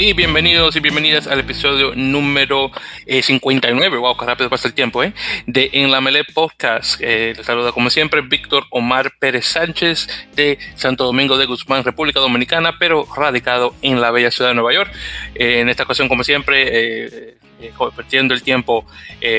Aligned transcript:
Y 0.00 0.12
bienvenidos 0.12 0.76
y 0.76 0.80
bienvenidas 0.80 1.26
al 1.26 1.40
episodio 1.40 1.92
número 1.96 2.70
59, 3.04 3.96
eh, 3.96 3.98
wow, 3.98 4.16
qué 4.16 4.26
rápido 4.26 4.48
pasa 4.48 4.68
el 4.68 4.74
tiempo, 4.74 5.02
¿eh? 5.02 5.12
De 5.46 5.70
En 5.72 5.90
la 5.90 6.00
Mele 6.00 6.22
Podcast. 6.24 7.00
Eh, 7.00 7.34
les 7.36 7.44
saluda 7.44 7.72
como 7.72 7.90
siempre 7.90 8.20
Víctor 8.20 8.64
Omar 8.70 9.12
Pérez 9.18 9.46
Sánchez 9.46 10.08
de 10.36 10.58
Santo 10.76 11.04
Domingo 11.04 11.36
de 11.36 11.46
Guzmán, 11.46 11.82
República 11.82 12.20
Dominicana, 12.20 12.78
pero 12.78 13.08
radicado 13.16 13.74
en 13.82 14.00
la 14.00 14.12
bella 14.12 14.30
ciudad 14.30 14.50
de 14.50 14.54
Nueva 14.54 14.72
York. 14.72 14.92
Eh, 15.34 15.60
en 15.60 15.68
esta 15.68 15.82
ocasión, 15.82 16.08
como 16.08 16.22
siempre, 16.22 17.37
eh, 17.60 17.72
compartiendo 17.76 18.34
el 18.34 18.42
tiempo 18.42 18.84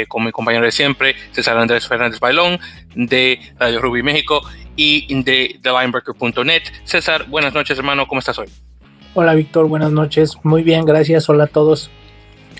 con 0.07 0.25
mi 0.25 0.31
compañero 0.31 0.65
de 0.65 0.71
siempre, 0.71 1.15
César 1.31 1.57
Andrés 1.57 1.87
Fernández 1.87 2.19
Bailón, 2.19 2.59
de 2.95 3.39
Radio 3.57 3.79
Ruby 3.81 4.03
México 4.03 4.41
y 4.75 5.23
de 5.23 5.59
TheLineBreaker.net. 5.61 6.63
César, 6.83 7.25
buenas 7.27 7.53
noches, 7.53 7.77
hermano, 7.77 8.07
¿cómo 8.07 8.19
estás 8.19 8.37
hoy? 8.39 8.47
Hola 9.15 9.33
Víctor, 9.33 9.67
buenas 9.67 9.91
noches. 9.91 10.37
Muy 10.43 10.63
bien, 10.63 10.85
gracias. 10.85 11.27
Hola 11.29 11.45
a 11.45 11.47
todos. 11.47 11.89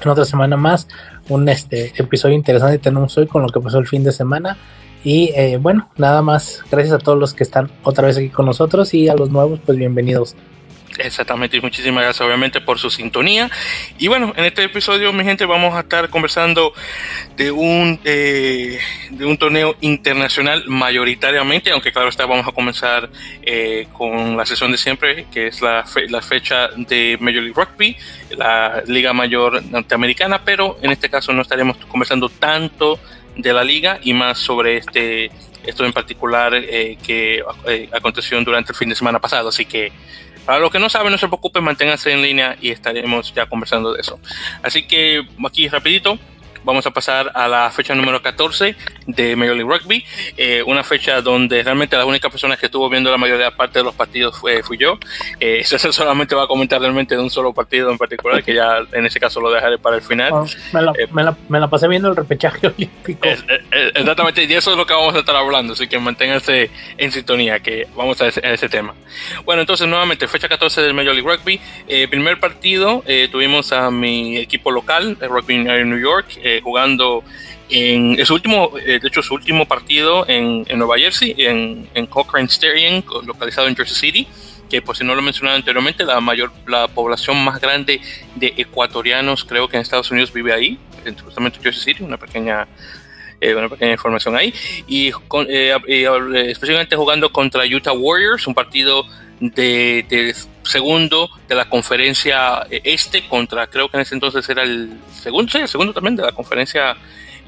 En 0.04 0.10
otra 0.10 0.26
semana 0.26 0.58
más, 0.58 0.88
un 1.28 1.48
este 1.48 1.94
episodio 1.96 2.36
interesante 2.36 2.80
tenemos 2.80 3.18
hoy 3.18 3.28
con 3.28 3.44
lo 3.44 3.50
que 3.50 3.60
pasó 3.60 3.78
el 3.78 3.88
fin 3.88 4.04
de 4.04 4.12
semana. 4.12 4.58
Y 5.04 5.32
eh, 5.36 5.58
bueno, 5.58 5.90
nada 5.98 6.22
más, 6.22 6.64
gracias 6.72 6.94
a 6.94 6.98
todos 6.98 7.18
los 7.18 7.34
que 7.34 7.44
están 7.44 7.70
otra 7.84 8.08
vez 8.08 8.18
aquí 8.18 8.30
con 8.30 8.46
nosotros 8.46 8.94
y 8.94 9.08
a 9.10 9.16
los 9.16 9.30
nuevos, 9.30 9.60
pues 9.66 9.78
bienvenidos. 9.78 10.36
Exactamente, 10.98 11.58
y 11.58 11.62
muchísimas 11.62 12.04
gracias 12.04 12.26
obviamente 12.26 12.62
por 12.62 12.80
su 12.80 12.90
sintonía. 12.90 13.50
Y 13.98 14.08
bueno, 14.08 14.34
en 14.36 14.46
este 14.46 14.64
episodio, 14.64 15.14
mi 15.14 15.24
gente, 15.24 15.46
vamos 15.46 15.76
a 15.76 15.82
estar 15.82 16.10
conversando 16.10 16.74
de 17.38 17.52
un, 17.52 18.00
eh, 18.04 18.80
de 19.12 19.26
un 19.26 19.38
torneo 19.38 19.76
internacional 19.82 20.64
mayoritariamente, 20.68 21.72
aunque 21.72 21.92
claro 21.92 22.10
está, 22.10 22.26
vamos 22.26 22.48
a 22.48 22.52
comenzar 22.52 23.10
eh, 23.44 23.88
con 23.94 24.36
la 24.36 24.46
sesión 24.46 24.72
de 24.72 24.78
siempre, 24.78 25.26
que 25.32 25.48
es 25.48 25.62
la, 25.62 25.86
la 26.10 26.22
fecha 26.22 26.70
de 26.76 27.18
Major 27.20 27.44
League 27.44 27.56
Rugby, 27.56 27.96
la 28.38 28.84
Liga 28.88 29.14
Mayor 29.14 29.64
Norteamericana, 29.64 30.44
pero 30.44 30.78
en 30.82 30.92
este 30.92 31.10
caso 31.10 31.34
no 31.34 31.42
estaremos 31.42 31.78
conversando 31.88 32.30
tanto 32.30 33.00
de 33.36 33.54
la 33.54 33.64
liga 33.64 34.00
y 34.02 34.14
más 34.14 34.38
sobre 34.38 34.78
este 34.78 35.32
esto 35.66 35.86
en 35.86 35.94
particular 35.94 36.54
eh, 36.56 36.98
que 37.06 37.44
aconteció 37.92 38.42
durante 38.44 38.72
el 38.72 38.78
fin 38.78 38.90
de 38.90 38.96
semana 38.96 39.20
pasado. 39.20 39.50
Así 39.50 39.66
que 39.66 39.92
para 40.50 40.62
los 40.62 40.72
que 40.72 40.80
no 40.80 40.90
saben, 40.90 41.12
no 41.12 41.20
se 41.20 41.28
preocupen, 41.28 41.64
manténganse 41.64 42.12
en 42.12 42.24
línea 42.24 42.58
y 42.60 42.72
estaremos 42.72 43.32
ya 43.36 43.46
conversando 43.46 43.94
de 43.94 44.02
eso. 44.02 44.20
Así 44.64 44.82
que 44.88 45.22
aquí 45.46 45.68
rapidito, 45.68 46.18
vamos 46.64 46.86
a 46.86 46.92
pasar 46.92 47.32
a 47.34 47.48
la 47.48 47.72
fecha 47.72 47.96
número 47.96 48.22
14 48.22 48.76
de 49.08 49.36
Major 49.36 49.56
League 49.56 49.70
Rugby, 49.70 50.06
eh, 50.38 50.64
una 50.66 50.84
fecha 50.84 51.22
donde 51.22 51.64
realmente 51.64 51.98
la 51.98 52.06
única 52.06 52.30
persona 52.30 52.58
que 52.58 52.68
estuvo 52.68 52.90
viendo 52.90 53.12
la 53.12 53.18
mayoría 53.18 53.52
parte 53.52 53.80
de 53.80 53.86
los 53.86 53.96
partidos 53.96 54.38
fue, 54.38 54.64
fui 54.64 54.78
yo. 54.78 54.98
Eh, 55.40 55.64
César 55.66 55.94
solamente 55.94 56.36
va 56.36 56.44
a 56.44 56.48
comentar 56.48 56.80
realmente 56.80 57.16
de 57.16 57.22
un 57.22 57.30
solo 57.30 57.54
partido 57.54 57.92
en 57.92 57.98
particular, 57.98 58.44
que 58.44 58.54
ya 58.54 58.80
en 58.92 59.06
ese 59.06 59.20
caso 59.20 59.40
lo 59.42 59.52
dejaré 59.52 59.78
para 59.78 59.96
el 59.96 60.02
final. 60.02 60.46
Eh, 60.98 61.08
me, 61.12 61.60
la, 61.60 61.68
pasé 61.68 61.88
viendo 61.88 62.10
el 62.10 62.16
repechaje 62.16 62.68
olímpico. 62.76 63.28
exactamente, 63.94 64.44
y 64.44 64.54
eso 64.54 64.72
es 64.72 64.78
lo 64.78 64.86
que 64.86 64.94
vamos 64.94 65.16
a 65.16 65.20
estar 65.20 65.36
hablando, 65.36 65.74
así 65.74 65.88
que 65.88 66.00
manténganse 66.00 66.70
en 66.98 67.12
sintonía, 67.12 67.60
que 67.60 67.88
vamos 67.96 68.22
a 68.22 68.28
ese, 68.28 68.70
tema. 68.70 68.94
Bueno, 69.46 69.62
entonces 69.62 69.88
nuevamente, 69.88 70.28
fecha 70.28 70.48
14 70.48 70.82
del 70.82 70.94
Major 70.94 71.16
League 71.16 71.28
Rugby, 71.28 71.60
eh, 71.88 72.08
primer 72.08 72.40
partido, 72.40 73.04
tuvimos 73.32 73.72
a 73.72 73.90
mi 73.90 74.38
equipo 74.38 74.72
local, 74.72 75.18
el 75.20 75.30
Rugby 75.30 75.58
New 75.58 76.00
York, 76.00 76.28
jugando 76.64 77.24
en 77.70 78.26
su 78.26 78.34
último, 78.34 78.72
eh, 78.80 79.00
de 79.00 79.08
hecho, 79.08 79.22
su 79.22 79.36
último 79.36 79.66
partido 79.66 80.28
en, 80.28 80.66
en 80.68 80.80
Nueva 80.80 80.98
Jersey, 80.98 81.36
en, 81.38 81.88
en, 81.94 82.08
Cochrane 82.08 82.48
Stadium, 82.48 83.04
localizado 83.26 83.68
en 83.68 83.76
Jersey 83.76 83.96
City, 83.96 84.28
que 84.70 84.82
por 84.82 84.98
si 84.98 85.04
no 85.04 85.14
lo 85.14 85.22
he 85.22 85.24
mencionado 85.24 85.56
anteriormente, 85.56 86.04
la 86.04 86.20
mayor, 86.20 86.52
la 86.68 86.88
población 86.88 87.44
más 87.44 87.62
grande 87.62 88.02
de 88.36 88.54
ecuatorianos, 88.58 89.46
creo 89.46 89.68
que 89.68 89.78
en 89.78 89.82
Estados 89.82 90.10
Unidos 90.10 90.34
vive 90.34 90.52
ahí, 90.52 90.80
justamente 91.24 91.60
Jersey 91.62 91.94
City, 91.94 92.04
una 92.04 92.18
pequeña 92.18 92.68
eh, 93.42 93.56
una 93.56 93.70
pequeña 93.70 93.94
información 93.94 94.36
ahí. 94.36 94.54
Y, 94.88 95.12
eh, 95.48 96.48
especialmente 96.50 96.96
jugando 96.96 97.32
contra 97.32 97.64
Utah 97.66 97.94
Warriors, 97.94 98.46
un 98.48 98.54
partido 98.54 99.06
de, 99.40 100.06
de, 100.10 100.36
segundo 100.70 101.30
de 101.48 101.56
la 101.56 101.70
conferencia 101.70 102.66
este 102.70 103.28
contra, 103.28 103.68
creo 103.68 103.90
que 103.90 103.98
en 103.98 104.02
ese 104.02 104.16
entonces 104.16 104.48
era 104.50 104.64
el 104.64 104.98
segundo, 105.12 105.52
sí, 105.52 105.58
el 105.58 105.68
segundo 105.68 105.94
también 105.94 106.16
de 106.16 106.24
la 106.24 106.32
conferencia 106.32 106.96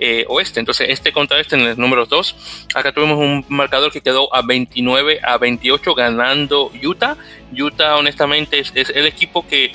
eh, 0.04 0.26
oeste. 0.28 0.60
Entonces, 0.60 0.88
este 0.90 1.12
contra 1.12 1.40
este 1.40 1.56
en 1.56 1.64
los 1.64 1.78
números 1.78 2.10
2. 2.10 2.36
Acá 2.74 2.92
tuvimos 2.92 3.20
un 3.20 3.46
marcador 3.50 3.92
que 3.92 4.02
quedó 4.02 4.34
a 4.34 4.42
29 4.42 5.20
a 5.22 5.38
28 5.38 5.94
ganando 5.94 6.72
Utah. 6.84 7.16
Utah, 7.56 7.98
honestamente, 7.98 8.60
es, 8.60 8.74
el 8.74 9.06
equipo 9.06 9.46
que, 9.46 9.66
eh, 9.66 9.74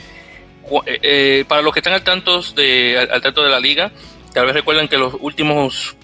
eh, 0.84 1.44
para 1.46 1.62
los 1.62 1.72
que 1.72 1.78
están 1.78 1.92
al 1.92 2.02
tanto, 2.02 2.42
de, 2.56 3.08
al, 3.08 3.22
tanto 3.22 3.44
de 3.44 3.50
la 3.50 3.60
liga, 3.60 3.92
tal 4.34 4.46
vez 4.46 4.56
recuerdan 4.56 4.88
que 4.88 4.98
los 4.98 5.14
últimos, 5.20 5.94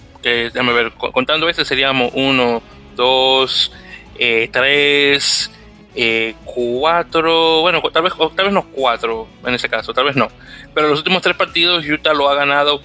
contando 1.13 1.49
este 1.49 1.65
seríamos 1.65 2.13
1, 2.15 2.63
2, 2.95 3.73
3, 4.53 5.51
4, 5.95 7.61
bueno, 7.61 7.83
tal 7.93 8.03
vez, 8.03 8.13
tal 8.35 8.47
vez 8.47 8.53
no 8.55 8.65
4 8.71 9.29
en 9.47 9.55
ese 9.55 9.69
caso, 9.69 9.93
tal 9.93 10.07
vez 10.07 10.17
no. 10.17 10.29
Pero 10.75 10.89
los 10.89 10.99
últimos 10.99 11.23
tres 11.23 11.37
partidos 11.37 11.85
Utah 11.87 12.15
lo 12.15 12.29
ha 12.29 12.35
ganado 12.35 12.81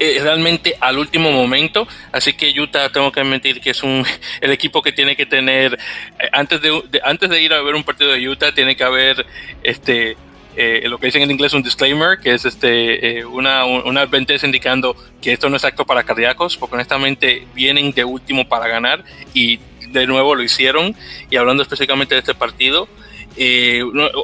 eh, 0.00 0.18
realmente 0.20 0.76
al 0.80 0.98
último 0.98 1.30
momento. 1.30 1.86
Así 2.10 2.32
que 2.32 2.52
Utah, 2.58 2.90
tengo 2.90 3.12
que 3.12 3.20
admitir 3.20 3.60
que 3.60 3.70
es 3.70 3.82
un, 3.82 4.04
el 4.40 4.50
equipo 4.50 4.82
que 4.82 4.92
tiene 4.92 5.14
que 5.14 5.26
tener, 5.26 5.78
eh, 6.18 6.28
antes, 6.32 6.60
de, 6.60 7.00
antes 7.04 7.30
de 7.30 7.40
ir 7.40 7.52
a 7.52 7.62
ver 7.62 7.74
un 7.74 7.84
partido 7.84 8.12
de 8.12 8.28
Utah, 8.28 8.52
tiene 8.52 8.74
que 8.74 8.82
haber 8.82 9.24
este, 9.62 10.16
eh, 10.56 10.82
lo 10.86 10.98
que 10.98 11.06
dicen 11.06 11.22
en 11.22 11.30
inglés 11.30 11.52
un 11.52 11.62
disclaimer, 11.62 12.18
que 12.18 12.34
es 12.34 12.44
este, 12.44 13.24
una, 13.24 13.64
una 13.64 14.00
advertencia 14.00 14.46
indicando 14.46 14.96
que 15.22 15.32
esto 15.32 15.48
no 15.48 15.56
es 15.56 15.64
acto 15.64 15.84
para 15.84 16.02
cardíacos, 16.02 16.56
porque 16.56 16.74
honestamente 16.74 17.46
vienen 17.54 17.92
de 17.92 18.04
último 18.04 18.48
para 18.48 18.66
ganar 18.66 19.04
y 19.32 19.60
de 20.00 20.06
nuevo 20.06 20.34
lo 20.34 20.42
hicieron. 20.42 20.94
Y 21.30 21.36
hablando 21.36 21.62
específicamente 21.62 22.14
de 22.14 22.20
este 22.20 22.34
partido, 22.34 22.88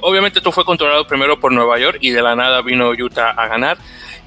obviamente 0.02 0.38
esto 0.38 0.52
fue 0.52 0.64
controlado 0.64 1.06
primero 1.06 1.40
por 1.40 1.52
Nueva 1.52 1.78
York 1.78 1.98
y 2.00 2.10
de 2.10 2.22
la 2.22 2.36
nada 2.36 2.62
vino 2.62 2.90
Utah 2.90 3.30
a 3.30 3.48
ganar. 3.48 3.78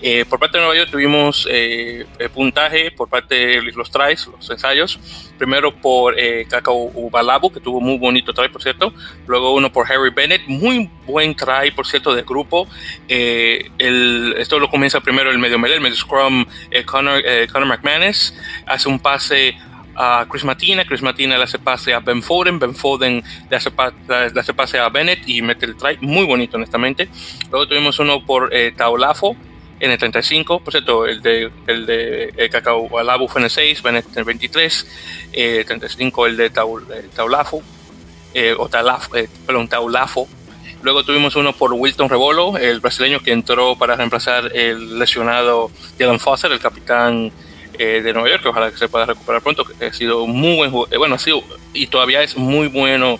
Eh, 0.05 0.25
por 0.25 0.37
parte 0.37 0.57
de 0.57 0.65
Nueva 0.65 0.77
York 0.77 0.91
tuvimos 0.91 1.47
eh, 1.49 2.05
puntaje 2.33 2.91
por 2.91 3.07
parte 3.07 3.35
de 3.35 3.61
los 3.61 3.89
tries, 3.89 4.27
los 4.27 4.49
ensayos. 4.49 4.99
Primero 5.37 5.73
por 5.73 6.19
eh, 6.19 6.45
Cacao 6.49 6.91
Ubalabu, 6.93 7.49
que 7.53 7.61
tuvo 7.61 7.79
muy 7.79 7.97
bonito 7.97 8.33
try, 8.33 8.49
por 8.49 8.61
cierto. 8.61 8.93
Luego 9.27 9.53
uno 9.53 9.71
por 9.71 9.89
Harry 9.89 10.09
Bennett, 10.09 10.41
muy 10.45 10.89
buen 11.05 11.33
try, 11.35 11.71
por 11.73 11.87
cierto, 11.87 12.13
de 12.13 12.23
grupo. 12.23 12.67
El, 13.07 14.35
esto 14.37 14.59
lo 14.59 14.69
comienza 14.69 14.99
primero 14.99 15.31
el 15.31 15.39
medio 15.39 15.57
melee, 15.57 15.77
el 15.77 15.81
medio 15.81 15.95
scrum, 15.95 16.45
Connor, 16.85 17.23
Connor 17.49 17.69
McManus. 17.69 18.33
Hace 18.65 18.89
un 18.89 18.99
pase 18.99 19.55
a 19.95 20.25
Chris 20.29 20.43
Matina, 20.43 20.85
Chris 20.85 21.01
Matina 21.01 21.37
le 21.37 21.43
hace 21.43 21.59
pase 21.59 21.93
a 21.93 21.99
Ben 21.99 22.21
Foden, 22.21 22.59
Ben 22.59 22.75
Foden 22.75 23.23
le 23.49 23.57
hace, 23.57 23.71
le 24.07 24.39
hace 24.39 24.53
pase 24.53 24.79
a 24.79 24.89
Bennett 24.89 25.27
y 25.27 25.41
mete 25.41 25.65
el 25.65 25.75
try, 25.75 25.97
muy 26.01 26.25
bonito 26.25 26.57
honestamente. 26.57 27.09
Luego 27.51 27.67
tuvimos 27.67 27.99
uno 27.99 28.25
por 28.25 28.53
eh, 28.53 28.73
Taulafo, 28.75 29.35
en 29.79 29.91
el 29.91 29.97
35, 29.97 30.61
por 30.61 30.71
cierto, 30.71 31.05
el 31.05 31.21
de, 31.21 31.51
el 31.67 31.85
de 31.85 32.33
el 32.37 32.49
Cacao 32.49 32.97
Alabu 32.97 33.27
fue 33.27 33.41
en 33.41 33.45
el 33.45 33.49
6, 33.51 33.81
en 33.85 33.95
el 34.15 34.23
23, 34.23 34.87
eh, 35.33 35.63
35 35.67 36.27
el 36.27 36.37
de 36.37 36.49
Taul, 36.49 36.87
Taulafo, 37.13 37.61
eh, 38.33 38.55
o 38.57 38.69
Talaf, 38.69 39.13
eh, 39.13 39.27
perdón, 39.45 39.67
Taulafo. 39.67 40.27
Luego 40.81 41.03
tuvimos 41.03 41.35
uno 41.35 41.53
por 41.53 41.73
Wilton 41.73 42.09
Rebolo, 42.09 42.57
el 42.57 42.79
brasileño 42.79 43.19
que 43.19 43.31
entró 43.31 43.77
para 43.77 43.95
reemplazar 43.95 44.51
el 44.55 44.99
lesionado 44.99 45.69
Dylan 45.97 46.19
Foster, 46.19 46.51
el 46.51 46.59
capitán 46.59 47.31
eh, 47.77 48.01
de 48.01 48.13
Nueva 48.13 48.29
York, 48.29 48.43
que 48.43 48.49
ojalá 48.49 48.71
que 48.71 48.77
se 48.77 48.87
pueda 48.87 49.05
recuperar 49.05 49.41
pronto, 49.41 49.65
que 49.65 49.85
ha 49.85 49.93
sido 49.93 50.25
muy 50.27 50.55
buen 50.55 50.71
jugador, 50.71 50.93
eh, 50.93 50.97
bueno, 50.97 51.15
ha 51.15 51.19
sido 51.19 51.43
y 51.73 51.87
todavía 51.87 52.21
es 52.21 52.37
muy 52.37 52.67
bueno 52.67 53.19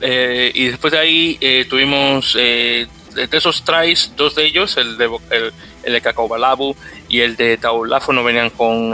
Eh, 0.00 0.50
y 0.54 0.66
después 0.66 0.92
de 0.92 0.98
ahí 0.98 1.36
eh, 1.40 1.66
tuvimos 1.68 2.34
de 2.34 2.88
esos 3.30 3.64
tries, 3.64 4.12
dos 4.16 4.34
de 4.34 4.46
ellos, 4.46 4.76
el 4.76 4.96
de, 4.96 5.04
el, 5.30 5.52
el 5.84 5.92
de 5.92 6.12
Balabu 6.28 6.76
y 7.08 7.20
el 7.20 7.36
de 7.36 7.56
Taulafo 7.56 8.12
no 8.12 8.24
venían 8.24 8.50
con 8.50 8.90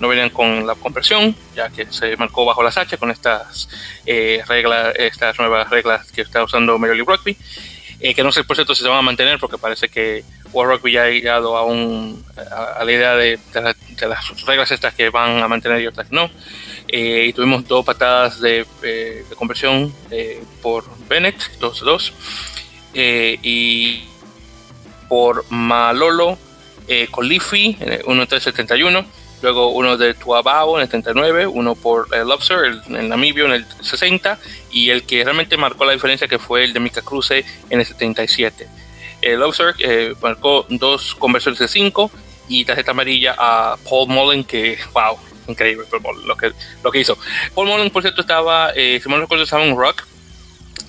no 0.00 0.08
venían 0.08 0.30
con 0.30 0.66
la 0.66 0.74
conversión, 0.74 1.34
ya 1.54 1.68
que 1.70 1.86
se 1.90 2.16
marcó 2.16 2.44
bajo 2.44 2.62
las 2.62 2.76
H 2.76 2.98
con 2.98 3.10
estas 3.10 3.68
reglas, 4.04 4.94
estas 4.96 5.38
nuevas 5.38 5.68
reglas 5.70 6.10
que 6.12 6.22
está 6.22 6.42
usando 6.42 6.78
Major 6.78 6.96
League 6.96 7.16
Rugby. 7.16 7.36
Eh, 7.98 8.14
que 8.14 8.22
no 8.22 8.30
sé 8.30 8.44
por 8.44 8.56
cierto 8.56 8.74
si 8.74 8.82
se 8.82 8.88
van 8.88 8.98
a 8.98 9.02
mantener 9.02 9.38
porque 9.38 9.56
parece 9.56 9.88
que 9.88 10.22
World 10.52 10.74
Rugby 10.74 10.92
ya 10.92 11.04
ha 11.04 11.08
llegado 11.08 11.56
a, 11.56 11.64
un, 11.64 12.22
a, 12.50 12.84
la 12.84 12.92
idea 12.92 13.16
de, 13.16 13.38
las 14.02 14.44
reglas 14.44 14.70
estas 14.70 14.94
que 14.94 15.08
van 15.08 15.42
a 15.42 15.48
mantener 15.48 15.80
y 15.80 15.86
otras 15.86 16.10
no. 16.12 16.30
Eh, 16.88 17.26
y 17.28 17.32
tuvimos 17.32 17.66
dos 17.66 17.84
patadas 17.84 18.40
de, 18.40 18.66
eh, 18.82 19.24
conversión 19.36 19.94
eh, 20.10 20.42
por 20.62 20.84
Bennett, 21.08 21.36
2-2. 21.58 22.12
y 22.94 24.04
por 25.08 25.44
Malolo, 25.50 26.38
Colifi, 27.10 27.76
1-3-71 27.80 29.04
luego 29.42 29.68
uno 29.68 29.96
de 29.96 30.14
Tuabao 30.14 30.76
en 30.76 30.82
el 30.82 30.88
39, 30.88 31.46
uno 31.46 31.74
por 31.74 32.08
el 32.14 32.26
Lobster 32.26 32.80
en 32.86 32.96
el 32.96 33.08
Namibio 33.08 33.46
en 33.46 33.52
el 33.52 33.66
60 33.80 34.38
y 34.70 34.90
el 34.90 35.04
que 35.04 35.24
realmente 35.24 35.56
marcó 35.56 35.84
la 35.84 35.92
diferencia 35.92 36.28
que 36.28 36.38
fue 36.38 36.64
el 36.64 36.72
de 36.72 36.80
Mika 36.80 37.02
Cruce 37.02 37.44
en 37.70 37.80
el 37.80 37.86
77. 37.86 38.66
El 39.22 39.40
Lobster 39.40 39.74
eh, 39.78 40.14
marcó 40.22 40.66
dos 40.68 41.14
conversiones 41.14 41.58
de 41.58 41.68
5 41.68 42.10
y 42.48 42.64
tarjeta 42.64 42.92
amarilla 42.92 43.34
a 43.38 43.76
Paul 43.88 44.08
Mullen 44.08 44.44
que, 44.44 44.78
wow, 44.92 45.18
increíble 45.48 45.86
lo 46.24 46.36
que, 46.36 46.52
lo 46.82 46.90
que 46.90 47.00
hizo. 47.00 47.18
Paul 47.54 47.68
Mullen, 47.68 47.90
por 47.90 48.02
cierto, 48.02 48.20
estaba, 48.20 48.70
eh, 48.74 49.00
si 49.02 49.08
mal 49.08 49.20
recuerdo, 49.20 49.44
estaba 49.44 49.64
en 49.64 49.76
rock 49.76 50.04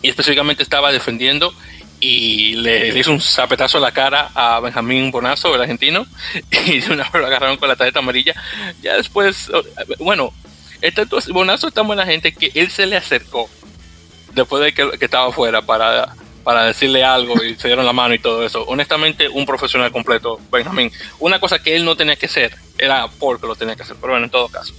y 0.01 0.09
específicamente 0.09 0.63
estaba 0.63 0.91
defendiendo 0.91 1.53
y 1.99 2.55
le, 2.55 2.97
hizo 2.97 3.11
un 3.11 3.21
zapetazo 3.21 3.79
a 3.79 3.81
la 3.81 3.91
cara 3.91 4.29
a 4.35 4.59
Benjamín 4.59 5.11
Bonazo, 5.11 5.55
el 5.55 5.61
argentino, 5.61 6.05
y 6.65 6.79
de 6.79 6.93
una 6.93 7.03
vez 7.03 7.13
lo 7.13 7.27
agarraron 7.27 7.57
con 7.57 7.69
la 7.69 7.75
tarjeta 7.75 7.99
amarilla. 7.99 8.35
Ya 8.81 8.95
después, 8.95 9.49
bueno, 9.99 10.31
este 10.81 11.05
Bonazo 11.29 11.67
es 11.67 11.73
tan 11.73 11.87
buena 11.87 12.05
gente 12.05 12.33
que 12.33 12.51
él 12.53 12.69
se 12.69 12.85
le 12.85 12.97
acercó 12.97 13.49
después 14.33 14.63
de 14.63 14.73
que, 14.73 15.05
estaba 15.05 15.29
afuera 15.29 15.63
para, 15.63 16.13
para 16.43 16.65
decirle 16.65 17.03
algo 17.03 17.43
y 17.43 17.55
se 17.55 17.67
dieron 17.67 17.85
la 17.85 17.93
mano 17.93 18.13
y 18.13 18.19
todo 18.19 18.45
eso. 18.45 18.63
Honestamente, 18.67 19.27
un 19.27 19.45
profesional 19.45 19.91
completo, 19.91 20.39
Benjamín. 20.51 20.91
Una 21.19 21.39
cosa 21.39 21.61
que 21.61 21.75
él 21.75 21.83
no 21.83 21.97
tenía 21.97 22.15
que 22.15 22.27
hacer, 22.27 22.55
era 22.77 23.07
porque 23.19 23.47
lo 23.47 23.55
tenía 23.55 23.75
que 23.75 23.83
hacer, 23.83 23.97
pero 23.99 24.13
bueno, 24.13 24.25
en 24.25 24.31
todo 24.31 24.47
caso. 24.49 24.73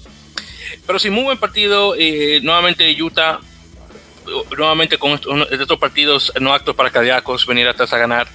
Pero 0.86 0.98
sí, 0.98 1.10
muy 1.10 1.24
buen 1.24 1.38
partido. 1.38 1.94
Eh, 1.98 2.40
nuevamente 2.42 2.90
Utah 3.02 3.40
nuevamente 4.56 4.98
con 4.98 5.12
estos, 5.12 5.78
partidos 5.78 6.32
no 6.40 6.52
actos 6.52 6.74
para 6.74 6.90
cardíacos, 6.90 7.46
venir 7.46 7.68
atrás 7.68 7.92
a 7.92 7.98
ganar. 7.98 8.28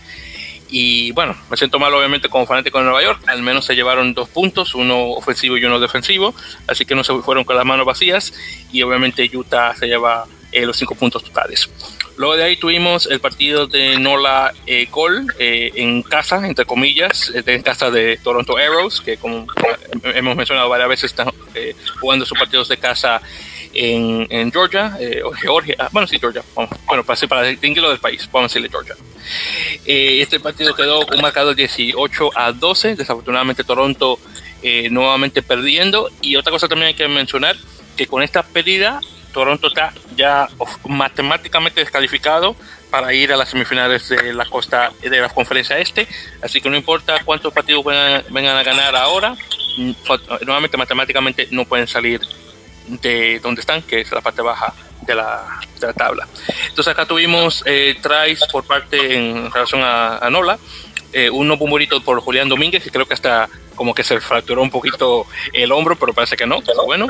Y 0.69 1.11
bueno, 1.11 1.37
me 1.51 1.57
siento 1.57 1.77
mal 1.77 1.93
obviamente 1.93 2.29
como 2.29 2.47
fanático 2.47 2.79
de 2.79 2.85
Nueva 2.85 3.03
York, 3.03 3.21
al 3.27 3.43
menos 3.43 3.65
se 3.65 3.75
llevaron 3.75 4.13
dos 4.15 4.27
puntos, 4.29 4.73
uno 4.73 5.11
ofensivo 5.11 5.57
y 5.57 5.65
uno 5.65 5.79
defensivo, 5.79 6.33
así 6.67 6.83
que 6.85 6.95
no 6.95 7.03
se 7.03 7.13
fueron 7.21 7.43
con 7.43 7.55
las 7.55 7.65
manos 7.65 7.85
vacías 7.85 8.33
y 8.71 8.81
obviamente 8.81 9.29
Utah 9.31 9.75
se 9.75 9.85
lleva 9.85 10.25
eh, 10.51 10.65
los 10.65 10.77
cinco 10.77 10.95
puntos 10.95 11.23
totales. 11.23 11.69
Luego 12.17 12.35
de 12.35 12.43
ahí 12.43 12.57
tuvimos 12.57 13.07
el 13.07 13.19
partido 13.19 13.67
de 13.67 13.99
Nola 13.99 14.53
eh, 14.65 14.87
Cole 14.89 15.25
eh, 15.39 15.71
en 15.75 16.01
casa, 16.01 16.45
entre 16.47 16.65
comillas, 16.65 17.31
en 17.33 17.61
casa 17.61 17.91
de 17.91 18.17
Toronto 18.17 18.57
Arrows, 18.57 19.01
que 19.01 19.17
como 19.17 19.47
hemos 20.03 20.35
mencionado 20.35 20.69
varias 20.69 20.89
veces 20.89 21.11
están 21.11 21.29
jugando 21.99 22.25
sus 22.25 22.37
partidos 22.37 22.67
de 22.67 22.77
casa 22.77 23.21
en, 23.73 24.51
Georgia, 24.51 24.95
eh, 24.99 25.21
Georgia, 25.41 25.75
ah, 25.79 25.89
bueno, 25.91 26.07
sí, 26.07 26.19
Georgia, 26.19 26.43
bueno, 26.55 27.03
para, 27.03 27.27
para 27.27 27.43
distinguirlo 27.43 27.89
del 27.89 27.99
país, 27.99 28.29
vamos 28.31 28.51
a 28.51 28.53
decirle 28.53 28.69
Georgia. 28.69 28.95
Eh, 29.85 30.21
este 30.21 30.39
partido 30.39 30.75
quedó 30.75 31.05
un 31.05 31.21
marcador 31.21 31.55
18 31.55 32.31
a 32.35 32.51
12, 32.51 32.95
desafortunadamente 32.95 33.63
Toronto 33.63 34.19
eh, 34.61 34.89
nuevamente 34.89 35.41
perdiendo, 35.41 36.09
y 36.21 36.35
otra 36.35 36.51
cosa 36.51 36.67
también 36.67 36.89
hay 36.89 36.93
que 36.93 37.07
mencionar, 37.07 37.55
que 37.97 38.07
con 38.07 38.23
esta 38.23 38.43
pérdida, 38.43 38.99
Toronto 39.33 39.67
está 39.67 39.93
ya 40.15 40.47
matemáticamente 40.87 41.79
descalificado 41.79 42.55
para 42.91 43.13
ir 43.13 43.33
a 43.33 43.37
las 43.37 43.49
semifinales 43.49 44.07
de 44.09 44.33
la 44.33 44.45
costa 44.45 44.91
de 45.01 45.19
la 45.19 45.29
conferencia 45.29 45.79
este, 45.79 46.07
así 46.43 46.61
que 46.61 46.69
no 46.69 46.75
importa 46.77 47.23
cuántos 47.25 47.51
partidos 47.51 47.83
vengan, 47.83 48.23
vengan 48.29 48.55
a 48.55 48.61
ganar 48.61 48.95
ahora, 48.95 49.35
mm, 49.77 49.91
nuevamente 50.45 50.77
matemáticamente 50.77 51.47
no 51.49 51.65
pueden 51.65 51.87
salir 51.87 52.21
de 52.87 53.39
donde 53.39 53.61
están, 53.61 53.81
que 53.81 54.01
es 54.01 54.11
la 54.11 54.21
parte 54.21 54.41
baja 54.41 54.73
de 55.01 55.15
la, 55.15 55.59
de 55.79 55.87
la 55.87 55.93
tabla. 55.93 56.27
Entonces 56.69 56.91
acá 56.91 57.05
tuvimos 57.05 57.63
eh, 57.65 57.95
tries 58.01 58.45
por 58.51 58.65
parte 58.65 59.15
en 59.15 59.51
relación 59.51 59.81
a, 59.83 60.27
Nola, 60.29 60.57
eh, 61.11 61.29
uno 61.29 61.57
bonito 61.57 62.01
por 62.03 62.19
Julián 62.21 62.49
Domínguez, 62.49 62.83
que 62.83 62.89
creo 62.89 63.05
que 63.05 63.13
hasta 63.13 63.49
como 63.75 63.93
que 63.93 64.03
se 64.03 64.19
fracturó 64.19 64.61
un 64.61 64.69
poquito 64.69 65.25
el 65.51 65.71
hombro, 65.71 65.95
pero 65.95 66.13
parece 66.13 66.35
que 66.35 66.45
no, 66.45 66.61
pero 66.61 66.85
bueno, 66.85 67.07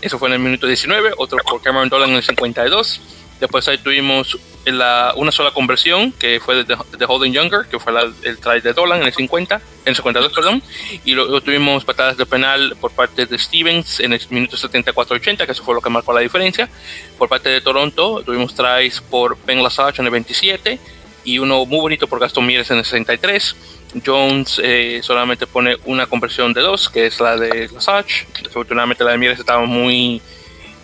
eso 0.00 0.18
fue 0.18 0.28
en 0.28 0.34
el 0.34 0.40
minuto 0.40 0.66
19, 0.66 1.12
otro 1.18 1.38
por 1.44 1.60
Cameron 1.60 1.88
Dolan 1.88 2.10
en 2.10 2.16
el 2.16 2.22
52, 2.22 3.00
después 3.40 3.66
ahí 3.68 3.78
tuvimos 3.78 4.38
la, 4.66 5.12
una 5.16 5.32
sola 5.32 5.50
conversión 5.52 6.12
que 6.12 6.40
fue 6.40 6.64
de, 6.64 6.64
de 6.64 7.04
Holden 7.06 7.32
Younger, 7.32 7.66
que 7.66 7.78
fue 7.78 7.92
el 8.22 8.38
try 8.38 8.60
de 8.60 8.72
Dolan 8.72 9.00
en 9.00 9.06
el 9.06 9.14
50, 9.14 9.54
en 9.54 9.62
el 9.86 9.94
52, 9.94 10.32
perdón, 10.32 10.62
y 11.04 11.12
luego 11.12 11.40
tuvimos 11.40 11.84
patadas 11.84 12.16
de 12.16 12.26
penal 12.26 12.76
por 12.80 12.92
parte 12.92 13.26
de 13.26 13.38
Stevens 13.38 14.00
en 14.00 14.12
el 14.12 14.20
minuto 14.30 14.56
74-80, 14.56 15.46
que 15.46 15.52
eso 15.52 15.64
fue 15.64 15.74
lo 15.74 15.80
que 15.80 15.90
marcó 15.90 16.12
la 16.12 16.20
diferencia. 16.20 16.68
Por 17.16 17.28
parte 17.28 17.48
de 17.48 17.60
Toronto 17.60 18.22
tuvimos 18.24 18.54
tries 18.54 19.00
por 19.00 19.38
Ben 19.44 19.62
Lasage 19.62 20.00
en 20.00 20.06
el 20.06 20.12
27 20.12 20.78
y 21.24 21.38
uno 21.38 21.64
muy 21.66 21.80
bonito 21.80 22.06
por 22.06 22.20
Gaston 22.20 22.46
Mieres 22.46 22.70
en 22.70 22.78
el 22.78 22.84
63. 22.84 23.56
Jones 24.04 24.60
eh, 24.62 25.00
solamente 25.02 25.46
pone 25.46 25.76
una 25.86 26.06
conversión 26.06 26.52
de 26.52 26.60
dos, 26.60 26.88
que 26.88 27.06
es 27.06 27.20
la 27.20 27.36
de 27.36 27.68
Lasage. 27.68 28.26
Desafortunadamente 28.42 29.04
la 29.04 29.12
de 29.12 29.18
Mieres 29.18 29.38
estaba 29.38 29.64
muy 29.64 30.20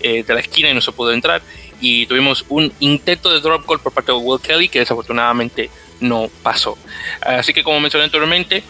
eh, 0.00 0.22
de 0.22 0.34
la 0.34 0.40
esquina 0.40 0.70
y 0.70 0.74
no 0.74 0.80
se 0.80 0.92
pudo 0.92 1.12
entrar 1.12 1.42
y 1.84 2.06
tuvimos 2.06 2.46
un 2.48 2.72
intento 2.80 3.30
de 3.30 3.40
drop 3.40 3.66
goal 3.66 3.78
por 3.78 3.92
parte 3.92 4.10
de 4.10 4.16
Will 4.16 4.40
Kelly 4.40 4.70
que 4.70 4.78
desafortunadamente 4.78 5.68
no 6.00 6.30
pasó. 6.42 6.78
Así 7.20 7.52
que 7.52 7.62
como 7.62 7.78
mencioné 7.78 8.06
anteriormente, 8.06 8.64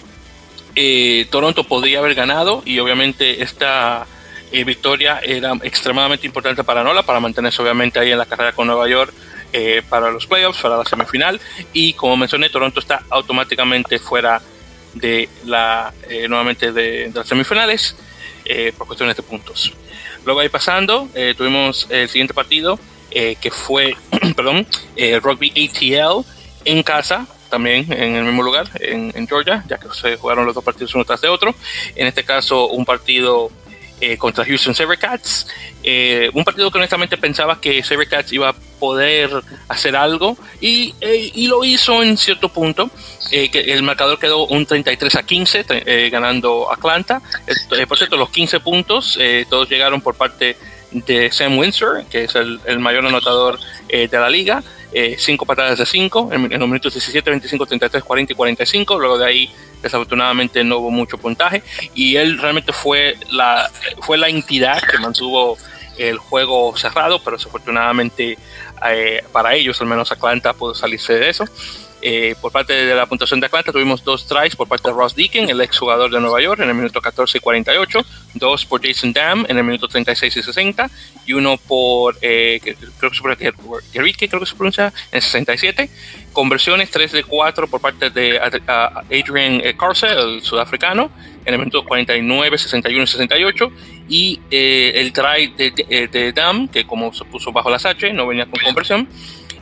eh, 0.75 1.29
Toronto 1.31 1.63
podría 1.63 2.01
haber 2.01 2.17
ganado 2.17 2.65
y 2.67 2.81
obviamente 2.81 3.41
esta 3.45 4.05
eh, 4.51 4.65
victoria 4.65 5.21
era 5.23 5.53
extremadamente 5.63 6.27
importante 6.27 6.65
para 6.65 6.83
Nola 6.83 7.05
para 7.05 7.21
mantenerse 7.21 7.63
obviamente 7.63 8.01
ahí 8.01 8.11
en 8.11 8.19
la 8.19 8.27
carrera 8.27 8.53
con 8.53 8.67
Nueva 8.67 8.89
York 8.89 9.15
eh, 9.53 9.83
para 9.89 10.11
los 10.11 10.27
playoffs, 10.27 10.61
para 10.61 10.77
la 10.79 10.85
semifinal 10.85 11.41
y 11.73 11.93
como 11.93 12.17
mencioné, 12.17 12.51
Toronto 12.51 12.81
está 12.81 13.05
automáticamente 13.11 14.01
fuera 14.01 14.43
de 14.95 15.29
la 15.45 15.95
nuevamente 16.29 16.73
de, 16.73 17.11
de, 17.11 17.13
las 17.15 17.29
semifinales 17.29 17.97
por 18.77 18.89
cuestiones 18.89 19.17
de 19.17 19.23
puntos. 19.23 19.73
Luego 20.25 20.41
ahí 20.41 20.49
pasando, 20.49 21.09
tuvimos 21.37 21.87
el 21.91 22.09
siguiente 22.09 22.35
partido 22.35 22.79
eh, 23.15 23.37
que 23.41 23.53
fue, 23.53 23.97
perdón, 24.37 24.67
eh, 24.97 25.21
Rugby 25.21 25.51
ATL 25.51 26.27
en 26.65 26.83
casa, 26.83 27.29
también 27.49 27.93
en 27.93 28.17
el 28.17 28.25
mismo 28.25 28.43
lugar, 28.43 28.69
en, 28.81 29.29
Georgia, 29.29 29.63
ya 29.69 29.79
que 29.79 29.87
se 29.95 30.17
jugaron 30.17 30.45
los 30.45 30.55
dos 30.55 30.65
partidos 30.65 30.97
uno 30.97 31.05
tras 31.05 31.21
de 31.21 31.29
otro. 31.29 31.55
En 31.95 32.09
este 32.09 32.25
caso, 32.25 32.67
un 32.67 32.85
partido 32.85 33.53
eh, 34.01 34.17
contra 34.17 34.45
Houston 34.45 34.75
Sabercats. 34.75 35.47
un 36.33 36.43
partido 36.43 36.73
que 36.73 36.79
honestamente 36.79 37.17
pensaba 37.17 37.61
que 37.61 37.85
Sabercats 37.85 38.33
iba 38.33 38.49
a 38.49 38.53
poder 38.81 39.31
hacer 39.69 39.95
algo 39.95 40.37
y, 40.61 40.97
y 41.01 41.47
lo 41.47 41.65
hizo 41.65 42.03
en 42.03 42.17
cierto 42.17 42.49
punto. 42.49 42.91
que 43.31 43.73
el 43.73 43.85
marcador 43.85 44.19
quedó 44.19 44.47
un 44.47 44.67
33 44.67 45.15
a 45.15 45.23
15, 45.23 46.11
ganando 46.11 46.73
Atlanta. 46.73 47.23
por 47.87 47.97
cierto, 47.97 48.17
los 48.17 48.31
15 48.31 48.59
puntos 48.59 49.17
todos 49.49 49.69
llegaron 49.69 50.01
por 50.01 50.17
parte 50.17 50.45
de 50.47 50.74
Sam 51.31 51.59
Windsor, 51.59 52.05
que 52.07 52.25
es 52.25 52.35
el, 52.35 52.79
mayor 52.79 53.07
anotador 53.07 53.59
eh, 53.89 54.09
de 54.09 54.19
la 54.19 54.29
liga. 54.31 54.63
Eh, 54.93 55.17
cinco 55.19 55.45
patadas 55.45 55.79
de 55.79 55.87
cinco 55.87 56.31
en, 56.33 56.49
los 56.49 56.69
minutos 56.69 56.95
17, 56.95 57.29
25, 57.29 57.67
33, 57.67 58.05
40 58.05 58.33
y 58.33 58.37
45. 58.37 58.99
Luego 58.99 59.19
de 59.19 59.27
ahí, 59.27 59.51
desafortunadamente, 59.83 60.63
no 60.63 60.79
hubo 60.79 60.91
mucho 60.91 61.19
puntaje. 61.19 61.63
Y 61.95 62.17
él 62.17 62.39
realmente 62.39 62.73
fue 62.73 63.17
la, 63.31 63.71
fue 64.03 64.19
la 64.19 64.29
entidad 64.29 64.81
que 64.83 64.99
mantuvo 64.99 65.59
el 65.99 66.19
juego 66.19 66.77
cerrado, 66.77 67.21
pero 67.23 67.37
desafortunadamente 67.37 68.39
eh, 68.87 69.25
para 69.33 69.55
ellos, 69.55 69.81
al 69.81 69.87
menos 69.87 70.11
Atlanta, 70.13 70.53
pudo 70.53 70.75
salirse 70.75 71.15
de 71.15 71.31
eso. 71.31 71.45
Eh, 72.07 72.35
por 72.39 72.53
parte 72.53 72.75
de 72.75 72.95
la 72.95 73.07
puntuación 73.07 73.41
de 73.41 73.47
Atlanta 73.47 73.73
tuvimos 73.73 74.05
dos 74.05 74.27
tries 74.27 74.55
por 74.55 74.69
parte 74.69 74.89
de 74.89 74.95
Ross 74.95 75.15
Deacon, 75.17 75.49
el 75.49 75.59
ex 75.63 75.79
jugador 75.79 76.11
de 76.11 76.21
Nueva 76.21 76.39
York, 76.43 76.61
en 76.61 76.69
el 76.69 76.75
minuto 76.75 77.01
14 77.01 77.39
y 77.39 77.41
48, 77.41 78.05
dos 78.35 78.67
por 78.67 78.87
Jason 78.87 79.15
Dam 79.15 79.47
en 79.49 79.57
el 79.57 79.65
minuto 79.65 79.89
36 79.89 80.37
y 80.37 80.43
60, 80.43 80.91
y 81.25 81.33
uno 81.33 81.57
por, 81.57 82.19
eh, 82.21 82.61
creo 82.99 83.11
que 83.11 83.17
se 83.17 84.55
pronuncia, 84.55 84.93
en 85.13 85.23
67. 85.23 85.89
Conversiones 86.35 86.91
3 86.91 87.11
de 87.11 87.25
4 87.25 87.69
por 87.69 87.81
parte 87.81 88.11
de 88.11 88.39
Adrian 88.39 89.63
Carce, 89.79 90.07
el 90.09 90.43
sudafricano, 90.43 91.11
en 91.47 91.55
el 91.55 91.59
minuto 91.59 91.87
49, 91.87 92.59
61 92.59 93.03
y 93.03 93.07
68, 93.07 93.73
y 94.11 94.41
eh, 94.51 94.93
el 94.97 95.11
try 95.15 95.55
de, 95.57 96.09
de, 96.11 96.33
Dam, 96.35 96.69
que 96.69 96.87
como 96.87 97.15
se 97.15 97.25
puso 97.25 97.51
bajo 97.51 97.71
las 97.71 97.87
H, 97.87 98.13
no 98.13 98.27
venía 98.27 98.45
con 98.45 98.61
conversión 98.61 99.09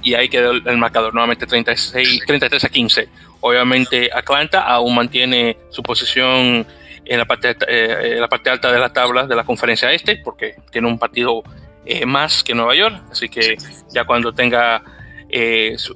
y 0.03 0.15
ahí 0.15 0.29
quedó 0.29 0.51
el, 0.51 0.77
marcador 0.77 1.15
nuevamente 1.15 1.47
36, 1.47 2.23
33 2.27 2.65
a 2.65 2.69
15. 2.69 3.09
Obviamente 3.41 4.11
Atlanta 4.13 4.63
aún 4.63 4.95
mantiene 4.95 5.57
su 5.71 5.83
posición 5.83 6.67
en 7.05 7.19
la 7.19 7.25
parte, 7.25 7.57
eh, 7.69 8.17
la 8.19 8.29
parte 8.29 8.51
alta 8.51 8.73
de 8.73 8.79
la 8.79 8.93
tabla 8.93 9.27
de 9.27 9.35
la 9.35 9.45
conferencia 9.45 9.91
este 9.93 10.17
porque 10.17 10.57
tiene 10.71 10.89
un 10.89 10.99
partido 10.99 11.43
eh, 11.85 12.07
más 12.07 12.45
que 12.45 12.55
Nueva 12.55 12.75
York, 12.75 13.03
así 13.11 13.29
que 13.29 13.57
ya 13.91 14.05
cuando 14.05 14.33
tenga 14.33 14.83
eh, 15.29 15.75
su, 15.77 15.95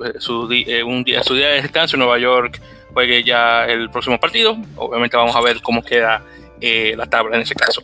un 0.84 1.04
día, 1.04 1.22
de 1.22 1.62
descanso 1.62 1.96
Nueva 1.96 2.18
York 2.18 2.60
juegue 2.92 3.22
ya 3.22 3.66
el 3.66 3.90
próximo 3.90 4.18
partido. 4.18 4.56
Obviamente 4.76 5.16
vamos 5.16 5.36
a 5.36 5.40
ver 5.40 5.60
cómo 5.60 5.82
queda 5.82 6.22
la 6.60 7.06
tabla 7.06 7.36
en 7.36 7.42
ese 7.42 7.54
caso. 7.54 7.82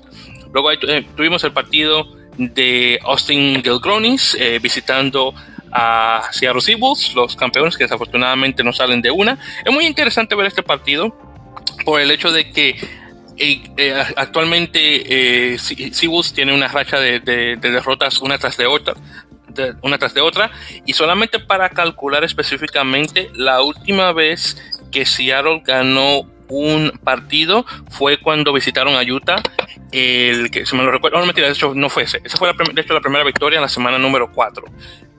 Luego 0.52 0.71
tuvimos 1.14 1.45
el 1.45 1.52
partido 1.52 2.07
de 2.38 2.99
Austin 3.02 3.62
Gilgronis 3.62 4.37
visitando 4.62 5.35
a 5.73 6.29
Seattle 6.33 6.61
Seahawks, 6.61 7.14
los 7.14 7.37
campeones 7.37 7.76
que 7.76 7.85
desafortunadamente 7.85 8.62
no 8.62 8.73
salen 8.73 9.02
de 9.02 9.11
una. 9.11 9.38
Es 9.64 9.73
muy 9.73 9.87
interesante 9.87 10.35
ver 10.35 10.47
este 10.47 10.62
partido 10.62 11.17
por 11.85 12.00
el 12.00 12.11
hecho 12.11 12.31
de 12.31 12.50
que 12.50 12.76
actualmente 14.17 15.59
Seahawks 15.59 16.33
tiene 16.33 16.55
una 16.55 16.69
racha 16.69 17.00
de, 17.00 17.21
de, 17.21 17.57
derrotas 17.57 18.21
una 18.21 18.38
tras 18.38 18.57
de 18.57 18.67
otra, 18.67 18.95
una 19.83 19.99
tras 19.99 20.14
de 20.14 20.21
otra 20.21 20.50
y 20.87 20.93
solamente 20.93 21.38
para 21.38 21.71
calcular 21.71 22.25
específicamente 22.25 23.31
la 23.35 23.62
última 23.62 24.12
vez 24.12 24.57
que 24.91 25.07
Seattle 25.07 25.62
ganó 25.64 26.26
un 26.52 26.93
partido 27.02 27.64
fue 27.91 28.19
cuando 28.19 28.52
visitaron 28.52 28.95
a 28.95 29.02
Utah. 29.02 29.43
El 29.91 30.50
que 30.50 30.67
se 30.67 30.76
me 30.76 30.83
lo 30.83 30.91
recuerdo, 30.91 31.19
no 31.19 31.26
mentira, 31.26 31.47
de 31.47 31.55
hecho 31.55 31.75
no 31.75 31.88
fue 31.88 32.05
ese. 32.05 32.21
Esa 32.25 32.37
fue 32.37 32.49
la, 32.49 32.73
de 32.73 32.81
hecho 32.81 32.95
la 32.95 33.00
primera 33.00 33.25
victoria 33.25 33.57
en 33.57 33.62
la 33.62 33.69
semana 33.69 33.99
número 33.99 34.31
4. 34.33 34.64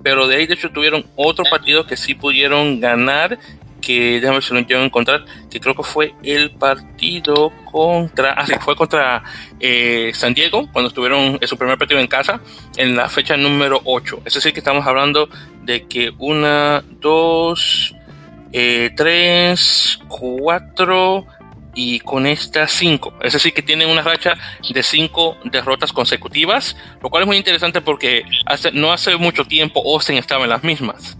Pero 0.03 0.27
de 0.27 0.35
ahí 0.35 0.47
de 0.47 0.55
hecho 0.55 0.69
tuvieron 0.69 1.05
otro 1.15 1.45
partido 1.49 1.87
que 1.87 1.97
sí 1.97 2.13
pudieron 2.13 2.79
ganar 2.79 3.39
que 3.83 4.13
déjame 4.19 4.35
ver 4.35 4.43
si 4.43 4.53
lo 4.53 4.65
quiero 4.65 4.83
encontrar, 4.83 5.25
que 5.51 5.59
creo 5.59 5.75
que 5.75 5.83
fue 5.83 6.15
el 6.23 6.51
partido 6.51 7.51
contra, 7.69 8.33
ah, 8.33 8.45
sí, 8.47 8.53
fue 8.61 8.75
contra 8.75 9.21
eh, 9.59 10.11
San 10.15 10.33
Diego, 10.33 10.69
cuando 10.71 10.87
estuvieron 10.87 11.37
en 11.39 11.47
su 11.47 11.57
primer 11.57 11.77
partido 11.77 11.99
en 11.99 12.07
casa, 12.07 12.39
en 12.77 12.95
la 12.95 13.09
fecha 13.09 13.35
número 13.35 13.81
8. 13.83 14.21
Es 14.25 14.33
decir, 14.33 14.53
que 14.53 14.59
estamos 14.59 14.87
hablando 14.87 15.29
de 15.63 15.85
que 15.85 16.13
una, 16.17 16.83
dos, 17.01 17.93
eh, 18.53 18.91
tres, 18.95 19.99
cuatro, 20.07 21.27
y 21.73 21.99
con 21.99 22.25
esta 22.25 22.67
5. 22.67 23.15
Es 23.21 23.33
decir, 23.33 23.53
que 23.53 23.61
tienen 23.61 23.89
una 23.89 24.01
racha 24.01 24.35
de 24.69 24.83
5 24.83 25.37
derrotas 25.45 25.91
consecutivas, 25.93 26.75
lo 27.01 27.09
cual 27.09 27.23
es 27.23 27.27
muy 27.27 27.37
interesante 27.37 27.81
porque 27.81 28.23
hace, 28.45 28.71
no 28.71 28.91
hace 28.91 29.15
mucho 29.17 29.45
tiempo 29.45 29.81
Austin 29.93 30.17
estaba 30.17 30.43
en 30.43 30.49
las 30.49 30.63
mismas. 30.63 31.17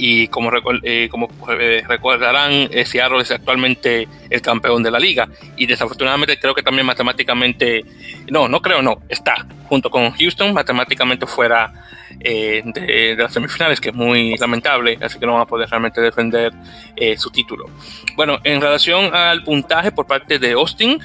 Y 0.00 0.28
como, 0.28 0.50
eh, 0.84 1.08
como 1.10 1.28
eh, 1.58 1.82
recordarán, 1.86 2.68
eh, 2.70 2.84
Seattle 2.86 3.20
es 3.20 3.32
actualmente 3.32 4.06
el 4.30 4.40
campeón 4.40 4.82
de 4.82 4.92
la 4.92 5.00
liga. 5.00 5.28
Y 5.56 5.66
desafortunadamente 5.66 6.38
creo 6.38 6.54
que 6.54 6.62
también 6.62 6.86
matemáticamente, 6.86 7.84
no, 8.30 8.48
no 8.48 8.62
creo, 8.62 8.80
no, 8.80 9.02
está. 9.08 9.46
Junto 9.68 9.90
con 9.90 10.12
Houston 10.12 10.54
matemáticamente 10.54 11.26
fuera 11.26 11.72
de, 12.18 13.14
las 13.18 13.32
semifinales, 13.32 13.80
que 13.80 13.90
es 13.90 13.94
muy 13.94 14.36
lamentable, 14.36 14.98
así 15.00 15.18
que 15.18 15.26
no 15.26 15.34
van 15.34 15.42
a 15.42 15.46
poder 15.46 15.68
realmente 15.68 16.00
defender 16.00 16.52
su 17.16 17.30
título. 17.30 17.66
Bueno, 18.16 18.38
en 18.44 18.60
relación 18.60 19.14
al 19.14 19.42
puntaje 19.44 19.92
por 19.92 20.06
parte 20.06 20.38
de 20.38 20.52
Austin, 20.52 21.00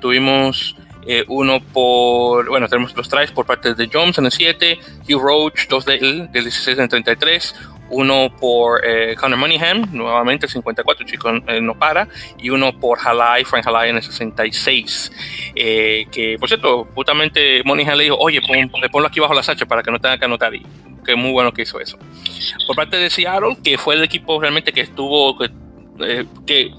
tuvimos... 0.00 0.76
uno 1.28 1.60
por, 1.72 2.48
bueno, 2.48 2.68
tenemos 2.68 2.94
los 2.94 3.08
tries 3.08 3.32
por 3.32 3.46
parte 3.46 3.74
de 3.74 3.88
Jones 3.90 4.18
en 4.18 4.26
el 4.26 4.32
7, 4.32 4.78
Hugh 5.08 5.20
Roach, 5.20 5.66
dos 5.68 5.84
de 5.86 5.94
él, 5.94 6.28
del 6.30 6.44
16 6.44 6.76
en 6.76 6.82
el 6.84 6.88
33, 6.88 7.54
uno 7.90 8.34
por 8.40 8.84
eh, 8.84 9.14
Connor 9.16 9.38
Moneyham, 9.38 9.88
nuevamente 9.92 10.46
el 10.46 10.52
54, 10.52 11.06
chico 11.06 11.30
eh, 11.46 11.60
no 11.60 11.78
para, 11.78 12.08
y 12.38 12.50
uno 12.50 12.78
por 12.78 12.98
Halai, 12.98 13.44
Frank 13.44 13.66
Halai 13.66 13.90
en 13.90 13.96
el 13.96 14.02
66. 14.02 15.12
Eh, 15.54 16.06
que 16.10 16.36
por 16.38 16.48
cierto, 16.48 16.84
justamente 16.94 17.62
Moneyham 17.64 17.98
le 17.98 18.04
dijo, 18.04 18.16
oye, 18.16 18.40
pon, 18.40 18.70
ponlo 18.90 19.08
aquí 19.08 19.20
bajo 19.20 19.34
la 19.34 19.42
sacha 19.42 19.66
para 19.66 19.82
que 19.82 19.90
no 19.90 19.98
tenga 19.98 20.18
que 20.18 20.24
anotar. 20.24 20.54
Y 20.54 20.64
que 21.04 21.16
muy 21.16 21.32
bueno 21.32 21.52
que 21.52 21.62
hizo 21.62 21.80
eso. 21.80 21.98
Por 22.66 22.76
parte 22.76 22.96
de 22.96 23.10
Seattle, 23.10 23.56
que 23.62 23.78
fue 23.78 23.94
el 23.94 24.04
equipo 24.04 24.40
realmente 24.40 24.72
que 24.72 24.82
estuvo, 24.82 25.36
que, 25.36 25.50
eh, 26.00 26.26
que 26.46 26.70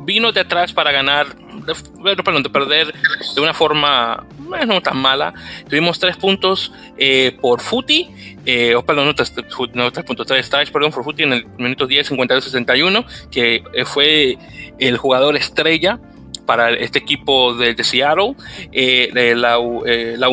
vino 0.00 0.32
de 0.32 0.40
atrás 0.40 0.72
para 0.72 0.92
ganar, 0.92 1.26
de, 1.36 2.22
perdón, 2.22 2.42
de 2.42 2.50
perder 2.50 2.94
de 3.34 3.40
una 3.40 3.54
forma 3.54 4.26
no 4.66 4.80
tan 4.80 4.96
mala. 4.96 5.34
Tuvimos 5.68 5.98
tres 5.98 6.16
puntos 6.16 6.72
eh, 6.96 7.36
por 7.40 7.60
Futi, 7.60 8.10
eh, 8.46 8.74
oh, 8.74 8.84
perdón, 8.84 9.06
no 9.06 9.14
tres, 9.14 9.32
no, 9.74 9.90
tres 9.92 10.04
puntos, 10.04 10.26
tres 10.26 10.46
strikes, 10.46 10.72
perdón, 10.72 10.92
por 10.92 11.04
Futi 11.04 11.22
en 11.22 11.32
el 11.32 11.46
minuto 11.58 11.86
10, 11.86 12.08
52, 12.08 12.44
61, 12.44 13.04
que 13.30 13.62
eh, 13.72 13.84
fue 13.84 14.38
el 14.78 14.96
jugador 14.96 15.36
estrella 15.36 15.98
para 16.46 16.70
este 16.70 16.98
equipo 16.98 17.54
de, 17.54 17.82
Seattle, 17.82 18.34
eh, 18.72 19.10
de 19.12 19.34
la, 19.34 19.56
eh, 19.86 20.16
la, 20.18 20.28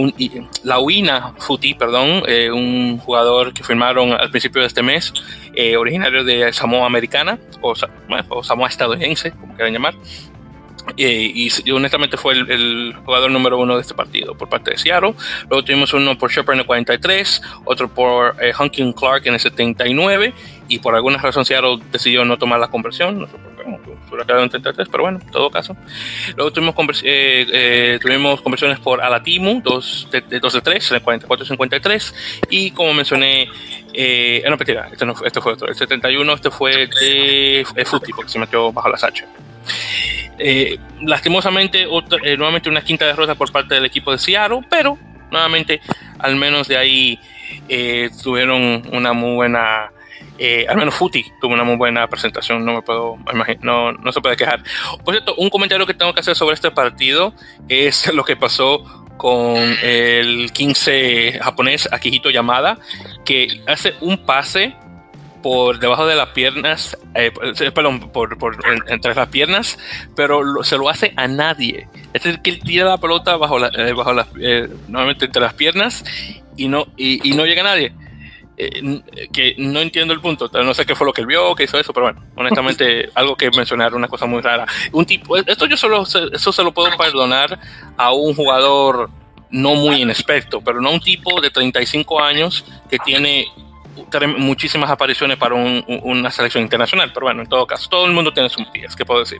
la, 0.63 0.79
UINA 0.79 1.33
Futi, 1.37 1.73
perdón, 1.73 2.23
eh, 2.27 2.51
un 2.51 2.97
jugador 2.97 3.53
que 3.53 3.63
firmaron 3.63 4.13
al 4.13 4.29
principio 4.29 4.61
de 4.61 4.67
este 4.67 4.81
mes, 4.81 5.13
originario 5.77 6.23
de 6.23 6.51
Samoa 6.53 6.85
Americana, 6.85 7.39
o, 7.61 7.73
o 8.29 8.43
Samoa 8.43 8.69
estadounidense, 8.69 9.31
como 9.31 9.55
quieran 9.55 9.73
llamar, 9.73 9.95
y, 10.97 11.71
honestamente 11.71 12.17
fue 12.17 12.33
el, 12.33 12.95
jugador 13.05 13.31
número 13.31 13.57
uno 13.57 13.75
de 13.75 13.81
este 13.81 13.93
partido 13.93 14.35
por 14.35 14.49
parte 14.49 14.71
de 14.71 14.77
Seattle. 14.77 15.13
Luego 15.49 15.63
tuvimos 15.63 15.93
uno 15.93 16.17
por 16.17 16.31
Shepard 16.31 16.55
en 16.55 16.59
el 16.61 16.65
43, 16.65 17.41
otro 17.65 17.89
por 17.89 18.35
eh, 18.41 18.53
Hunkin 18.57 18.93
Clark 18.93 19.25
en 19.27 19.33
el 19.35 19.39
79, 19.39 20.33
y 20.67 20.79
por 20.79 20.95
alguna 20.95 21.17
razón 21.17 21.45
Seattle 21.45 21.79
decidió 21.91 22.23
no 22.25 22.37
tomar 22.37 22.59
la 22.59 22.69
conversión. 22.69 23.19
No 23.19 23.27
sé 23.27 23.33
por 23.33 24.25
qué, 24.25 24.33
en 24.33 24.49
33, 24.49 24.87
pero 24.89 25.03
bueno, 25.03 25.19
en 25.21 25.31
todo 25.31 25.49
caso. 25.49 25.75
Luego 26.35 26.51
tuvimos, 26.51 26.75
eh, 27.03 27.45
eh, 27.51 27.99
tuvimos 28.01 28.41
conversiones 28.41 28.79
por 28.79 29.01
Alatimu, 29.01 29.61
2 29.61 30.07
de, 30.11 30.39
2 30.39 30.53
de 30.53 30.61
3, 30.61 30.91
en 30.91 30.97
el 30.97 31.03
44-53, 31.03 32.13
y 32.49 32.71
como 32.71 32.93
mencioné, 32.93 33.49
eh, 33.93 34.43
no, 34.45 34.57
mentira, 34.57 34.89
este, 34.91 35.05
no, 35.05 35.15
este 35.25 35.41
fue 35.41 35.53
otro, 35.53 35.67
el 35.67 35.75
71, 35.75 36.33
este 36.33 36.51
fue 36.51 36.87
de 36.87 37.85
Futi, 37.85 38.11
porque 38.13 38.31
se 38.31 38.39
metió 38.39 38.71
bajo 38.71 38.89
las 38.89 39.03
H. 39.03 39.25
Eh, 40.37 40.79
lastimosamente, 41.01 41.83
eh, 41.83 42.37
nuevamente 42.37 42.69
una 42.69 42.81
quinta 42.81 43.05
derrota 43.05 43.35
por 43.35 43.51
parte 43.51 43.75
del 43.75 43.85
equipo 43.85 44.11
de 44.11 44.17
Seattle, 44.17 44.61
pero 44.69 44.97
nuevamente, 45.29 45.81
al 46.19 46.35
menos 46.35 46.67
de 46.67 46.77
ahí 46.77 47.19
eh, 47.69 48.09
tuvieron 48.23 48.83
una 48.91 49.13
muy 49.13 49.35
buena. 49.35 49.91
al 50.67 50.77
menos 50.77 50.95
Futi 50.95 51.23
tuvo 51.39 51.53
una 51.53 51.63
muy 51.63 51.75
buena 51.75 52.07
presentación, 52.07 52.65
no 52.65 52.73
me 52.73 52.81
puedo 52.81 53.17
imaginar, 53.31 53.63
no, 53.63 53.91
no 53.91 54.11
se 54.11 54.21
puede 54.21 54.35
quejar. 54.35 54.63
Por 55.05 55.13
cierto, 55.13 55.35
un 55.35 55.49
comentario 55.49 55.85
que 55.85 55.93
tengo 55.93 56.13
que 56.13 56.21
hacer 56.21 56.35
sobre 56.35 56.55
este 56.55 56.71
partido 56.71 57.33
es 57.69 58.07
lo 58.13 58.23
que 58.23 58.35
pasó 58.35 58.83
con 59.17 59.55
el 59.83 60.51
15 60.51 61.39
japonés 61.43 61.87
Akihito 61.91 62.31
Yamada, 62.31 62.79
que 63.23 63.61
hace 63.67 63.93
un 64.01 64.25
pase 64.25 64.75
por 65.41 65.79
debajo 65.79 66.05
de 66.05 66.15
las 66.15 66.29
piernas, 66.29 66.97
eh, 67.15 67.31
perdón, 67.73 68.11
por, 68.11 68.37
por, 68.37 68.57
entre 68.87 69.15
las 69.15 69.27
piernas, 69.29 69.77
pero 70.15 70.63
se 70.63 70.77
lo 70.77 70.89
hace 70.89 71.13
a 71.15 71.27
nadie. 71.27 71.87
Es 72.13 72.23
decir, 72.23 72.41
que 72.41 72.51
él 72.51 72.59
tira 72.59 72.85
la 72.85 72.97
pelota 72.97 73.37
bajo, 73.37 73.59
la, 73.59 73.69
eh, 73.69 73.93
bajo 73.93 74.13
las, 74.13 74.27
eh, 74.39 74.69
nuevamente 74.87 75.25
entre 75.25 75.41
las 75.41 75.53
piernas 75.53 76.03
y 76.57 76.67
no, 76.67 76.87
y, 76.97 77.27
y 77.29 77.35
no 77.35 77.45
llega 77.45 77.61
a 77.61 77.65
nadie. 77.65 77.93
Eh, 78.63 79.01
que 79.33 79.55
no 79.57 79.79
entiendo 79.79 80.13
el 80.13 80.21
punto, 80.21 80.47
no 80.53 80.73
sé 80.75 80.85
qué 80.85 80.93
fue 80.93 81.07
lo 81.07 81.13
que 81.13 81.21
él 81.21 81.27
vio, 81.27 81.55
que 81.55 81.63
hizo 81.63 81.79
eso, 81.79 81.93
pero 81.93 82.05
bueno, 82.05 82.23
honestamente, 82.35 83.09
algo 83.15 83.35
que 83.35 83.49
mencionar, 83.49 83.95
una 83.95 84.07
cosa 84.07 84.27
muy 84.27 84.39
rara. 84.39 84.67
Un 84.91 85.03
tipo, 85.03 85.35
esto 85.35 85.65
yo 85.65 85.75
solo, 85.75 86.03
eso 86.03 86.51
se 86.51 86.63
lo 86.63 86.71
puedo 86.71 86.95
perdonar 86.95 87.57
a 87.97 88.13
un 88.13 88.35
jugador 88.35 89.09
no 89.49 89.73
muy 89.73 90.03
inexperto, 90.03 90.61
pero 90.61 90.79
no 90.79 90.91
un 90.91 90.99
tipo 90.99 91.41
de 91.41 91.49
35 91.49 92.21
años 92.21 92.63
que 92.87 92.99
tiene 92.99 93.47
muchísimas 94.37 94.89
apariciones 94.89 95.37
para 95.37 95.55
una 95.55 96.31
selección 96.31 96.63
internacional, 96.63 97.11
pero 97.13 97.25
bueno, 97.25 97.41
en 97.41 97.47
todo 97.47 97.65
caso, 97.65 97.89
todo 97.89 98.05
el 98.05 98.13
mundo 98.13 98.33
tiene 98.33 98.49
sus 98.49 98.71
días, 98.71 98.95
¿qué 98.95 99.05
puedo 99.05 99.19
decir? 99.21 99.39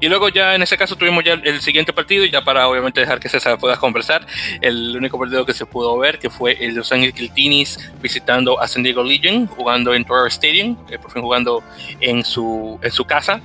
Y 0.00 0.08
luego 0.08 0.28
ya 0.28 0.54
en 0.54 0.62
ese 0.62 0.76
caso 0.76 0.94
tuvimos 0.94 1.24
ya 1.24 1.32
el 1.32 1.60
siguiente 1.60 1.92
partido 1.92 2.24
y 2.24 2.30
ya 2.30 2.44
para 2.44 2.68
obviamente 2.68 3.00
dejar 3.00 3.18
que 3.18 3.28
César 3.28 3.58
pueda 3.58 3.76
conversar, 3.76 4.24
el 4.60 4.96
único 4.96 5.18
partido 5.18 5.44
que 5.44 5.52
se 5.52 5.66
pudo 5.66 5.98
ver 5.98 6.20
que 6.20 6.30
fue 6.30 6.56
el 6.64 6.76
Los 6.76 6.92
Angeles 6.92 7.14
Kiltinis 7.14 7.92
visitando 8.00 8.60
a 8.60 8.68
San 8.68 8.84
Diego 8.84 9.02
Legion, 9.02 9.46
jugando 9.46 9.94
en 9.94 10.04
Torrey 10.04 10.28
Stadium, 10.28 10.76
eh, 10.88 10.98
por 10.98 11.10
fin 11.10 11.22
jugando 11.22 11.64
en 12.00 12.24
su, 12.24 12.78
en 12.80 12.92
su 12.92 13.04
casa. 13.04 13.40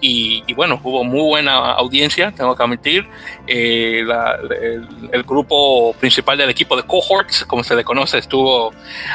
Y, 0.00 0.52
bueno, 0.54 0.80
hubo 0.82 1.02
muy 1.02 1.22
buena 1.22 1.72
audiencia, 1.72 2.30
tengo 2.30 2.54
que 2.56 2.62
admitir. 2.62 3.06
Eh, 3.46 4.04
el, 5.12 5.22
grupo 5.24 5.92
principal 5.94 6.38
del 6.38 6.50
equipo 6.50 6.76
de 6.76 6.84
Cohorts, 6.84 7.44
como 7.44 7.64
se 7.64 7.74
le 7.74 7.84
conoce, 7.84 8.18
estuvo 8.18 8.72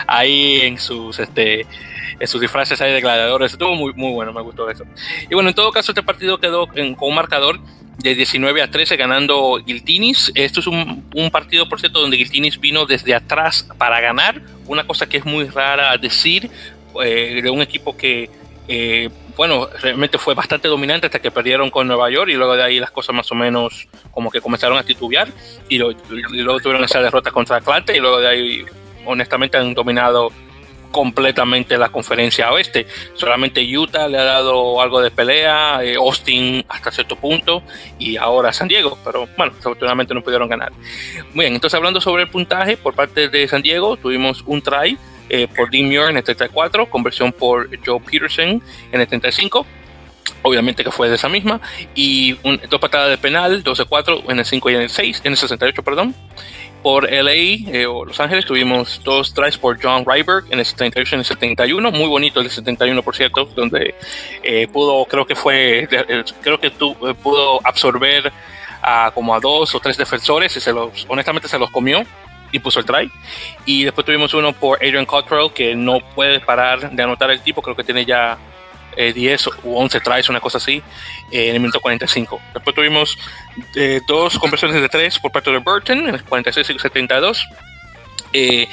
ahí 0.07 0.61
en 0.61 0.77
sus, 0.77 1.19
este, 1.19 1.65
en 2.19 2.27
sus 2.27 2.41
disfraces 2.41 2.81
ahí 2.81 2.91
de 2.91 3.01
gladiadores. 3.01 3.53
Estuvo 3.53 3.75
muy, 3.75 3.93
muy 3.93 4.11
bueno, 4.11 4.33
me 4.33 4.41
gustó 4.41 4.69
eso. 4.69 4.83
Y 5.29 5.33
bueno, 5.33 5.49
en 5.49 5.55
todo 5.55 5.71
caso, 5.71 5.91
este 5.91 6.03
partido 6.03 6.39
quedó 6.39 6.67
con 6.67 6.95
un 6.99 7.15
marcador 7.15 7.59
de 7.99 8.15
19 8.15 8.61
a 8.61 8.69
13 8.69 8.97
ganando 8.97 9.61
Giltinis. 9.65 10.31
Esto 10.35 10.59
es 10.59 10.67
un, 10.67 11.05
un, 11.15 11.31
partido, 11.31 11.69
por 11.69 11.79
cierto, 11.79 12.01
donde 12.01 12.17
Giltinis 12.17 12.59
vino 12.59 12.85
desde 12.85 13.15
atrás 13.15 13.69
para 13.77 14.01
ganar, 14.01 14.41
una 14.67 14.85
cosa 14.85 15.07
que 15.07 15.17
es 15.17 15.25
muy 15.25 15.45
rara 15.45 15.95
decir 15.97 16.49
eh, 17.01 17.39
de 17.41 17.49
un 17.49 17.61
equipo 17.61 17.95
que 17.97 18.29
eh, 18.67 19.09
bueno, 19.35 19.67
realmente 19.81 20.17
fue 20.17 20.33
bastante 20.33 20.67
dominante 20.67 21.07
hasta 21.07 21.19
que 21.19 21.31
perdieron 21.31 21.69
con 21.69 21.87
Nueva 21.87 22.09
York 22.09 22.29
y 22.29 22.35
luego 22.35 22.55
de 22.55 22.63
ahí 22.63 22.79
las 22.79 22.91
cosas 22.91 23.15
más 23.15 23.31
o 23.31 23.35
menos 23.35 23.87
como 24.11 24.29
que 24.29 24.41
comenzaron 24.41 24.77
a 24.77 24.83
titubear 24.83 25.27
y, 25.69 25.77
luego 25.77 26.59
tuvieron 26.59 26.83
esa 26.83 27.01
derrota 27.01 27.31
contra 27.31 27.57
Atlanta 27.57 27.95
y 27.95 27.99
luego 27.99 28.19
de 28.19 28.27
ahí 28.27 28.65
honestamente 29.05 29.57
han 29.57 29.73
dominado 29.73 30.31
completamente 30.91 31.77
la 31.77 31.89
conferencia 31.89 32.51
oeste. 32.51 32.85
Solamente 33.15 33.61
Utah 33.75 34.07
le 34.07 34.19
ha 34.19 34.23
dado 34.23 34.79
algo 34.79 35.01
de 35.01 35.09
pelea, 35.09 35.83
eh, 35.83 35.95
Austin 35.95 36.63
hasta 36.69 36.91
cierto 36.91 37.15
punto 37.15 37.63
y 37.97 38.15
ahora 38.15 38.53
San 38.53 38.67
Diego, 38.67 38.97
pero 39.03 39.27
bueno, 39.35 39.53
desafortunadamente 39.55 40.13
no 40.13 40.21
pudieron 40.21 40.47
ganar. 40.47 40.71
Muy 41.33 41.45
bien, 41.45 41.55
entonces 41.55 41.75
hablando 41.75 41.99
sobre 41.99 42.23
el 42.23 42.29
puntaje 42.29 42.77
por 42.77 42.93
parte 42.93 43.27
de 43.27 43.47
San 43.47 43.63
Diego, 43.63 43.97
tuvimos 43.97 44.43
un 44.45 44.61
try 44.61 44.97
eh, 45.33 45.47
por 45.47 45.71
Dean 45.71 45.87
Muir 45.87 46.09
en 46.09 46.17
el 46.17 46.23
34, 46.23 46.89
conversión 46.89 47.31
por 47.31 47.67
Joe 47.83 47.99
Peterson 47.99 48.61
en 48.91 49.01
el 49.01 49.07
35 49.07 49.65
obviamente 50.43 50.83
que 50.83 50.91
fue 50.91 51.09
de 51.09 51.15
esa 51.15 51.29
misma, 51.29 51.59
y 51.95 52.33
dos 52.69 52.79
patadas 52.79 53.09
de 53.09 53.17
penal, 53.17 53.63
12-4 53.63 54.29
en 54.29 54.39
el 54.39 54.45
5 54.45 54.69
y 54.69 54.75
en 54.75 54.81
el 54.81 54.89
6, 54.89 55.21
en 55.23 55.31
el 55.31 55.37
68, 55.37 55.83
perdón, 55.83 56.13
por 56.83 57.09
LA 57.09 57.31
eh, 57.31 57.85
o 57.87 58.03
Los 58.03 58.19
Ángeles 58.19 58.45
tuvimos 58.45 59.01
dos 59.05 59.33
tries 59.33 59.57
por 59.57 59.81
John 59.81 60.03
Ryberg 60.05 60.45
en 60.51 60.59
el 60.59 60.65
78 60.65 61.09
y 61.09 61.15
en 61.15 61.19
el 61.19 61.25
71, 61.25 61.91
muy 61.91 62.07
bonito 62.07 62.41
el 62.41 62.49
71 62.49 63.01
por 63.01 63.15
cierto, 63.15 63.45
donde 63.55 63.95
eh, 64.43 64.67
pudo, 64.67 65.05
creo 65.05 65.25
que 65.25 65.35
fue, 65.35 65.87
creo 66.41 66.59
que 66.59 66.69
tu, 66.71 66.91
eh, 67.07 67.13
pudo 67.13 67.65
absorber 67.65 68.31
a 68.81 69.11
como 69.15 69.33
a 69.33 69.39
dos 69.39 69.73
o 69.73 69.79
tres 69.79 69.97
defensores 69.97 70.55
y 70.57 70.59
se 70.59 70.73
los, 70.73 71.05
honestamente 71.07 71.47
se 71.47 71.57
los 71.57 71.71
comió 71.71 72.03
y 72.53 72.59
puso 72.59 72.79
el 72.79 72.85
try. 72.85 73.11
Y 73.65 73.83
después 73.83 74.05
tuvimos 74.05 74.33
uno 74.33 74.53
por 74.53 74.77
Adrian 74.77 75.05
Cottrell 75.05 75.51
que 75.53 75.75
no 75.75 75.99
puede 76.15 76.39
parar 76.39 76.91
de 76.91 77.03
anotar 77.03 77.29
el 77.31 77.41
tipo, 77.41 77.61
creo 77.61 77.75
que 77.75 77.83
tiene 77.83 78.05
ya 78.05 78.37
10 78.95 79.47
u 79.63 79.75
11 79.75 79.99
tries, 79.99 80.29
una 80.29 80.39
cosa 80.39 80.57
así, 80.57 80.81
en 81.31 81.55
el 81.55 81.59
minuto 81.59 81.79
45. 81.79 82.41
Después 82.53 82.75
tuvimos 82.75 83.17
eh, 83.75 84.01
dos 84.07 84.37
conversiones 84.39 84.79
de 84.81 84.89
tres 84.89 85.19
por 85.19 85.31
parte 85.31 85.51
de 85.51 85.57
Burton 85.57 86.07
en 86.07 86.15
el 86.15 86.23
46 86.23 86.69
y 86.69 86.79
72. 86.79 87.47
Eh, 88.35 88.67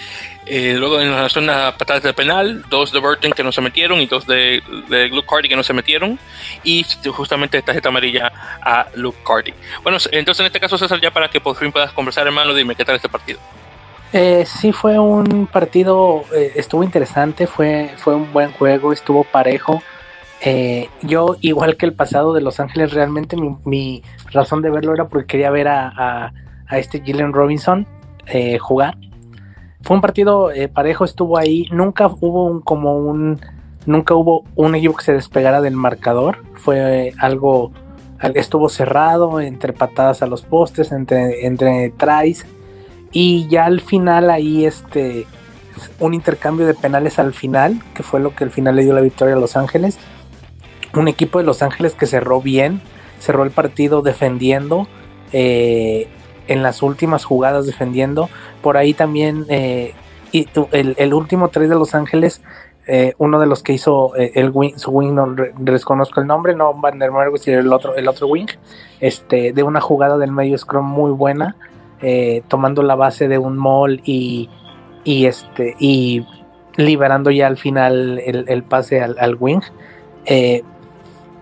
eh, 0.47 0.75
luego 0.79 1.01
en 1.01 1.11
la 1.11 1.29
zona 1.29 1.77
patadas 1.77 2.03
de 2.03 2.15
penal, 2.15 2.65
dos 2.71 2.93
de 2.93 2.99
Burton 2.99 3.33
que 3.33 3.45
no 3.45 3.53
se 3.53 3.61
metieron 3.61 4.01
y 4.01 4.07
dos 4.07 4.27
de, 4.27 4.63
de 4.89 5.09
Luke 5.09 5.29
Carty 5.29 5.49
que 5.49 5.57
no 5.57 5.63
se 5.63 5.73
metieron. 5.73 6.19
Y 6.65 6.85
justamente 7.11 7.63
tarjeta 7.63 7.89
amarilla 7.89 8.33
a 8.63 8.87
Luke 8.95 9.19
Carty. 9.27 9.55
Bueno, 9.83 9.99
entonces 10.13 10.41
en 10.41 10.47
este 10.47 10.61
caso, 10.61 10.79
César, 10.79 11.01
ya 11.01 11.11
para 11.11 11.29
que 11.29 11.41
por 11.41 11.57
fin 11.57 11.73
puedas 11.73 11.93
conversar, 11.93 12.27
hermano, 12.27 12.55
dime 12.55 12.75
qué 12.75 12.85
tal 12.85 12.97
este 12.97 13.09
partido. 13.09 13.39
Eh, 14.13 14.45
sí, 14.47 14.73
fue 14.73 14.99
un 14.99 15.47
partido, 15.47 16.25
estuvo 16.57 16.83
interesante, 16.83 17.47
fue, 17.47 17.91
fue 17.97 18.15
un 18.15 18.33
buen 18.33 18.53
juego, 18.53 18.93
estuvo 18.93 19.25
parejo. 19.25 19.81
Eh, 20.43 20.89
yo, 21.03 21.37
igual 21.41 21.77
que 21.77 21.85
el 21.85 21.93
pasado 21.93 22.33
de 22.33 22.41
Los 22.41 22.61
Ángeles, 22.61 22.93
realmente 22.95 23.37
mi, 23.37 24.03
razón 24.33 24.63
de 24.63 24.71
verlo 24.71 24.95
era 24.95 25.09
porque 25.09 25.27
quería 25.27 25.51
ver 25.51 25.69
a, 25.69 26.33
este 26.71 27.03
Jalen 27.05 27.33
Robinson 27.33 27.87
eh, 28.27 28.59
jugar. 28.59 28.97
Fue 29.83 29.97
un 29.97 30.01
partido 30.01 30.53
eh, 30.53 30.69
parejo, 30.69 31.05
estuvo 31.05 31.37
ahí. 31.37 31.67
Nunca 31.73 32.07
hubo 32.07 32.45
un, 32.45 32.61
como 32.61 32.97
un. 32.99 33.41
Nunca 33.87 34.15
hubo 34.15 34.45
un 34.55 34.75
equipo 34.75 34.95
que 34.97 35.05
se 35.05 35.13
despegara 35.13 35.61
del 35.61 35.75
marcador. 35.75 36.45
Fue 36.55 37.13
algo. 37.19 37.73
Estuvo 38.35 38.69
cerrado 38.69 39.41
entre 39.41 39.73
patadas 39.73 40.23
a 40.23 40.27
los 40.27 40.43
postes, 40.43 40.93
entre, 40.93 41.47
entre 41.47 41.91
tries. 41.97 42.47
Y 43.13 43.49
ya 43.49 43.65
al 43.65 43.81
final 43.81 44.31
ahí 44.31 44.65
este. 44.65 45.27
Un 45.99 46.15
intercambio 46.15 46.67
de 46.67 46.75
penales 46.75 47.19
al 47.19 47.33
final, 47.33 47.81
que 47.95 48.03
fue 48.03 48.21
lo 48.21 48.35
que 48.35 48.45
al 48.45 48.51
final 48.51 48.77
le 48.77 48.83
dio 48.83 48.93
la 48.93 49.01
victoria 49.01 49.35
a 49.35 49.39
Los 49.39 49.57
Ángeles 49.57 49.99
un 50.99 51.09
equipo 51.09 51.39
de 51.39 51.45
Los 51.45 51.63
Ángeles 51.63 51.95
que 51.95 52.07
cerró 52.07 52.41
bien, 52.41 52.81
cerró 53.19 53.45
el 53.45 53.51
partido 53.51 54.03
defendiendo, 54.03 54.89
eh, 55.33 56.09
en 56.49 56.63
las 56.63 56.83
últimas 56.83 57.25
jugadas 57.25 57.67
defendiendo. 57.67 58.29
Por 58.63 58.77
ahí 58.77 58.95
también 58.95 59.47
eh, 59.49 59.95
y 60.33 60.49
el, 60.73 61.15
último 61.15 61.49
tres 61.49 61.69
de 61.69 61.77
Los 61.77 61.95
Ángeles, 61.95 62.43
eh, 62.87 63.15
uno 63.19 63.39
de 63.39 63.47
los 63.47 63.63
que 63.63 63.73
hizo 63.73 64.15
el 64.17 64.51
wing, 64.53 64.75
su 64.77 64.91
wing, 64.91 65.15
no 65.15 65.35
desconozco 65.59 66.21
el 66.21 66.27
nombre, 66.27 66.57
no 66.57 66.75
Van 66.75 66.99
der 66.99 67.11
sino 67.37 67.59
el 67.59 67.73
otro, 67.73 67.95
el 67.95 68.09
otro 68.09 68.27
wing, 68.27 68.47
este, 69.01 69.53
de 69.53 69.63
una 69.63 69.81
jugada 69.81 70.19
del 70.19 70.33
medio 70.33 70.59
scrum 70.59 70.87
muy 70.87 71.13
buena, 71.13 71.57
tomando 72.49 72.83
la 72.83 72.95
base 72.95 73.29
de 73.29 73.39
un 73.39 73.59
mall 73.59 74.01
y, 74.05 74.49
y 75.05 75.27
este 75.27 75.77
y 75.79 76.25
liberando 76.77 77.31
ya 77.31 77.47
al 77.47 77.57
final 77.57 78.21
el, 78.25 78.63
pase 78.63 79.03
al, 79.03 79.37
wing. 79.39 79.61
Eh, 80.27 80.63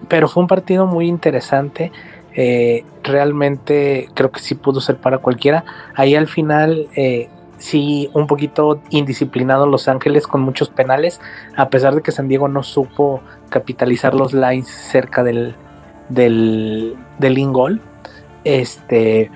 pero 0.08 0.28
fue 0.28 0.42
un 0.42 0.46
partido 0.46 0.86
muy 0.86 1.06
interesante. 1.06 1.92
Eh, 2.34 2.84
realmente 3.02 4.08
creo 4.14 4.30
que 4.30 4.40
sí 4.40 4.54
pudo 4.54 4.80
ser 4.80 4.96
para 4.96 5.18
cualquiera. 5.18 5.64
Ahí 5.94 6.14
al 6.14 6.28
final, 6.28 6.88
eh, 6.94 7.28
sí, 7.58 8.10
un 8.14 8.26
poquito 8.26 8.80
indisciplinado 8.90 9.66
Los 9.66 9.88
Ángeles 9.88 10.26
con 10.26 10.40
muchos 10.42 10.70
penales, 10.70 11.20
a 11.56 11.68
pesar 11.68 11.94
de 11.94 12.02
que 12.02 12.12
San 12.12 12.28
Diego 12.28 12.48
no 12.48 12.62
supo 12.62 13.20
capitalizar 13.48 14.14
los 14.14 14.34
lines 14.34 14.68
cerca 14.68 15.24
del, 15.24 15.54
del, 16.08 16.96
del 17.18 17.38
ingol. 17.38 17.80
Este, 18.44 19.30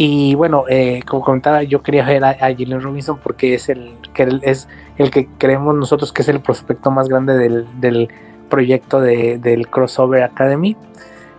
y 0.00 0.36
bueno, 0.36 0.64
eh, 0.68 1.02
como 1.04 1.24
comentaba, 1.24 1.64
yo 1.64 1.82
quería 1.82 2.04
ver 2.04 2.24
a, 2.24 2.30
a 2.30 2.78
Robinson 2.78 3.18
porque 3.20 3.54
es 3.54 3.68
el, 3.68 3.90
que 4.14 4.28
es 4.42 4.68
el 4.96 5.10
que 5.10 5.26
creemos 5.38 5.74
nosotros 5.74 6.12
que 6.12 6.22
es 6.22 6.28
el 6.28 6.40
prospecto 6.40 6.92
más 6.92 7.08
grande 7.08 7.36
del, 7.36 7.66
del 7.80 8.08
proyecto 8.48 9.00
de, 9.00 9.38
del 9.38 9.66
Crossover 9.66 10.22
Academy. 10.22 10.76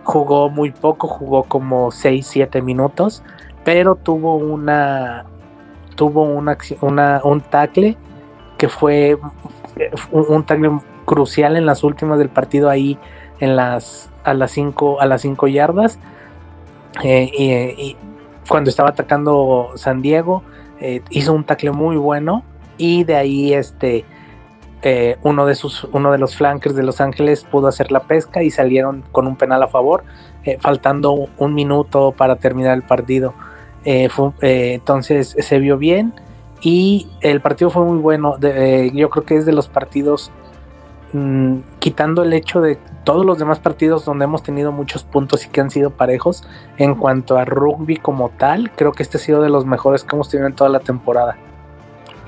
Jugó 0.04 0.50
muy 0.50 0.72
poco, 0.72 1.08
jugó 1.08 1.44
como 1.44 1.90
6-7 1.90 2.62
minutos, 2.62 3.22
pero 3.64 3.94
tuvo 3.94 4.36
una 4.36 5.24
tuvo 5.94 6.24
una, 6.24 6.58
una, 6.82 7.22
un 7.24 7.40
tackle 7.40 7.96
que 8.58 8.68
fue 8.68 9.16
un, 10.12 10.44
tackle 10.44 10.80
crucial 11.06 11.56
en 11.56 11.64
las 11.64 11.82
últimas 11.82 12.18
del 12.18 12.28
partido 12.28 12.68
ahí 12.68 12.98
en 13.38 13.56
las 13.56 14.10
a 14.22 14.34
las 14.34 14.50
5 14.50 15.00
a 15.00 15.06
las 15.06 15.22
cinco 15.22 15.48
yardas 15.48 15.98
eh, 17.02 17.96
cuando 18.48 18.70
estaba 18.70 18.90
atacando 18.90 19.72
San 19.76 20.02
Diego 20.02 20.42
eh, 20.80 21.02
hizo 21.10 21.32
un 21.32 21.44
tackle 21.44 21.72
muy 21.72 21.96
bueno 21.96 22.44
y 22.78 23.04
de 23.04 23.16
ahí 23.16 23.52
este 23.52 24.04
eh, 24.82 25.18
uno, 25.22 25.44
de 25.44 25.54
sus, 25.54 25.84
uno 25.92 26.10
de 26.10 26.16
los 26.16 26.36
flankers 26.36 26.74
de 26.74 26.82
Los 26.82 27.02
Ángeles 27.02 27.44
pudo 27.44 27.68
hacer 27.68 27.92
la 27.92 28.00
pesca 28.04 28.42
y 28.42 28.50
salieron 28.50 29.04
con 29.12 29.26
un 29.26 29.36
penal 29.36 29.62
a 29.62 29.68
favor, 29.68 30.04
eh, 30.44 30.56
faltando 30.58 31.28
un 31.36 31.54
minuto 31.54 32.14
para 32.16 32.36
terminar 32.36 32.74
el 32.74 32.82
partido. 32.82 33.34
Eh, 33.84 34.08
entonces 34.40 35.36
se 35.38 35.58
vio 35.58 35.76
bien 35.76 36.14
y 36.62 37.08
el 37.20 37.40
partido 37.42 37.70
fue 37.70 37.84
muy 37.84 37.98
bueno. 37.98 38.38
yo 38.40 39.10
creo 39.10 39.24
que 39.24 39.36
es 39.36 39.44
de 39.44 39.52
los 39.52 39.68
partidos, 39.68 40.30
mm, 41.12 41.58
quitando 41.78 42.22
el 42.22 42.32
hecho 42.32 42.60
de 42.60 42.78
todos 43.04 43.24
los 43.24 43.38
demás 43.38 43.58
partidos 43.58 44.04
donde 44.04 44.24
hemos 44.24 44.42
tenido 44.42 44.72
muchos 44.72 45.04
puntos 45.04 45.44
y 45.46 45.48
que 45.48 45.60
han 45.60 45.70
sido 45.70 45.90
parejos, 45.90 46.44
en 46.78 46.94
cuanto 46.94 47.38
a 47.38 47.44
rugby 47.44 47.96
como 47.96 48.30
tal, 48.30 48.70
creo 48.72 48.92
que 48.92 49.02
este 49.02 49.16
ha 49.16 49.20
sido 49.20 49.42
de 49.42 49.50
los 49.50 49.64
mejores 49.66 50.04
que 50.04 50.16
hemos 50.16 50.28
tenido 50.28 50.46
en 50.46 50.54
toda 50.54 50.70
la 50.70 50.80
temporada. 50.80 51.36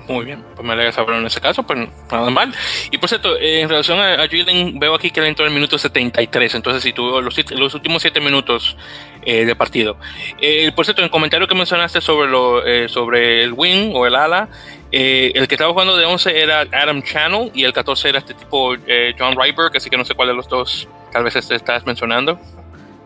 Muy 0.09 0.25
bien, 0.25 0.43
pues 0.55 0.67
me 0.67 0.73
alegra 0.73 0.91
saberlo 0.91 1.21
en 1.21 1.27
ese 1.27 1.41
caso, 1.41 1.63
pues 1.63 1.89
nada 2.11 2.31
mal. 2.31 2.53
Y 2.91 2.99
por 2.99 3.09
cierto, 3.09 3.39
en 3.39 3.69
relación 3.69 3.99
a, 3.99 4.15
a 4.15 4.27
veo 4.27 4.95
aquí 4.95 5.11
que 5.11 5.21
él 5.21 5.27
entró 5.27 5.45
en 5.45 5.53
el 5.53 5.55
minuto 5.55 5.79
73, 5.79 6.57
entonces 6.57 6.83
si 6.83 6.93
tuvo 6.93 7.21
los, 7.21 7.51
los 7.53 7.75
últimos 7.75 8.03
7 8.03 8.21
minutos 8.21 8.77
eh, 9.25 9.45
de 9.45 9.55
partido. 9.57 9.97
Eh, 10.41 10.71
por 10.75 10.85
cierto, 10.85 11.01
en 11.01 11.07
el 11.07 11.11
comentario 11.11 11.47
que 11.47 11.55
mencionaste 11.55 12.01
sobre, 12.01 12.31
lo, 12.31 12.65
eh, 12.65 12.89
sobre 12.89 13.43
el 13.45 13.53
wing 13.53 13.93
o 13.95 14.07
el 14.07 14.15
ala, 14.15 14.49
el 14.91 15.49
que 15.49 15.55
estaba 15.55 15.73
jugando 15.73 15.97
de 15.97 16.05
11 16.05 16.43
era 16.43 16.67
Adam 16.71 17.03
Channel 17.03 17.51
y 17.55 17.65
el 17.65 17.73
14 17.73 18.11
era 18.11 18.19
este 18.19 18.35
tipo 18.35 18.75
John 19.19 19.37
Ryberg, 19.37 19.75
así 19.75 19.89
que 19.89 19.97
no 19.97 20.05
sé 20.05 20.15
cuál 20.15 20.29
de 20.29 20.35
los 20.35 20.49
dos 20.49 20.87
tal 21.11 21.25
vez 21.25 21.35
este 21.37 21.55
estás 21.55 21.87
mencionando. 21.87 22.39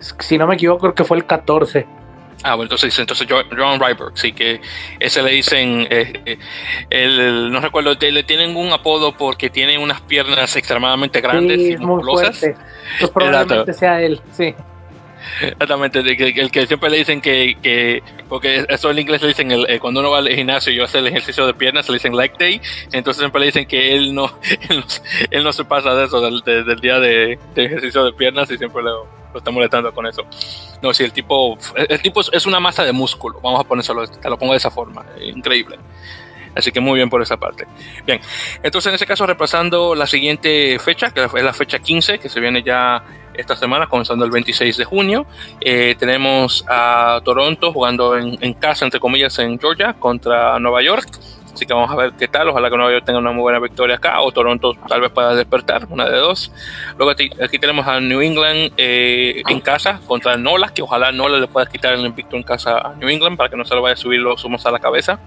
Si 0.00 0.36
no 0.36 0.46
me 0.46 0.54
equivoco, 0.54 0.80
creo 0.80 0.94
que 0.94 1.04
fue 1.04 1.16
el 1.16 1.26
14. 1.26 1.86
Ah, 2.42 2.54
bueno, 2.54 2.64
entonces, 2.64 2.96
entonces 2.98 3.26
John 3.28 3.80
Ryberg, 3.80 4.12
sí, 4.14 4.32
que 4.32 4.60
ese 5.00 5.22
le 5.22 5.30
dicen, 5.30 5.86
eh, 5.90 6.38
eh 6.90 7.48
no 7.50 7.60
recuerdo, 7.60 7.94
le 7.98 8.22
tienen 8.22 8.56
un 8.56 8.72
apodo 8.72 9.16
porque 9.16 9.48
tiene 9.50 9.78
unas 9.78 10.00
piernas 10.02 10.54
extremadamente 10.54 11.20
grandes 11.20 11.58
y 11.58 11.76
musculosas. 11.78 12.44
Pues 13.00 13.10
probablemente 13.10 13.72
sea 13.72 14.02
él, 14.02 14.20
sí. 14.32 14.54
Exactamente, 15.40 16.00
el 16.00 16.50
que 16.50 16.66
siempre 16.66 16.90
le 16.90 16.98
dicen 16.98 17.20
que, 17.20 17.56
que 17.62 18.02
porque 18.28 18.64
eso 18.68 18.90
en 18.90 18.98
inglés 18.98 19.22
le 19.22 19.28
dicen 19.28 19.50
el, 19.50 19.68
eh, 19.68 19.78
cuando 19.78 20.00
uno 20.00 20.10
va 20.10 20.18
al 20.18 20.28
gimnasio 20.28 20.72
y 20.72 20.80
hace 20.80 20.98
el 20.98 21.06
ejercicio 21.06 21.46
de 21.46 21.54
piernas, 21.54 21.88
le 21.88 21.94
dicen 21.94 22.16
leg 22.16 22.36
day, 22.38 22.60
entonces 22.92 23.20
siempre 23.20 23.40
le 23.40 23.46
dicen 23.46 23.66
que 23.66 23.94
él 23.94 24.14
no, 24.14 24.30
él 25.30 25.44
no, 25.44 25.52
se 25.52 25.64
pasa 25.64 25.94
de 25.94 26.06
eso, 26.06 26.20
del, 26.20 26.40
del 26.42 26.80
día 26.80 26.98
de, 27.00 27.38
de, 27.54 27.64
ejercicio 27.64 28.04
de 28.04 28.12
piernas 28.12 28.50
y 28.50 28.58
siempre 28.58 28.82
lo, 28.82 29.06
lo 29.32 29.38
está 29.38 29.50
molestando 29.50 29.92
con 29.92 30.06
eso. 30.06 30.22
No, 30.82 30.92
si 30.94 31.04
el 31.04 31.12
tipo, 31.12 31.58
el 31.76 32.00
tipo 32.00 32.20
es 32.20 32.46
una 32.46 32.60
masa 32.60 32.84
de 32.84 32.92
músculo, 32.92 33.40
vamos 33.40 33.60
a 33.60 33.64
ponérselo, 33.64 34.06
te 34.06 34.30
lo 34.30 34.38
pongo 34.38 34.52
de 34.52 34.58
esa 34.58 34.70
forma, 34.70 35.04
increíble. 35.20 35.78
Así 36.56 36.72
que 36.72 36.80
muy 36.80 36.94
bien 36.96 37.10
por 37.10 37.20
esa 37.20 37.36
parte. 37.36 37.66
Bien, 38.06 38.18
entonces 38.62 38.88
en 38.88 38.94
ese 38.94 39.06
caso 39.06 39.26
repasando 39.26 39.94
la 39.94 40.06
siguiente 40.06 40.78
fecha, 40.78 41.10
que 41.10 41.22
es 41.22 41.32
la 41.42 41.52
fecha 41.52 41.78
15, 41.78 42.18
que 42.18 42.30
se 42.30 42.40
viene 42.40 42.62
ya 42.62 43.04
esta 43.38 43.56
semana, 43.56 43.86
comenzando 43.86 44.24
el 44.24 44.30
26 44.30 44.76
de 44.76 44.84
junio, 44.84 45.26
eh, 45.60 45.94
tenemos 45.98 46.64
a 46.68 47.20
Toronto 47.24 47.72
jugando 47.72 48.16
en, 48.16 48.54
casa, 48.54 48.84
entre 48.84 49.00
comillas, 49.00 49.38
en 49.38 49.58
Georgia 49.58 49.94
contra 49.94 50.58
Nueva 50.58 50.82
York. 50.82 51.08
Así 51.56 51.64
que 51.64 51.72
vamos 51.72 51.90
a 51.90 51.96
ver 51.96 52.12
qué 52.12 52.28
tal. 52.28 52.50
Ojalá 52.50 52.68
que 52.68 52.76
Nueva 52.76 52.92
York 52.92 53.06
tenga 53.06 53.18
una 53.18 53.32
muy 53.32 53.40
buena 53.40 53.58
victoria 53.58 53.96
acá 53.96 54.20
o 54.20 54.30
Toronto 54.30 54.74
tal 54.86 55.00
vez 55.00 55.10
pueda 55.10 55.34
despertar, 55.34 55.86
una 55.88 56.06
de 56.06 56.18
dos. 56.18 56.52
Luego 56.98 57.12
aquí, 57.12 57.58
tenemos 57.58 57.86
a 57.86 57.98
New 57.98 58.20
England 58.20 58.72
eh, 58.76 59.42
en 59.48 59.60
casa 59.60 60.00
contra 60.06 60.36
Nola, 60.36 60.68
que 60.74 60.82
ojalá 60.82 61.12
Nola 61.12 61.38
le 61.38 61.46
pueda 61.46 61.64
quitar 61.64 61.94
el 61.94 62.04
invicto 62.04 62.36
en 62.36 62.42
casa 62.42 62.76
a 62.76 62.94
New 62.96 63.08
England 63.08 63.38
para 63.38 63.48
que 63.48 63.56
no 63.56 63.64
se 63.64 63.74
lo 63.74 63.80
vaya 63.80 63.94
a 63.94 63.96
subir 63.96 64.20
los 64.20 64.44
humos 64.44 64.66
a 64.66 64.70
la 64.70 64.80
cabeza. 64.80 65.18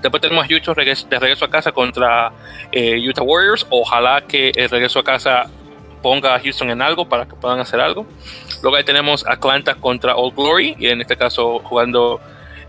Después 0.00 0.20
tenemos 0.20 0.44
a 0.44 0.54
Utah 0.54 0.74
de 0.74 1.18
regreso 1.18 1.44
a 1.44 1.50
casa 1.50 1.72
contra 1.72 2.30
eh, 2.70 2.96
Utah 3.08 3.22
Warriors. 3.22 3.66
Ojalá 3.68 4.20
que 4.20 4.52
el 4.54 4.70
regreso 4.70 5.00
a 5.00 5.02
casa 5.02 5.50
ponga 6.04 6.34
a 6.34 6.38
Houston 6.38 6.68
en 6.68 6.82
algo 6.82 7.08
para 7.08 7.24
que 7.24 7.34
puedan 7.34 7.58
hacer 7.60 7.80
algo. 7.80 8.06
Luego 8.62 8.76
ahí 8.76 8.84
tenemos 8.84 9.26
Atlanta 9.26 9.74
contra 9.76 10.16
Old 10.16 10.36
Glory, 10.36 10.76
y 10.78 10.88
en 10.88 11.00
este 11.00 11.16
caso 11.16 11.60
jugando 11.60 12.20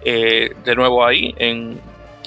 eh, 0.05 0.55
de 0.63 0.73
nuevo 0.73 1.05
ahí 1.05 1.35
en, 1.37 1.77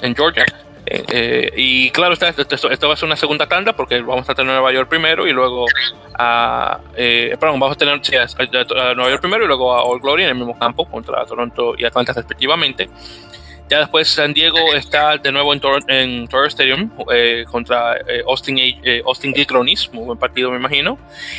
en 0.02 0.14
Georgia. 0.14 0.44
Eh, 0.84 1.04
eh, 1.08 1.52
y 1.56 1.90
claro, 1.92 2.12
esto, 2.12 2.26
esto, 2.26 2.88
va 2.88 2.94
a 2.94 2.96
ser 2.96 3.06
una 3.06 3.16
segunda 3.16 3.46
tanda 3.46 3.72
porque 3.72 4.02
vamos 4.02 4.28
a 4.28 4.34
tener 4.34 4.52
Nueva 4.52 4.70
York 4.70 4.88
primero 4.90 5.26
y 5.26 5.32
luego 5.32 5.64
a. 6.18 6.78
perdón, 6.94 7.58
vamos 7.58 7.72
a 7.72 7.78
tener 7.78 7.94
a, 7.94 8.94
Nueva 8.94 9.10
York 9.10 9.22
primero 9.22 9.44
y 9.44 9.46
luego 9.46 9.72
a 9.72 9.84
Old 9.84 10.02
Glory 10.02 10.24
en 10.24 10.28
el 10.30 10.34
mismo 10.34 10.58
campo 10.58 10.84
contra 10.84 11.24
Toronto 11.24 11.74
y 11.78 11.86
Atlanta 11.86 12.12
respectivamente. 12.12 12.90
Ya 13.68 13.80
después 13.80 14.08
San 14.08 14.32
Diego 14.32 14.72
está 14.74 15.18
de 15.18 15.30
nuevo 15.30 15.52
en, 15.52 15.60
Tor 15.60 15.82
en 15.88 16.26
Stadium 16.46 16.90
eh, 17.12 17.44
contra 17.50 17.96
eh, 17.98 18.22
Austin, 18.26 18.56
eh, 18.58 19.02
Austin 19.04 19.34
Gilcronis, 19.34 19.92
muy 19.92 20.04
buen 20.04 20.18
partido 20.18 20.50
me 20.50 20.56
imagino. 20.56 20.98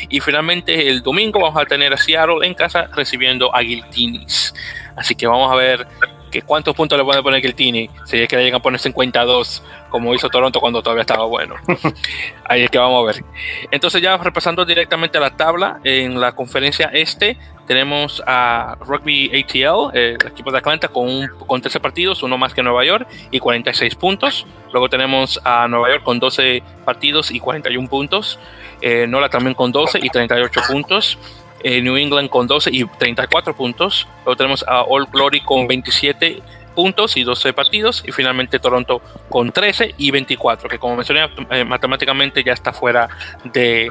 Y 0.09 0.19
finalmente 0.19 0.89
el 0.89 1.01
domingo 1.01 1.39
vamos 1.39 1.59
a 1.59 1.65
tener 1.65 1.91
a 1.91 1.97
Seattle 1.97 2.45
en 2.45 2.53
casa 2.53 2.87
recibiendo 2.93 3.53
a 3.55 3.61
Giltinis. 3.61 4.53
Así 4.95 5.15
que 5.15 5.25
vamos 5.25 5.51
a 5.51 5.55
ver 5.55 5.87
que 6.29 6.41
cuántos 6.41 6.75
puntos 6.75 6.97
le 6.97 7.03
puede 7.03 7.21
poner 7.21 7.41
Giltini, 7.41 7.89
si 8.05 8.17
es 8.17 8.27
que 8.27 8.37
le 8.37 8.43
llegan 8.43 8.59
a 8.59 8.63
poner 8.63 8.79
52, 8.79 9.63
como 9.89 10.13
hizo 10.13 10.29
Toronto 10.29 10.59
cuando 10.59 10.81
todavía 10.81 11.01
estaba 11.01 11.25
bueno. 11.25 11.55
Ahí 12.45 12.63
es 12.63 12.69
que 12.69 12.77
vamos 12.77 13.03
a 13.03 13.05
ver. 13.07 13.23
Entonces 13.71 14.01
ya 14.01 14.17
repasando 14.17 14.65
directamente 14.65 15.17
a 15.17 15.21
la 15.21 15.35
tabla, 15.35 15.79
en 15.83 16.19
la 16.19 16.33
conferencia 16.33 16.89
este 16.93 17.37
tenemos 17.69 18.23
a 18.25 18.77
Rugby 18.79 19.27
ATL, 19.27 19.95
el 19.95 20.17
equipo 20.25 20.51
de 20.51 20.57
Atlanta, 20.57 20.87
con, 20.87 21.27
con 21.45 21.61
13 21.61 21.79
partidos, 21.79 22.23
uno 22.23 22.35
más 22.35 22.51
que 22.51 22.63
Nueva 22.63 22.83
York, 22.83 23.07
y 23.29 23.37
46 23.37 23.93
puntos. 23.93 24.47
Luego 24.73 24.89
tenemos 24.89 25.39
a 25.43 25.67
Nueva 25.67 25.89
York 25.89 26.03
con 26.03 26.17
12 26.17 26.63
partidos 26.83 27.29
y 27.29 27.39
41 27.39 27.87
puntos. 27.87 28.39
Eh, 28.81 29.05
Nola 29.07 29.29
también 29.29 29.53
con 29.53 29.71
12 29.71 29.99
y 30.01 30.09
38 30.09 30.61
puntos. 30.67 31.19
Eh, 31.63 31.81
New 31.81 31.97
England 31.97 32.29
con 32.29 32.47
12 32.47 32.69
y 32.71 32.85
34 32.85 33.55
puntos. 33.55 34.07
Luego 34.25 34.37
tenemos 34.37 34.63
a 34.67 34.83
All 34.83 35.07
Glory 35.11 35.41
con 35.41 35.67
27 35.67 36.41
puntos 36.73 37.17
y 37.17 37.23
12 37.23 37.53
partidos. 37.53 38.03
Y 38.07 38.11
finalmente 38.11 38.59
Toronto 38.59 39.01
con 39.29 39.51
13 39.51 39.95
y 39.97 40.11
24, 40.11 40.69
que 40.69 40.79
como 40.79 40.95
mencioné, 40.95 41.29
eh, 41.51 41.65
matemáticamente 41.65 42.43
ya 42.43 42.53
está 42.53 42.71
fuera 42.71 43.09
de, 43.43 43.89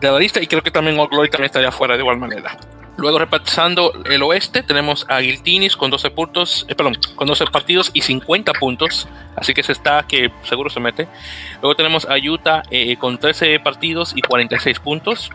de, 0.00 0.10
la 0.10 0.18
lista. 0.18 0.40
Y 0.40 0.46
creo 0.46 0.62
que 0.62 0.70
también 0.70 0.98
All 0.98 1.08
Glory 1.08 1.28
también 1.28 1.46
estaría 1.46 1.72
fuera 1.72 1.94
de 1.94 2.00
igual 2.00 2.18
manera. 2.18 2.56
Luego 2.96 3.20
repasando 3.20 3.92
el 4.10 4.22
oeste, 4.24 4.64
tenemos 4.64 5.06
a 5.08 5.20
Guiltinis 5.20 5.76
con 5.76 5.88
12 5.88 6.10
puntos, 6.10 6.66
eh, 6.68 6.74
perdón, 6.74 6.98
con 7.14 7.28
12 7.28 7.46
partidos 7.46 7.90
y 7.94 8.02
50 8.02 8.52
puntos. 8.54 9.08
Así 9.36 9.54
que 9.54 9.62
se 9.62 9.72
está 9.72 10.04
que 10.04 10.32
seguro 10.44 10.70
se 10.70 10.80
mete. 10.80 11.08
Luego 11.62 11.74
tenemos 11.74 12.06
a 12.06 12.16
Utah 12.16 12.62
con 12.98 13.18
13 13.18 13.58
partidos 13.60 14.12
y 14.16 14.22
46 14.22 14.80
puntos. 14.80 15.30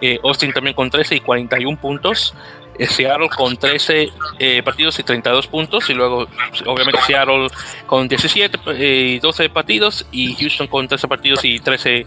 Eh, 0.00 0.18
Austin 0.22 0.52
también 0.52 0.74
con 0.74 0.90
13 0.90 1.16
y 1.16 1.20
41 1.20 1.78
puntos. 1.78 2.34
Eh, 2.78 2.86
Seattle 2.86 3.28
con 3.28 3.56
13 3.56 4.10
eh, 4.38 4.62
partidos 4.62 4.98
y 4.98 5.02
32 5.02 5.46
puntos. 5.46 5.88
Y 5.90 5.94
luego, 5.94 6.26
obviamente, 6.66 7.00
Seattle 7.06 7.48
con 7.86 8.08
17 8.08 8.58
y 8.78 9.18
12 9.18 9.48
partidos. 9.50 10.06
Y 10.10 10.34
Houston 10.34 10.66
con 10.66 10.88
13 10.88 11.08
partidos 11.08 11.44
y 11.44 11.60
13 11.60 12.06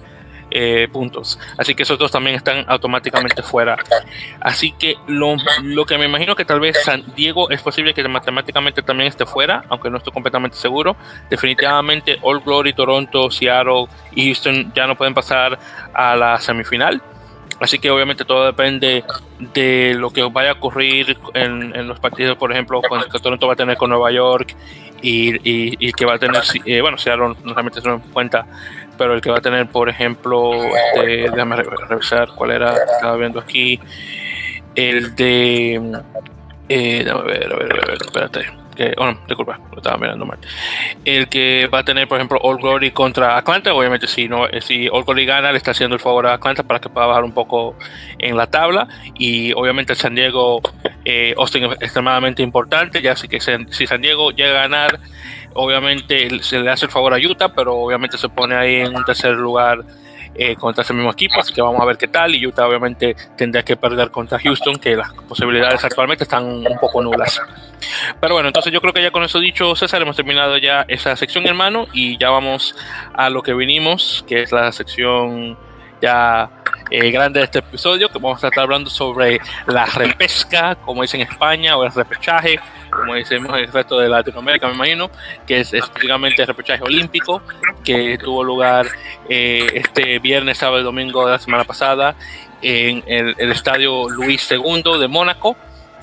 puntos. 0.91 1.38
Así 1.58 1.76
que 1.76 1.84
esos 1.84 2.00
dos 2.00 2.10
también 2.10 2.36
están 2.36 2.65
automáticamente 2.67 3.43
fuera. 3.43 3.78
Así 4.39 4.71
que 4.71 4.95
lo, 5.06 5.36
lo, 5.62 5.86
que 5.86 5.97
me 6.00 6.06
imagino 6.06 6.36
que 6.36 6.45
tal 6.45 6.60
vez 6.60 6.82
San 6.84 7.04
Diego 7.15 7.52
es 7.52 7.62
posible 7.62 7.93
que 7.93 8.08
matemáticamente 8.08 8.82
también 8.82 9.10
esté 9.10 9.26
fuera, 9.26 9.65
aunque 9.69 9.89
no 9.89 9.97
estoy 9.97 10.13
completamente 10.13 10.58
seguro. 10.58 10.95
Definitivamente, 11.30 12.17
All 12.21 12.39
Glory, 12.39 12.73
Toronto, 12.73 13.30
Seattle 13.30 13.86
y 14.15 14.28
Houston 14.28 14.71
ya 14.73 14.88
no 14.88 14.95
pueden 14.95 15.13
pasar 15.13 15.60
a 15.93 16.15
la 16.15 16.39
semifinal. 16.39 17.04
Así 17.60 17.80
que 17.80 17.89
obviamente 17.89 18.24
todo 18.24 18.46
depende 18.46 19.04
de 19.54 19.96
lo 19.98 20.12
que 20.12 20.22
vaya 20.24 20.52
a 20.52 20.54
ocurrir 20.54 21.17
en, 21.34 21.88
los 21.88 22.00
partidos, 22.00 22.38
por 22.38 22.52
ejemplo, 22.52 22.82
que 22.82 23.20
Toronto 23.20 23.48
va 23.48 23.54
a 23.54 23.56
tener 23.56 23.78
con 23.78 23.89
Nueva 23.89 24.12
York 24.12 24.56
y, 25.02 25.39
y, 25.43 25.91
que 25.91 26.06
va 26.06 26.15
a 26.15 26.20
tener, 26.20 26.41
eh, 26.65 26.82
bueno, 26.82 26.98
si 26.98 27.10
no 27.10 27.36
realmente 27.46 27.82
se 27.82 27.89
en 27.89 28.00
cuenta, 28.00 28.46
pero 28.98 29.13
el 29.13 29.22
que 29.22 29.32
va 29.32 29.38
a 29.38 29.41
tener, 29.41 29.67
por 29.67 29.89
ejemplo, 29.89 30.54
este, 30.54 31.32
déjame 31.32 31.56
revisar 31.63 32.30
cuál 32.36 32.52
era, 32.52 32.76
estaba 32.76 33.17
viendo 33.17 33.39
aquí, 33.39 33.80
el 34.76 35.15
de, 35.15 36.02
eh, 36.70 37.02
déjame 37.06 37.24
ver, 37.24 37.54
a 37.54 37.58
ver, 37.58 37.74
a 37.74 37.86
ver, 37.88 37.98
espérate 38.02 38.66
que, 38.78 38.94
lo 38.98 39.78
estaba 39.78 39.98
mirando 39.98 40.26
mal. 40.26 40.38
El 41.04 41.28
que 41.28 41.68
va 41.68 41.80
a 41.80 41.84
tener, 41.84 42.08
por 42.08 42.18
ejemplo, 42.18 42.40
All 42.42 42.58
Glory 42.58 42.92
contra 42.92 43.38
Atlanta, 43.38 43.74
obviamente 43.74 44.08
si 44.08 44.30
no, 44.30 44.46
si 44.62 44.88
All 44.88 45.04
Glory 45.04 45.26
gana, 45.26 45.52
le 45.52 45.58
está 45.58 45.72
haciendo 45.72 45.96
el 45.96 46.02
favor 46.02 46.28
a 46.28 46.34
Atlanta 46.34 46.63
para 46.63 46.80
que 46.80 46.90
pueda 46.90 47.08
bajar 47.08 47.24
un 47.24 47.34
poco 47.34 47.76
en 48.20 48.38
la 48.38 48.48
tabla. 48.48 48.88
Y 49.16 49.52
obviamente 49.54 49.96
San 49.96 50.16
Diego, 50.16 50.62
eh, 51.04 51.34
Austin 51.38 51.66
es 51.66 51.72
extremadamente 51.82 52.42
importante, 52.44 53.02
ya 53.02 53.13
así 53.13 53.28
que 53.28 53.40
si 53.42 53.88
San 53.88 54.02
Diego 54.02 54.32
llega 54.32 54.60
a 54.60 54.62
ganar, 54.63 55.00
obviamente 55.54 56.42
se 56.44 56.60
le 56.60 56.70
hace 56.70 56.86
el 56.86 56.92
favor 56.92 57.13
a 57.13 57.18
Utah, 57.18 57.54
pero 57.54 57.76
obviamente 57.76 58.18
se 58.18 58.30
pone 58.30 58.56
ahí 58.56 58.76
en 58.76 58.96
un 58.96 59.04
tercer 59.04 59.34
lugar 59.34 59.84
eh, 60.38 60.56
contra 60.56 60.84
ese 60.84 60.93
mismo 60.93 61.12
equipo, 61.12 61.39
así 61.39 61.54
que 61.54 61.62
vamos 61.62 61.82
a 61.82 61.86
ver 61.86 61.97
qué 61.97 62.08
tal. 62.08 62.36
Y 62.36 62.45
Utah 62.45 62.67
obviamente 62.67 63.15
tendría 63.36 63.63
que 63.63 63.76
perder 63.76 64.12
contra 64.12 64.39
Houston, 64.39 64.78
que 64.78 64.95
las 64.95 65.13
posibilidades 65.13 65.84
actualmente 65.84 66.23
están 66.23 66.45
un 66.45 66.78
poco 66.80 67.02
nulas. 67.02 67.41
Pero 68.19 68.36
bueno, 68.36 68.50
entonces 68.50 68.71
yo 68.71 68.82
creo 68.82 68.93
que 68.93 69.02
ya 69.02 69.12
con 69.12 69.23
eso 69.23 69.39
dicho, 69.39 69.76
César, 69.76 70.02
hemos 70.02 70.15
terminado 70.15 70.58
ya 70.58 70.86
esa 70.88 71.15
sección, 71.15 71.45
hermano, 71.47 71.88
y 71.93 72.17
ya 72.17 72.30
vamos 72.30 72.76
a 73.13 73.30
lo 73.30 73.41
que 73.41 73.54
vinimos, 73.54 74.23
que 74.28 74.41
es 74.41 74.52
la 74.52 74.71
sección 74.71 75.58
ya 76.02 76.50
eh, 76.89 77.12
grande 77.12 77.39
de 77.39 77.45
este 77.45 77.60
episodio, 77.60 78.10
que 78.10 78.19
vamos 78.19 78.43
a 78.43 78.47
estar 78.47 78.63
hablando 78.63 78.89
sobre 78.89 79.39
la 79.65 79.86
repesca, 79.86 80.76
como 80.76 81.02
dicen 81.02 81.21
en 81.21 81.28
España, 81.28 81.78
o 81.78 81.84
el 81.84 81.91
repechaje, 81.91 82.60
como 82.89 83.13
decimos 83.13 83.50
en 83.58 83.65
el 83.65 83.71
resto 83.71 84.00
de 84.00 84.10
Latinoamérica, 84.10 84.67
me 84.67 84.73
imagino, 84.73 85.10
que 85.45 85.60
es 85.60 85.73
específicamente 85.73 86.41
el 86.41 86.47
repechaje 86.47 86.84
olímpico, 86.84 87.41
que 87.84 88.17
tuvo 88.17 88.43
lugar 88.43 88.88
eh, 89.30 89.67
este 89.73 90.19
viernes, 90.19 90.58
sábado 90.58 90.82
y 90.82 90.84
domingo 90.84 91.26
de 91.26 91.34
la 91.34 91.39
semana 91.39 91.63
pasada 91.63 92.15
en 92.62 93.04
el, 93.08 93.52
estadio 93.52 94.10
Luis 94.10 94.50
II 94.50 95.00
de 95.00 95.08
Mónaco. 95.08 95.56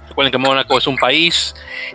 Recuerden 0.08 0.32
que 0.32 0.38
Mónaco 0.38 0.78
es 0.78 0.86
un 0.86 0.96
país, 0.96 1.54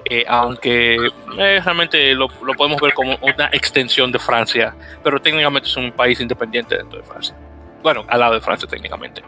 eh, 0.10 0.26
aunque 0.28 0.96
eh, 0.96 1.62
realmente 1.64 2.14
lo, 2.14 2.28
lo, 2.44 2.54
podemos 2.54 2.82
ver 2.82 2.94
como 2.94 3.18
una 3.22 3.50
extensión 3.54 4.12
de 4.12 4.20
Francia, 4.20 4.76
pero 5.04 5.22
técnicamente 5.22 5.70
es 5.70 5.78
un 5.78 5.92
país 5.92 6.20
independiente 6.20 6.76
dentro 6.76 7.00
de 7.00 7.06
Francia. 7.06 7.36
Bueno, 7.82 8.06
al 8.08 8.20
lado 8.20 8.34
de 8.34 8.42
Francia 8.42 8.68
técnicamente. 8.68 9.24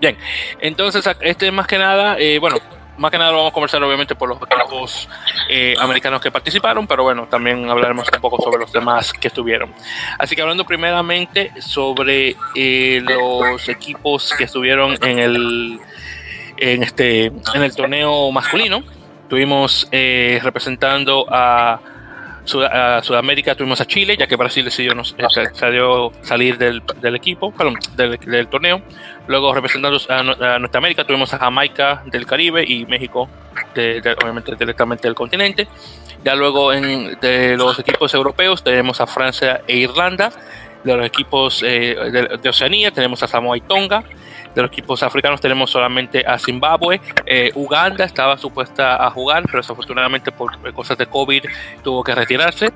Bien, 0.00 0.16
entonces 0.60 1.08
este 1.20 1.50
más 1.50 1.66
que 1.66 1.78
nada, 1.78 2.16
bueno, 2.40 2.58
más 2.96 3.10
que 3.10 3.18
nada 3.18 3.30
vamos 3.30 3.50
a 3.50 3.52
conversar 3.52 3.82
obviamente 3.82 4.14
por 4.14 4.28
los 4.28 4.38
equipos 4.42 5.08
eh, 5.48 5.74
americanos 5.78 6.20
que 6.20 6.30
participaron, 6.30 6.86
pero 6.86 7.02
bueno, 7.02 7.26
también 7.26 7.68
hablaremos 7.70 8.06
un 8.12 8.20
poco 8.20 8.42
sobre 8.42 8.58
los 8.58 8.72
demás 8.72 9.12
que 9.12 9.28
estuvieron. 9.28 9.74
Así 10.18 10.36
que 10.36 10.42
hablando 10.42 10.64
primeramente 10.64 11.52
sobre 11.60 12.36
eh, 12.54 13.02
los 13.02 13.68
equipos 13.68 14.34
que 14.36 14.44
estuvieron 14.44 14.96
en 15.02 15.18
el 15.18 15.80
en 16.58 16.82
este 16.82 17.26
en 17.26 17.62
el 17.62 17.74
torneo 17.74 18.30
masculino, 18.30 18.84
tuvimos 19.28 19.88
eh, 19.90 20.38
representando 20.42 21.26
a 21.30 21.80
Sudamérica 22.44 23.54
tuvimos 23.54 23.80
a 23.80 23.86
Chile, 23.86 24.16
ya 24.18 24.26
que 24.26 24.36
Brasil 24.36 24.64
decidió, 24.64 24.92
salió 25.52 26.12
salir 26.22 26.58
del, 26.58 26.82
equipo, 27.14 27.54
del, 27.96 28.48
torneo. 28.48 28.82
Luego, 29.28 29.54
representando 29.54 29.98
a, 30.08 30.58
Norteamérica, 30.58 31.04
tuvimos 31.04 31.32
a 31.34 31.38
Jamaica 31.38 32.02
del 32.06 32.26
Caribe 32.26 32.64
y 32.66 32.84
México, 32.86 33.28
obviamente 34.22 34.56
directamente 34.56 35.06
del 35.08 35.14
continente. 35.14 35.68
Ya 36.24 36.34
luego, 36.34 36.72
en, 36.72 37.18
de 37.20 37.56
los 37.56 37.78
equipos 37.78 38.12
europeos, 38.14 38.62
tenemos 38.62 39.00
a 39.00 39.06
Francia 39.06 39.62
e 39.66 39.76
Irlanda. 39.76 40.32
De 40.82 40.96
los 40.96 41.06
equipos 41.06 41.62
eh, 41.62 41.94
de, 42.42 42.48
Oceanía, 42.48 42.90
tenemos 42.90 43.22
a 43.22 43.28
Samoa 43.28 43.56
y 43.56 43.60
Tonga 43.60 44.02
de 44.54 44.62
los 44.62 44.70
equipos 44.70 45.02
africanos 45.02 45.40
tenemos 45.40 45.70
solamente 45.70 46.24
a 46.26 46.38
Zimbabue. 46.38 47.00
Eh, 47.26 47.50
Uganda 47.54 48.04
estaba 48.04 48.36
supuesta 48.36 49.04
a 49.04 49.10
jugar, 49.10 49.44
pero 49.44 49.58
desafortunadamente 49.58 50.32
por 50.32 50.72
cosas 50.72 50.98
de 50.98 51.06
COVID 51.06 51.44
tuvo 51.82 52.02
que 52.02 52.14
retirarse. 52.14 52.72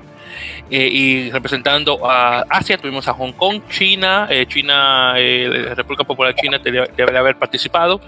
Eh, 0.69 0.89
y 0.91 1.31
representando 1.31 2.09
a 2.09 2.41
Asia 2.49 2.77
tuvimos 2.77 3.07
a 3.07 3.13
Hong 3.13 3.31
Kong, 3.31 3.61
China, 3.69 4.27
eh, 4.29 4.45
China, 4.45 5.13
República 5.13 6.03
Popular 6.03 6.35
China 6.35 6.59
debe, 6.59 7.17
haber 7.17 7.37
participado, 7.37 8.01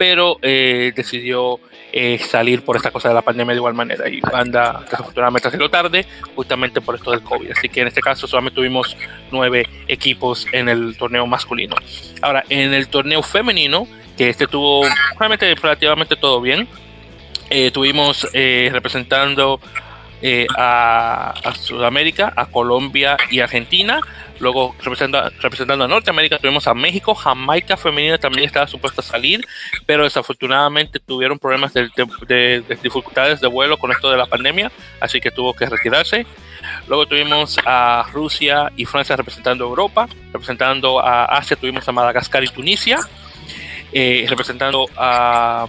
pero 0.00 0.38
eh, 0.40 0.94
decidió 0.96 1.60
eh, 1.92 2.18
salir 2.18 2.64
por 2.64 2.74
esta 2.74 2.90
cosa 2.90 3.10
de 3.10 3.14
la 3.14 3.20
pandemia 3.20 3.52
de 3.52 3.58
igual 3.58 3.74
manera 3.74 4.08
y 4.08 4.22
anda 4.32 4.80
desafortunadamente 4.90 5.50
salió 5.50 5.68
tarde 5.68 6.06
justamente 6.34 6.80
por 6.80 6.94
esto 6.94 7.10
del 7.10 7.20
COVID. 7.20 7.50
Así 7.50 7.68
que 7.68 7.82
en 7.82 7.88
este 7.88 8.00
caso 8.00 8.26
solamente 8.26 8.56
tuvimos 8.56 8.96
nueve 9.30 9.68
equipos 9.88 10.46
en 10.52 10.70
el 10.70 10.96
torneo 10.96 11.26
masculino. 11.26 11.76
Ahora, 12.22 12.44
en 12.48 12.72
el 12.72 12.88
torneo 12.88 13.22
femenino, 13.22 13.86
que 14.16 14.30
este 14.30 14.46
tuvo 14.46 14.86
realmente 15.18 15.54
relativamente 15.54 16.16
todo 16.16 16.40
bien, 16.40 16.66
eh, 17.50 17.70
tuvimos 17.70 18.26
representando 18.32 19.60
a, 20.56 21.34
a, 21.44 21.54
Sudamérica, 21.56 22.32
a 22.34 22.46
Colombia 22.46 23.18
y 23.30 23.40
Argentina. 23.40 24.00
Luego, 24.40 24.74
representando, 24.78 25.30
representando 25.40 25.84
a 25.84 25.88
Norteamérica, 25.88 26.38
tuvimos 26.38 26.66
a 26.66 26.72
México. 26.72 27.14
Jamaica 27.14 27.76
femenina 27.76 28.16
también 28.16 28.46
estaba 28.46 28.66
supuesta 28.66 29.02
a 29.02 29.04
salir, 29.04 29.46
pero 29.84 30.04
desafortunadamente 30.04 30.98
tuvieron 30.98 31.38
problemas 31.38 31.74
de, 31.74 31.90
de, 32.26 32.64
dificultades 32.82 33.40
de 33.40 33.48
vuelo 33.48 33.76
con 33.76 33.92
esto 33.92 34.10
de 34.10 34.16
la 34.16 34.24
pandemia, 34.24 34.72
así 34.98 35.20
que 35.20 35.30
tuvo 35.30 35.52
que 35.52 35.66
retirarse. 35.66 36.26
Luego 36.88 37.06
tuvimos 37.06 37.58
a 37.66 38.06
Rusia 38.12 38.72
y 38.76 38.86
Francia 38.86 39.14
representando 39.14 39.64
a 39.64 39.68
Europa. 39.68 40.08
Representando 40.32 41.00
a 41.00 41.26
Asia 41.26 41.56
tuvimos 41.56 41.86
a 41.86 41.92
Madagascar 41.92 42.42
y 42.42 42.48
Tunisia. 42.48 42.98
Eh, 43.92 44.24
representando 44.28 44.86
a, 44.96 45.66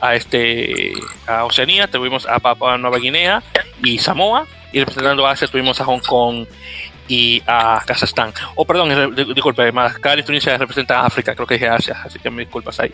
a, 0.00 0.14
este, 0.14 0.92
a 1.26 1.44
Oceanía 1.44 1.88
tuvimos 1.88 2.26
a 2.26 2.38
Papua 2.38 2.78
Nueva 2.78 2.98
Guinea 2.98 3.42
y 3.82 3.98
Samoa. 3.98 4.46
Y 4.72 4.80
representando 4.80 5.26
a 5.26 5.32
Asia 5.32 5.48
tuvimos 5.48 5.80
a 5.80 5.84
Hong 5.84 6.00
Kong 6.00 6.46
y 7.08 7.42
a 7.46 7.82
Kazajstán. 7.86 8.30
O 8.54 8.62
oh, 8.62 8.64
perdón, 8.64 9.14
disculpe, 9.34 9.70
Madagascar 9.72 10.18
y 10.18 10.22
Tunisia 10.22 10.56
representan 10.56 10.98
a 10.98 11.06
África, 11.06 11.34
creo 11.34 11.46
que 11.46 11.56
es 11.56 11.62
Asia, 11.62 12.02
así 12.04 12.18
que 12.18 12.30
me 12.30 12.42
disculpas 12.42 12.78
ahí. 12.80 12.92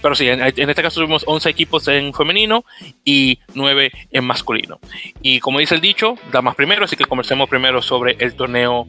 Pero 0.00 0.14
sí, 0.14 0.28
en, 0.28 0.40
este 0.42 0.82
caso 0.82 1.00
tuvimos 1.00 1.24
11 1.26 1.48
equipos 1.48 1.88
en 1.88 2.12
femenino 2.12 2.64
y 3.04 3.38
9 3.54 3.90
en 4.10 4.24
masculino. 4.24 4.80
Y 5.22 5.40
como 5.40 5.58
dice 5.58 5.74
el 5.74 5.80
dicho, 5.80 6.16
da 6.30 6.42
más 6.42 6.54
primero, 6.54 6.84
así 6.84 6.96
que 6.96 7.04
comencemos 7.04 7.48
primero 7.48 7.80
sobre 7.82 8.16
el 8.18 8.34
torneo 8.34 8.86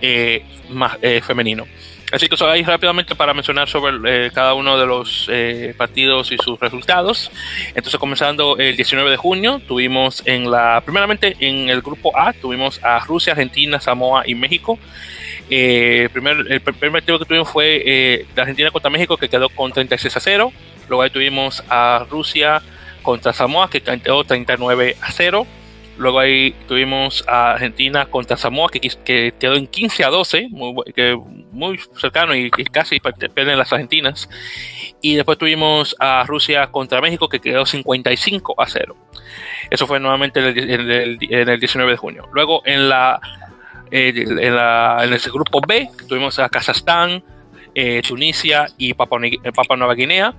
eh, 0.00 0.44
más, 0.68 0.98
eh, 1.02 1.20
femenino. 1.20 1.66
Así 2.12 2.28
que 2.28 2.44
ahí 2.44 2.62
rápidamente 2.62 3.14
para 3.14 3.34
mencionar 3.34 3.68
sobre 3.68 4.26
eh, 4.26 4.30
cada 4.32 4.54
uno 4.54 4.78
de 4.78 4.86
los 4.86 5.28
eh, 5.30 5.74
partidos 5.76 6.32
y 6.32 6.36
sus 6.38 6.58
resultados. 6.58 7.30
Entonces, 7.68 7.98
comenzando 7.98 8.56
el 8.58 8.76
19 8.76 9.10
de 9.10 9.16
junio, 9.16 9.60
tuvimos 9.66 10.22
en 10.26 10.50
la, 10.50 10.82
primeramente 10.84 11.36
en 11.38 11.68
el 11.68 11.82
grupo 11.82 12.16
A, 12.18 12.32
tuvimos 12.32 12.82
a 12.82 12.98
Rusia, 13.00 13.32
Argentina, 13.32 13.80
Samoa 13.80 14.24
y 14.26 14.34
México. 14.34 14.78
Eh, 15.52 16.08
primer, 16.12 16.46
el 16.48 16.60
primer 16.60 16.92
partido 16.92 17.18
que 17.18 17.24
tuvimos 17.24 17.48
fue 17.48 17.82
eh, 17.84 18.26
de 18.34 18.40
Argentina 18.40 18.70
contra 18.70 18.88
México, 18.88 19.16
que 19.16 19.28
quedó 19.28 19.48
con 19.48 19.72
36 19.72 20.16
a 20.16 20.20
0. 20.20 20.52
Luego 20.88 21.02
ahí 21.02 21.10
tuvimos 21.10 21.62
a 21.68 22.06
Rusia 22.08 22.62
contra 23.02 23.32
Samoa, 23.32 23.68
que 23.68 23.80
quedó 23.80 24.24
39 24.24 24.96
a 25.00 25.10
0. 25.10 25.46
Luego 25.98 26.18
ahí 26.20 26.54
tuvimos 26.68 27.24
a 27.26 27.52
Argentina 27.52 28.06
contra 28.06 28.36
Samoa, 28.36 28.70
que, 28.70 28.80
que 28.80 29.34
quedó 29.38 29.56
en 29.56 29.66
15 29.66 30.04
a 30.04 30.08
12, 30.08 30.48
muy, 30.50 30.74
que, 30.94 31.18
muy 31.52 31.78
cercano 31.98 32.34
y, 32.34 32.50
casi 32.50 33.00
pierden 33.00 33.58
las 33.58 33.72
argentinas. 33.72 34.28
Y 35.00 35.14
después 35.14 35.38
tuvimos 35.38 35.96
a 35.98 36.24
Rusia 36.26 36.66
contra 36.68 37.00
México, 37.00 37.28
que 37.28 37.40
quedó 37.40 37.64
55 37.64 38.54
a 38.58 38.66
0. 38.66 38.96
Eso 39.70 39.86
fue 39.86 40.00
nuevamente 40.00 40.40
en 40.40 40.46
el, 40.46 41.18
en 41.20 41.48
el, 41.48 41.60
19 41.60 41.92
de 41.92 41.96
junio. 41.96 42.28
Luego 42.32 42.62
en 42.66 42.88
la, 42.88 43.20
en, 43.90 44.54
la, 44.54 45.00
en 45.02 45.12
el 45.12 45.20
grupo 45.20 45.60
B 45.66 45.88
tuvimos 46.08 46.38
a 46.38 46.48
Kazajstán, 46.48 47.22
eh, 47.74 48.02
Tunisia 48.06 48.66
y 48.76 48.94
Papua, 48.94 49.20
Papua 49.54 49.76
Nueva 49.76 49.94
Guinea. 49.94 50.34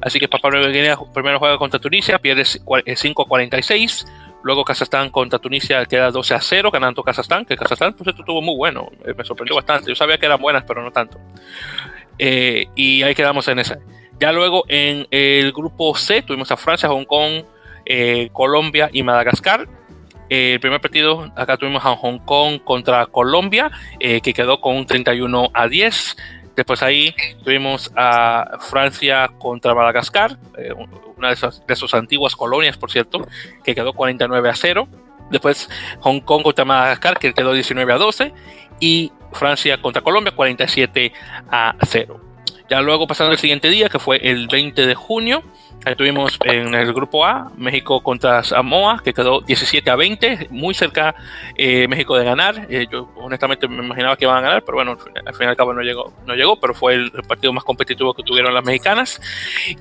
Así 0.00 0.20
que 0.20 0.28
Papua 0.28 0.50
Nueva 0.50 0.68
Guinea 0.68 0.96
primero 1.14 1.38
juega 1.38 1.58
contra 1.58 1.80
Tunisia, 1.80 2.18
pierde 2.18 2.44
5 2.44 3.22
a 3.22 3.26
46. 3.26 4.06
Luego 4.46 4.62
Kazajstán 4.62 5.10
contra 5.10 5.40
Tunisia 5.40 5.84
queda 5.86 6.12
12 6.12 6.34
a 6.34 6.40
0, 6.40 6.70
ganando 6.70 7.02
Kazajstán, 7.02 7.44
que 7.44 7.56
Kazajstán 7.56 7.94
pues 7.94 8.06
esto 8.06 8.22
estuvo 8.22 8.40
muy 8.40 8.54
bueno, 8.56 8.92
eh, 9.04 9.12
me 9.12 9.24
sorprendió 9.24 9.56
bastante. 9.56 9.88
Yo 9.88 9.96
sabía 9.96 10.18
que 10.18 10.26
eran 10.26 10.40
buenas, 10.40 10.62
pero 10.62 10.84
no 10.84 10.92
tanto. 10.92 11.18
Eh, 12.16 12.68
y 12.76 13.02
ahí 13.02 13.12
quedamos 13.16 13.48
en 13.48 13.58
esa. 13.58 13.80
Ya 14.20 14.30
luego 14.30 14.62
en 14.68 15.08
el 15.10 15.50
grupo 15.50 15.96
C 15.96 16.22
tuvimos 16.22 16.52
a 16.52 16.56
Francia, 16.56 16.88
Hong 16.88 17.06
Kong, 17.06 17.42
eh, 17.86 18.28
Colombia 18.32 18.88
y 18.92 19.02
Madagascar. 19.02 19.68
el 20.28 20.60
primer 20.60 20.80
partido 20.80 21.32
acá 21.34 21.56
tuvimos 21.56 21.84
a 21.84 21.96
Hong 21.96 22.20
Kong 22.20 22.60
contra 22.62 23.06
Colombia, 23.06 23.72
que 23.98 24.32
quedó 24.32 24.60
con 24.60 24.76
un 24.76 24.86
31 24.86 25.50
a 25.52 25.66
10. 25.66 26.16
Después 26.56 26.82
ahí 26.82 27.14
tuvimos 27.44 27.92
a 27.94 28.58
Francia 28.60 29.30
contra 29.38 29.74
Madagascar, 29.74 30.38
una 31.16 31.34
de, 31.34 31.36
de 31.66 31.76
sus 31.76 31.92
antiguas 31.94 32.34
colonias, 32.34 32.78
por 32.78 32.90
cierto, 32.90 33.26
que 33.62 33.74
quedó 33.74 33.92
49 33.92 34.48
a 34.48 34.54
0. 34.54 34.88
Después 35.30 35.68
Hong 36.00 36.20
Kong 36.20 36.42
contra 36.42 36.64
Madagascar, 36.64 37.18
que 37.18 37.34
quedó 37.34 37.52
19 37.52 37.92
a 37.92 37.96
12. 37.96 38.32
Y 38.80 39.12
Francia 39.32 39.80
contra 39.80 40.02
Colombia, 40.02 40.32
47 40.34 41.12
a 41.50 41.76
0. 41.82 42.20
Ya 42.68 42.80
luego 42.80 43.06
pasando 43.06 43.32
el 43.32 43.38
siguiente 43.38 43.68
día, 43.68 43.88
que 43.88 43.98
fue 43.98 44.16
el 44.28 44.48
20 44.48 44.86
de 44.86 44.94
junio, 44.94 45.42
Ahí 45.86 45.94
en 46.46 46.74
el 46.74 46.92
grupo 46.92 47.24
A 47.24 47.52
México 47.56 48.02
contra 48.02 48.42
Samoa, 48.42 49.00
que 49.04 49.14
quedó 49.14 49.40
17 49.40 49.88
a 49.88 49.94
20, 49.94 50.48
muy 50.50 50.74
cerca 50.74 51.14
eh, 51.54 51.86
México 51.86 52.18
de 52.18 52.24
ganar. 52.24 52.66
Eh, 52.68 52.88
yo 52.90 53.08
honestamente 53.14 53.68
me 53.68 53.84
imaginaba 53.84 54.16
que 54.16 54.24
iban 54.24 54.36
a 54.38 54.40
ganar, 54.40 54.64
pero 54.64 54.78
bueno, 54.78 54.98
al 55.24 55.34
fin 55.34 55.46
y 55.46 55.50
al 55.50 55.56
cabo 55.56 55.72
no 55.72 55.82
llegó, 55.82 56.12
no 56.26 56.34
llegó 56.34 56.58
pero 56.58 56.74
fue 56.74 56.94
el, 56.94 57.12
partido 57.28 57.52
más 57.52 57.62
competitivo 57.62 58.14
que 58.14 58.24
tuvieron 58.24 58.52
las 58.52 58.64
mexicanas. 58.64 59.20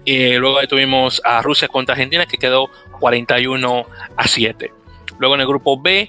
Eh, 0.06 0.38
luego 0.38 0.60
ahí 0.60 0.68
tuvimos 0.68 1.24
a 1.26 1.42
Rusia 1.42 1.68
contra 1.68 1.94
Argentina, 1.94 2.28
que 2.28 2.38
quedó 2.38 2.70
41 3.00 3.86
a 4.16 4.28
7. 4.28 4.72
Luego 5.18 5.34
en 5.34 5.42
el 5.42 5.48
grupo 5.48 5.82
B 5.82 6.08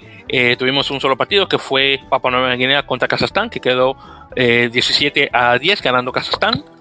tuvimos 0.59 0.91
un 0.91 1.01
solo 1.01 1.17
partido 1.17 1.49
que 1.49 1.59
fue 1.59 2.01
Papua 2.11 2.33
Nueva 2.33 2.55
Guinea 2.55 2.85
contra 2.85 3.09
Kazajstán, 3.09 3.49
que 3.49 3.61
quedó 3.61 3.97
17 4.35 5.31
a 5.33 5.57
10 5.57 5.81
ganando 5.81 6.13
Kazajstán. 6.13 6.76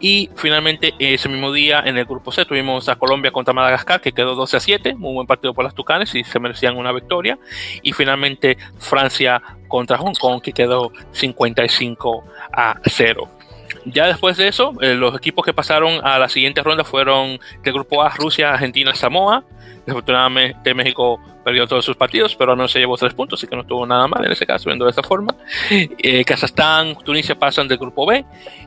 Y 0.00 0.30
finalmente, 0.34 0.94
ese 0.98 1.28
mismo 1.28 1.52
día, 1.52 1.82
en 1.84 1.98
el 1.98 2.06
grupo 2.06 2.32
C, 2.32 2.46
tuvimos 2.46 2.88
a 2.88 2.96
Colombia 2.96 3.30
contra 3.30 3.52
Madagascar, 3.52 4.00
que 4.00 4.12
quedó 4.12 4.34
12 4.34 4.56
a 4.56 4.60
7, 4.60 4.94
muy 4.94 5.12
buen 5.12 5.26
partido 5.26 5.52
por 5.52 5.62
las 5.62 5.74
Tucanes 5.74 6.14
y 6.14 6.24
se 6.24 6.40
merecían 6.40 6.76
una 6.76 6.90
victoria. 6.90 7.38
Y 7.82 7.92
finalmente, 7.92 8.56
Francia 8.78 9.42
contra 9.68 9.98
Hong 9.98 10.14
Kong, 10.18 10.40
que 10.40 10.52
quedó 10.52 10.90
55 11.12 12.24
a 12.52 12.80
0. 12.82 13.28
Ya 13.84 14.06
después 14.06 14.36
de 14.36 14.48
eso, 14.48 14.72
eh, 14.80 14.94
los 14.94 15.16
equipos 15.16 15.44
que 15.44 15.52
pasaron 15.52 16.04
a 16.04 16.18
la 16.18 16.28
siguiente 16.28 16.62
ronda 16.62 16.84
fueron 16.84 17.38
del 17.62 17.72
grupo 17.72 18.02
A, 18.02 18.10
Rusia, 18.10 18.52
Argentina, 18.52 18.94
Samoa. 18.94 19.44
Desafortunadamente 19.86 20.74
México 20.74 21.20
perdió 21.44 21.66
todos 21.66 21.84
sus 21.84 21.96
partidos, 21.96 22.34
pero 22.36 22.54
no 22.54 22.68
se 22.68 22.78
llevó 22.78 22.96
tres 22.96 23.14
puntos, 23.14 23.40
así 23.40 23.46
que 23.46 23.56
no 23.56 23.62
estuvo 23.62 23.86
nada 23.86 24.06
mal 24.06 24.24
en 24.24 24.32
ese 24.32 24.46
caso, 24.46 24.68
viendo 24.68 24.84
de 24.84 24.90
esa 24.90 25.02
forma. 25.02 25.34
Eh, 25.70 26.24
Kazajstán, 26.24 26.96
Tunisia 27.04 27.38
pasan 27.38 27.68
del 27.68 27.78
grupo 27.78 28.06
B 28.06 28.24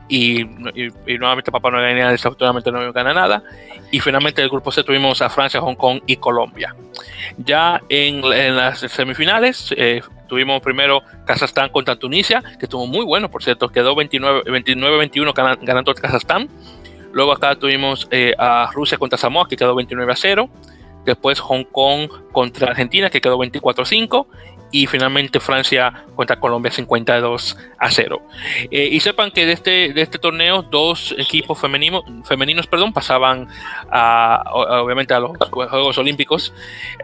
y, 0.08 0.44
nuevamente 0.44 1.50
Papua 1.50 1.70
Nueva 1.70 1.88
Guinea 1.88 2.10
desafortunadamente 2.10 2.70
no 2.70 2.92
gana 2.92 3.12
nada. 3.12 3.42
Y 3.90 4.00
finalmente 4.00 4.40
del 4.40 4.50
grupo 4.50 4.72
C 4.72 4.82
tuvimos 4.82 5.22
a 5.22 5.30
Francia, 5.30 5.60
Hong 5.60 5.74
Kong 5.74 6.00
y 6.06 6.16
Colombia. 6.16 6.74
Ya 7.38 7.80
en, 7.88 8.20
las 8.56 8.80
semifinales 8.80 9.74
eh, 9.76 10.02
tuvimos 10.28 10.60
primero 10.62 11.02
Kazajstán 11.26 11.70
contra 11.70 11.96
Tunisia, 11.96 12.42
que 12.58 12.66
estuvo 12.66 12.86
muy 12.86 13.04
bueno, 13.04 13.30
por 13.30 13.42
cierto, 13.42 13.68
quedó 13.68 13.94
29-21 13.94 15.58
ganando 15.62 15.94
Kazajstán. 15.94 16.48
Luego 17.12 17.32
acá 17.32 17.54
tuvimos 17.54 18.08
eh, 18.10 18.34
a 18.36 18.68
Rusia 18.72 18.98
contra 18.98 19.16
Samoa, 19.16 19.46
que 19.48 19.56
quedó 19.56 19.74
29 19.76 20.12
a 20.12 20.16
0. 20.16 20.50
Después 21.04 21.40
Hong 21.40 21.64
Kong 21.64 22.08
contra 22.32 22.68
Argentina, 22.68 23.10
que 23.10 23.20
quedó 23.20 23.38
24 23.38 23.82
a 23.82 23.86
5 23.86 24.28
y 24.74 24.88
finalmente 24.88 25.38
Francia 25.38 26.04
contra 26.16 26.40
Colombia 26.40 26.72
52 26.72 27.56
a 27.78 27.90
0. 27.92 28.22
Eh, 28.72 28.88
y 28.90 28.98
sepan 28.98 29.30
que 29.30 29.46
de 29.46 29.52
este, 29.52 29.92
de 29.92 30.02
este 30.02 30.18
torneo 30.18 30.62
dos 30.62 31.14
equipos 31.16 31.60
femeninos, 31.60 32.02
femeninos 32.24 32.66
perdón, 32.66 32.92
pasaban 32.92 33.46
a, 33.88 34.42
obviamente 34.52 35.14
a 35.14 35.20
los 35.20 35.30
Juegos 35.48 35.96
Olímpicos. 35.96 36.52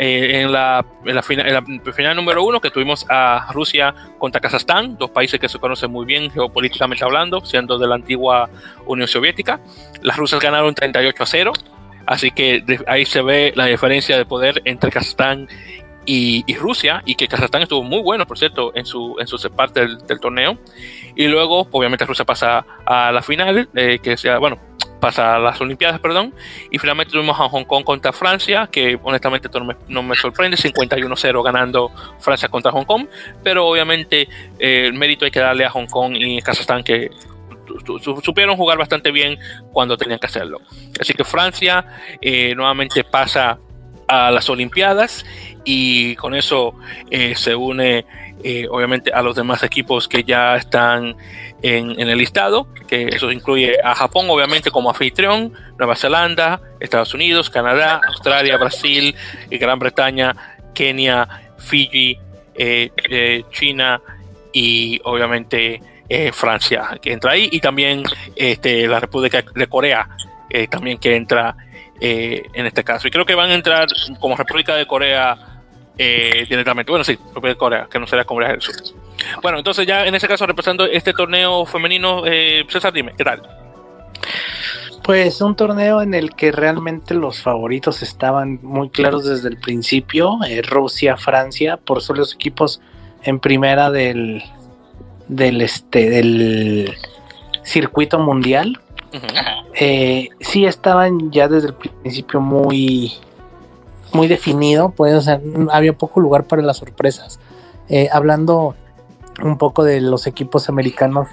Eh, 0.01 0.41
en, 0.41 0.51
la, 0.51 0.85
en, 1.05 1.15
la 1.15 1.23
final, 1.23 1.47
en 1.47 1.55
la 1.55 1.93
final 1.93 2.17
número 2.17 2.43
uno 2.43 2.61
que 2.61 2.73
tuvimos 2.73 3.07
a 3.09 3.49
Rusia 3.53 3.95
contra 4.19 4.41
Kazajstán, 4.41 4.99
dos 4.99 5.11
países 5.11 5.39
que 5.39 5.49
se 5.49 5.61
conocen 5.61 5.93
muy 5.93 6.05
bien 6.05 6.29
geopolíticamente 6.29 7.05
hablando, 7.05 7.45
siendo 7.45 7.79
de 7.79 7.87
la 7.87 7.95
antigua 7.95 8.51
Unión 8.85 9.07
Soviética. 9.07 9.61
Las 10.03 10.17
rusas 10.17 10.41
ganaron 10.41 10.75
38 10.75 11.23
a 11.23 11.27
0. 11.27 11.53
Así 12.07 12.31
que 12.31 12.65
ahí 12.87 13.05
se 13.05 13.23
ve 13.23 13.53
la 13.55 13.67
diferencia 13.67 14.17
de 14.17 14.25
poder 14.25 14.63
entre 14.65 14.91
Kazajstán 14.91 15.49
y, 16.07 16.57
Rusia, 16.57 17.03
y 17.05 17.15
que 17.15 17.29
Kazajstán 17.29 17.63
estuvo 17.63 17.85
muy 17.85 18.01
bueno, 18.01 18.27
por 18.27 18.39
cierto, 18.39 18.73
en 18.75 18.85
su, 18.85 19.17
en 19.21 19.27
su 19.27 19.39
parte 19.51 19.87
del, 19.87 20.21
torneo. 20.21 20.59
Y 21.15 21.29
luego, 21.29 21.69
obviamente, 21.71 22.05
Rusia 22.05 22.25
pasa 22.25 22.67
a 22.85 23.13
la 23.13 23.23
final, 23.23 23.69
eh, 23.75 24.01
que 24.03 24.17
sea, 24.17 24.39
bueno, 24.39 24.59
pasa 25.01 25.37
a 25.37 25.39
las 25.39 25.61
Olimpiadas, 25.61 25.99
perdón. 25.99 26.35
Y 26.71 26.79
finalmente 26.79 27.13
tuvimos 27.13 27.39
a 27.41 27.49
Hong 27.49 27.65
Kong 27.65 27.85
contra 27.85 28.13
Francia, 28.13 28.69
que 28.71 28.99
honestamente 29.03 29.49
no 29.89 30.03
me, 30.03 30.15
sorprende, 30.15 30.57
51-0 30.57 31.43
ganando 31.43 31.91
Francia 32.21 32.49
contra 32.49 32.71
Hong 32.71 32.85
Kong. 32.85 33.07
Pero 33.43 33.67
obviamente 33.67 34.29
eh, 34.59 34.87
el 34.87 34.93
mérito 34.95 35.25
hay 35.25 35.31
que 35.31 35.41
darle 35.41 35.65
a 35.65 35.71
Hong 35.71 35.87
Kong 35.87 36.15
y 36.17 36.41
Kazajstán, 36.43 36.85
que 36.85 37.11
supieron 38.23 38.57
jugar 38.57 38.79
bastante 38.79 39.11
bien 39.11 39.39
cuando 39.73 39.97
tenían 39.97 40.19
que 40.19 40.27
hacerlo. 40.27 40.61
Así 41.01 41.13
que 41.13 41.25
Francia 41.25 41.85
eh, 42.21 42.55
nuevamente 42.55 43.05
pasa 43.05 43.59
a 44.09 44.31
las 44.31 44.49
Olimpiadas 44.49 45.25
y 45.65 46.17
con 46.17 46.35
eso 46.35 46.75
eh, 47.11 47.35
se 47.37 47.55
une 47.55 48.05
eh, 48.43 48.67
obviamente 48.71 49.13
a 49.13 49.23
los 49.23 49.37
demás 49.37 49.63
equipos 49.63 50.09
que 50.09 50.25
ya 50.25 50.57
están 50.57 51.17
en, 51.63 52.01
el 52.01 52.19
listado, 52.19 52.67
que 52.89 53.09
eso 53.09 53.31
incluye 53.31 53.77
a 53.85 53.95
Japón 53.95 54.27
obviamente 54.31 54.71
como 54.71 54.89
anfitrión, 54.89 55.53
Nueva 55.79 55.95
Zelanda, 55.95 56.61
Estados 56.81 57.13
Unidos, 57.13 57.51
Canadá, 57.51 58.01
Australia, 58.09 58.57
Brasil, 58.57 59.15
Gran 59.51 59.79
Bretaña, 59.79 60.35
Kenia, 60.75 61.29
Fiji, 61.59 62.19
China 63.53 64.01
y 64.53 65.01
obviamente 65.05 65.81
Francia 66.33 66.99
que 67.01 67.13
entra 67.13 67.33
ahí 67.33 67.49
y 67.53 67.61
también 67.61 68.03
este, 68.35 68.87
la 68.89 68.99
República 68.99 69.45
de 69.55 69.67
Corea 69.69 70.09
también 70.69 70.99
que 70.99 71.15
entra 71.15 71.55
eh, 72.03 72.49
en 72.55 72.65
este 72.65 72.83
caso. 72.83 73.07
Y 73.07 73.11
creo 73.11 73.27
que 73.27 73.35
van 73.35 73.51
a 73.51 73.55
entrar 73.55 73.87
como 74.19 74.35
República 74.35 74.75
de 74.75 74.87
Corea 74.87 75.37
eh, 75.99 76.47
directamente. 76.49 76.91
Bueno, 76.91 77.05
sí, 77.05 77.13
República 77.13 77.49
de 77.49 77.57
Corea, 77.57 77.89
que 77.91 77.99
no 77.99 78.07
será 78.07 78.25
Corea 78.25 78.53
del 78.53 78.63
Sur. 78.63 78.75
Bueno, 79.43 79.59
entonces 79.59 79.87
ya 79.87 80.07
en 80.07 80.15
ese 80.15 80.27
caso 80.27 80.47
representando 80.47 80.91
este 80.91 81.13
torneo 81.13 81.67
femenino, 81.67 82.23
eh, 82.25 82.65
César, 82.71 82.95
dime, 82.95 83.13
¿qué 83.19 83.25
tal? 83.25 83.43
Pues 85.05 85.43
un 85.43 85.55
torneo 85.57 86.01
en 86.01 86.15
el 86.15 86.35
que 86.35 86.53
realmente 86.53 87.13
los 87.13 87.43
favoritos 87.43 88.01
estaban 88.01 88.61
muy 88.63 88.89
claros 88.89 89.27
desde 89.27 89.51
el 89.51 89.59
principio, 89.59 90.39
Rusia, 90.63 91.19
Francia, 91.19 91.77
por 91.77 92.01
ser 92.01 92.17
los 92.17 92.35
equipos 92.35 92.81
en 93.25 93.41
primera 93.41 93.91
del, 93.91 94.43
del, 95.31 95.63
este, 95.63 96.11
del 96.11 96.95
circuito 97.63 98.19
mundial. 98.19 98.81
Eh, 99.75 100.29
sí 100.41 100.67
estaban 100.67 101.31
ya 101.31 101.49
desde 101.49 101.69
el 101.69 101.75
principio 101.75 102.41
muy, 102.41 103.13
muy 104.13 104.29
definido, 104.29 104.91
pues, 104.91 105.27
había 105.71 105.93
poco 105.93 106.21
lugar 106.21 106.45
para 106.45 106.63
las 106.63 106.79
sorpresas. 106.79 107.39
Eh, 107.89 108.09
hablando 108.13 108.75
un 109.43 109.57
poco 109.57 109.85
de 109.85 110.01
los 110.01 110.27
equipos 110.27 110.69
americanos, 110.69 111.29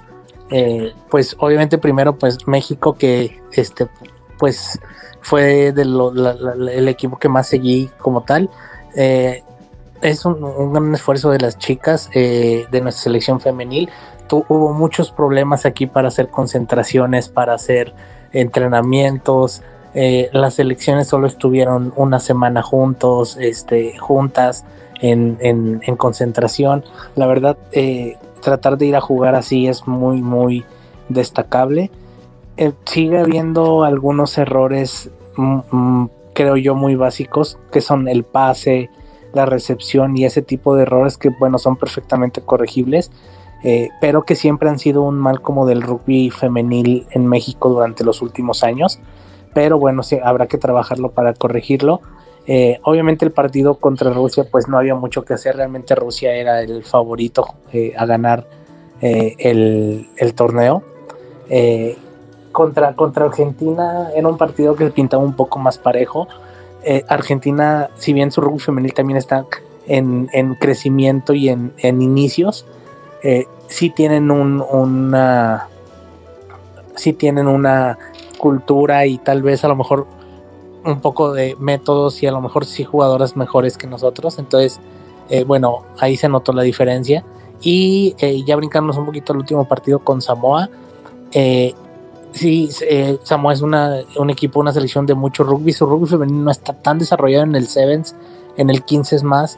eh, 0.49 0.93
pues 1.09 1.35
obviamente 1.39 1.77
primero 1.77 2.17
pues 2.17 2.47
México 2.47 2.93
que 2.93 3.41
este 3.51 3.89
pues 4.39 4.79
fue 5.19 5.67
el 5.67 6.87
equipo 6.87 7.19
que 7.19 7.27
más 7.27 7.47
seguí 7.47 7.89
como 7.97 8.21
tal. 8.21 8.49
Es 10.01 10.25
un, 10.25 10.73
gran 10.73 10.93
esfuerzo 10.93 11.31
de 11.31 11.39
las 11.39 11.57
chicas 11.57 12.09
de 12.13 12.67
nuestra 12.81 13.03
selección 13.03 13.39
femenil 13.39 13.89
hubo 14.35 14.73
muchos 14.73 15.11
problemas 15.11 15.65
aquí 15.65 15.87
para 15.87 16.09
hacer 16.09 16.29
concentraciones, 16.29 17.29
para 17.29 17.53
hacer 17.53 17.93
entrenamientos. 18.31 19.61
Eh, 19.93 20.29
las 20.33 20.59
elecciones 20.59 21.07
solo 21.07 21.27
estuvieron 21.27 21.93
una 21.95 22.19
semana 22.19 22.61
juntos, 22.61 23.37
este, 23.39 23.97
juntas 23.97 24.65
en, 25.01 25.79
concentración. 25.97 26.83
La 27.15 27.27
verdad, 27.27 27.57
eh, 27.71 28.17
tratar 28.41 28.77
de 28.77 28.87
ir 28.87 28.95
a 28.95 29.01
jugar 29.01 29.35
así 29.35 29.67
es 29.67 29.87
muy, 29.87 30.21
muy 30.21 30.65
destacable. 31.09 31.91
Eh, 32.57 32.73
sigue 32.85 33.19
habiendo 33.19 33.83
algunos 33.83 34.37
errores, 34.37 35.09
mm, 35.35 35.59
mm, 35.71 36.09
creo 36.33 36.57
yo, 36.57 36.75
muy 36.75 36.95
básicos, 36.95 37.57
que 37.71 37.81
son 37.81 38.07
el 38.07 38.23
pase, 38.23 38.89
la 39.37 39.45
recepción 39.45 40.17
y 40.17 40.25
ese 40.25 40.41
tipo 40.41 40.75
de 40.75 40.83
errores 40.83 41.17
que, 41.17 41.29
bueno, 41.29 41.57
son 41.57 41.77
perfectamente 41.77 42.41
corregibles 42.41 43.09
eh, 43.63 43.89
pero 43.99 44.23
que 44.23 44.35
siempre 44.35 44.69
han 44.69 44.79
sido 44.79 45.01
un 45.01 45.17
mal 45.17 45.41
como 45.41 45.65
del 45.65 45.81
rugby 45.81 46.29
femenil 46.29 47.07
en 47.11 47.27
México 47.27 47.69
durante 47.69 48.03
los 48.03 48.21
últimos 48.21 48.63
años. 48.63 48.99
Pero 49.53 49.79
bueno, 49.79 50.03
sí, 50.03 50.19
habrá 50.23 50.47
que 50.47 50.57
trabajarlo 50.57 51.11
para 51.11 51.33
corregirlo. 51.33 52.01
Eh, 52.45 52.79
obviamente 52.83 53.25
el 53.25 53.31
partido 53.31 53.75
contra 53.75 54.11
Rusia 54.11 54.45
pues 54.49 54.69
no 54.69 54.77
había 54.77 54.95
mucho 54.95 55.25
que 55.25 55.33
hacer, 55.33 55.57
realmente 55.57 55.95
Rusia 55.95 56.33
era 56.33 56.61
el 56.61 56.83
favorito 56.83 57.55
eh, 57.73 57.93
a 57.97 58.05
ganar 58.05 58.47
el, 59.01 60.07
el, 60.15 60.33
torneo. 60.33 60.81
contra, 62.51 62.95
contra 62.95 63.25
Argentina 63.25 64.09
era 64.15 64.27
un 64.27 64.37
partido 64.37 64.75
que 64.75 64.89
pintaba 64.91 65.23
un 65.23 65.35
poco 65.35 65.59
más 65.59 65.77
parejo. 65.77 66.27
Argentina, 67.09 67.89
si 67.95 68.13
bien 68.13 68.31
su 68.31 68.39
rugby 68.39 68.59
femenil 68.59 68.93
también 68.93 69.17
está 69.17 69.45
en, 69.87 70.29
en 70.33 70.55
crecimiento 70.55 71.33
y 71.33 71.49
en, 71.49 71.73
en 71.77 72.01
inicios, 72.01 72.65
eh, 73.23 73.45
sí 73.67 73.89
tienen 73.89 74.31
un, 74.31 74.61
una 74.61 75.67
sí 76.95 77.13
tienen 77.13 77.47
una 77.47 77.97
cultura 78.37 79.05
y 79.05 79.17
tal 79.17 79.41
vez 79.41 79.63
a 79.63 79.67
lo 79.67 79.75
mejor 79.75 80.07
un 80.83 81.01
poco 81.01 81.33
de 81.33 81.55
métodos 81.59 82.21
y 82.23 82.27
a 82.27 82.31
lo 82.31 82.41
mejor 82.41 82.65
sí 82.65 82.83
jugadoras 82.83 83.35
mejores 83.35 83.77
que 83.77 83.87
nosotros. 83.87 84.39
Entonces 84.39 84.79
eh, 85.29 85.43
bueno 85.43 85.83
ahí 85.99 86.15
se 86.17 86.29
notó 86.29 86.53
la 86.53 86.63
diferencia. 86.63 87.23
Y 87.59 88.15
eh, 88.19 88.43
ya 88.45 88.55
brincamos 88.55 88.97
un 88.97 89.05
poquito 89.05 89.33
al 89.33 89.39
último 89.39 89.67
partido 89.67 89.99
con 89.99 90.21
Samoa 90.21 90.69
eh, 91.31 91.73
sí 92.31 92.69
Samoa 93.23 93.53
es 93.53 93.61
una, 93.61 94.01
un 94.17 94.29
equipo 94.29 94.59
una 94.59 94.73
selección 94.73 95.05
de 95.05 95.13
mucho 95.13 95.43
rugby 95.43 95.73
su 95.73 95.85
rugby 95.85 96.07
femenino 96.07 96.43
no 96.43 96.51
está 96.51 96.73
tan 96.73 96.99
desarrollado 96.99 97.43
en 97.43 97.55
el 97.55 97.67
sevens 97.67 98.15
en 98.57 98.69
el 98.69 98.83
15 98.83 99.15
es 99.15 99.23
más 99.23 99.57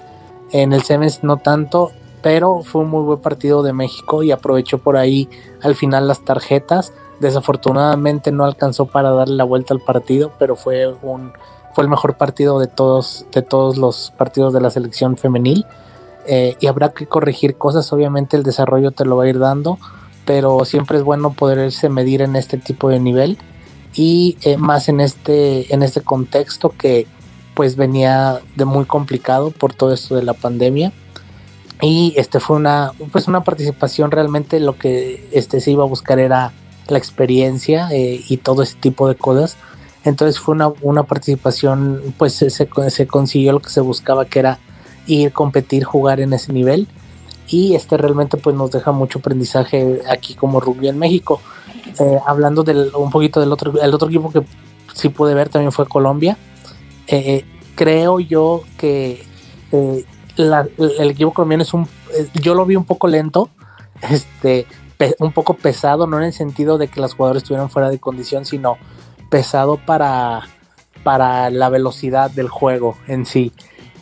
en 0.52 0.74
el 0.74 0.84
sevens 0.84 1.24
no 1.24 1.38
tanto 1.38 1.92
pero 2.22 2.62
fue 2.64 2.82
un 2.82 2.90
muy 2.90 3.04
buen 3.04 3.20
partido 3.20 3.64
de 3.64 3.74
México 3.74 4.24
y 4.24 4.32
aprovechó 4.32 4.80
por 4.80 4.98
ahí 4.98 5.30
al 5.62 5.76
final 5.76 6.08
las 6.08 6.22
tarjetas. 6.22 6.94
Desafortunadamente 7.20 8.32
no 8.32 8.46
alcanzó 8.46 8.86
para 8.86 9.12
darle 9.12 9.36
la 9.36 9.44
vuelta 9.44 9.74
al 9.74 9.82
partido, 9.82 10.32
pero 10.40 10.56
fue 10.56 10.88
un 11.02 11.34
fue 11.74 11.84
el 11.84 11.90
mejor 11.90 12.18
partido 12.18 12.60
de 12.60 12.68
todos 12.68 13.26
de 13.32 13.42
todos 13.42 13.78
los 13.78 14.12
partidos 14.18 14.54
de 14.54 14.62
la 14.62 14.70
selección 14.70 15.18
femenil. 15.18 15.66
Eh, 16.26 16.56
y 16.60 16.68
habrá 16.68 16.90
que 16.90 17.08
corregir 17.08 17.58
cosas, 17.58 17.92
obviamente 17.92 18.38
el 18.38 18.44
desarrollo 18.44 18.92
te 18.92 19.06
lo 19.06 19.18
va 19.18 19.24
a 19.24 19.30
ir 19.30 19.40
dando, 19.40 19.80
pero 20.30 20.64
siempre 20.64 21.00
es 21.00 21.04
bueno 21.04 21.34
poderse 21.34 21.90
medir 21.90 22.22
en 22.22 22.36
este 22.36 22.60
tipo 22.60 22.90
de 22.90 23.00
nivel 23.00 23.40
y 23.96 24.38
eh, 24.44 24.58
más 24.58 24.88
en 24.88 25.02
este 25.02 25.74
en 25.74 25.82
este 25.82 26.02
contexto 26.02 26.70
que 26.70 27.08
pues 27.56 27.76
venía 27.76 28.40
de 28.56 28.66
muy 28.66 28.86
complicado 28.86 29.50
por 29.50 29.74
todo 29.74 29.92
esto 29.92 30.16
de 30.16 30.22
la 30.22 30.36
pandemia. 30.36 30.94
Y 31.82 32.14
este 32.16 32.40
fue 32.40 32.58
una 32.58 32.92
pues 33.12 33.28
una 33.28 33.42
participación 33.44 34.12
realmente 34.12 34.60
lo 34.60 34.78
que 34.78 35.28
este 35.32 35.62
se 35.62 35.72
iba 35.72 35.84
a 35.84 35.88
buscar 35.88 36.20
era 36.20 36.54
la 36.88 37.00
experiencia 37.00 37.90
eh, 37.92 38.24
y 38.30 38.38
todo 38.38 38.62
ese 38.62 38.76
tipo 38.76 39.08
de 39.08 39.16
cosas. 39.16 39.58
Entonces 40.04 40.40
fue 40.40 40.54
una, 40.54 40.68
una 40.84 41.06
participación 41.06 42.14
pues 42.20 42.34
se, 42.34 42.52
se, 42.52 43.08
consiguió 43.08 43.54
lo 43.54 43.62
que 43.62 43.72
se 43.72 43.82
buscaba 43.82 44.26
que 44.26 44.38
era 44.38 44.60
ir 45.08 45.34
competir 45.34 45.86
jugar 45.86 46.20
en 46.20 46.34
ese 46.34 46.54
nivel 46.54 46.88
y 47.50 47.76
este 47.76 47.98
realmente 47.98 48.38
pues 48.38 48.56
nos 48.56 48.72
deja 48.72 48.92
mucho 48.92 49.20
aprendizaje 49.20 50.02
aquí 50.10 50.36
como 50.36 50.60
rugby 50.60 50.88
en 50.88 51.00
México 51.00 51.42
eh, 52.00 52.20
hablando 52.26 52.64
del 52.64 52.92
un 52.96 53.10
poquito 53.10 53.40
del 53.40 53.52
otro 53.52 53.82
el 53.82 53.94
otro 53.94 54.08
equipo 54.08 54.32
que 54.32 54.44
sí 54.94 55.10
pude 55.10 55.34
ver 55.34 55.50
también 55.50 55.72
fue 55.72 55.88
Colombia 55.88 56.38
eh, 57.08 57.44
creo 57.76 58.20
yo 58.20 58.64
que 58.78 59.26
el 59.72 61.10
equipo 61.10 61.34
colombiano 61.34 61.64
es 61.64 61.74
un, 61.74 61.88
eh, 62.14 62.30
yo 62.34 62.54
lo 62.54 62.66
vi 62.66 62.76
un 62.76 62.86
poco 62.86 63.08
lento, 63.08 63.50
este, 64.02 64.68
un 65.20 65.32
poco 65.32 65.56
pesado, 65.56 66.08
no 66.08 66.18
en 66.18 66.26
el 66.26 66.34
sentido 66.34 66.78
de 66.78 66.88
que 66.88 67.02
los 67.02 67.14
jugadores 67.14 67.44
estuvieran 67.44 67.70
fuera 67.70 67.90
de 67.90 68.00
condición, 68.00 68.46
sino 68.46 68.78
pesado 69.30 69.78
para, 69.78 70.48
para 71.04 71.50
la 71.50 71.70
velocidad 71.70 72.32
del 72.32 72.50
juego 72.50 72.98
en 73.08 73.26
sí. 73.26 73.52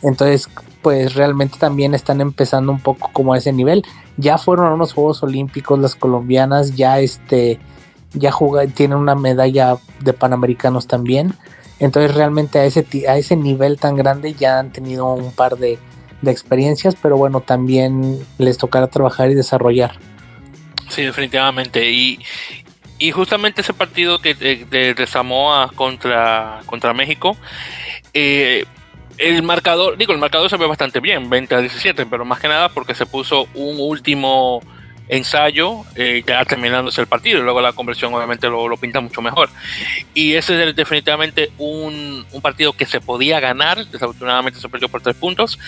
Entonces, 0.02 0.48
pues 0.88 1.12
realmente 1.12 1.58
también 1.58 1.92
están 1.92 2.22
empezando 2.22 2.72
un 2.72 2.80
poco 2.80 3.10
como 3.12 3.34
a 3.34 3.36
ese 3.36 3.52
nivel. 3.52 3.84
Ya 4.16 4.38
fueron 4.38 4.68
a 4.68 4.72
unos 4.72 4.94
Juegos 4.94 5.22
Olímpicos 5.22 5.78
las 5.78 5.94
colombianas, 5.94 6.76
ya 6.76 6.98
este, 6.98 7.58
ya 8.14 8.32
tienen 8.72 8.96
una 8.96 9.14
medalla 9.14 9.76
de 10.00 10.14
Panamericanos 10.14 10.86
también. 10.86 11.34
Entonces 11.78 12.14
realmente 12.14 12.58
a 12.58 12.64
ese, 12.64 12.86
a 13.06 13.18
ese 13.18 13.36
nivel 13.36 13.78
tan 13.78 13.96
grande 13.96 14.32
ya 14.32 14.58
han 14.58 14.72
tenido 14.72 15.12
un 15.12 15.30
par 15.30 15.58
de, 15.58 15.78
de 16.22 16.30
experiencias, 16.30 16.96
pero 17.02 17.18
bueno, 17.18 17.42
también 17.42 18.18
les 18.38 18.56
tocará 18.56 18.86
trabajar 18.86 19.30
y 19.30 19.34
desarrollar. 19.34 19.98
Sí, 20.88 21.02
definitivamente. 21.02 21.90
Y, 21.90 22.18
y 22.98 23.10
justamente 23.10 23.60
ese 23.60 23.74
partido 23.74 24.22
que 24.22 24.32
de, 24.32 25.06
Samoa 25.06 25.70
contra, 25.74 26.60
contra 26.64 26.94
México, 26.94 27.36
eh, 28.14 28.64
el 29.18 29.42
marcador, 29.42 29.96
digo, 29.96 30.12
el 30.12 30.18
marcador 30.18 30.48
se 30.48 30.56
ve 30.56 30.66
bastante 30.66 31.00
bien, 31.00 31.28
20 31.28 31.54
a 31.54 31.60
17, 31.60 32.06
pero 32.06 32.24
más 32.24 32.40
que 32.40 32.48
nada 32.48 32.68
porque 32.68 32.94
se 32.94 33.06
puso 33.06 33.48
un 33.54 33.76
último 33.80 34.60
ensayo 35.08 35.84
eh, 35.96 36.22
ya 36.26 36.44
terminándose 36.44 37.00
el 37.00 37.06
partido 37.06 37.38
y 37.38 37.42
luego 37.42 37.60
la 37.60 37.72
conversión 37.72 38.12
obviamente 38.12 38.46
lo, 38.48 38.76
pinta 38.76 39.00
mucho 39.00 39.22
mejor 39.22 39.48
y 40.12 40.34
ese 40.34 40.68
es 40.68 40.76
definitivamente 40.76 41.50
un, 41.56 42.26
un, 42.30 42.42
partido 42.42 42.74
que 42.74 42.84
se 42.84 43.00
podía 43.00 43.40
ganar 43.40 43.86
desafortunadamente 43.86 44.60
se 44.60 44.68
perdió 44.68 44.90
por 44.90 45.00
tres 45.00 45.16
puntos 45.16 45.58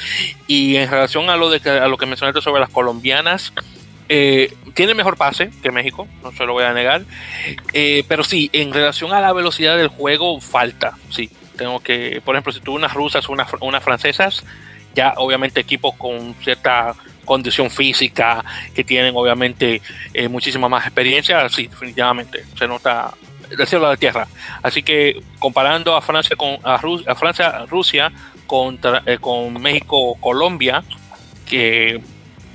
y 0.47 0.77
en 0.77 0.91
relación 0.91 1.31
a 1.31 1.37
lo 1.37 1.49
de 1.49 1.71
a 1.71 1.89
lo 1.89 1.97
que 1.97 2.05
mencionaste 2.05 2.43
sobre 2.43 2.61
las 2.61 2.69
colombianas 2.69 3.53
Eh, 4.13 4.53
tiene 4.75 4.93
mejor 4.95 5.17
pase 5.17 5.51
que 5.63 5.71
México, 5.71 6.09
no 6.25 6.33
se 6.33 6.45
lo 6.45 6.53
voy 6.53 6.65
a 6.65 6.73
negar. 6.73 7.03
Eh, 7.73 8.03
pero 8.09 8.25
sí, 8.25 8.51
en 8.53 8.73
relación 8.73 9.13
a 9.13 9.21
la 9.21 9.33
velocidad 9.33 9.77
del 9.77 9.87
juego, 9.87 10.41
falta. 10.41 10.99
Sí, 11.11 11.31
tengo 11.61 11.79
que, 11.81 12.23
por 12.25 12.35
ejemplo, 12.35 12.55
si 12.55 12.61
tú 12.61 12.75
unas 12.75 12.95
rusas, 12.95 13.29
unas, 13.29 13.47
unas 13.61 13.85
francesas, 13.85 14.43
ya 14.95 15.13
obviamente 15.19 15.61
equipos 15.61 15.95
con 15.95 16.35
cierta 16.43 16.95
condición 17.27 17.71
física, 17.71 18.43
que 18.75 18.83
tienen 18.83 19.15
obviamente 19.15 19.83
eh, 20.15 20.29
muchísima 20.29 20.71
más 20.71 20.87
experiencia, 20.87 21.47
sí, 21.51 21.67
definitivamente 21.67 22.47
se 22.59 22.67
nota 22.67 23.13
del 23.51 23.67
cielo 23.67 23.87
a 23.87 23.91
la 23.91 23.99
tierra. 23.99 24.27
Así 24.63 24.83
que 24.83 25.21
comparando 25.39 25.95
a 25.95 26.01
Francia 26.01 26.35
con 26.35 26.59
a, 26.65 26.77
a 26.77 27.15
Francia, 27.15 27.67
Rusia 27.67 28.11
contra 28.47 29.03
con 29.21 29.61
México, 29.61 30.17
Colombia, 30.19 30.83
que 31.47 32.01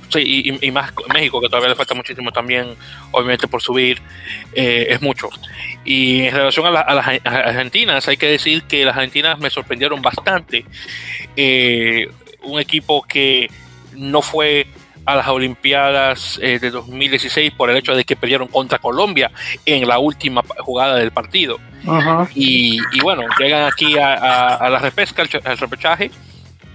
Sí, 0.08 0.58
y, 0.60 0.70
más 0.70 0.92
México, 1.12 1.40
que 1.40 1.48
todavía 1.48 1.70
le 1.70 1.74
falta 1.74 1.94
muchísimo 1.94 2.30
también, 2.30 2.76
obviamente 3.10 3.48
por 3.48 3.60
subir, 3.60 4.00
eh, 4.54 4.86
es 4.90 5.02
mucho. 5.02 5.28
Y 5.84 6.22
en 6.22 6.34
relación 6.34 6.66
a, 6.66 6.70
las 6.70 7.06
argentinas, 7.24 8.06
hay 8.08 8.16
que 8.16 8.28
decir 8.28 8.62
que 8.64 8.84
las 8.84 8.96
argentinas 8.96 9.38
me 9.38 9.50
sorprendieron 9.50 10.00
bastante. 10.02 10.64
Eh, 11.36 12.08
un 12.42 12.60
equipo 12.60 13.02
que 13.02 13.50
no 13.94 14.22
fue 14.22 14.68
a 15.04 15.16
las 15.16 15.28
Olimpiadas 15.28 16.38
eh, 16.42 16.58
de 16.58 16.70
2016 16.70 17.52
por 17.52 17.70
el 17.70 17.76
hecho 17.76 17.94
de 17.94 18.04
que 18.04 18.16
perdieron 18.16 18.48
contra 18.48 18.78
Colombia 18.78 19.30
en 19.64 19.86
la 19.86 19.98
última 19.98 20.42
jugada 20.58 20.96
del 20.96 21.12
partido. 21.12 21.58
y, 22.34 22.80
bueno, 23.00 23.22
llegan 23.38 23.70
aquí 23.72 23.96
a, 23.98 24.68
la 24.68 24.78
repesca, 24.78 25.22
al 25.44 25.58
repechaje, 25.58 26.10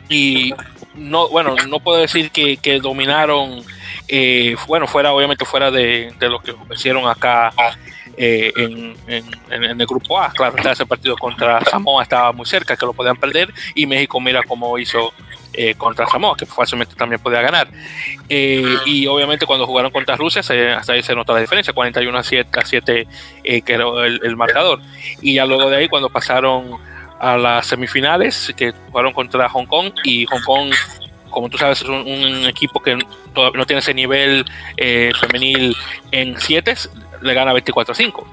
y 0.07 0.53
no, 0.93 1.29
bueno, 1.29 1.55
no 1.67 1.79
puedo 1.79 1.99
decir 1.99 2.31
que, 2.31 2.79
dominaron, 2.81 3.63
eh, 4.07 4.55
bueno, 4.67 4.87
fuera, 4.87 5.13
obviamente 5.13 5.45
fuera 5.45 5.71
de, 5.71 6.13
lo 6.19 6.39
que 6.39 6.53
hicieron 6.73 7.07
acá 7.07 7.53
eh, 8.17 8.51
en, 8.57 8.95
el 9.49 9.87
grupo 9.87 10.19
A. 10.19 10.31
Claro, 10.31 10.55
ese 10.57 10.85
partido 10.85 11.15
contra 11.15 11.63
Samoa 11.65 12.03
estaba 12.03 12.31
muy 12.33 12.45
cerca, 12.45 12.75
que 12.75 12.85
lo 12.85 12.93
podían 12.93 13.15
perder, 13.15 13.53
y 13.73 13.85
México 13.85 14.19
mira 14.19 14.43
cómo 14.43 14.77
hizo 14.77 15.13
eh, 15.53 15.75
contra 15.75 16.07
Samoa, 16.07 16.35
que 16.35 16.45
fácilmente 16.45 16.95
también 16.95 17.21
podía 17.21 17.41
ganar. 17.41 17.69
y 18.27 19.07
obviamente 19.07 19.45
cuando 19.45 19.65
jugaron 19.65 19.91
contra 19.91 20.17
Rusia, 20.17 20.41
hasta 20.41 20.93
ahí 20.93 21.03
se 21.03 21.15
notó 21.15 21.33
la 21.33 21.39
diferencia, 21.39 21.73
41 21.73 22.17
a 22.17 22.23
7, 22.23 22.59
a 22.59 22.65
7 22.65 23.07
que 23.43 23.73
era 23.73 23.85
el, 24.05 24.35
marcador. 24.35 24.81
Y 25.21 25.35
ya 25.35 25.45
luego 25.45 25.69
de 25.69 25.77
ahí, 25.77 25.87
cuando 25.87 26.09
pasaron 26.09 26.90
a 27.21 27.37
las 27.37 27.67
semifinales 27.67 28.51
que 28.57 28.71
jugaron 28.87 29.13
contra 29.13 29.47
Hong 29.47 29.67
Kong 29.67 29.91
y 30.03 30.25
Hong 30.25 30.41
Kong 30.41 30.73
como 31.29 31.49
tú 31.49 31.57
sabes, 31.57 31.81
es 31.81 31.87
un, 31.87 32.45
equipo 32.45 32.81
que 32.81 32.97
todavía 33.33 33.57
no 33.57 33.65
tiene 33.65 33.79
ese 33.79 33.93
nivel 33.93 34.43
eh, 34.75 35.13
femenil 35.17 35.73
en 36.11 36.37
7, 36.37 36.73
le 37.21 37.33
gana 37.33 37.53
24 37.53 37.93
a 37.93 37.95
5. 37.95 38.27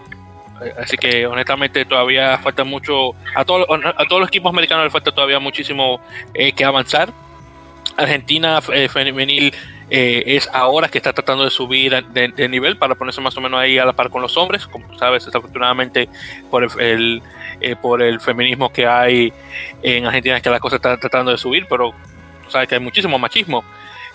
Eh, 0.65 0.75
así 0.83 0.97
que 0.97 1.25
honestamente 1.25 1.85
todavía 1.85 2.37
falta 2.39 2.65
mucho, 2.65 3.15
a, 3.37 3.45
todos 3.45 3.67
a 3.71 4.05
todos 4.07 4.21
los 4.21 4.29
equipos 4.29 4.51
americanos 4.51 4.85
le 4.85 4.91
falta 4.91 5.13
todavía 5.13 5.39
muchísimo 5.39 6.01
eh, 6.35 6.53
que 6.53 6.65
avanzar. 6.65 7.13
Argentina 7.97 8.61
femenil 8.61 9.55
es 9.91 10.49
ahora 10.53 10.89
que 10.89 10.99
está 10.99 11.13
tratando 11.13 11.45
de 11.45 11.51
subir 11.51 12.05
de, 12.05 12.49
nivel 12.49 12.77
para 12.77 12.95
ponerse 12.95 13.21
más 13.21 13.37
o 13.37 13.41
menos 13.41 13.59
ahí 13.61 13.79
a 13.79 13.85
la 13.85 13.93
par 13.93 14.11
con 14.11 14.23
los 14.23 14.37
hombres. 14.37 14.67
Como 14.67 14.87
tú 14.89 14.99
sabes, 14.99 15.25
desafortunadamente 15.25 16.09
por 16.51 16.69
el 16.81 17.23
eh, 17.61 17.75
por 17.75 18.03
el 18.03 18.21
feminismo 18.21 18.73
que 18.73 18.87
hay 18.87 19.33
en 19.83 20.07
Argentina, 20.07 20.37
es 20.37 20.43
que 20.43 20.51
la 20.51 20.61
cosa 20.61 20.77
está 20.77 20.97
tratando 20.97 21.33
de 21.33 21.39
subir, 21.39 21.67
pero 21.69 21.93
sabes 22.49 22.69
que 22.69 22.77
hay 22.77 22.81
muchísimo 22.81 23.19
machismo 23.19 23.65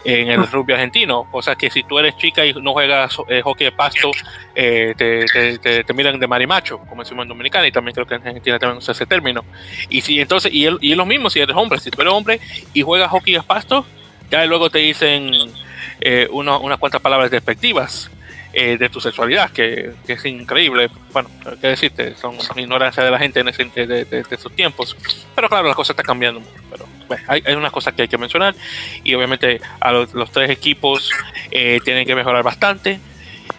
en 0.06 0.30
el 0.30 0.48
rugby 0.48 0.74
argentino. 0.74 1.28
O 1.32 1.42
sea 1.42 1.56
que 1.56 1.70
si 1.70 1.84
tú 1.84 2.00
eres 2.00 2.16
chica 2.16 2.46
y 2.46 2.54
no 2.54 2.72
juegas 2.72 3.18
eh, 3.28 3.42
hockey 3.42 3.66
de 3.66 3.72
pasto, 3.74 4.12
eh, 4.56 4.94
te, 4.96 5.94
miran 5.94 6.20
de 6.20 6.28
marimacho, 6.28 6.80
como 6.80 7.04
decimos 7.04 7.24
en 7.24 7.30
Dominicana, 7.30 7.68
y 7.68 7.72
también 7.72 7.94
creo 7.94 8.08
que 8.08 8.16
en 8.16 8.28
Argentina 8.28 8.58
también 8.60 8.78
usa 8.78 8.94
ese 8.94 9.06
término. 9.06 9.44
Y 9.90 10.00
si 10.00 10.22
entonces, 10.22 10.54
y, 10.54 10.68
y 10.80 10.92
es 10.92 10.98
lo 10.98 11.06
mismo 11.06 11.30
si 11.30 11.42
eres 11.42 11.56
hombre, 11.56 11.80
si 11.80 11.92
tú 11.92 12.02
eres 12.02 12.14
hombre 12.14 12.40
y 12.74 12.82
juegas 12.82 13.12
hockey 13.12 13.34
de 13.34 13.44
pasto, 13.44 13.86
ya 14.34 14.46
luego 14.46 14.72
te 14.72 14.80
dicen 14.80 15.32
unas 16.32 16.80
cuantas 16.80 17.02
palabras 17.02 17.30
despectivas. 17.30 18.10
Eh, 18.56 18.78
de 18.78 18.88
tu 18.88 19.02
sexualidad, 19.02 19.50
que, 19.50 19.94
es 20.08 20.26
increíble. 20.26 20.88
Bueno, 21.12 21.28
qué 21.60 21.70
decirte, 21.70 22.16
son, 22.16 22.38
ignorancia 22.56 23.04
de 23.04 23.10
la 23.10 23.18
gente 23.18 23.40
en 23.40 23.48
ese, 23.48 23.66
de, 23.66 24.06
de, 24.06 24.24
esos 24.30 24.56
tiempos. 24.56 24.96
Pero 25.34 25.50
claro, 25.50 25.68
la 25.68 25.74
cosa 25.74 25.94
está 25.94 26.04
cambiando. 26.04 26.40
Pero 26.70 26.86
hay, 27.28 27.42
hay 27.44 27.56
unas 27.56 27.72
cosas 27.72 27.96
que 27.96 28.04
hay 28.04 28.08
que 28.08 28.20
mencionar. 28.20 28.54
Y 29.04 29.16
obviamente 29.16 29.60
a 29.80 29.92
los, 29.92 30.32
tres 30.32 30.52
equipos 30.52 31.10
eh, 31.50 31.80
tienen 31.84 32.06
que 32.06 32.14
mejorar 32.14 32.44
bastante 32.44 33.00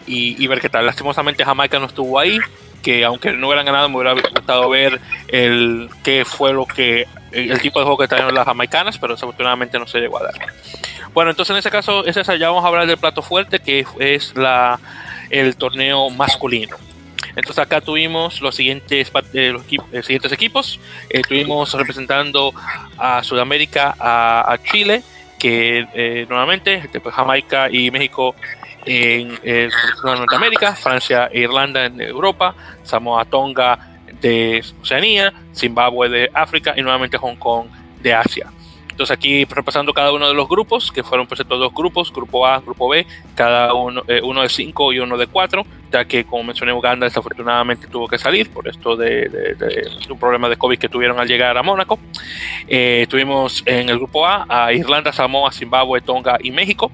y, 0.07 0.47
ver 0.47 0.61
qué 0.61 0.69
tal. 0.69 0.85
Lastimosamente 0.85 1.43
Jamaica 1.43 1.77
no 1.77 1.87
estuvo 1.87 2.17
ahí 2.17 2.39
que 2.85 3.03
aunque 3.03 3.33
no 3.33 3.47
hubieran 3.47 3.65
ganado 3.65 3.89
me 3.89 3.95
hubiera 3.95 4.13
gustado 4.13 4.69
ver 4.69 5.01
el 5.27 5.89
qué 6.03 6.23
fue 6.23 6.53
lo 6.53 6.65
que 6.65 7.07
el, 7.31 7.59
tipo 7.59 7.79
de 7.79 7.85
juego 7.85 7.97
que 7.97 8.07
trajeron 8.07 8.33
las 8.33 8.45
jamaicanas 8.45 8.97
pero 8.99 9.15
desafortunadamente 9.15 9.79
no 9.79 9.87
se 9.87 9.99
llegó 9.99 10.19
a 10.19 10.25
dar 10.25 10.33
bueno, 11.15 11.31
entonces 11.31 11.53
en 11.53 11.59
ese 11.59 11.71
caso, 11.71 12.05
ese, 12.05 12.21
ya 12.37 12.49
vamos 12.49 12.65
a 12.65 12.67
hablar 12.67 12.87
del 12.87 12.97
plato 12.97 13.21
fuerte, 13.21 13.59
que 13.59 13.85
es 13.99 14.35
la, 14.35 14.81
el 15.29 15.55
torneo 15.55 16.09
masculino. 16.09 16.75
Entonces 17.37 17.59
acá 17.59 17.79
tuvimos 17.79 18.41
los 18.41 18.53
siguientes, 18.53 19.13
eh, 19.33 19.51
los 19.53 19.63
eh, 19.93 20.03
siguientes 20.03 20.33
equipos. 20.33 20.77
Eh, 21.09 21.21
tuvimos 21.21 21.73
representando 21.73 22.53
a 22.97 23.23
Sudamérica, 23.23 23.95
a, 23.97 24.57
Chile, 24.69 25.03
que 25.39 26.25
nuevamente 26.27 26.83
después 26.91 27.15
Jamaica 27.15 27.69
y 27.71 27.91
México 27.91 28.35
en 28.85 29.37
Norteamérica, 30.03 30.75
Francia 30.75 31.29
e 31.31 31.41
Irlanda 31.41 31.85
en 31.85 32.01
Europa, 32.01 32.55
Samoa 32.83 33.25
Tonga 33.25 33.79
de 34.21 34.63
Oceanía, 34.81 35.33
Zimbabue 35.53 36.09
de 36.09 36.29
África 36.33 36.73
y 36.75 36.81
nuevamente 36.81 37.17
Hong 37.17 37.35
Kong 37.35 37.67
de 38.01 38.13
Asia. 38.13 38.51
Entonces 38.95 39.13
aquí 39.13 39.43
repasando 39.43 39.91
cada 39.93 40.13
uno 40.13 40.25
de 40.25 40.33
los 40.33 40.47
grupos, 40.47 40.89
que 40.89 41.03
fueron 41.03 41.27
pues 41.27 41.41
dos 41.45 41.73
grupos, 41.73 42.13
grupo 42.13 42.47
A, 42.47 42.61
grupo 42.61 42.87
B, 42.87 43.05
cada 43.35 43.73
uno, 43.73 44.03
eh, 44.07 44.21
uno 44.23 44.41
de 44.41 44.47
cinco 44.47 44.93
y 44.93 44.99
uno 44.99 45.17
de 45.17 45.27
cuatro, 45.27 45.65
ya 45.91 46.05
que 46.05 46.23
como 46.23 46.45
mencioné 46.45 46.71
Uganda 46.71 47.05
desafortunadamente 47.05 47.87
tuvo 47.87 48.07
que 48.07 48.17
salir 48.17 48.49
por 48.51 48.69
esto 48.69 48.95
de, 48.95 49.57
un 50.09 50.17
problema 50.17 50.47
de 50.47 50.55
COVID 50.55 50.79
que 50.79 50.87
tuvieron 50.87 51.19
al 51.19 51.27
llegar 51.27 51.57
a 51.57 51.61
Mónaco. 51.61 51.99
Eh, 52.69 53.05
tuvimos 53.09 53.63
en 53.65 53.89
el 53.89 53.97
grupo 53.97 54.25
A 54.25 54.45
a 54.47 54.71
Irlanda, 54.71 55.11
Samoa, 55.11 55.51
Zimbabue, 55.51 55.99
Tonga 55.99 56.37
y 56.41 56.51
México. 56.51 56.89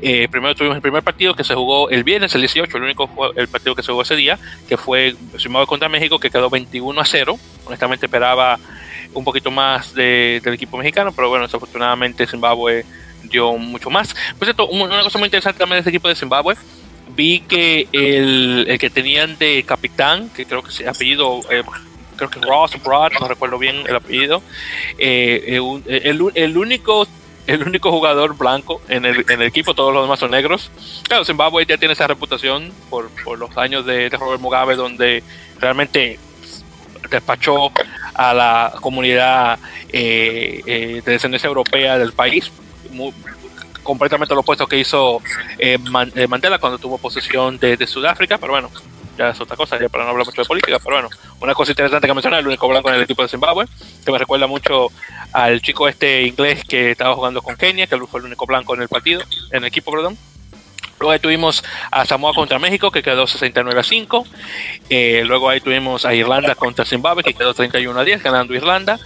Eh, 0.00 0.28
primero 0.30 0.54
tuvimos 0.54 0.76
el 0.76 0.82
primer 0.82 1.02
partido 1.02 1.34
que 1.34 1.44
se 1.44 1.54
jugó 1.54 1.88
el 1.88 2.04
viernes, 2.04 2.34
el 2.34 2.42
18, 2.42 2.76
el 2.76 2.82
único 2.82 3.08
el 3.36 3.48
partido 3.48 3.74
que 3.74 3.82
se 3.82 3.92
jugó 3.92 4.02
ese 4.02 4.16
día, 4.16 4.38
que 4.68 4.76
fue 4.76 5.14
Zimbabue 5.38 5.66
contra 5.66 5.88
México, 5.88 6.18
que 6.18 6.30
quedó 6.30 6.50
21 6.50 7.00
a 7.00 7.04
0. 7.04 7.38
Honestamente 7.66 8.06
esperaba 8.06 8.58
un 9.14 9.24
poquito 9.24 9.50
más 9.50 9.94
del 9.94 10.42
equipo 10.52 10.76
mexicano, 10.76 11.12
pero 11.12 11.28
bueno, 11.28 11.46
desafortunadamente 11.46 12.26
Zimbabue 12.26 12.84
dio 13.22 13.56
mucho 13.56 13.90
más. 13.90 14.14
Por 14.38 14.46
cierto, 14.46 14.66
una 14.66 15.02
cosa 15.02 15.18
muy 15.18 15.26
interesante 15.26 15.58
también 15.58 15.76
de 15.76 15.80
este 15.80 15.90
equipo 15.90 16.08
de 16.08 16.16
Zimbabue, 16.16 16.56
vi 17.14 17.40
que 17.40 17.88
el, 17.92 18.76
que 18.78 18.90
tenían 18.90 19.38
de 19.38 19.62
capitán, 19.64 20.30
que 20.30 20.44
creo 20.44 20.62
que 20.62 20.72
se 20.72 20.88
apellido, 20.88 21.40
eh, 21.50 21.62
creo 22.16 22.30
que 22.30 22.40
Ross 22.40 22.72
Broad, 22.82 23.12
no 23.20 23.28
recuerdo 23.28 23.58
bien 23.58 23.84
el 23.86 23.96
apellido, 23.96 24.42
eh, 24.98 25.58
eh, 25.86 26.00
el, 26.04 26.32
el, 26.34 26.56
único 26.56 27.06
el 27.46 27.62
único 27.62 27.90
jugador 27.90 28.36
blanco 28.36 28.80
en 28.88 29.04
el, 29.04 29.24
en 29.28 29.40
el, 29.40 29.46
equipo, 29.48 29.74
todos 29.74 29.92
los 29.92 30.04
demás 30.04 30.18
son 30.18 30.30
negros. 30.30 30.70
Claro, 31.08 31.24
Zimbabue 31.24 31.66
ya 31.66 31.76
tiene 31.76 31.92
esa 31.94 32.06
reputación 32.06 32.72
por, 32.90 33.10
por 33.24 33.38
los 33.38 33.56
años 33.56 33.84
de, 33.84 34.10
de 34.10 34.16
Robert 34.16 34.40
Mugabe, 34.40 34.76
donde 34.76 35.22
realmente 35.60 36.18
despachó 37.10 37.70
a 38.14 38.32
la 38.34 38.74
comunidad 38.80 39.58
eh, 39.92 40.62
eh, 40.66 41.02
de 41.04 41.12
descendencia 41.12 41.48
europea 41.48 41.98
del 41.98 42.12
país, 42.12 42.50
completamente 43.82 44.34
lo 44.34 44.40
opuesto 44.40 44.66
que 44.66 44.78
hizo 44.78 45.20
eh, 45.58 45.78
Mandela 45.78 46.58
cuando 46.58 46.78
tuvo 46.78 46.98
posesión 46.98 47.58
de, 47.58 47.86
Sudáfrica, 47.86 48.38
pero 48.38 48.52
bueno, 48.52 48.70
ya 49.16 49.30
es 49.30 49.40
otra 49.40 49.56
cosa, 49.56 49.78
ya 49.80 49.88
para 49.88 50.04
no 50.04 50.10
hablar 50.10 50.26
mucho 50.26 50.42
de 50.42 50.46
política, 50.46 50.78
pero 50.82 50.96
bueno, 50.96 51.08
una 51.40 51.54
cosa 51.54 51.72
interesante 51.72 52.06
que 52.06 52.14
mencionar, 52.14 52.40
el 52.40 52.46
único 52.46 52.68
blanco 52.68 52.88
en 52.88 52.96
el 52.96 53.02
equipo 53.02 53.22
de 53.22 53.28
Zimbabue, 53.28 53.66
que 54.04 54.12
me 54.12 54.18
recuerda 54.18 54.46
mucho 54.46 54.88
al 55.32 55.60
chico 55.62 55.88
este 55.88 56.22
inglés 56.22 56.64
que 56.64 56.90
estaba 56.92 57.14
jugando 57.14 57.42
con 57.42 57.56
Kenia, 57.56 57.86
que 57.86 57.98
fue 58.06 58.20
el 58.20 58.26
único 58.26 58.46
blanco 58.46 58.74
en 58.74 58.82
el 58.82 58.88
partido, 58.88 59.22
en 59.50 59.58
el 59.58 59.64
equipo, 59.64 59.90
perdón. 59.90 60.16
Luego 61.00 61.12
ahí 61.12 61.18
tuvimos 61.18 61.64
a 61.90 62.06
Samoa 62.06 62.32
contra 62.34 62.58
México, 62.58 62.90
que 62.90 63.02
quedó 63.02 63.26
69 63.26 63.80
a 63.80 63.82
5. 63.82 64.26
Eh, 64.88 65.22
luego 65.26 65.48
ahí 65.48 65.60
tuvimos 65.60 66.04
a 66.04 66.14
Irlanda 66.14 66.54
contra 66.54 66.84
Zimbabue, 66.84 67.24
que 67.24 67.34
quedó 67.34 67.52
31 67.52 67.98
a 67.98 68.04
10, 68.04 68.22
ganando 68.22 68.54
Irlanda. 68.54 68.98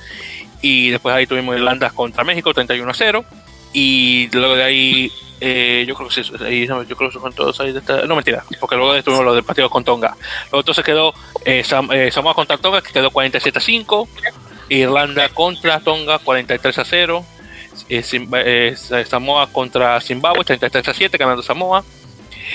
Y 0.61 0.91
después 0.91 1.15
ahí 1.15 1.27
tuvimos 1.27 1.57
Irlanda 1.57 1.91
contra 1.91 2.25
México, 2.25 2.53
31 2.53 2.91
a 2.91 2.95
0. 2.95 3.25
Y 3.73 4.29
luego 4.33 4.55
de 4.55 4.65
ahí, 4.65 5.13
eh, 5.41 5.85
yo 5.87 5.95
creo 5.95 6.09
que 6.09 6.23
sí, 6.23 6.31
yo 6.31 6.97
creo 6.97 7.11
que 7.11 7.19
son 7.19 7.33
todos 7.33 7.61
ahí. 7.61 7.73
De 7.73 7.79
esta, 7.81 8.03
no, 8.07 8.17
mentira, 8.17 8.45
porque 8.61 8.77
luego 8.77 8.93
de 8.93 9.03
tuvimos 9.03 9.25
los 9.25 9.35
del 9.35 9.45
partido 9.45 9.71
con 9.71 9.85
Tonga. 9.85 10.17
Luego 10.51 10.61
entonces 10.61 10.85
quedó 10.85 11.15
eh, 11.45 11.63
Samoa 12.11 12.35
contra 12.35 12.59
Tonga, 12.59 12.83
que 12.83 12.93
quedó 12.93 13.11
47 13.11 13.59
a 13.59 13.61
5. 13.61 14.09
Irlanda 14.71 15.29
contra 15.31 15.81
Tonga, 15.81 16.19
43 16.19 16.79
a 16.79 16.85
0. 16.85 17.25
Samoa 19.07 19.47
contra 19.49 20.01
Zimbabue, 20.01 20.45
33 20.45 20.89
a 20.89 20.95
7, 20.95 21.19
ganando 21.19 21.43
Samoa. 21.43 21.85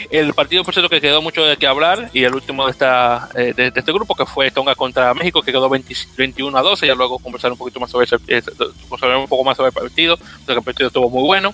El 0.10 0.34
partido, 0.34 0.64
por 0.64 0.74
cierto, 0.74 0.90
que 0.90 1.02
quedó 1.02 1.22
mucho 1.22 1.44
de 1.44 1.58
qué 1.58 1.68
hablar 1.68 2.10
y 2.14 2.24
el 2.24 2.34
último 2.34 2.66
de, 2.66 2.72
esta, 2.72 3.30
de, 3.34 3.72
este 3.76 3.92
grupo, 3.92 4.16
que 4.16 4.26
fue 4.26 4.52
Tonga 4.52 4.76
contra 4.76 5.14
México, 5.14 5.42
que 5.42 5.52
quedó 5.52 5.70
21 5.70 6.58
a 6.58 6.62
12. 6.62 6.88
Ya 6.88 6.96
luego 6.96 7.20
conversar 7.20 7.52
un 7.52 7.58
poquito 7.58 7.80
más 7.80 7.92
sobre 7.92 8.06
ese, 8.06 8.18
un 8.18 9.28
poco 9.28 9.44
más 9.44 9.58
sobre 9.58 9.70
el 9.70 9.74
partido, 9.74 10.18
porque 10.18 10.54
el 10.54 10.64
partido 10.64 10.88
estuvo 10.88 11.10
muy 11.10 11.24
bueno. 11.24 11.54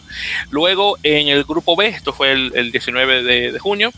Luego, 0.49 0.97
en 1.03 1.27
el 1.27 1.43
grupo 1.43 1.75
B, 1.75 1.87
esto 1.87 2.13
fue 2.13 2.31
el, 2.31 2.71
19 2.71 3.23
de, 3.23 3.59
junio, 3.59 3.91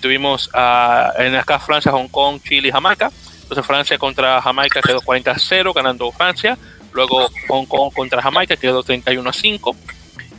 tuvimos 0.00 0.50
a, 0.52 1.12
en 1.18 1.34
acá 1.34 1.58
Francia, 1.58 1.92
Hong 1.92 2.08
Kong, 2.08 2.40
Chile 2.42 2.68
y 2.68 2.72
Jamaica. 2.72 3.10
Entonces 3.52 3.66
Francia 3.66 3.98
contra 3.98 4.40
Jamaica 4.40 4.80
quedó 4.80 5.02
40 5.02 5.30
a 5.30 5.38
0, 5.38 5.72
ganando 5.74 6.10
Francia. 6.10 6.56
Luego 6.92 7.28
Hong 7.48 7.66
Kong 7.66 7.92
contra 7.92 8.22
Jamaica 8.22 8.56
quedó 8.56 8.82
31 8.82 9.28
a 9.28 9.32
5. 9.32 9.76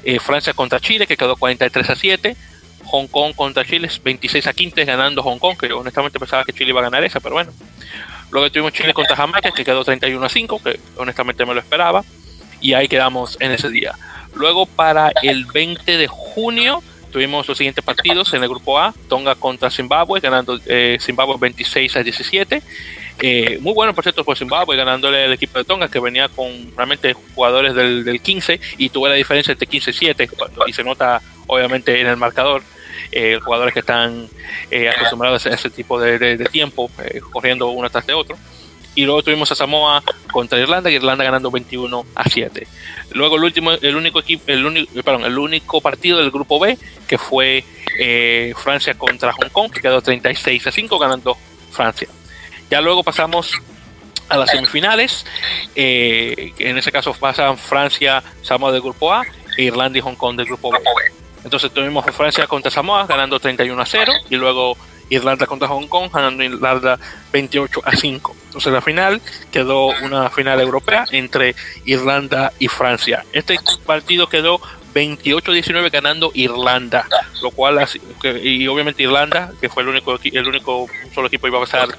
Eh, 0.04 0.20
Francia 0.20 0.54
contra 0.54 0.80
Chile 0.80 1.06
que 1.06 1.16
quedó 1.16 1.36
43 1.36 1.90
a 1.92 1.96
7. 1.96 2.36
Hong 2.94 3.08
Kong 3.08 3.34
contra 3.36 3.66
Chile 3.66 3.90
26 4.04 4.46
a 4.46 4.54
15 4.54 4.86
ganando 4.86 5.24
Hong 5.24 5.40
Kong, 5.40 5.58
que 5.58 5.74
honestamente 5.74 6.20
pensaba 6.20 6.46
que 6.46 6.54
Chile 6.54 6.70
iba 6.70 6.80
a 6.80 6.84
ganar 6.84 7.04
esa, 7.04 7.20
pero 7.20 7.34
bueno. 7.34 7.52
Luego 8.30 8.52
tuvimos 8.52 8.72
Chile 8.72 8.94
contra 8.94 9.16
Jamaica 9.16 9.52
que 9.52 9.66
quedó 9.66 9.84
31 9.84 10.24
a 10.24 10.30
5, 10.30 10.62
que 10.64 10.80
honestamente 10.98 11.44
me 11.44 11.56
lo 11.56 11.60
esperaba. 11.60 12.04
Y 12.62 12.74
ahí 12.74 12.88
quedamos 12.88 13.36
en 13.40 13.52
ese 13.52 13.70
día. 13.70 13.96
Luego 14.36 14.68
para 14.68 15.12
el 15.24 15.46
20 15.46 15.98
de 15.98 16.08
junio 16.08 16.84
tuvimos 17.12 17.48
los 17.48 17.58
siguientes 17.58 17.84
partidos 17.84 18.32
en 18.36 18.44
el 18.44 18.50
grupo 18.50 18.78
A, 18.78 18.94
Tonga 19.10 19.34
contra 19.34 19.72
Zimbabue, 19.72 20.20
ganando 20.20 20.60
eh, 20.68 20.98
Zimbabue 21.02 21.38
26 21.40 21.96
a 21.96 22.04
17. 22.04 22.62
Eh, 23.22 23.58
muy 23.60 23.74
bueno, 23.74 23.96
por 23.96 24.04
cierto, 24.04 24.24
por 24.24 24.38
Zimbabue, 24.38 24.78
ganándole 24.78 25.26
el 25.26 25.34
equipo 25.34 25.58
de 25.58 25.66
Tonga, 25.66 25.88
que 25.88 26.00
venía 26.00 26.30
con 26.30 26.72
realmente 26.76 27.14
jugadores 27.14 27.74
del, 27.74 28.22
15 28.22 28.60
y 28.78 28.90
tuvo 28.90 29.08
la 29.08 29.16
diferencia 29.16 29.52
entre 29.52 29.66
15 29.66 29.90
y 29.90 29.94
7, 29.94 30.30
y 30.68 30.74
se 30.74 30.84
nota 30.84 31.22
obviamente 31.48 32.00
en 32.00 32.06
el 32.06 32.18
marcador. 32.18 32.62
Eh, 33.12 33.40
jugadores 33.44 33.74
que 33.74 33.82
están 33.82 34.28
eh, 34.72 34.90
acostumbrados 34.90 35.46
a 35.46 35.50
ese 35.50 35.70
tipo 35.70 36.00
de, 36.00 36.38
tiempo, 36.52 36.90
corriendo 37.32 37.70
uno 37.70 37.90
tras 37.90 38.06
de 38.06 38.14
otro. 38.14 38.38
Y 38.96 39.06
luego 39.06 39.24
tuvimos 39.24 39.52
a 39.52 39.56
Samoa 39.56 40.04
contra 40.32 40.60
Irlanda, 40.60 40.92
y 40.92 40.96
Irlanda 40.96 41.24
ganando 41.24 41.50
21 41.50 42.06
a 42.14 42.30
7. 42.30 42.68
Luego 43.12 43.38
el 43.38 43.44
último, 43.44 43.72
el 43.72 43.96
único 43.96 44.20
equipo, 44.20 44.44
el 44.48 44.66
único, 44.66 44.92
perdón, 45.02 45.26
el 45.26 45.38
único 45.38 45.82
partido 45.82 46.20
del 46.20 46.30
grupo 46.30 46.60
B, 46.60 46.78
que 47.08 47.18
fue 47.18 47.64
Francia 48.56 48.94
contra 48.94 49.34
Hong 49.34 49.50
Kong, 49.50 49.72
que 49.72 49.82
quedó 49.82 50.02
36 50.02 50.68
a 50.68 50.72
5, 50.72 51.00
ganando 51.00 51.36
Francia. 51.72 52.08
Ya 52.70 52.82
luego 52.82 53.04
pasamos 53.04 53.60
a 54.30 54.38
las 54.38 54.50
semifinales. 54.50 55.26
Eh, 55.76 56.54
en 56.60 56.78
ese 56.78 56.92
caso 56.92 57.14
pasan 57.14 57.58
Francia, 57.58 58.24
Samoa 58.42 58.72
del 58.72 58.82
grupo 58.82 59.14
A, 59.14 59.24
e 59.58 59.64
Irlanda 59.64 60.00
y 60.00 60.02
Hong 60.02 60.16
Kong 60.16 60.36
del 60.36 60.46
grupo 60.46 60.72
B. 60.72 60.80
Entonces 61.44 61.72
tuvimos 61.72 62.06
Francia 62.16 62.48
contra 62.48 62.72
Samoa 62.72 63.06
ganando 63.06 63.40
31 63.40 63.82
a 63.82 63.86
0 63.86 64.14
y 64.30 64.36
luego 64.36 64.78
Irlanda 65.10 65.46
contra 65.46 65.68
Hong 65.68 65.88
Kong 65.88 66.10
ganando 66.12 66.44
Irlanda 66.44 66.98
28 67.32 67.82
a 67.84 67.96
5. 67.96 68.36
Entonces 68.46 68.74
la 68.74 68.82
final 68.82 69.22
quedó 69.52 69.88
una 70.04 70.30
final 70.30 70.60
europea 70.62 71.06
entre 71.12 71.56
Irlanda 71.86 72.54
y 72.60 72.68
Francia. 72.68 73.26
Este 73.34 73.60
partido 73.86 74.28
quedó 74.28 74.62
28-19 74.94 75.92
ganando 75.92 76.32
Irlanda, 76.34 77.08
lo 77.42 77.52
cual 77.52 77.86
y 78.44 78.68
obviamente 78.68 79.04
Irlanda, 79.04 79.52
que 79.60 79.70
fue 79.70 79.84
el 79.84 79.90
único 79.90 80.20
el 80.24 80.48
único 80.48 80.88
solo 81.14 81.28
equipo 81.28 81.44
que 81.44 81.50
iba 81.50 81.58
a 81.58 81.62
pasar 81.62 81.90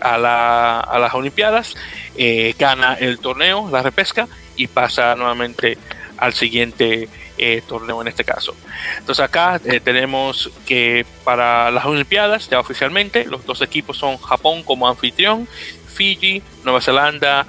a, 0.00 0.18
la, 0.18 0.80
a 0.80 0.98
las 0.98 1.14
Olimpiadas, 1.14 1.74
eh, 2.16 2.54
gana 2.58 2.94
el 2.94 3.18
torneo, 3.18 3.68
la 3.70 3.82
repesca, 3.82 4.28
y 4.56 4.66
pasa 4.66 5.14
nuevamente 5.14 5.78
al 6.18 6.34
siguiente 6.34 7.08
eh, 7.38 7.62
torneo 7.66 8.00
en 8.00 8.08
este 8.08 8.24
caso. 8.24 8.54
Entonces 8.98 9.24
acá 9.24 9.60
eh, 9.64 9.80
tenemos 9.80 10.50
que 10.66 11.06
para 11.24 11.70
las 11.70 11.84
Olimpiadas, 11.84 12.48
ya 12.48 12.60
oficialmente, 12.60 13.24
los 13.24 13.44
dos 13.44 13.60
equipos 13.62 13.96
son 13.96 14.18
Japón 14.18 14.62
como 14.62 14.88
anfitrión, 14.88 15.48
Fiji, 15.86 16.42
Nueva 16.64 16.80
Zelanda, 16.80 17.46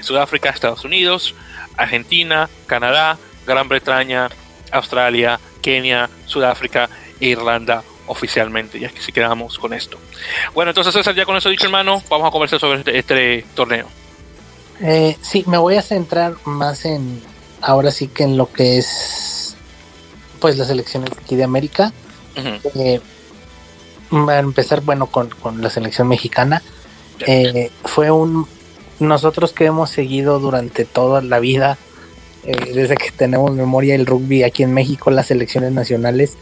Sudáfrica, 0.00 0.50
Estados 0.50 0.84
Unidos, 0.84 1.34
Argentina, 1.76 2.48
Canadá, 2.66 3.18
Gran 3.44 3.68
Bretaña, 3.68 4.28
Australia, 4.70 5.40
Kenia, 5.60 6.08
Sudáfrica 6.26 6.88
e 7.20 7.26
Irlanda 7.26 7.82
oficialmente, 8.06 8.78
ya 8.78 8.88
que 8.88 9.00
si 9.00 9.12
quedamos 9.12 9.58
con 9.58 9.72
esto. 9.72 9.98
Bueno, 10.54 10.70
entonces 10.70 10.94
César, 10.94 11.14
ya 11.14 11.24
con 11.24 11.36
eso 11.36 11.48
dicho 11.48 11.66
hermano, 11.66 12.02
vamos 12.08 12.28
a 12.28 12.30
conversar 12.30 12.60
sobre 12.60 12.78
este, 12.78 12.98
este 12.98 13.44
torneo. 13.54 13.88
Eh, 14.80 15.16
sí, 15.22 15.44
me 15.46 15.58
voy 15.58 15.76
a 15.76 15.82
centrar 15.82 16.34
más 16.44 16.84
en, 16.84 17.22
ahora 17.66 17.90
sí 17.90 18.06
que 18.06 18.22
en 18.22 18.36
lo 18.36 18.50
que 18.52 18.78
es, 18.78 19.56
pues 20.40 20.56
las 20.56 20.70
elecciones 20.70 21.10
aquí 21.20 21.36
de 21.36 21.44
América. 21.44 21.92
Eh, 22.74 23.00
a 24.12 24.38
empezar, 24.38 24.82
bueno, 24.82 25.06
con, 25.06 25.30
la 25.60 25.68
selección 25.68 26.06
mexicana. 26.06 26.62
Eh, 27.26 27.70
fue 27.84 28.10
un, 28.10 28.46
nosotros 29.00 29.52
que 29.52 29.64
hemos 29.64 29.90
seguido 29.90 30.38
durante 30.38 30.84
toda 30.84 31.22
la 31.22 31.40
vida, 31.40 31.76
eh, 32.44 32.72
desde 32.72 32.94
que 32.94 33.10
tenemos 33.10 33.52
memoria 33.52 33.96
el 33.96 34.06
rugby 34.06 34.44
aquí 34.44 34.62
en 34.62 34.72
México, 34.72 35.10
las 35.10 35.26
selecciones 35.26 35.72
nacionales, 35.72 36.34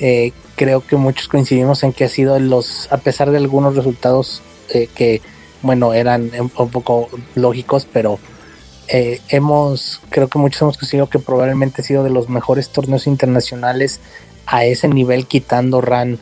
eh, 0.00 0.32
creo 0.54 0.86
que 0.86 0.96
muchos 0.96 1.28
coincidimos 1.28 1.82
en 1.82 1.94
que 1.94 2.04
ha 2.04 2.08
sido 2.08 2.38
los, 2.38 2.92
a 2.92 2.98
pesar 2.98 3.30
de 3.30 3.38
algunos 3.38 3.74
resultados 3.74 4.42
eh, 4.74 4.88
que, 4.94 5.22
bueno, 5.62 5.94
eran 5.94 6.30
un 6.38 6.50
poco 6.50 7.08
lógicos, 7.34 7.86
pero 7.90 8.18
eh, 8.88 9.20
hemos, 9.28 10.00
creo 10.10 10.28
que 10.28 10.38
muchos 10.38 10.62
hemos 10.62 10.78
considerado 10.78 11.10
que 11.10 11.18
probablemente 11.18 11.82
ha 11.82 11.84
sido 11.84 12.04
de 12.04 12.10
los 12.10 12.28
mejores 12.28 12.70
torneos 12.70 13.06
internacionales 13.06 14.00
a 14.46 14.64
ese 14.64 14.88
nivel, 14.88 15.26
quitando 15.26 15.80
RAN, 15.80 16.18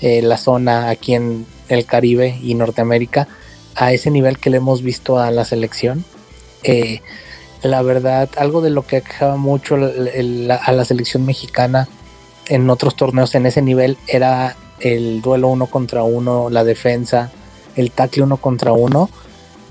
la 0.00 0.36
zona 0.36 0.90
aquí 0.90 1.14
en 1.14 1.44
el 1.68 1.84
Caribe 1.84 2.38
y 2.40 2.54
Norteamérica, 2.54 3.26
a 3.74 3.92
ese 3.92 4.10
nivel 4.10 4.38
que 4.38 4.50
le 4.50 4.58
hemos 4.58 4.82
visto 4.82 5.18
a 5.18 5.30
la 5.30 5.44
selección. 5.44 6.04
la 7.62 7.82
verdad, 7.82 8.28
algo 8.36 8.60
de 8.60 8.70
lo 8.70 8.86
que 8.86 9.02
quejaba 9.02 9.36
mucho 9.36 9.76
a 9.76 10.72
la 10.72 10.84
selección 10.84 11.24
mexicana 11.26 11.88
en 12.48 12.68
otros 12.70 12.96
torneos 12.96 13.34
en 13.34 13.46
ese 13.46 13.62
nivel 13.62 13.98
era 14.06 14.56
el 14.80 15.20
duelo 15.20 15.48
uno 15.48 15.66
contra 15.66 16.02
uno, 16.02 16.50
la 16.50 16.64
defensa, 16.64 17.30
el 17.76 17.90
tackle 17.90 18.24
uno 18.24 18.38
contra 18.38 18.72
uno. 18.72 19.10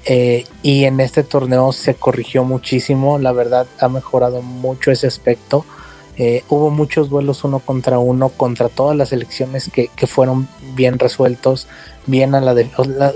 Eh, 0.10 0.46
y 0.64 0.86
en 0.86 1.02
este 1.02 1.24
torneo 1.24 1.74
se 1.74 1.96
corrigió 1.96 2.46
muchísimo, 2.46 3.20
la 3.20 3.34
verdad 3.34 3.68
ha 3.80 3.90
mejorado 3.90 4.42
mucho 4.42 4.90
ese 4.90 5.06
aspecto. 5.06 5.66
Eh, 6.16 6.44
hubo 6.50 6.70
muchos 6.70 7.10
duelos 7.10 7.44
uno 7.44 7.60
contra 7.60 8.00
uno 8.00 8.30
contra 8.30 8.70
todas 8.70 8.98
las 8.98 9.12
elecciones 9.12 9.70
que, 9.70 9.90
fueron 10.08 10.48
bien 10.74 10.98
resueltos, 10.98 11.68
bien 12.08 12.34
a 12.36 12.42
la, 12.42 12.56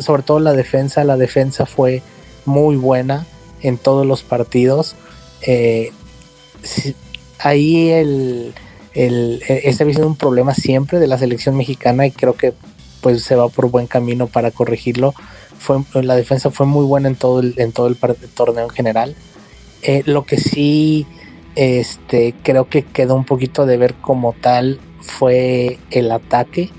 sobre 0.01 0.21
todo 0.21 0.39
la 0.39 0.53
defensa, 0.53 1.03
la 1.03 1.17
defensa 1.17 1.65
fue 1.65 2.03
muy 2.45 2.75
buena 2.75 3.25
en 3.61 3.77
todos 3.77 4.05
los 4.05 4.23
partidos. 4.23 4.95
Eh, 5.43 5.91
ahí 7.39 7.89
el, 7.89 8.53
el, 8.93 9.41
e, 9.47 9.61
ese 9.63 9.83
había 9.83 9.95
sido 9.95 10.07
un 10.07 10.17
problema 10.17 10.53
siempre 10.53 10.99
de 10.99 11.07
la 11.07 11.17
selección 11.17 11.55
mexicana 11.55 12.05
y 12.05 12.11
creo 12.11 12.33
que 12.33 12.53
pues 12.99 13.23
se 13.23 13.35
va 13.35 13.47
por 13.49 13.69
buen 13.69 13.87
camino 13.87 14.27
para 14.27 14.51
corregirlo. 14.51 15.15
Fue, 15.61 15.83
la 16.01 16.15
defensa 16.15 16.49
fue 16.49 16.65
muy 16.65 16.85
buena 16.85 17.07
en 17.07 17.15
todo 17.15 17.39
el, 17.39 17.53
en 17.57 17.71
todo 17.71 17.85
el 17.85 17.95
torneo 18.33 18.63
en 18.63 18.69
general. 18.71 19.15
Eh, 19.83 20.01
lo 20.07 20.25
que 20.25 20.37
sí 20.37 21.05
este, 21.55 22.33
creo 22.41 22.67
que 22.67 22.81
quedó 22.81 23.13
un 23.13 23.25
poquito 23.25 23.67
de 23.67 23.77
ver 23.77 23.93
como 23.93 24.33
tal 24.33 24.79
fue 25.01 25.77
el 25.91 26.11
ataque. 26.11 26.71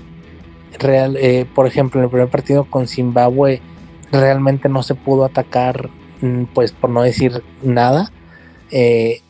Real, 0.79 1.15
eh, 1.15 1.45
por 1.55 1.65
ejemplo, 1.65 2.01
en 2.01 2.05
el 2.05 2.09
primer 2.09 2.27
partido 2.27 2.65
con 2.65 2.87
Zimbabue 2.87 3.61
realmente 4.11 4.67
no 4.67 4.83
se 4.83 4.95
pudo 4.95 5.23
atacar, 5.23 5.89
mm, 6.19 6.43
pues 6.53 6.73
por 6.73 6.89
no 6.89 7.03
decir 7.03 7.41
nada. 7.61 8.11
Eh, 8.69 9.21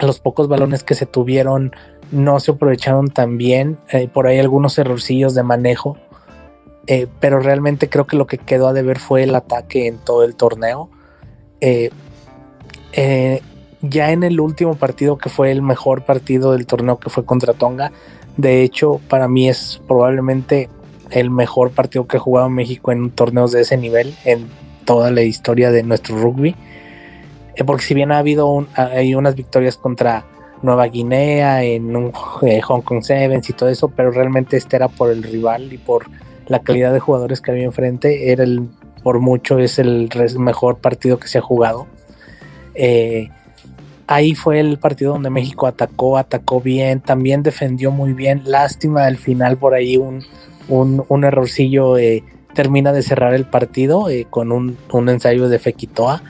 los 0.00 0.20
pocos 0.20 0.48
balones 0.48 0.84
que 0.84 0.94
se 0.94 1.04
tuvieron 1.04 1.72
no 2.10 2.40
se 2.40 2.52
aprovecharon 2.52 3.10
tan 3.10 3.36
bien, 3.36 3.78
por 4.12 4.26
ahí 4.26 4.38
algunos 4.38 4.78
errorcillos 4.78 5.34
de 5.34 5.42
manejo, 5.42 5.96
eh, 6.86 7.06
pero 7.20 7.40
realmente 7.40 7.88
creo 7.88 8.06
que 8.06 8.16
lo 8.16 8.26
que 8.26 8.38
quedó 8.38 8.68
a 8.68 8.72
deber 8.72 8.98
fue 8.98 9.22
el 9.22 9.34
ataque 9.34 9.86
en 9.86 9.98
todo 9.98 10.24
el 10.24 10.34
torneo. 10.34 10.90
Eh, 11.60 11.90
ya 13.80 14.12
en 14.12 14.22
el 14.22 14.40
último 14.40 14.76
partido 14.76 15.18
que 15.18 15.28
fue 15.28 15.50
el 15.50 15.62
mejor 15.62 16.04
partido 16.04 16.52
del 16.52 16.66
torneo 16.66 16.98
que 16.98 17.10
fue 17.10 17.24
contra 17.24 17.52
Tonga, 17.52 17.92
de 18.36 18.62
hecho 18.62 19.00
para 19.08 19.28
mí 19.28 19.48
es 19.48 19.80
probablemente 19.86 20.68
el 21.10 21.30
mejor 21.30 21.70
partido 21.70 22.06
que 22.06 22.16
ha 22.16 22.20
jugado 22.20 22.48
México 22.48 22.92
en 22.92 23.10
torneos 23.10 23.52
de 23.52 23.60
ese 23.60 23.76
nivel 23.76 24.14
en 24.24 24.48
toda 24.84 25.10
la 25.10 25.22
historia 25.22 25.70
de 25.70 25.82
nuestro 25.82 26.16
rugby. 26.18 26.54
Eh, 27.56 27.64
porque 27.64 27.84
si 27.84 27.94
bien 27.94 28.12
ha 28.12 28.18
habido 28.18 28.66
hay 28.74 29.14
unas 29.14 29.34
victorias 29.34 29.76
contra 29.76 30.24
Nueva 30.62 30.86
Guinea, 30.86 31.62
en 31.62 32.12
eh, 32.42 32.60
Hong 32.62 32.80
Kong 32.80 33.02
Sevens 33.02 33.48
y 33.50 33.52
todo 33.52 33.68
eso, 33.68 33.88
pero 33.88 34.10
realmente 34.10 34.56
este 34.56 34.76
era 34.76 34.88
por 34.88 35.10
el 35.10 35.22
rival 35.22 35.72
y 35.72 35.78
por 35.78 36.06
la 36.46 36.60
calidad 36.60 36.92
de 36.92 37.00
jugadores 37.00 37.40
que 37.40 37.50
había 37.50 37.64
enfrente, 37.64 38.32
era 38.32 38.44
el, 38.44 38.68
por 39.02 39.20
mucho 39.20 39.58
es 39.58 39.78
el 39.78 40.10
mejor 40.38 40.78
partido 40.78 41.18
que 41.18 41.28
se 41.28 41.38
ha 41.38 41.42
jugado. 41.42 41.86
Eh, 42.74 43.30
ahí 44.06 44.34
fue 44.34 44.60
el 44.60 44.78
partido 44.78 45.12
donde 45.12 45.30
México 45.30 45.66
atacó, 45.66 46.18
atacó 46.18 46.60
bien, 46.60 47.00
también 47.00 47.42
defendió 47.42 47.90
muy 47.90 48.12
bien. 48.12 48.42
Lástima 48.44 49.06
al 49.06 49.16
final 49.16 49.56
por 49.56 49.74
ahí 49.74 49.96
un, 49.96 50.24
un, 50.68 51.24
errorcillo 51.24 51.96
eh, 51.96 52.24
termina 52.54 52.92
de 52.92 53.02
cerrar 53.02 53.34
el 53.34 53.44
partido 53.44 54.08
eh, 54.10 54.26
con 54.28 54.52
un, 54.52 54.76
un, 54.92 55.08
ensayo 55.08 55.48
de 55.48 55.58
Fequitoa. 55.58 56.22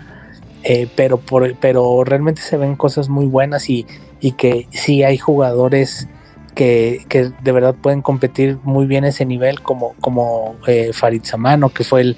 Pero, 0.96 1.20
pero 1.60 2.04
realmente 2.04 2.40
se 2.40 2.56
ven 2.56 2.74
cosas 2.74 3.10
muy 3.10 3.26
buenas 3.26 3.68
y, 3.68 3.86
y 4.20 4.32
que 4.32 4.66
sí 4.70 5.02
hay 5.02 5.18
jugadores 5.18 6.08
que, 6.54 7.04
de 7.42 7.52
verdad 7.52 7.74
pueden 7.74 8.02
competir 8.02 8.58
muy 8.62 8.86
bien 8.86 9.04
ese 9.04 9.26
nivel, 9.26 9.60
como, 9.60 9.94
como 10.00 10.56
Farid 10.92 11.22
Samano, 11.24 11.68
que 11.68 11.84
fue 11.84 12.00
el, 12.00 12.16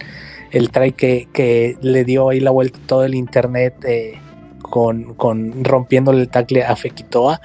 el 0.50 0.70
try 0.70 0.92
que, 0.92 1.28
que, 1.32 1.76
le 1.80 2.04
dio 2.04 2.28
ahí 2.30 2.40
la 2.40 2.50
vuelta 2.50 2.78
todo 2.86 3.04
el 3.04 3.14
internet 3.14 3.74
con, 4.62 5.14
con 5.14 5.64
rompiéndole 5.64 6.20
el 6.20 6.28
tackle 6.28 6.64
a 6.64 6.76
Fequitoa 6.76 7.40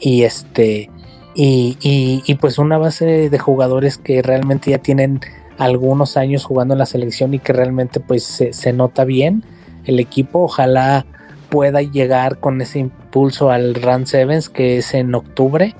y 0.00 0.22
este 0.22 0.90
y, 1.38 1.76
y, 2.24 2.34
pues 2.36 2.58
una 2.58 2.78
base 2.78 3.28
de 3.28 3.38
jugadores 3.38 3.98
que 3.98 4.22
realmente 4.22 4.70
ya 4.70 4.78
tienen 4.78 5.20
algunos 5.58 6.16
años 6.16 6.46
jugando 6.46 6.72
en 6.72 6.78
la 6.78 6.86
selección 6.86 7.34
y 7.34 7.38
que 7.38 7.52
realmente 7.52 8.00
pues 8.00 8.24
se, 8.24 8.72
nota 8.72 9.04
bien 9.04 9.44
el 9.84 10.00
equipo. 10.00 10.44
Ojalá 10.44 11.04
pueda 11.50 11.82
llegar 11.82 12.40
con 12.40 12.62
ese 12.62 12.78
impulso 12.78 13.50
al 13.50 13.74
Run 13.74 14.06
Sevens 14.06 14.48
que 14.48 14.78
es 14.78 14.94
en 14.94 15.14
octubre 15.14 15.74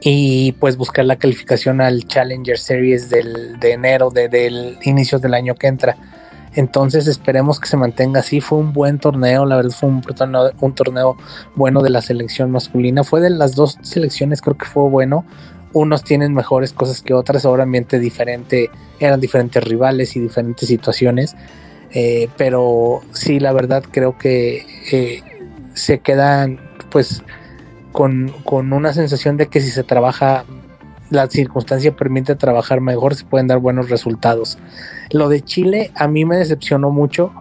y 0.00 0.52
pues 0.52 0.76
buscar 0.76 1.04
la 1.04 1.16
calificación 1.16 1.80
al 1.80 2.06
Challenger 2.06 2.58
Series 2.58 3.10
del, 3.10 3.58
de 3.58 3.72
enero 3.72 4.10
de, 4.10 4.28
del 4.28 4.78
inicios 4.82 5.20
del 5.20 5.34
año 5.34 5.54
que 5.54 5.66
entra 5.66 5.96
entonces 6.58 7.06
esperemos 7.06 7.60
que 7.60 7.68
se 7.68 7.76
mantenga 7.76 8.18
así. 8.18 8.40
Fue 8.40 8.58
un 8.58 8.72
buen 8.72 8.98
torneo, 8.98 9.46
la 9.46 9.56
verdad 9.56 9.70
fue 9.70 9.88
un 9.88 10.02
torneo, 10.02 10.50
un 10.60 10.74
torneo 10.74 11.16
bueno 11.54 11.82
de 11.82 11.90
la 11.90 12.02
selección 12.02 12.50
masculina. 12.50 13.04
Fue 13.04 13.20
de 13.20 13.30
las 13.30 13.54
dos 13.54 13.78
selecciones, 13.82 14.40
creo 14.40 14.56
que 14.56 14.66
fue 14.66 14.88
bueno. 14.88 15.24
Unos 15.72 16.02
tienen 16.02 16.34
mejores 16.34 16.72
cosas 16.72 17.02
que 17.02 17.12
otras, 17.14 17.44
obviamente 17.44 17.98
diferente, 17.98 18.70
eran 18.98 19.20
diferentes 19.20 19.62
rivales 19.62 20.16
y 20.16 20.20
diferentes 20.20 20.68
situaciones. 20.68 21.36
Eh, 21.92 22.28
pero 22.36 23.02
sí, 23.12 23.38
la 23.38 23.52
verdad 23.52 23.84
creo 23.90 24.18
que 24.18 24.66
eh, 24.90 25.22
se 25.74 26.00
quedan 26.00 26.58
pues 26.90 27.22
con, 27.92 28.32
con 28.44 28.72
una 28.72 28.92
sensación 28.92 29.36
de 29.36 29.48
que 29.48 29.60
si 29.60 29.70
se 29.70 29.84
trabaja 29.84 30.44
la 31.10 31.28
circunstancia 31.28 31.96
permite 31.96 32.34
trabajar 32.34 32.80
mejor, 32.80 33.14
se 33.14 33.24
pueden 33.24 33.46
dar 33.46 33.58
buenos 33.58 33.88
resultados. 33.88 34.58
Lo 35.10 35.28
de 35.28 35.40
Chile 35.42 35.90
a 35.94 36.08
mí 36.08 36.24
me 36.24 36.36
decepcionó 36.36 36.90
mucho. 36.90 37.32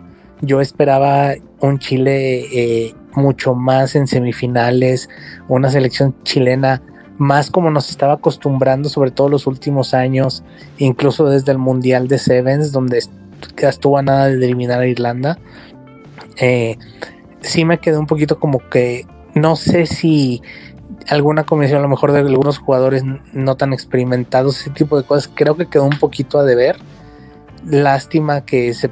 Yo 0.42 0.62
esperaba 0.62 1.34
un 1.60 1.80
Chile 1.80 2.46
eh, 2.54 2.96
mucho 3.14 3.56
más 3.56 3.96
en 3.96 4.08
semifinales, 4.08 5.10
una 5.48 5.70
selección 5.70 6.16
chilena 6.24 6.82
más 7.18 7.50
como 7.50 7.72
nos 7.72 7.90
estaba 7.90 8.14
acostumbrando, 8.14 8.90
sobre 8.90 9.12
todo 9.12 9.28
los 9.28 9.48
últimos 9.48 9.94
años, 9.94 10.44
incluso 10.78 11.26
desde 11.28 11.52
el 11.52 11.58
Mundial 11.58 12.08
de 12.08 12.20
Sevens, 12.20 12.72
donde 12.72 13.02
estuvo 13.58 13.98
a 13.98 14.04
nada 14.04 14.28
de 14.28 14.36
eliminar 14.36 14.82
a 14.82 14.88
Irlanda. 14.88 15.40
Eh, 16.40 16.78
sí 17.42 17.66
me 17.66 17.80
quedé 17.80 17.98
un 17.98 18.06
poquito 18.06 18.40
como 18.40 18.60
que 18.70 19.08
no 19.40 19.56
sé 19.56 19.86
si 19.86 20.42
alguna 21.08 21.46
comisión 21.46 21.80
a 21.80 21.82
lo 21.84 21.90
mejor 21.90 22.12
de 22.12 22.20
algunos 22.20 22.58
jugadores 22.58 23.04
no 23.34 23.56
tan 23.56 23.74
experimentados, 23.74 24.62
ese 24.62 24.70
tipo 24.72 24.98
de 24.98 25.04
cosas, 25.04 25.32
creo 25.34 25.56
que 25.56 25.68
quedó 25.68 25.86
un 25.86 26.00
poquito 26.00 26.40
a 26.40 26.44
deber. 26.44 26.78
Lástima 27.66 28.42
que 28.42 28.74
se, 28.74 28.92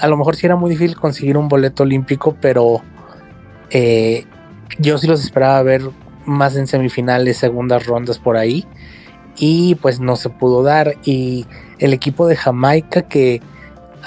a 0.00 0.08
lo 0.08 0.16
mejor 0.16 0.36
sí 0.36 0.46
era 0.46 0.56
muy 0.56 0.70
difícil 0.70 0.96
conseguir 0.96 1.36
un 1.36 1.48
boleto 1.48 1.82
olímpico, 1.82 2.36
pero 2.40 2.82
eh, 3.70 4.24
yo 4.78 4.98
sí 4.98 5.06
los 5.06 5.22
esperaba 5.22 5.62
ver 5.62 5.82
más 6.24 6.56
en 6.56 6.66
semifinales, 6.66 7.36
segundas 7.36 7.86
rondas 7.86 8.18
por 8.18 8.36
ahí, 8.36 8.66
y 9.36 9.76
pues 9.76 10.00
no 10.00 10.16
se 10.16 10.30
pudo 10.30 10.62
dar. 10.62 10.96
Y 11.04 11.46
el 11.78 11.92
equipo 11.92 12.26
de 12.26 12.36
Jamaica 12.36 13.02
que 13.02 13.40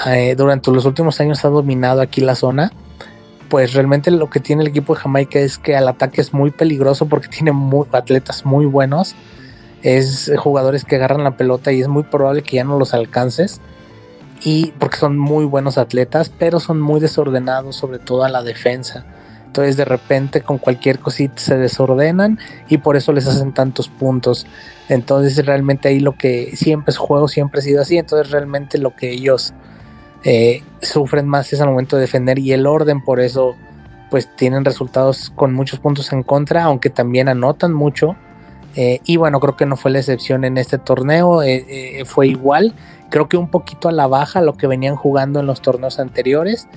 eh, 0.07 0.35
durante 0.35 0.71
los 0.71 0.85
últimos 0.85 1.19
años 1.19 1.43
ha 1.45 1.49
dominado 1.49 2.01
aquí 2.01 2.21
la 2.21 2.35
zona, 2.35 2.71
pues 3.49 3.73
realmente 3.73 4.11
lo 4.11 4.29
que 4.29 4.39
tiene 4.39 4.61
el 4.61 4.67
equipo 4.67 4.93
de 4.93 5.01
Jamaica 5.01 5.39
es 5.39 5.57
que 5.57 5.75
al 5.75 5.87
ataque 5.87 6.21
es 6.21 6.33
muy 6.33 6.51
peligroso 6.51 7.07
porque 7.07 7.27
tiene 7.27 7.51
atletas 7.91 8.45
muy 8.45 8.65
buenos. 8.65 9.15
Es 9.81 10.31
jugadores 10.37 10.85
que 10.85 10.95
agarran 10.95 11.23
la 11.23 11.37
pelota 11.37 11.71
y 11.71 11.81
es 11.81 11.87
muy 11.87 12.03
probable 12.03 12.43
que 12.43 12.57
ya 12.57 12.63
no 12.63 12.77
los 12.77 12.93
alcances. 12.93 13.59
Y 14.43 14.71
porque 14.79 14.97
son 14.97 15.17
muy 15.17 15.45
buenos 15.45 15.77
atletas, 15.77 16.31
pero 16.37 16.59
son 16.59 16.79
muy 16.79 16.99
desordenados, 16.99 17.75
sobre 17.75 17.99
todo 17.99 18.23
a 18.23 18.29
la 18.29 18.43
defensa. 18.43 19.05
Entonces 19.45 19.77
de 19.77 19.85
repente 19.85 20.41
con 20.41 20.59
cualquier 20.59 20.99
cosita 20.99 21.37
se 21.37 21.57
desordenan 21.57 22.37
y 22.69 22.77
por 22.77 22.95
eso 22.95 23.11
les 23.13 23.25
hacen 23.25 23.51
tantos 23.51 23.89
puntos. 23.89 24.45
Entonces 24.89 25.43
realmente 25.43 25.87
ahí 25.87 25.99
lo 25.99 26.15
que 26.15 26.55
siempre 26.55 26.91
es 26.91 26.97
juego, 26.97 27.27
siempre 27.27 27.59
ha 27.59 27.63
sido 27.63 27.81
así. 27.81 27.97
Entonces 27.97 28.31
realmente 28.31 28.77
lo 28.77 28.95
que 28.95 29.11
ellos 29.11 29.53
eh, 30.23 30.63
sufren 30.81 31.27
más 31.27 31.51
es 31.53 31.59
momento 31.61 31.95
de 31.95 32.01
defender 32.03 32.39
y 32.39 32.51
el 32.51 32.67
orden 32.67 33.01
por 33.01 33.19
eso 33.19 33.55
pues 34.09 34.27
tienen 34.35 34.65
resultados 34.65 35.31
con 35.35 35.53
muchos 35.53 35.79
puntos 35.79 36.11
en 36.11 36.23
contra, 36.23 36.63
aunque 36.63 36.89
también 36.89 37.29
anotan 37.29 37.73
mucho. 37.73 38.15
Eh, 38.75 39.01
y 39.05 39.17
bueno, 39.17 39.39
creo 39.39 39.55
que 39.55 39.67
no 39.67 39.77
fue 39.77 39.91
la 39.91 39.99
excepción 39.99 40.45
en 40.45 40.57
este 40.57 40.79
torneo, 40.79 41.43
eh, 41.43 42.03
fue 42.05 42.27
igual, 42.27 42.73
creo 43.09 43.27
que 43.29 43.37
un 43.37 43.49
poquito 43.49 43.87
a 43.87 43.91
la 43.91 44.07
baja 44.07 44.41
lo 44.41 44.53
que 44.53 44.67
venían 44.67 44.95
jugando 44.95 45.39
en 45.39 45.45
los 45.45 45.61
torneos 45.61 45.99
anteriores. 45.99 46.67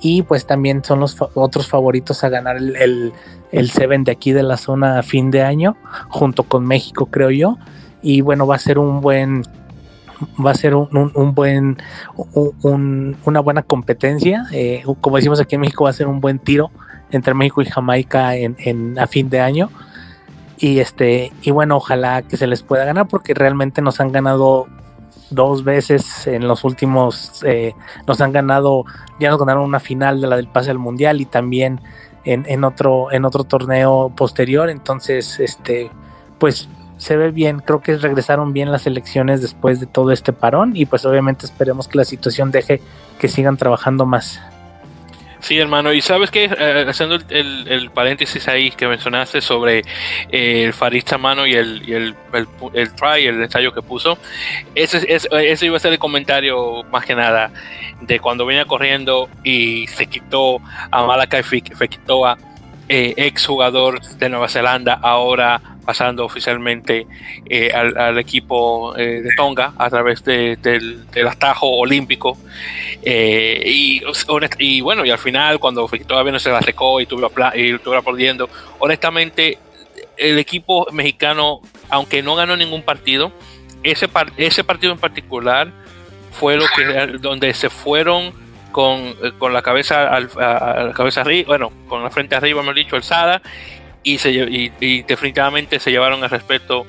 Y 0.00 0.22
pues 0.22 0.46
también 0.46 0.84
son 0.84 1.00
los 1.00 1.16
otros 1.34 1.66
favoritos 1.66 2.22
a 2.22 2.28
ganar 2.28 2.56
el, 2.56 2.76
el, 2.76 3.12
el 3.50 3.70
Seven 3.70 4.04
de 4.04 4.12
aquí 4.12 4.32
de 4.32 4.44
la 4.44 4.56
zona 4.56 5.00
a 5.00 5.02
fin 5.02 5.30
de 5.30 5.42
año, 5.42 5.76
junto 6.08 6.44
con 6.44 6.64
México, 6.64 7.06
creo 7.06 7.30
yo. 7.30 7.58
Y 8.00 8.20
bueno, 8.20 8.46
va 8.46 8.54
a 8.54 8.60
ser 8.60 8.78
un 8.78 9.00
buen, 9.00 9.42
va 10.44 10.50
a 10.52 10.54
ser 10.54 10.74
un, 10.74 11.34
buen, 11.34 11.78
una 13.24 13.40
buena 13.40 13.62
competencia. 13.62 14.46
Eh, 14.52 14.84
como 15.00 15.16
decimos 15.16 15.40
aquí 15.40 15.54
en 15.54 15.62
México, 15.62 15.84
va 15.84 15.90
a 15.90 15.94
ser 15.94 16.06
un 16.06 16.20
buen 16.20 16.38
tiro 16.38 16.70
entre 17.10 17.34
México 17.34 17.62
y 17.62 17.66
Jamaica 17.66 18.36
en, 18.36 18.98
a 18.98 19.06
fin 19.06 19.30
de 19.30 19.40
año. 19.40 19.70
Y 20.58 20.80
este, 20.80 21.32
y 21.42 21.50
bueno, 21.52 21.76
ojalá 21.76 22.22
que 22.22 22.36
se 22.36 22.46
les 22.46 22.62
pueda 22.62 22.84
ganar, 22.84 23.06
porque 23.06 23.32
realmente 23.32 23.80
nos 23.80 24.00
han 24.00 24.10
ganado 24.10 24.66
dos 25.30 25.62
veces 25.62 26.26
en 26.26 26.48
los 26.48 26.64
últimos, 26.64 27.42
eh, 27.46 27.74
nos 28.06 28.20
han 28.20 28.32
ganado, 28.32 28.84
ya 29.20 29.30
nos 29.30 29.38
ganaron 29.38 29.64
una 29.64 29.78
final 29.78 30.20
de 30.20 30.26
la 30.26 30.36
del 30.36 30.48
pase 30.48 30.70
al 30.70 30.78
mundial 30.78 31.20
y 31.20 31.26
también 31.26 31.80
en, 32.24 32.44
en 32.48 32.64
otro, 32.64 33.12
en 33.12 33.24
otro 33.24 33.44
torneo 33.44 34.12
posterior. 34.16 34.68
Entonces, 34.68 35.38
este, 35.38 35.90
pues 36.38 36.68
se 36.98 37.16
ve 37.16 37.30
bien, 37.30 37.60
creo 37.60 37.80
que 37.80 37.96
regresaron 37.96 38.52
bien 38.52 38.70
las 38.70 38.86
elecciones 38.86 39.40
después 39.40 39.80
de 39.80 39.86
todo 39.86 40.12
este 40.12 40.32
parón 40.32 40.72
y 40.74 40.84
pues 40.84 41.06
obviamente 41.06 41.46
esperemos 41.46 41.88
que 41.88 41.98
la 41.98 42.04
situación 42.04 42.50
deje 42.50 42.82
que 43.18 43.28
sigan 43.28 43.56
trabajando 43.56 44.04
más. 44.04 44.40
Sí, 45.40 45.58
hermano, 45.58 45.92
y 45.92 46.00
sabes 46.00 46.32
que 46.32 46.44
eh, 46.46 46.84
haciendo 46.88 47.16
el, 47.28 47.90
paréntesis 47.90 48.48
ahí 48.48 48.72
que 48.72 48.88
mencionaste 48.88 49.40
sobre 49.40 49.78
eh, 50.30 50.64
el 50.64 50.72
farista 50.72 51.16
mano 51.16 51.46
y 51.46 51.54
el, 51.54 51.88
y 51.88 51.92
el, 51.92 52.16
el, 52.72 52.94
try, 52.94 53.26
el 53.26 53.42
ensayo 53.42 53.72
que 53.72 53.80
puso, 53.80 54.18
ese, 54.74 55.06
ese, 55.08 55.66
iba 55.66 55.76
a 55.76 55.80
ser 55.80 55.92
el 55.92 55.98
comentario 56.00 56.82
más 56.90 57.04
que 57.04 57.14
nada 57.14 57.52
de 58.00 58.18
cuando 58.18 58.46
venía 58.46 58.64
corriendo 58.64 59.28
y 59.44 59.86
se 59.86 60.06
quitó 60.06 60.60
a 60.90 61.04
Malakai 61.04 61.44
Fekitoa, 61.44 62.36
eh, 62.88 63.14
ex 63.16 63.46
jugador 63.46 64.00
de 64.00 64.28
Nueva 64.28 64.48
Zelanda, 64.48 64.94
ahora 64.94 65.78
pasando 65.88 66.26
oficialmente 66.26 67.06
eh, 67.48 67.72
al, 67.72 68.18
equipo 68.18 68.94
eh, 68.94 69.22
de 69.22 69.30
Tonga 69.34 69.72
a 69.78 69.88
través 69.88 70.22
del, 70.22 71.06
atajo 71.26 71.66
olímpico. 71.66 72.36
Eh, 73.02 73.62
y, 73.64 74.02
y, 74.58 74.80
bueno, 74.82 75.06
y 75.06 75.10
al 75.10 75.18
final, 75.18 75.58
cuando 75.58 75.88
todavía 76.06 76.32
no 76.32 76.38
se 76.38 76.50
la 76.50 76.60
secó 76.60 77.00
y 77.00 77.04
estuvo, 77.04 77.32
y 77.54 77.70
estuvo 77.70 77.94
aplaudiendo, 77.94 78.50
honestamente, 78.80 79.56
el 80.18 80.38
equipo 80.38 80.86
mexicano, 80.92 81.62
aunque 81.88 82.22
no 82.22 82.34
ganó 82.34 82.54
ningún 82.54 82.82
partido, 82.82 83.32
ese, 83.82 84.10
ese 84.36 84.64
partido 84.64 84.92
en 84.92 84.98
particular 84.98 85.72
fue 86.32 86.58
lo 86.58 86.66
que 86.76 87.16
donde 87.18 87.54
se 87.54 87.70
fueron 87.70 88.34
con, 88.78 89.16
con 89.38 89.52
la 89.52 89.60
cabeza 89.60 90.06
al, 90.06 90.30
cabeza 90.94 91.22
arriba, 91.22 91.48
bueno, 91.48 91.72
con 91.88 92.00
la 92.04 92.10
frente 92.10 92.36
arriba, 92.36 92.60
hemos 92.60 92.76
dicho, 92.76 92.94
alzada 92.94 93.42
y, 94.04 94.20
y, 94.24 95.02
definitivamente 95.02 95.80
se 95.80 95.90
llevaron 95.90 96.22
el 96.22 96.30
respeto 96.30 96.86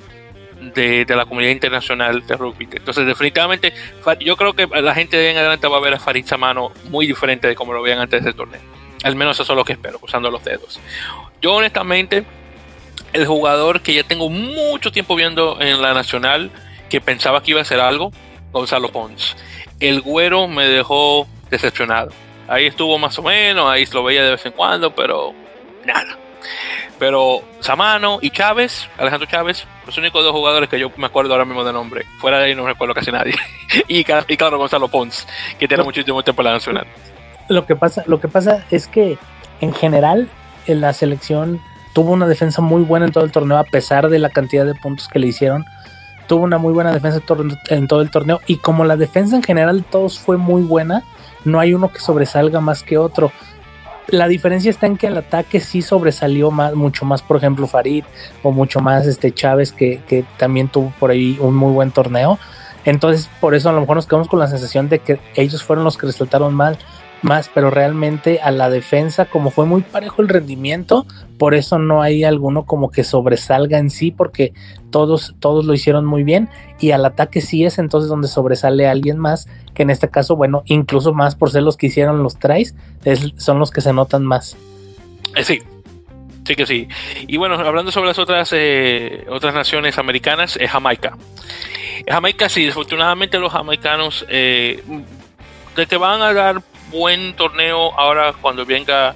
de, 0.75 1.03
la 1.09 1.25
comunidad 1.25 1.51
internacional 1.51 2.27
de 2.27 2.37
rugby. 2.37 2.67
Entonces, 2.71 3.07
definitivamente, 3.07 3.73
yo 4.19 4.37
creo 4.37 4.53
que 4.53 4.67
la 4.67 4.93
gente 4.93 5.17
de 5.17 5.31
en 5.31 5.37
adelante 5.37 5.67
va 5.67 5.77
a 5.77 5.79
ver 5.79 5.95
a 5.95 5.99
Farid 5.99 6.27
Samano 6.27 6.71
muy 6.91 7.07
diferente 7.07 7.47
de 7.47 7.55
como 7.55 7.73
lo 7.73 7.81
veían 7.81 7.97
antes 7.97 8.23
de 8.23 8.29
ese 8.29 8.37
torneo. 8.37 8.61
Al 9.01 9.15
menos 9.15 9.39
eso 9.39 9.51
es 9.51 9.57
lo 9.57 9.65
que 9.65 9.73
espero, 9.73 9.97
usando 10.03 10.29
los 10.29 10.43
dedos. 10.43 10.79
Yo, 11.41 11.55
honestamente, 11.55 12.23
el 13.13 13.25
jugador 13.25 13.81
que 13.81 13.95
ya 13.95 14.03
tengo 14.03 14.29
mucho 14.29 14.91
tiempo 14.91 15.15
viendo 15.15 15.59
en 15.59 15.81
la 15.81 15.95
nacional, 15.95 16.51
que 16.87 17.01
pensaba 17.01 17.41
que 17.41 17.49
iba 17.49 17.61
a 17.61 17.63
hacer 17.63 17.79
algo, 17.79 18.11
Gonzalo 18.51 18.89
Pons. 18.89 19.35
El 19.79 20.01
güero 20.01 20.47
me 20.47 20.65
dejó 20.65 21.27
decepcionado. 21.49 22.11
Ahí 22.47 22.65
estuvo 22.65 22.97
más 22.97 23.17
o 23.19 23.23
menos, 23.23 23.69
ahí 23.69 23.85
lo 23.93 24.03
veía 24.03 24.23
de 24.23 24.31
vez 24.31 24.45
en 24.45 24.53
cuando, 24.53 24.93
pero 24.93 25.33
nada. 25.85 26.17
Pero 26.97 27.41
Samano 27.61 28.19
y 28.21 28.29
Chávez, 28.29 28.89
Alejandro 28.97 29.27
Chávez, 29.29 29.65
los 29.85 29.97
únicos 29.97 30.23
dos 30.23 30.33
jugadores 30.33 30.67
que 30.67 30.79
yo 30.79 30.91
me 30.97 31.05
acuerdo 31.05 31.33
ahora 31.33 31.45
mismo 31.45 31.63
de 31.63 31.71
nombre. 31.71 32.05
Fuera 32.19 32.39
de 32.39 32.45
ahí 32.45 32.55
no 32.55 32.67
recuerdo 32.67 32.93
casi 32.93 33.11
nadie. 33.11 33.33
y, 33.87 34.03
claro, 34.03 34.57
Gonzalo 34.57 34.89
Pons, 34.89 35.25
que 35.57 35.67
tiene 35.67 35.83
muchísimo 35.83 36.21
tiempo 36.23 36.41
en 36.41 36.45
la 36.45 36.53
nacional. 36.53 36.87
Lo 37.47 37.65
que 37.65 37.75
pasa, 37.75 38.03
lo 38.05 38.19
que 38.19 38.27
pasa 38.27 38.65
es 38.69 38.87
que 38.87 39.17
en 39.61 39.73
general 39.73 40.29
en 40.67 40.81
la 40.81 40.93
selección 40.93 41.61
tuvo 41.93 42.11
una 42.11 42.27
defensa 42.27 42.61
muy 42.61 42.83
buena 42.83 43.05
en 43.05 43.11
todo 43.11 43.23
el 43.23 43.31
torneo, 43.31 43.57
a 43.57 43.63
pesar 43.63 44.09
de 44.09 44.19
la 44.19 44.29
cantidad 44.29 44.65
de 44.65 44.75
puntos 44.75 45.07
que 45.07 45.19
le 45.19 45.27
hicieron. 45.27 45.65
Tuvo 46.27 46.43
una 46.43 46.57
muy 46.57 46.73
buena 46.73 46.91
defensa 46.91 47.21
en 47.69 47.87
todo 47.87 48.01
el 48.01 48.11
torneo. 48.11 48.41
Y 48.45 48.57
como 48.57 48.85
la 48.85 48.97
defensa 48.97 49.35
en 49.35 49.41
general 49.41 49.83
todos 49.89 50.19
fue 50.19 50.37
muy 50.37 50.61
buena, 50.61 51.03
no 51.45 51.59
hay 51.59 51.73
uno 51.73 51.91
que 51.91 51.99
sobresalga 51.99 52.59
más 52.59 52.83
que 52.83 52.97
otro. 52.97 53.31
La 54.07 54.27
diferencia 54.27 54.71
está 54.71 54.87
en 54.87 54.97
que 54.97 55.07
el 55.07 55.17
ataque 55.17 55.59
sí 55.59 55.81
sobresalió 55.81 56.49
más, 56.49 56.73
mucho 56.73 57.05
más, 57.05 57.21
por 57.21 57.37
ejemplo, 57.37 57.67
Farid 57.67 58.03
o 58.41 58.51
mucho 58.51 58.79
más 58.79 59.05
este 59.05 59.31
Chávez, 59.31 59.71
que, 59.71 60.01
que 60.07 60.25
también 60.37 60.67
tuvo 60.67 60.91
por 60.99 61.11
ahí 61.11 61.37
un 61.39 61.55
muy 61.55 61.71
buen 61.71 61.91
torneo. 61.91 62.39
Entonces, 62.85 63.29
por 63.39 63.53
eso 63.53 63.69
a 63.69 63.73
lo 63.73 63.81
mejor 63.81 63.97
nos 63.97 64.07
quedamos 64.07 64.27
con 64.27 64.39
la 64.39 64.47
sensación 64.47 64.89
de 64.89 64.99
que 64.99 65.19
ellos 65.35 65.63
fueron 65.63 65.85
los 65.85 65.97
que 65.97 66.07
resaltaron 66.07 66.55
mal 66.55 66.79
más, 67.21 67.49
pero 67.53 67.69
realmente 67.69 68.39
a 68.41 68.51
la 68.51 68.69
defensa, 68.69 69.25
como 69.25 69.51
fue 69.51 69.65
muy 69.65 69.81
parejo 69.81 70.21
el 70.21 70.29
rendimiento, 70.29 71.05
por 71.37 71.55
eso 71.55 71.79
no 71.79 72.01
hay 72.01 72.23
alguno 72.23 72.65
como 72.65 72.91
que 72.91 73.03
sobresalga 73.03 73.77
en 73.77 73.89
sí, 73.89 74.11
porque 74.11 74.53
todos, 74.91 75.35
todos 75.39 75.65
lo 75.65 75.73
hicieron 75.73 76.05
muy 76.05 76.23
bien, 76.23 76.49
y 76.79 76.91
al 76.91 77.05
ataque 77.05 77.41
sí 77.41 77.65
es 77.65 77.79
entonces 77.79 78.09
donde 78.09 78.27
sobresale 78.27 78.87
alguien 78.87 79.17
más, 79.17 79.47
que 79.73 79.83
en 79.83 79.89
este 79.89 80.09
caso, 80.09 80.35
bueno, 80.35 80.63
incluso 80.65 81.13
más 81.13 81.35
por 81.35 81.51
ser 81.51 81.63
los 81.63 81.77
que 81.77 81.87
hicieron 81.87 82.23
los 82.23 82.37
tries, 82.37 82.75
son 83.37 83.59
los 83.59 83.71
que 83.71 83.81
se 83.81 83.93
notan 83.93 84.25
más. 84.25 84.57
Eh, 85.35 85.43
sí, 85.43 85.59
sí 86.45 86.55
que 86.55 86.65
sí. 86.65 86.87
Y 87.27 87.37
bueno, 87.37 87.55
hablando 87.55 87.91
sobre 87.91 88.07
las 88.07 88.19
otras, 88.19 88.49
eh, 88.53 89.25
otras 89.29 89.53
naciones 89.53 89.97
americanas, 89.97 90.57
es 90.59 90.69
Jamaica. 90.69 91.17
Jamaica, 92.07 92.49
sí, 92.49 92.65
desafortunadamente 92.65 93.37
los 93.37 93.51
jamaicanos 93.51 94.25
eh, 94.29 94.83
de 95.75 95.97
van 95.97 96.21
a 96.21 96.33
dar 96.33 96.61
buen 96.89 97.35
torneo 97.35 97.97
ahora 97.97 98.33
cuando 98.33 98.65
venga 98.65 99.15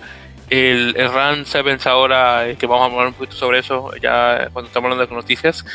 el, 0.49 0.95
el 0.97 1.11
Run 1.11 1.45
Sevens 1.45 1.87
ahora, 1.87 2.47
eh, 2.47 2.55
que 2.55 2.65
vamos 2.67 2.83
a 2.83 2.91
hablar 2.91 3.07
un 3.07 3.13
poquito 3.13 3.35
sobre 3.35 3.59
eso 3.59 3.91
ya 4.01 4.49
cuando 4.53 4.67
estamos 4.67 4.91
hablando 4.91 5.07
de 5.07 5.15
noticias. 5.15 5.65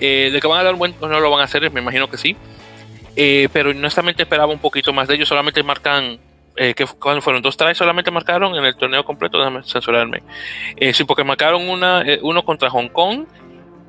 Eh, 0.00 0.30
de 0.32 0.40
que 0.40 0.46
van 0.46 0.60
a 0.60 0.64
dar 0.64 0.74
buen 0.74 0.92
torneo 0.94 1.20
lo 1.20 1.30
van 1.30 1.40
a 1.40 1.44
hacer, 1.44 1.70
me 1.70 1.80
imagino 1.80 2.08
que 2.08 2.16
sí. 2.16 2.36
Eh, 3.16 3.48
pero 3.52 3.70
honestamente 3.70 4.22
esperaba 4.22 4.52
un 4.52 4.58
poquito 4.58 4.92
más 4.92 5.08
de 5.08 5.14
ellos, 5.16 5.28
solamente 5.28 5.62
marcan 5.62 6.18
eh, 6.56 6.74
que 6.74 6.86
cuando 6.86 7.22
fueron 7.22 7.42
dos 7.42 7.56
tries 7.56 7.76
solamente 7.76 8.10
marcaron 8.10 8.54
en 8.56 8.64
el 8.64 8.76
torneo 8.76 9.04
completo, 9.04 9.38
déjame 9.38 9.62
censurarme. 9.62 10.22
sí, 10.92 11.04
porque 11.04 11.24
marcaron 11.24 11.68
una, 11.68 12.04
uno 12.22 12.44
contra 12.44 12.70
Hong 12.70 12.88
Kong 12.88 13.26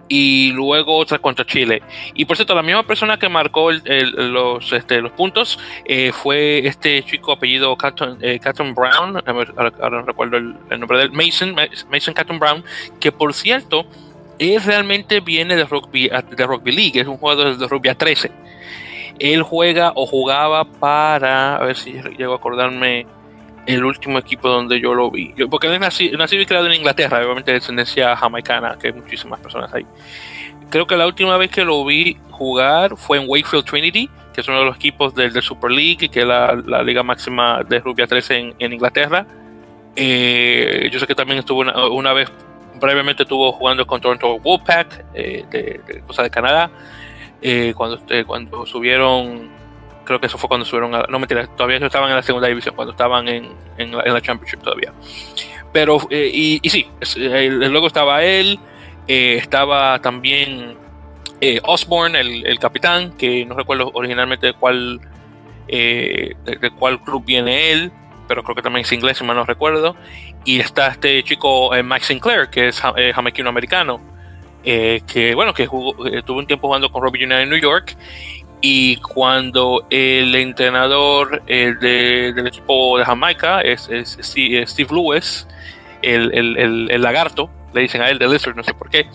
y 0.09 0.51
luego 0.51 0.97
otra 0.97 1.19
contra 1.19 1.45
Chile. 1.45 1.81
Y 2.15 2.25
por 2.25 2.35
cierto, 2.35 2.55
la 2.55 2.63
misma 2.63 2.83
persona 2.83 3.17
que 3.17 3.29
marcó 3.29 3.71
los, 3.71 4.73
este, 4.73 5.01
los 5.01 5.11
puntos 5.11 5.59
eh, 5.85 6.11
fue 6.11 6.67
este 6.67 7.03
chico 7.03 7.31
apellido 7.31 7.77
Catton, 7.77 8.17
eh, 8.21 8.39
Brown, 8.75 9.23
ahora, 9.55 9.89
no 9.89 10.01
recuerdo 10.01 10.37
el, 10.37 10.55
nombre 10.79 10.97
de 10.97 11.03
él, 11.05 11.11
Mason, 11.11 11.55
Mason 11.89 12.13
Catton 12.13 12.39
Brown, 12.39 12.63
que 12.99 13.11
por 13.11 13.33
cierto, 13.33 13.85
él 14.39 14.61
realmente 14.63 15.19
viene 15.19 15.55
de 15.55 15.65
rugby, 15.65 16.09
de 16.09 16.45
rugby 16.45 16.71
league, 16.71 16.99
es 16.99 17.07
un 17.07 17.17
jugador 17.17 17.57
de 17.57 17.67
rugby 17.67 17.89
a 17.89 17.95
13. 17.95 18.31
Él 19.19 19.43
juega 19.43 19.91
o 19.95 20.07
jugaba 20.07 20.63
para, 20.63 21.57
a 21.57 21.65
ver 21.65 21.75
si 21.75 21.91
llego 22.17 22.33
a 22.33 22.37
acordarme, 22.37 23.05
el 23.75 23.85
último 23.85 24.17
equipo 24.17 24.49
donde 24.49 24.79
yo 24.81 24.93
lo 24.93 25.11
vi. 25.11 25.33
porque 25.49 25.67
él 25.67 25.79
nací, 25.79 26.11
nacido 26.11 26.41
y 26.41 26.45
creado 26.45 26.67
en 26.67 26.73
Inglaterra, 26.73 27.19
obviamente 27.19 27.51
de 27.51 27.59
descendencia 27.59 28.15
jamaicana, 28.15 28.77
que 28.79 28.87
hay 28.87 28.93
muchísimas 28.93 29.39
personas 29.39 29.71
ahí. 29.73 29.85
Creo 30.69 30.87
que 30.87 30.97
la 30.97 31.05
última 31.05 31.37
vez 31.37 31.51
que 31.51 31.63
lo 31.63 31.85
vi 31.85 32.17
jugar 32.31 32.97
fue 32.97 33.19
en 33.19 33.29
Wakefield 33.29 33.65
Trinity, 33.65 34.09
que 34.33 34.41
es 34.41 34.47
uno 34.47 34.59
de 34.59 34.65
los 34.65 34.75
equipos 34.75 35.13
del, 35.13 35.39
Super 35.41 35.71
League, 35.71 36.09
que 36.09 36.21
es 36.21 36.25
la, 36.25 36.55
liga 36.83 37.03
máxima 37.03 37.63
de 37.63 37.79
rugby 37.79 38.07
13 38.07 38.55
en, 38.57 38.73
Inglaterra. 38.73 39.25
Eh, 39.95 40.89
yo 40.91 40.99
sé 40.99 41.05
que 41.05 41.15
también 41.15 41.39
estuvo 41.39 41.61
una, 41.61 42.13
vez, 42.13 42.31
brevemente 42.79 43.23
estuvo 43.23 43.51
jugando 43.51 43.85
con 43.85 44.01
Toronto 44.01 44.39
Wolfpack, 44.39 45.05
eh, 45.13 45.45
de, 45.49 45.81
de, 45.85 46.01
cosa 46.01 46.23
de 46.23 46.29
Canadá, 46.29 46.71
eh, 47.41 47.73
cuando, 47.75 47.99
cuando 48.25 48.65
subieron 48.65 49.58
creo 50.09 50.19
que 50.19 50.25
eso 50.25 50.39
fue 50.39 50.47
cuando 50.47 50.65
subieron 50.65 50.95
a, 50.95 51.03
no 51.03 51.19
mentira, 51.19 51.45
todavía 51.45 51.77
no 51.79 51.85
estaban 51.85 52.09
en 52.09 52.15
la 52.15 52.23
segunda 52.23 52.47
división, 52.47 52.73
cuando 52.73 52.93
estaban 52.93 53.27
en, 53.27 53.51
en, 53.77 53.95
la, 53.95 54.19
Championship 54.19 54.59
todavía. 54.59 54.91
Pero, 55.71 55.99
eh, 56.09 56.31
y, 56.33 56.59
y, 56.63 56.69
sí, 56.71 56.87
luego 57.15 57.85
estaba 57.85 58.23
él, 58.23 58.59
eh, 59.07 59.35
estaba 59.37 60.01
también 60.01 60.75
eh, 61.41 61.61
Osborne, 61.63 62.19
el, 62.19 62.47
el, 62.47 62.57
capitán, 62.57 63.15
que 63.17 63.45
no 63.45 63.53
recuerdo 63.53 63.91
originalmente 63.93 64.47
de 64.47 64.53
cuál, 64.53 64.99
de, 65.67 66.35
cuál 66.79 66.99
club 67.03 67.23
viene 67.23 67.71
él, 67.71 67.91
pero 68.27 68.43
creo 68.43 68.55
que 68.55 68.63
también 68.63 68.83
es 68.83 68.91
inglés, 68.91 69.19
si 69.19 69.23
mal 69.23 69.35
no 69.35 69.45
recuerdo. 69.45 69.95
Y 70.43 70.59
está 70.59 70.87
este 70.87 71.21
chico 71.21 71.69
Mike 71.83 72.05
Sinclair, 72.05 72.49
que 72.49 72.69
es 72.69 72.79
jamaiquino 72.79 73.47
americano, 73.47 74.01
que 74.63 75.33
bueno, 75.35 75.53
que 75.53 75.67
jugó, 75.67 75.93
tuvo 76.25 76.39
un 76.39 76.47
tiempo 76.47 76.67
jugando 76.67 76.91
con 76.91 77.03
Robbie 77.03 77.25
United 77.25 77.41
en 77.41 77.49
New 77.49 77.59
York 77.59 77.95
y 78.61 78.97
cuando 78.97 79.85
el 79.89 80.35
entrenador 80.35 81.43
del 81.45 82.47
equipo 82.47 82.97
de 82.97 83.05
Jamaica 83.05 83.61
es, 83.61 83.89
Steve 84.21 84.87
Lewis, 84.91 85.47
el, 86.01 87.01
lagarto, 87.01 87.49
le 87.73 87.81
dicen 87.81 88.01
a 88.01 88.09
él, 88.09 88.19
de 88.19 88.27
Lizard, 88.27 88.55
no 88.55 88.63
sé 88.63 88.73
por 88.73 88.89
qué. 88.89 89.07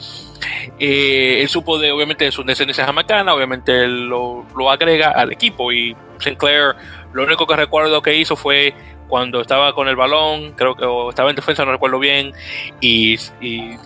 Eh, 0.78 1.40
él 1.42 1.48
supo 1.48 1.78
de, 1.78 1.92
obviamente, 1.92 2.24
de 2.24 2.32
su 2.32 2.42
descendencia 2.42 2.86
jamaicana, 2.86 3.34
obviamente 3.34 3.86
lo, 3.86 4.46
lo, 4.56 4.70
agrega 4.70 5.10
al 5.10 5.32
equipo 5.32 5.72
y 5.72 5.96
Sinclair, 6.18 6.74
lo 7.12 7.24
único 7.24 7.46
que 7.46 7.56
recuerdo 7.56 8.00
que 8.02 8.16
hizo 8.16 8.36
fue 8.36 8.74
cuando 9.14 9.40
estaba 9.40 9.72
con 9.72 9.86
el 9.86 9.94
balón, 9.94 10.54
creo 10.56 10.74
que 10.74 10.84
estaba 11.08 11.30
en 11.30 11.36
defensa, 11.36 11.64
no 11.64 11.70
recuerdo 11.70 12.00
bien, 12.00 12.32
y, 12.80 13.14
y, 13.40 13.78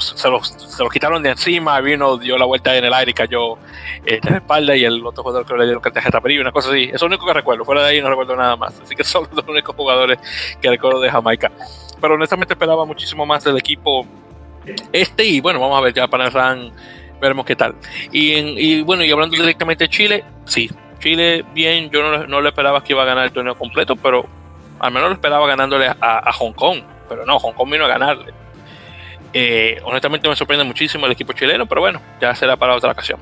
se, 0.00 0.28
los, 0.28 0.46
se, 0.48 0.84
quitaron 0.92 1.22
de 1.22 1.30
encima, 1.30 1.80
vino, 1.80 2.16
dio 2.16 2.36
la 2.36 2.44
vuelta 2.44 2.76
en 2.76 2.84
el 2.84 2.92
aire 2.92 3.12
y 3.12 3.14
cayó 3.14 3.56
en 4.04 4.18
la 4.28 4.38
espalda, 4.38 4.74
y 4.74 4.84
el 4.84 5.06
otro 5.06 5.22
jugador 5.22 5.46
que 5.46 5.54
le 5.54 5.66
dieron 5.66 5.80
tarjeta 5.80 6.20
y 6.28 6.38
una 6.38 6.50
cosa 6.50 6.70
así. 6.70 6.90
Es 6.92 7.00
lo 7.00 7.06
único 7.06 7.24
que 7.24 7.32
recuerdo, 7.34 7.64
fuera 7.64 7.84
de 7.84 7.90
ahí 7.90 8.02
no 8.02 8.10
recuerdo 8.10 8.34
nada 8.34 8.56
más. 8.56 8.80
Así 8.80 8.96
que 8.96 9.04
son 9.04 9.28
los 9.32 9.46
únicos 9.46 9.76
jugadores 9.76 10.18
que 10.60 10.68
recuerdo 10.68 10.98
de 11.00 11.08
Jamaica. 11.08 11.52
Pero 12.00 12.14
honestamente 12.14 12.54
esperaba 12.54 12.84
muchísimo 12.84 13.24
más 13.24 13.44
del 13.44 13.56
equipo 13.56 14.04
este, 14.92 15.24
y 15.24 15.40
bueno, 15.40 15.60
vamos 15.60 15.78
a 15.78 15.82
ver 15.82 15.94
ya 15.94 16.08
para 16.08 16.24
el 16.24 16.32
RAN, 16.32 16.72
veremos 17.20 17.46
qué 17.46 17.54
tal. 17.54 17.76
Y, 18.10 18.32
y 18.32 18.82
bueno, 18.82 19.04
y 19.04 19.12
hablando 19.12 19.36
directamente 19.36 19.84
de 19.84 19.88
Chile, 19.88 20.24
sí, 20.46 20.68
Chile 20.98 21.44
bien, 21.54 21.90
yo 21.90 22.02
no, 22.02 22.26
no 22.26 22.40
le 22.40 22.48
esperaba 22.48 22.82
que 22.82 22.92
iba 22.92 23.04
a 23.04 23.06
ganar 23.06 23.26
el 23.26 23.32
torneo 23.32 23.56
completo, 23.56 23.94
pero 23.94 24.26
al 24.84 24.92
menos 24.92 25.08
lo 25.08 25.14
esperaba 25.14 25.46
ganándole 25.46 25.86
a, 25.98 26.30
Hong 26.32 26.52
Kong, 26.52 26.82
pero 27.08 27.24
no, 27.24 27.38
Hong 27.38 27.54
Kong 27.54 27.70
vino 27.70 27.86
a 27.86 27.88
ganarle. 27.88 28.34
Eh, 29.32 29.80
honestamente 29.82 30.28
me 30.28 30.36
sorprende 30.36 30.62
muchísimo 30.62 31.06
el 31.06 31.12
equipo 31.12 31.32
chileno, 31.32 31.64
pero 31.64 31.80
bueno, 31.80 32.02
ya 32.20 32.34
será 32.34 32.56
para 32.56 32.74
otra 32.76 32.92
ocasión. 32.92 33.18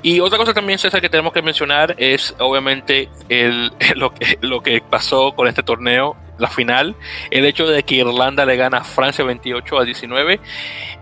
Y 0.00 0.20
otra 0.20 0.38
cosa 0.38 0.54
también, 0.54 0.78
César, 0.78 1.02
que 1.02 1.10
tenemos 1.10 1.34
que 1.34 1.42
mencionar 1.42 1.94
es 1.98 2.34
obviamente 2.38 3.10
el, 3.28 3.70
lo, 3.96 4.62
que, 4.62 4.82
pasó 4.88 5.32
con 5.32 5.46
este 5.46 5.62
torneo, 5.62 6.16
la 6.38 6.48
final, 6.48 6.96
el 7.30 7.44
hecho 7.44 7.66
de 7.66 7.82
que 7.82 7.96
Irlanda 7.96 8.46
le 8.46 8.56
gana 8.56 8.78
a 8.78 8.84
Francia 8.84 9.22
28 9.26 9.78
a 9.78 9.84
19. 9.84 10.40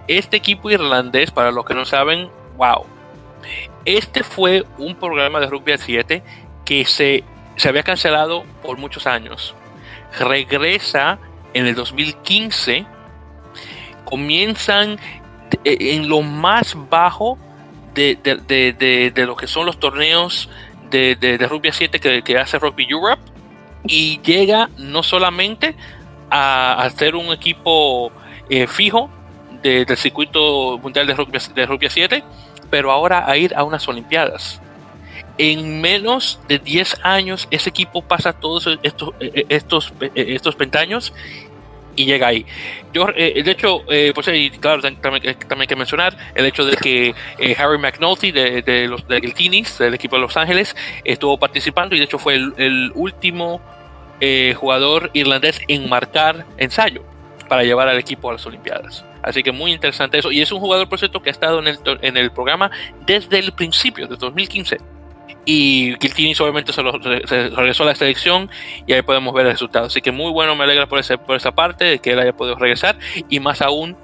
Este 0.09 0.37
equipo 0.37 0.69
irlandés, 0.69 1.31
para 1.31 1.53
los 1.53 1.65
que 1.65 1.75
no 1.75 1.85
saben, 1.85 2.29
wow. 2.57 2.85
Este 3.85 4.25
fue 4.25 4.65
un 4.79 4.97
programa 4.97 5.39
de 5.39 5.47
rugby 5.47 5.75
a 5.75 5.79
7 5.79 6.25
que 6.65 6.85
se, 6.87 7.23
se 7.55 7.69
había 7.69 7.85
cancelado 7.85 8.43
por 8.63 8.79
muchos 8.79 9.07
años 9.07 9.55
regresa 10.19 11.19
en 11.55 11.67
el 11.67 11.75
2015, 11.75 12.87
comienzan 14.05 14.99
en 15.65 16.09
lo 16.09 16.23
más 16.23 16.77
bajo 16.89 17.39
de, 17.95 19.13
lo 19.17 19.37
que 19.37 19.47
son 19.47 19.67
los 19.67 19.79
torneos 19.79 20.49
de, 20.91 21.39
rugby 21.49 21.71
7 21.73 22.23
que, 22.23 22.39
hace 22.39 22.59
Rugby 22.59 22.87
Europe 22.89 23.23
y 23.87 24.21
llega 24.21 24.69
no 24.79 25.03
solamente 25.03 25.75
a, 26.31 26.89
ser 26.97 27.17
un 27.17 27.33
equipo 27.33 28.13
eh, 28.51 28.67
fijo 28.67 29.11
del 29.63 29.97
circuito 29.97 30.79
mundial 30.79 31.07
de 31.07 31.15
rugby, 31.15 31.39
de 31.55 31.67
rugby 31.67 31.89
7, 31.89 32.23
pero 32.71 32.93
ahora 32.93 33.29
a 33.29 33.37
ir 33.37 33.55
a 33.55 33.65
unas 33.65 33.87
Olimpiadas 33.89 34.61
en 35.39 35.81
menos 35.81 36.41
de 36.49 36.59
10 36.59 37.01
años 37.03 37.49
ese 37.51 37.71
equipo 37.71 38.03
pasa 38.03 38.33
todos 38.33 38.79
estos, 38.83 39.11
eh, 39.21 39.31
eh, 39.35 39.47
estos, 39.49 39.93
eh, 40.01 40.11
estos 40.15 40.57
pentaños 40.57 41.13
y 41.95 42.05
llega 42.05 42.27
ahí. 42.27 42.45
Yo, 42.93 43.07
de 43.07 43.43
hecho, 43.47 43.83
pues 44.15 44.31
claro, 44.61 44.83
también, 44.83 45.35
hay 45.35 45.67
que 45.67 45.77
mencionar 45.77 46.15
el 46.35 46.45
hecho 46.45 46.67
de 46.67 46.77
que 46.77 47.15
Harry 47.57 47.79
McNulty 47.79 48.33
de, 48.33 48.87
los 48.87 49.09
de 49.09 49.19
Teenies, 49.23 49.79
del 49.79 49.95
equipo 49.95 50.17
de 50.17 50.23
Los 50.23 50.37
Ángeles, 50.37 50.77
estuvo 51.05 51.39
participando 51.39 51.97
y 51.97 51.99
de 51.99 52.05
hecho 52.05 52.19
fue 52.19 52.35
el, 52.35 52.93
último 52.95 53.63
jugador 54.57 55.11
irlandés 55.15 55.59
en 55.69 55.89
marcar 55.89 56.45
ensayo. 56.59 57.03
para 57.49 57.63
llevar 57.63 57.89
al 57.89 57.99
equipo 57.99 58.29
a 58.29 58.35
las 58.35 58.45
Olimpiadas. 58.45 59.03
Así 59.23 59.43
que 59.43 59.53
muy 59.53 59.73
interesante 59.73 60.19
eso. 60.19 60.31
Y 60.31 60.43
es 60.43 60.53
un 60.53 60.61
jugador, 60.61 60.91
por 60.91 60.99
cierto, 60.99 61.23
que 61.23 61.31
ha 61.31 61.33
estado 61.33 61.61
en 61.61 61.69
el, 61.69 61.79
en 62.03 62.17
el 62.19 62.31
programa 62.31 62.71
desde 63.07 63.39
el 63.39 63.53
principio, 63.53 64.07
de 64.07 64.17
2015. 64.17 64.96
Y 65.49 65.95
Kiltini 65.97 66.35
obviamente 66.41 66.73
se, 66.73 66.83
regresó 66.83 67.85
a 67.85 67.87
la 67.87 67.95
selección 67.95 68.51
y 68.85 68.93
ahí 68.93 69.03
podemos 69.03 69.33
ver 69.33 69.47
el 69.47 69.53
resultado. 69.53 69.87
Así 69.87 70.03
que 70.03 70.11
muy 70.11 70.33
bueno, 70.33 70.57
me 70.57 70.65
alegra 70.65 70.87
por, 70.87 70.99
ese, 70.99 71.17
por 71.17 71.37
esa 71.37 71.53
parte 71.53 71.85
de 71.85 71.99
que 72.01 72.13
él 72.13 72.19
haya 72.19 72.33
podido 72.33 72.57
regresar 72.57 72.99
y 73.29 73.39
más 73.39 73.63
aún 73.63 73.97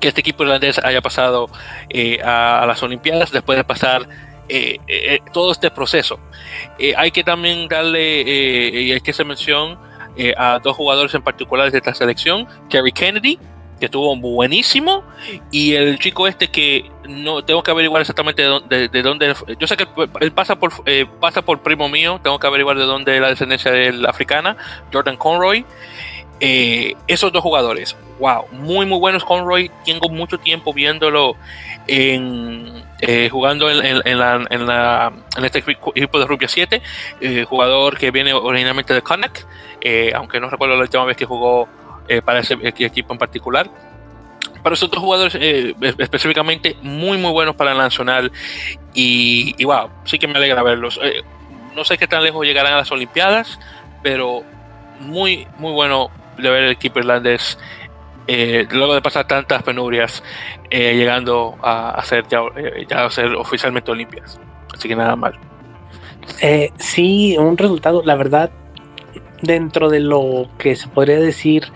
que 0.00 0.08
este 0.08 0.22
equipo 0.22 0.44
irlandés 0.44 0.78
haya 0.82 1.02
pasado 1.02 1.50
eh, 1.90 2.20
a, 2.22 2.64
las 2.66 2.82
Olimpiadas 2.82 3.30
después 3.30 3.58
de 3.58 3.64
pasar 3.64 4.08
eh, 4.48 4.78
eh, 4.86 5.20
todo 5.32 5.52
este 5.52 5.70
proceso. 5.70 6.18
hay 6.96 7.10
que 7.10 7.22
también 7.22 7.68
darle, 7.68 8.22
y 8.22 8.92
hay 8.92 9.00
que 9.00 9.10
hacer 9.10 9.26
mención 9.26 9.78
a 10.36 10.58
dos 10.58 10.74
jugadores 10.74 11.14
en 11.14 11.22
particular 11.22 11.70
de 11.70 11.78
esta 11.78 11.94
selección, 11.94 12.48
Kerry 12.68 12.92
Kennedy, 12.92 13.38
que 13.78 13.86
estuvo 13.86 14.14
buenísimo, 14.16 15.04
y 15.50 15.74
el 15.74 15.98
chico 15.98 16.26
este 16.26 16.48
que 16.48 16.90
no 17.08 17.44
tengo 17.44 17.62
que 17.62 17.70
averiguar 17.70 18.00
exactamente 18.00 18.42
de 18.42 19.02
dónde, 19.02 19.34
yo 19.58 19.66
sé 19.66 19.76
que 19.76 19.86
él 20.20 20.32
pasa 20.32 20.56
por 20.56 20.72
pasa 21.20 21.42
por 21.42 21.62
primo 21.62 21.88
mío, 21.88 22.20
tengo 22.22 22.38
que 22.38 22.46
averiguar 22.46 22.76
de 22.76 22.84
dónde 22.84 23.14
es 23.14 23.20
la 23.20 23.28
descendencia 23.28 23.72
africana, 24.08 24.56
Jordan 24.92 25.16
Conroy. 25.16 25.64
esos 26.40 27.32
dos 27.32 27.42
jugadores, 27.42 27.96
wow, 28.18 28.46
muy 28.52 28.86
muy 28.86 28.98
buenos 28.98 29.24
Conroy. 29.24 29.70
Tengo 29.84 30.08
mucho 30.08 30.38
tiempo 30.38 30.72
viéndolo 30.72 31.36
en, 31.86 32.84
eh, 33.00 33.28
jugando 33.30 33.70
en, 33.70 34.18
la, 34.18 35.12
en, 35.36 35.44
este 35.44 35.58
equipo 35.60 36.18
de 36.18 36.26
Rubia 36.26 36.48
7, 36.48 36.82
eh, 37.20 37.44
jugador 37.48 37.96
que 37.96 38.10
viene 38.10 38.32
originalmente 38.34 38.94
de 38.94 39.02
Connacht, 39.02 39.44
eh, 39.80 40.12
aunque 40.14 40.40
no 40.40 40.50
recuerdo 40.50 40.76
la 40.76 40.82
última 40.82 41.04
vez 41.04 41.16
que 41.16 41.24
jugó 41.24 41.68
para 42.24 42.40
ese 42.40 42.56
equipo 42.62 43.12
en 43.12 43.18
particular. 43.18 43.70
Para 44.62 44.74
esos 44.74 44.88
otros 44.88 45.02
jugadores 45.02 45.34
específicamente 45.98 46.76
muy 46.82 47.16
muy 47.16 47.30
buenos 47.30 47.54
para 47.54 47.72
el 47.72 47.78
nacional 47.78 48.32
y, 48.92 49.54
y 49.56 49.64
wow, 49.64 49.88
sí 50.04 50.18
que 50.18 50.26
me 50.26 50.34
alegra 50.34 50.62
verlos. 50.62 51.00
no 51.76 51.84
sé 51.84 51.96
qué 51.96 52.08
tan 52.08 52.24
lejos 52.24 52.44
llegarán 52.44 52.72
a 52.72 52.78
las 52.78 52.90
Olimpiadas, 52.90 53.58
pero 54.02 54.42
muy 55.00 55.46
muy 55.58 55.72
bueno 55.72 56.10
de 56.36 56.50
ver 56.50 56.64
el 56.64 56.70
equipo 56.72 56.98
irlandés 56.98 57.58
eh, 58.30 58.66
luego 58.72 58.94
de 58.94 59.00
pasar 59.00 59.26
tantas 59.26 59.62
penurias, 59.62 60.22
eh, 60.68 60.94
llegando 60.94 61.56
a, 61.62 61.98
ser 62.04 62.28
ya, 62.28 62.40
eh, 62.56 62.84
ya 62.86 63.06
a 63.06 63.10
ser 63.10 63.34
oficialmente 63.34 63.90
Olimpias. 63.90 64.38
Así 64.74 64.86
que 64.86 64.94
nada 64.94 65.16
mal. 65.16 65.32
sí, 66.76 67.38
un 67.38 67.56
resultado, 67.56 68.02
la 68.04 68.16
verdad, 68.16 68.50
dentro 69.40 69.88
de 69.88 70.00
lo 70.00 70.46
que 70.58 70.76
se 70.76 70.88
podría 70.88 71.18
decir 71.18 71.72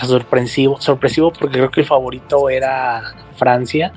sorpresivo, 0.00 0.80
sorpresivo 0.80 1.32
porque 1.32 1.58
creo 1.58 1.70
que 1.70 1.80
el 1.80 1.86
favorito 1.86 2.50
era 2.50 3.14
Francia. 3.36 3.92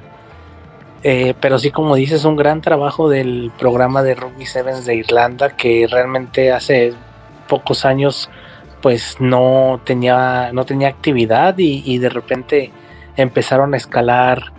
pero 1.01 1.59
sí, 1.59 1.71
como 1.71 1.95
dices, 1.95 2.25
un 2.25 2.35
gran 2.35 2.61
trabajo 2.61 3.09
del 3.09 3.51
programa 3.57 4.03
de 4.03 4.15
Rugby 4.15 4.45
Sevens 4.45 4.85
de 4.85 4.95
Irlanda 4.95 5.55
que 5.55 5.87
realmente 5.89 6.51
hace 6.51 6.93
pocos 7.47 7.85
años 7.85 8.29
pues 8.85 9.17
no 9.19 9.81
tenía, 9.83 10.51
no 10.53 10.63
tenía 10.63 10.89
actividad 10.89 11.55
y, 11.57 11.97
de 11.97 12.07
repente 12.07 12.71
empezaron 13.17 13.73
a 13.73 13.77
escalar 13.77 14.51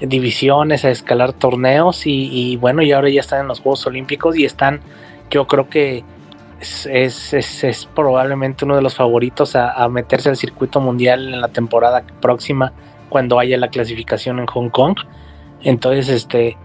divisiones, 0.00 0.84
a 0.84 0.90
escalar 0.90 1.32
torneos 1.32 2.02
y, 2.06 2.56
bueno, 2.58 2.82
y 2.82 2.92
ahora 2.92 3.08
ya 3.08 3.20
están 3.20 3.40
en 3.40 3.48
los 3.48 3.58
Juegos 3.58 3.84
Olímpicos 3.88 4.36
y 4.36 4.44
están, 4.44 4.82
yo 5.30 5.48
creo 5.48 5.68
que 5.68 6.04
es, 6.62 7.32
es, 7.32 7.88
probablemente 7.94 8.64
uno 8.64 8.76
de 8.76 8.82
los 8.82 8.94
favoritos 8.94 9.56
a, 9.56 9.88
meterse 9.88 10.28
al 10.28 10.36
circuito 10.36 10.80
mundial 10.80 11.34
en 11.34 11.40
la 11.40 11.48
temporada 11.48 12.04
próxima 12.20 12.72
cuando 13.08 13.38
haya 13.38 13.58
la 13.58 13.68
clasificación 13.68 14.38
en 14.38 14.46
Hong 14.46 14.70
Kong. 14.70 14.96
Entonces, 15.62 16.08
este, 16.08 16.56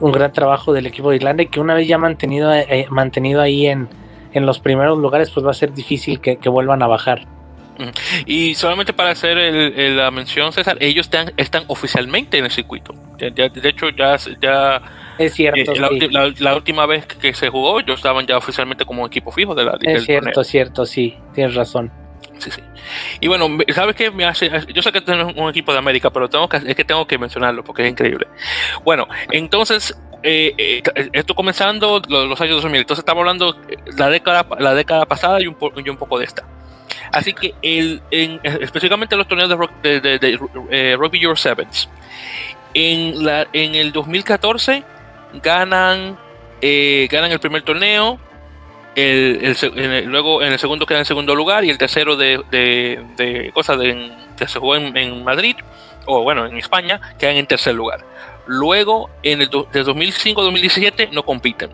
un 0.00 0.12
gran 0.12 0.32
trabajo 0.32 0.72
del 0.72 0.86
equipo 0.86 1.10
de 1.10 1.16
Irlanda 1.16 1.44
que 1.44 1.60
una 1.60 1.74
vez 1.74 1.86
ya 1.86 1.98
mantenido, 1.98 2.52
eh, 2.54 2.86
mantenido 2.90 3.40
ahí 3.40 3.66
en, 3.66 3.88
en 4.32 4.46
los 4.46 4.58
primeros 4.58 4.98
lugares, 4.98 5.30
pues 5.30 5.44
va 5.46 5.50
a 5.50 5.54
ser 5.54 5.72
difícil 5.72 6.20
que, 6.20 6.36
vuelvan 6.48 6.82
a 6.82 6.86
bajar. 6.86 7.26
Y 8.24 8.54
solamente 8.54 8.92
para 8.92 9.10
hacer 9.10 9.36
la 9.36 10.10
mención, 10.10 10.52
César, 10.52 10.76
ellos 10.80 11.06
están, 11.06 11.32
están 11.36 11.64
oficialmente 11.66 12.38
en 12.38 12.44
el 12.44 12.50
circuito. 12.50 12.94
de 13.18 13.68
hecho, 13.68 13.90
ya, 13.90 14.16
ya 14.40 14.82
es 15.18 15.34
cierto. 15.34 15.72
Eh, 15.72 16.08
la, 16.38 16.54
última 16.54 16.86
vez 16.86 17.06
que 17.06 17.34
se 17.34 17.48
jugó, 17.48 17.80
ellos 17.80 17.96
estaban 17.96 18.26
ya 18.26 18.36
oficialmente 18.36 18.84
como 18.84 19.06
equipo 19.06 19.30
fijo 19.30 19.54
de 19.54 19.64
la 19.64 19.78
Es 19.80 20.04
cierto, 20.04 20.40
es 20.40 20.48
cierto, 20.48 20.86
sí, 20.86 21.16
tienes 21.34 21.54
razón. 21.54 21.90
Sí, 22.38 22.50
sí. 22.50 22.62
Y 23.20 23.28
bueno, 23.28 23.48
¿sabes 23.72 23.94
qué 23.94 24.10
me 24.10 24.24
hace? 24.24 24.50
Yo 24.72 24.82
sé 24.82 24.92
que 24.92 25.00
tenemos 25.00 25.34
un 25.36 25.48
equipo 25.48 25.72
de 25.72 25.78
América, 25.78 26.10
pero 26.10 26.28
tengo 26.28 26.48
que, 26.48 26.56
es 26.56 26.74
que 26.74 26.84
tengo 26.84 27.06
que 27.06 27.16
mencionarlo 27.18 27.62
porque 27.62 27.84
es 27.84 27.90
increíble. 27.90 28.26
Bueno, 28.84 29.06
entonces, 29.30 29.96
eh, 30.22 30.54
eh, 30.58 30.82
esto 31.12 31.34
comenzando 31.34 32.02
los, 32.08 32.40
años 32.40 32.62
2000, 32.62 32.80
entonces 32.80 33.02
estamos 33.02 33.20
hablando 33.20 33.56
la 33.96 34.08
década, 34.08 34.46
la 34.58 34.74
década 34.74 35.06
pasada 35.06 35.40
y 35.40 35.46
un, 35.46 35.56
y 35.84 35.88
un 35.88 35.96
poco 35.96 36.18
de 36.18 36.24
esta. 36.24 36.44
Así 37.12 37.32
que 37.32 37.54
el, 37.62 38.02
en, 38.10 38.40
específicamente 38.42 39.16
los 39.16 39.28
torneos 39.28 39.48
de, 39.82 40.00
de, 40.00 40.38
eh, 40.70 40.96
Rugby 40.98 41.22
Euro 41.22 41.36
Sevens, 41.36 41.88
en, 42.74 43.24
la, 43.24 43.46
en 43.52 43.76
el 43.76 43.92
2014 43.92 44.82
ganan, 45.42 46.18
ganan 46.60 47.32
el 47.32 47.40
primer 47.40 47.62
torneo, 47.62 48.18
luego 48.96 50.42
en 50.42 50.52
el 50.52 50.58
segundo 50.58 50.86
queda 50.86 51.00
en 51.00 51.04
segundo 51.04 51.34
lugar 51.34 51.64
y 51.64 51.70
el 51.70 51.78
tercero 51.78 52.16
de, 52.16 52.40
de, 52.50 53.50
cosas 53.52 53.78
de, 53.78 54.12
que 54.36 54.48
se 54.48 54.58
jugó 54.58 54.76
en, 54.76 55.24
Madrid, 55.24 55.56
o 56.06 56.22
bueno, 56.22 56.46
en 56.46 56.56
España, 56.56 57.00
quedan 57.18 57.36
en 57.36 57.46
tercer 57.46 57.74
lugar. 57.74 58.04
Luego, 58.46 59.10
en 59.22 59.40
el 59.40 59.48
de 59.48 59.84
2005-2017 59.84 61.10
no 61.10 61.24
compiten. 61.24 61.70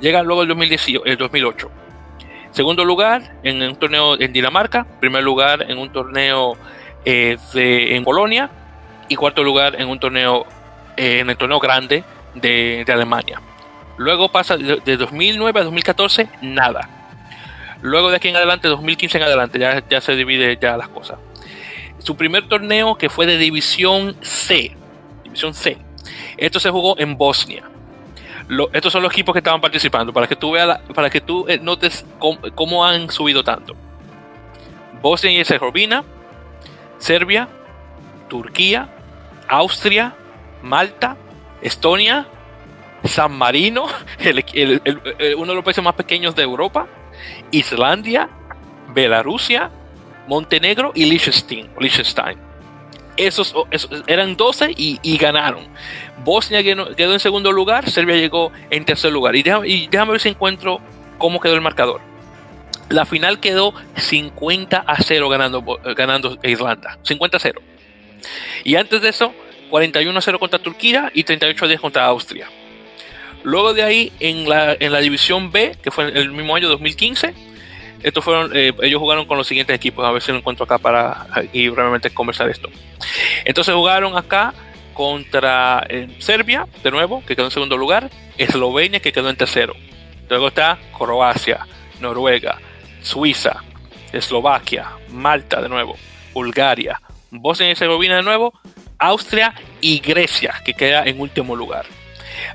Llegan 0.00 0.26
luego 0.26 0.42
el, 0.42 0.48
2018, 0.48 1.04
el 1.04 1.16
2008. 1.16 1.70
Segundo 2.50 2.84
lugar 2.84 3.36
en 3.44 3.62
un 3.62 3.76
torneo 3.76 4.20
en 4.20 4.32
Dinamarca. 4.32 4.86
Primer 4.98 5.22
lugar 5.22 5.70
en 5.70 5.78
un 5.78 5.92
torneo 5.92 6.56
eh, 7.04 7.36
en 7.54 8.02
Polonia. 8.02 8.50
Y 9.08 9.16
cuarto 9.16 9.44
lugar 9.44 9.80
en 9.80 9.88
un 9.88 10.00
torneo 10.00 10.46
eh, 10.96 11.20
en 11.20 11.30
el 11.30 11.36
torneo 11.36 11.60
grande 11.60 12.02
de, 12.34 12.84
Alemania. 12.88 13.40
Luego 13.96 14.30
pasa 14.30 14.56
de, 14.56 14.96
2009 14.96 15.60
a 15.60 15.64
2014 15.64 16.28
nada. 16.42 16.88
Luego 17.82 18.10
de 18.10 18.16
aquí 18.16 18.28
en 18.28 18.36
adelante, 18.36 18.68
2015 18.68 19.18
en 19.18 19.24
adelante, 19.24 19.58
ya, 19.58 20.00
se 20.00 20.14
divide 20.14 20.58
ya 20.60 20.76
las 20.76 20.88
cosas. 20.88 21.18
Su 21.98 22.16
primer 22.16 22.48
torneo 22.48 22.96
que 22.96 23.08
fue 23.08 23.26
de 23.26 23.36
división 23.36 24.16
C. 24.22 24.76
División 25.24 25.54
C 25.54 25.78
esto 26.36 26.60
se 26.60 26.70
jugó 26.70 26.98
en 26.98 27.16
Bosnia. 27.16 27.64
estos 28.72 28.92
son 28.92 29.02
los 29.02 29.12
equipos 29.12 29.32
que 29.32 29.38
estaban 29.38 29.60
participando 29.60 30.12
para 30.12 30.26
que 30.26 30.36
tú 30.36 30.52
veas 30.52 30.80
para 30.94 31.10
que 31.10 31.20
tú 31.20 31.46
eh, 31.48 31.58
notes 31.58 32.04
cómo, 32.18 32.84
han 32.84 33.10
subido 33.10 33.44
tanto. 33.44 33.76
Bosnia 35.02 35.32
y 35.32 35.38
Herzegovina, 35.38 36.04
Serbia, 36.98 37.48
Turquía, 38.28 38.88
Austria, 39.48 40.14
Malta, 40.62 41.16
Estonia, 41.62 42.26
San 43.04 43.32
Marino, 43.32 43.86
uno 45.36 45.52
de 45.52 45.54
los 45.54 45.64
países 45.64 45.82
más 45.82 45.94
pequeños 45.94 46.34
de 46.34 46.42
Europa, 46.42 46.86
Islandia, 47.50 48.28
Belarusia, 48.88 49.70
Montenegro 50.26 50.92
y 50.94 51.06
Liechtenstein 51.06 51.70
esos, 53.26 53.54
eran 54.06 54.36
12 54.36 54.74
y, 54.76 55.18
ganaron. 55.18 55.66
Bosnia 56.24 56.62
quedó, 56.62 56.88
en 56.96 57.20
segundo 57.20 57.52
lugar, 57.52 57.88
Serbia 57.90 58.16
llegó 58.16 58.52
en 58.70 58.84
tercer 58.84 59.12
lugar. 59.12 59.36
Y 59.36 59.42
déjame, 59.42 60.12
ver 60.12 60.20
si 60.20 60.30
encuentro 60.30 60.80
cómo 61.18 61.40
quedó 61.40 61.54
el 61.54 61.60
marcador. 61.60 62.00
La 62.88 63.04
final 63.04 63.38
quedó 63.38 63.74
50 63.96 64.78
a 64.78 65.02
0 65.02 65.28
ganando, 65.28 65.62
ganando 65.96 66.38
Irlanda. 66.42 66.98
50 67.02 67.36
a 67.36 67.40
0. 67.40 67.60
Y 68.64 68.76
antes 68.76 69.00
de 69.02 69.10
eso, 69.10 69.32
41 69.70 70.18
a 70.18 70.22
0 70.22 70.38
contra 70.38 70.58
Turquía 70.58 71.10
y 71.14 71.24
38 71.24 71.64
a 71.64 71.68
10 71.68 71.80
contra 71.80 72.04
Austria. 72.06 72.48
Luego 73.42 73.72
de 73.72 73.82
ahí, 73.82 74.12
en 74.20 74.48
la, 74.48 74.76
en 74.78 74.92
la 74.92 75.00
división 75.00 75.50
B, 75.50 75.76
que 75.82 75.90
fue 75.90 76.08
el 76.08 76.30
mismo 76.32 76.54
año 76.54 76.68
2015, 76.68 77.32
estos 78.02 78.24
fueron, 78.24 78.50
eh, 78.54 78.72
ellos 78.82 79.00
jugaron 79.00 79.26
con 79.26 79.38
los 79.38 79.46
siguientes 79.46 79.74
equipos, 79.74 80.04
a 80.04 80.10
ver 80.10 80.22
si 80.22 80.32
lo 80.32 80.38
encuentro 80.38 80.64
acá 80.64 80.78
para 80.78 81.26
y 81.52 81.68
brevemente 81.68 82.10
conversar 82.10 82.48
esto. 82.50 82.68
Entonces 83.44 83.74
jugaron 83.74 84.16
acá 84.16 84.54
contra 84.94 85.84
eh, 85.88 86.08
Serbia, 86.18 86.66
de 86.82 86.90
nuevo, 86.90 87.22
que 87.26 87.36
quedó 87.36 87.46
en 87.46 87.50
segundo 87.50 87.76
lugar, 87.76 88.10
Eslovenia, 88.36 89.00
que 89.00 89.12
quedó 89.12 89.30
en 89.30 89.36
tercero. 89.36 89.74
Luego 90.28 90.48
está 90.48 90.78
Croacia, 90.96 91.66
Noruega, 92.00 92.58
Suiza, 93.02 93.62
Eslovaquia, 94.12 94.90
Malta, 95.10 95.60
de 95.60 95.68
nuevo, 95.68 95.96
Bulgaria, 96.32 97.00
Bosnia 97.30 97.68
y 97.68 97.70
Herzegovina, 97.72 98.16
de 98.16 98.22
nuevo, 98.22 98.52
Austria 99.00 99.54
y 99.80 99.98
Grecia, 100.00 100.60
que 100.64 100.74
queda 100.74 101.04
en 101.04 101.20
último 101.20 101.56
lugar. 101.56 101.86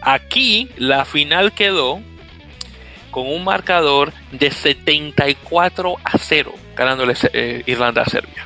Aquí 0.01 0.69
la 0.77 1.03
final 1.05 1.51
quedó 1.53 1.99
con 3.11 3.27
un 3.27 3.43
marcador 3.43 4.13
de 4.31 4.51
74 4.51 5.95
a 6.03 6.17
0, 6.17 6.53
ganándole 6.75 7.15
eh, 7.33 7.63
Irlanda 7.65 8.03
a 8.03 8.05
Serbia. 8.05 8.45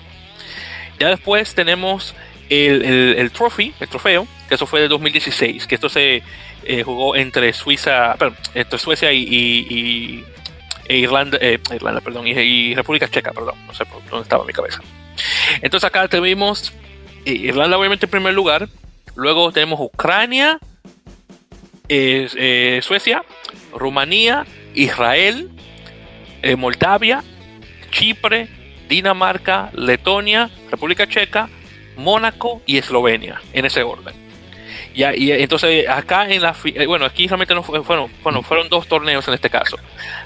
Ya 0.99 1.09
después 1.09 1.55
tenemos 1.55 2.15
el, 2.49 2.83
el, 2.83 3.15
el 3.17 3.31
trofeo, 3.31 4.27
que 4.47 4.55
eso 4.55 4.65
fue 4.65 4.81
de 4.81 4.87
2016, 4.87 5.67
que 5.67 5.75
esto 5.75 5.89
se 5.89 6.23
eh, 6.63 6.83
jugó 6.83 7.15
entre 7.15 7.53
Suiza, 7.53 8.15
perdón, 8.17 8.37
entre 8.53 8.79
Suecia 8.79 9.11
y, 9.13 10.25
e 10.85 10.97
Irlanda, 10.97 11.37
eh, 11.41 11.59
Irlanda, 11.73 12.01
perdón, 12.01 12.27
y, 12.27 12.75
República 12.75 13.07
Checa, 13.07 13.31
perdón, 13.31 13.55
no 13.65 13.73
sé 13.73 13.85
por 13.85 14.03
dónde 14.09 14.23
estaba 14.23 14.43
mi 14.43 14.53
cabeza. 14.53 14.81
Entonces 15.61 15.87
acá 15.87 16.07
eh, 16.11 16.35
Irlanda 17.25 17.77
obviamente 17.77 18.05
en 18.05 18.11
primer 18.11 18.33
lugar, 18.33 18.69
luego 19.15 19.51
tenemos 19.51 19.79
Ucrania, 19.79 20.59
Suecia, 21.87 23.23
Rumanía, 23.73 24.45
Israel, 24.73 25.49
Moldavia, 26.57 27.23
Chipre, 27.91 28.47
Dinamarca, 28.87 29.69
Letonia, 29.73 30.49
República 30.71 31.07
Checa, 31.07 31.49
Mónaco 31.97 32.61
y 32.65 32.77
Eslovenia, 32.77 33.41
en 33.53 33.65
ese 33.65 33.83
orden. 33.83 34.15
Y, 34.93 35.31
entonces 35.31 35.87
acá 35.87 36.27
en 36.29 36.41
la 36.41 36.55
eh, 36.65 36.85
bueno 36.87 37.05
aquí 37.05 37.27
realmente 37.27 37.53
no 37.53 37.63
fueron 37.63 38.11
bueno 38.23 38.41
fueron 38.41 38.69
dos 38.69 38.87
torneos 38.87 39.25
en 39.27 39.35
este 39.35 39.49
caso 39.49 39.77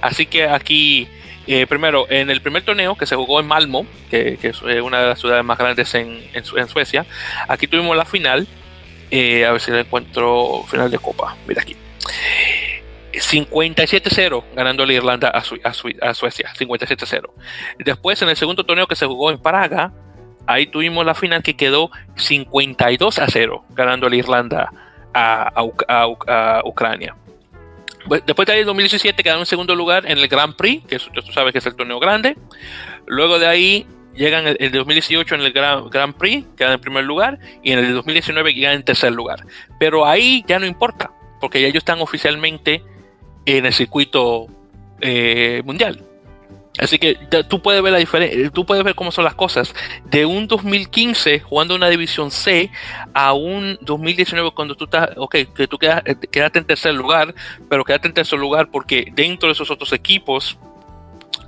así 0.02 0.26
que 0.26 0.46
aquí 0.46 1.08
eh, 1.48 1.68
primero 1.68 2.06
en 2.10 2.30
el 2.30 2.42
primer 2.42 2.64
torneo 2.64 2.96
que 2.96 3.06
se 3.06 3.16
jugó 3.16 3.40
en 3.40 3.48
Malmo 3.48 3.86
que, 4.10 4.40
es 4.42 4.62
eh, 4.68 4.82
una 4.82 5.02
de 5.02 5.08
las 5.08 5.20
ciudades 5.20 5.44
más 5.44 5.58
grandes 5.58 5.94
en, 5.96 6.22
en, 6.34 6.68
Suecia 6.68 7.06
aquí 7.48 7.68
tuvimos 7.68 7.96
la 7.98 8.06
final 8.06 8.48
a 9.12 9.52
ver 9.52 9.62
si 9.62 9.70
la 9.70 9.82
encuentro 9.82 10.64
final 10.68 10.90
de 10.90 10.98
copa. 10.98 11.38
Mira 11.46 11.62
aquí. 11.62 11.76
57-0 13.14 14.44
ganando 14.56 14.86
la 14.88 14.94
Irlanda 14.94 15.30
a, 15.30 15.38
a 15.38 16.14
Suecia 16.14 16.52
57-0 16.58 17.22
después 17.78 18.20
en 18.24 18.30
el 18.30 18.36
segundo 18.36 18.66
torneo 18.66 18.88
que 18.88 18.96
se 18.96 19.06
jugó 19.06 19.30
en 19.30 19.40
Praga 19.40 19.94
ahí 20.46 20.68
tuvimos 20.68 21.06
la 21.06 21.16
final 21.16 21.44
que 21.44 21.56
quedó 21.56 21.92
52 22.16 23.20
a 23.20 23.28
0, 23.28 23.66
ganando 23.70 24.10
la 24.10 24.16
Irlanda 24.16 24.72
a, 25.14 25.64
Ucrania. 26.66 27.16
Después 28.26 28.46
de 28.46 28.54
ahí, 28.54 28.60
en 28.62 28.66
2017 28.66 29.24
quedaron 29.24 29.42
en 29.42 29.46
segundo 29.46 29.76
lugar 29.76 30.06
en 30.10 30.18
el 30.18 30.28
Grand 30.28 30.56
Prix, 30.56 30.86
que 30.86 31.00
tú 31.00 31.32
sabes 31.32 31.52
que 31.52 31.60
es 31.60 31.66
el 31.66 31.76
torneo 31.76 32.00
grande. 32.00 32.38
Luego 33.08 33.40
de 33.40 33.48
ahí 33.48 33.88
llegan 34.16 34.48
en 34.48 34.58
el 34.60 34.72
2018 34.72 35.36
en 35.36 35.42
el 35.42 35.52
Grand, 35.52 35.90
Grand 35.90 36.14
Prix, 36.16 36.46
quedan 36.58 36.74
en 36.74 36.82
primer 36.82 37.04
lugar, 37.04 37.40
y 37.64 37.72
en 37.72 37.80
el 37.80 37.94
2019 37.94 38.54
llegan 38.54 38.74
en 38.76 38.84
tercer 38.84 39.12
lugar. 39.12 39.46
Pero 39.80 40.06
ahí 40.06 40.44
ya 40.48 40.60
no 40.60 40.66
importa, 40.66 41.12
porque 41.40 41.62
ya 41.62 41.68
ellos 41.68 41.82
están 41.82 42.02
oficialmente 42.02 42.84
en 43.46 43.66
el 43.66 43.74
circuito 43.74 44.48
eh, 45.02 45.62
mundial. 45.66 46.04
Así 46.80 46.98
que 46.98 47.16
tú 47.48 47.62
puedes 47.62 47.84
ver 47.84 47.92
la 47.92 48.00
diferencia, 48.00 48.50
tú 48.50 48.66
puedes 48.66 48.84
ver 48.84 48.96
cómo 48.96 49.12
son 49.12 49.26
las 49.26 49.36
cosas. 49.36 49.76
De 50.06 50.26
un 50.26 50.48
2015 50.48 51.40
jugando 51.42 51.76
una 51.76 51.88
división 51.88 52.32
C 52.32 52.72
a 53.14 53.34
un 53.34 53.78
2019 53.82 54.52
cuando 54.56 54.76
tú 54.76 54.86
estás, 54.86 55.10
ok, 55.16 55.36
que 55.56 55.68
tú 55.68 55.78
eh, 55.82 56.16
quedaste 56.32 56.60
en 56.60 56.66
tercer 56.66 56.96
lugar, 56.96 57.36
pero 57.70 57.84
quedaste 57.84 58.08
en 58.08 58.14
tercer 58.16 58.40
lugar 58.40 58.70
porque 58.72 59.12
dentro 59.14 59.50
de 59.50 59.54
esos 59.54 59.70
otros 59.70 59.94
equipos, 59.94 60.58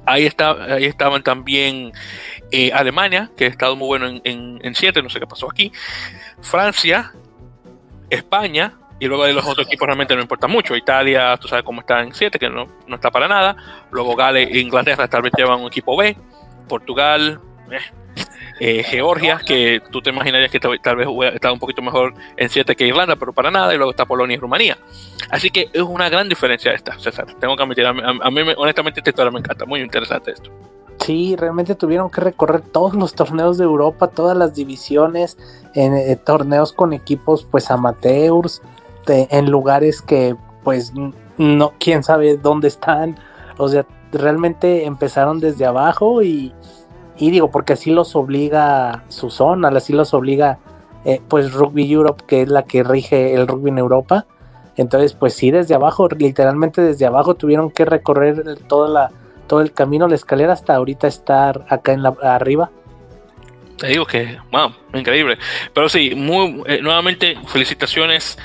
ahí, 0.05 0.27
está, 0.27 0.75
ahí 0.75 0.85
estaban 0.85 1.23
también 1.23 1.91
eh, 2.51 2.71
Alemania, 2.71 3.31
que 3.35 3.45
ha 3.45 3.49
estado 3.49 3.75
muy 3.75 3.87
bueno 3.87 4.21
en 4.23 4.75
7, 4.75 5.01
no 5.01 5.09
sé 5.09 5.19
qué 5.19 5.25
pasó 5.25 5.49
aquí, 5.49 5.71
Francia, 6.41 7.11
España, 8.11 8.75
y 8.99 9.07
luego 9.07 9.25
de 9.25 9.33
los 9.33 9.45
otros 9.45 9.67
equipos 9.67 9.85
realmente 9.85 10.15
no 10.15 10.21
importa 10.21 10.47
mucho. 10.47 10.75
Italia, 10.75 11.37
tú 11.37 11.47
sabes 11.47 11.65
cómo 11.65 11.81
está 11.81 12.01
en 12.01 12.13
7, 12.13 12.39
que 12.39 12.49
no, 12.49 12.67
no, 12.87 12.95
está 12.95 13.11
para 13.11 13.27
nada. 13.27 13.55
Luego 13.91 14.15
Gales 14.15 14.49
e 14.51 14.59
Inglaterra 14.59 15.07
tal 15.07 15.21
vez 15.21 15.33
llevan 15.37 15.59
un 15.59 15.67
equipo 15.67 15.97
B. 15.97 16.15
Portugal, 16.67 17.39
eh, 17.69 17.79
eh, 18.59 18.83
Georgia, 18.83 19.39
que 19.45 19.81
tú 19.91 20.01
te 20.01 20.09
imaginarías 20.11 20.49
que 20.49 20.59
tal, 20.59 20.95
vez 20.95 21.07
estado 21.33 21.53
un 21.53 21.59
poquito 21.59 21.81
mejor 21.81 22.13
en 22.37 22.49
7 22.49 22.75
que 22.75 22.87
Irlanda, 22.87 23.15
pero 23.17 23.33
para 23.33 23.51
nada. 23.51 23.73
Y 23.73 23.77
luego 23.77 23.91
está 23.91 24.05
Polonia 24.05 24.35
y 24.35 24.39
Rumanía. 24.39 24.77
Así 25.29 25.49
que 25.49 25.69
es 25.73 25.81
una 25.81 26.09
gran 26.09 26.29
diferencia 26.29 26.71
esta, 26.71 26.97
César. 26.97 27.27
Tengo 27.39 27.55
que 27.57 27.63
admitir, 27.63 27.85
a 27.85 27.89
a 27.89 28.31
mí 28.31 28.41
honestamente 28.55 29.01
esta 29.01 29.09
historia 29.09 29.31
me 29.31 29.39
encanta. 29.39 29.65
Muy 29.65 29.81
interesante 29.81 30.31
esto. 30.31 30.49
Sí, 31.03 31.35
realmente 31.35 31.75
tuvieron 31.75 32.09
que 32.09 32.21
recorrer 32.21 32.61
todos 32.61 32.95
los 32.95 33.13
torneos 33.13 33.57
de 33.57 33.65
Europa, 33.65 34.07
todas 34.07 34.35
las 34.37 34.55
divisiones, 34.55 35.37
en 35.73 35.93
eh, 35.93 36.15
torneos 36.15 36.73
con 36.73 36.93
equipos 36.93 37.45
pues 37.49 37.69
amateurs, 37.69 38.61
en 39.07 39.49
lugares 39.49 40.01
que 40.01 40.35
pues 40.63 40.93
no, 41.37 41.73
quién 41.79 42.03
sabe 42.03 42.37
dónde 42.37 42.67
están. 42.67 43.17
O 43.57 43.67
sea, 43.67 43.85
realmente 44.11 44.85
empezaron 44.85 45.39
desde 45.39 45.65
abajo 45.65 46.23
y, 46.23 46.53
y 47.17 47.31
digo, 47.31 47.51
porque 47.51 47.73
así 47.73 47.91
los 47.91 48.15
obliga 48.15 49.03
su 49.09 49.29
zona, 49.29 49.69
así 49.69 49.93
los 49.93 50.13
obliga 50.13 50.59
eh, 51.05 51.21
pues 51.27 51.53
Rugby 51.53 51.91
Europe, 51.91 52.23
que 52.27 52.41
es 52.41 52.49
la 52.49 52.63
que 52.63 52.83
rige 52.83 53.33
el 53.33 53.47
rugby 53.47 53.69
en 53.69 53.77
Europa. 53.77 54.25
Entonces, 54.75 55.13
pues 55.13 55.33
sí, 55.33 55.51
desde 55.51 55.75
abajo, 55.75 56.09
literalmente 56.09 56.81
desde 56.81 57.05
abajo 57.05 57.35
tuvieron 57.35 57.71
que 57.71 57.85
recorrer 57.85 58.57
toda 58.67 58.89
la, 58.89 59.11
todo 59.47 59.61
el 59.61 59.71
camino, 59.71 60.07
la 60.07 60.15
escalera 60.15 60.53
hasta 60.53 60.75
ahorita 60.75 61.07
estar 61.07 61.65
acá 61.69 61.93
en 61.93 62.03
la 62.03 62.15
arriba. 62.23 62.71
Te 63.77 63.87
digo 63.87 64.05
que, 64.05 64.37
wow, 64.51 64.71
increíble. 64.93 65.37
Pero 65.73 65.89
sí, 65.89 66.15
muy, 66.15 66.63
eh, 66.65 66.79
nuevamente 66.81 67.37
felicitaciones 67.47 68.37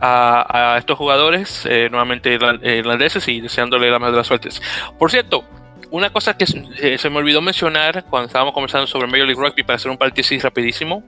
a, 0.00 0.76
estos 0.78 0.98
jugadores, 0.98 1.66
eh, 1.66 1.88
nuevamente 1.90 2.32
irlandeses, 2.32 3.26
y 3.28 3.40
deseándole 3.40 3.90
la 3.90 3.98
mejor 3.98 4.12
de 4.12 4.18
las 4.18 4.26
suertes. 4.26 4.62
Por 4.98 5.10
cierto, 5.10 5.44
una 5.90 6.10
cosa 6.10 6.36
que 6.36 6.46
eh, 6.80 6.98
se 6.98 7.10
me 7.10 7.18
olvidó 7.18 7.40
mencionar 7.40 8.04
cuando 8.10 8.26
estábamos 8.26 8.52
conversando 8.52 8.86
sobre 8.86 9.06
Major 9.06 9.26
League 9.26 9.40
Rugby 9.40 9.62
para 9.62 9.76
hacer 9.76 9.90
un 9.90 9.96
paréntesis 9.96 10.42
rapidísimo 10.42 11.04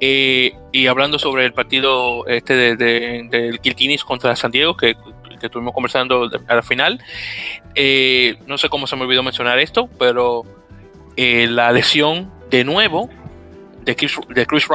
eh, 0.00 0.54
y 0.72 0.86
hablando 0.86 1.18
sobre 1.18 1.44
el 1.44 1.52
partido 1.52 2.26
este 2.26 2.54
del 2.54 2.78
de, 2.78 3.58
de, 3.60 3.98
contra 4.06 4.34
San 4.34 4.50
Diego 4.50 4.76
que, 4.78 4.96
que 5.38 5.46
estuvimos 5.46 5.74
conversando 5.74 6.30
al 6.48 6.62
final 6.62 7.00
no 8.46 8.56
sé 8.56 8.70
cómo 8.70 8.86
se 8.86 8.96
me 8.96 9.02
olvidó 9.02 9.22
mencionar 9.22 9.58
esto 9.58 9.90
pero 9.98 10.44
la 11.16 11.70
lesión 11.70 12.32
de 12.48 12.64
nuevo 12.64 13.10
de 13.84 13.96
Chris, 13.96 14.16
de 14.28 14.46
Chris 14.46 14.66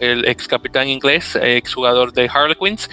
el 0.00 0.26
ex 0.26 0.48
capitán 0.48 0.88
inglés, 0.88 1.38
ex 1.40 1.74
jugador 1.74 2.12
de 2.12 2.28
Harlequins, 2.32 2.90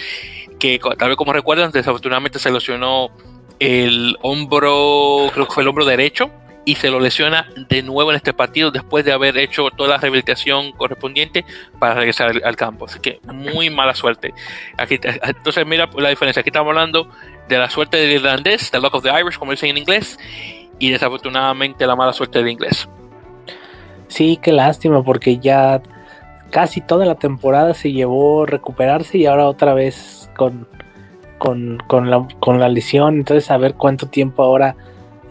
que 0.59 0.79
tal 0.97 1.09
vez 1.09 1.17
como 1.17 1.33
recuerdan, 1.33 1.71
desafortunadamente 1.71 2.39
se 2.39 2.51
lesionó 2.51 3.09
el 3.59 4.17
hombro, 4.21 5.29
creo 5.33 5.47
que 5.47 5.53
fue 5.53 5.63
el 5.63 5.69
hombro 5.69 5.85
derecho, 5.85 6.31
y 6.65 6.75
se 6.75 6.89
lo 6.89 6.99
lesiona 6.99 7.47
de 7.69 7.83
nuevo 7.83 8.11
en 8.11 8.15
este 8.15 8.33
partido 8.33 8.71
después 8.71 9.03
de 9.03 9.11
haber 9.11 9.37
hecho 9.37 9.69
toda 9.71 9.89
la 9.89 9.97
rehabilitación 9.97 10.71
correspondiente 10.73 11.45
para 11.79 11.95
regresar 11.95 12.33
al, 12.43 12.55
campo. 12.55 12.85
Así 12.85 12.99
que 12.99 13.19
muy 13.23 13.69
mala 13.69 13.93
suerte. 13.93 14.33
Aquí, 14.77 14.99
entonces, 15.03 15.65
mira 15.65 15.89
la 15.97 16.09
diferencia. 16.09 16.39
Aquí 16.39 16.49
estamos 16.49 16.69
hablando 16.69 17.09
de 17.47 17.57
la 17.57 17.69
suerte 17.69 17.97
del 17.97 18.11
irlandés, 18.11 18.71
the 18.71 18.79
luck 18.79 18.93
of 18.95 19.03
the 19.03 19.09
Irish, 19.09 19.37
como 19.37 19.51
dicen 19.51 19.71
en 19.71 19.77
inglés, 19.77 20.17
y 20.79 20.89
desafortunadamente 20.89 21.85
la 21.85 21.95
mala 21.95 22.13
suerte 22.13 22.39
del 22.39 22.49
inglés. 22.49 22.87
Sí, 24.07 24.37
qué 24.41 24.51
lástima, 24.51 25.03
porque 25.03 25.39
ya 25.39 25.81
casi 26.49 26.81
toda 26.81 27.05
la 27.05 27.15
temporada 27.15 27.73
se 27.73 27.91
llevó 27.91 28.45
recuperarse 28.45 29.17
y 29.17 29.25
ahora 29.25 29.47
otra 29.47 29.73
vez 29.73 30.29
con, 30.35 30.67
con, 31.37 32.09
la, 32.09 32.27
con 32.39 32.59
la 32.59 32.69
lesión. 32.69 33.15
Entonces, 33.15 33.49
a 33.51 33.57
ver 33.57 33.75
cuánto 33.75 34.07
tiempo 34.07 34.43
ahora 34.43 34.75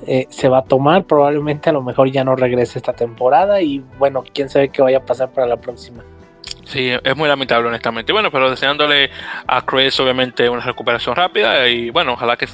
eh, 0.06 0.26
se 0.30 0.48
va 0.48 0.58
a 0.58 0.64
tomar. 0.64 1.04
Probablemente 1.04 1.70
a 1.70 1.72
lo 1.72 1.82
mejor 1.82 2.10
ya 2.10 2.24
no 2.24 2.36
regrese 2.36 2.78
esta 2.78 2.92
temporada 2.92 3.62
y 3.62 3.84
bueno, 3.98 4.24
quién 4.32 4.48
sabe 4.48 4.68
qué 4.68 4.82
vaya 4.82 4.98
a 4.98 5.06
pasar 5.06 5.30
para 5.30 5.46
la 5.46 5.58
próxima. 5.58 6.04
Sí, 6.64 6.90
es 6.90 7.16
muy 7.16 7.28
lamentable, 7.28 7.68
honestamente. 7.68 8.12
Bueno, 8.12 8.30
pero 8.30 8.48
deseándole 8.48 9.10
a 9.46 9.62
Chris, 9.66 9.98
obviamente, 10.00 10.48
una 10.48 10.62
recuperación 10.62 11.14
rápida. 11.14 11.68
Y 11.68 11.90
bueno, 11.90 12.14
ojalá 12.14 12.36
que. 12.36 12.48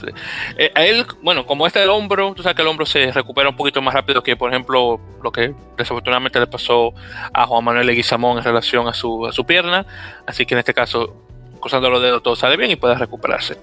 Eh, 0.56 0.72
a 0.74 0.84
él, 0.84 1.06
bueno, 1.22 1.46
como 1.46 1.66
este 1.66 1.78
del 1.78 1.90
hombro, 1.90 2.32
tú 2.34 2.42
sabes 2.42 2.56
que 2.56 2.62
el 2.62 2.68
hombro 2.68 2.84
se 2.84 3.12
recupera 3.12 3.48
un 3.48 3.56
poquito 3.56 3.80
más 3.80 3.94
rápido 3.94 4.22
que, 4.22 4.36
por 4.36 4.50
ejemplo, 4.50 5.00
lo 5.22 5.30
que 5.30 5.54
desafortunadamente 5.76 6.40
le 6.40 6.46
pasó 6.46 6.92
a 7.32 7.46
Juan 7.46 7.64
Manuel 7.64 7.86
Leguizamón 7.86 8.38
en 8.38 8.44
relación 8.44 8.88
a 8.88 8.94
su, 8.94 9.26
a 9.26 9.32
su 9.32 9.44
pierna. 9.44 9.86
Así 10.26 10.46
que 10.46 10.54
en 10.54 10.60
este 10.60 10.74
caso, 10.74 11.14
cruzando 11.58 11.90
los 11.90 12.02
dedos 12.02 12.22
todo 12.22 12.36
sale 12.36 12.56
bien 12.56 12.70
y 12.70 12.76
puede 12.76 12.94
recuperarse. 12.94 13.58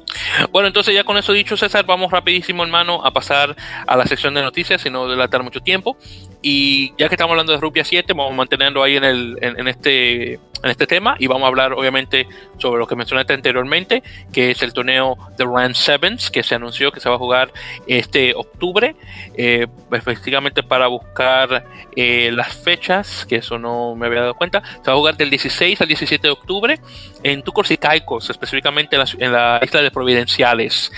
Bueno, 0.52 0.68
entonces 0.68 0.94
ya 0.94 1.04
con 1.04 1.18
eso 1.18 1.34
dicho, 1.34 1.58
César, 1.58 1.86
vamos 1.86 2.12
rapidísimo, 2.12 2.64
hermano, 2.64 3.04
a 3.04 3.12
pasar 3.12 3.56
a 3.88 3.98
la 3.98 4.06
sección 4.06 4.34
de 4.34 4.42
noticias, 4.42 4.82
sin 4.82 4.94
no 4.94 5.08
delatar 5.08 5.44
mucho 5.44 5.60
tiempo. 5.62 5.98
Y 6.42 6.90
ya 6.98 7.08
que 7.08 7.16
estamos 7.16 7.32
hablando 7.32 7.54
de 7.54 7.60
Rupia 7.60 7.84
7, 7.84 8.14
vamos 8.14 8.36
manteniendo 8.36 8.84
ahí 8.84 8.98
en, 8.98 9.04
el, 9.04 9.38
en, 9.42 9.68
este, 9.68 10.40
en 10.64 10.72
este 10.72 10.88
tema 10.88 11.16
y 11.20 11.28
vamos 11.28 11.46
a 11.46 11.48
hablar 11.48 11.74
obviamente 11.74 12.28
sobre 12.58 12.80
lo 12.80 12.88
que 12.88 12.96
mencionaste 12.96 13.34
anteriormente, 13.34 14.04
que 14.32 14.52
es 14.52 14.62
el 14.62 14.74
torneo 14.74 15.18
de 15.38 15.46
Rand 15.46 15.76
Sevens, 15.76 16.32
que 16.32 16.44
se 16.44 16.56
anunció 16.56 16.92
que 16.92 17.00
se 17.00 17.10
va 17.10 17.16
a 17.16 17.18
jugar 17.18 17.52
este 17.88 18.34
octubre, 18.34 18.96
eh, 19.36 19.68
efectivamente 19.92 20.64
para 20.64 20.88
buscar 20.88 21.66
eh, 21.96 22.32
las 22.34 22.54
fechas, 22.54 23.26
que 23.26 23.38
eso 23.38 23.60
no 23.60 23.96
me 23.96 24.08
había 24.08 24.22
dado 24.22 24.34
cuenta, 24.34 24.64
se 24.84 24.90
va 24.90 24.94
a 24.94 24.98
jugar 24.98 25.18
del 25.18 25.30
16 25.30 25.82
al 25.82 25.88
17 25.88 26.28
de 26.28 26.32
octubre 26.32 26.80
en 27.24 27.42
Tucos 27.42 27.72
y 27.72 27.78
Caicos, 27.78 28.30
específicamente 28.30 28.98
en 29.20 29.32
la, 29.32 29.60
isla 29.64 29.82
de 29.82 29.92
Providenciales. 29.92 30.92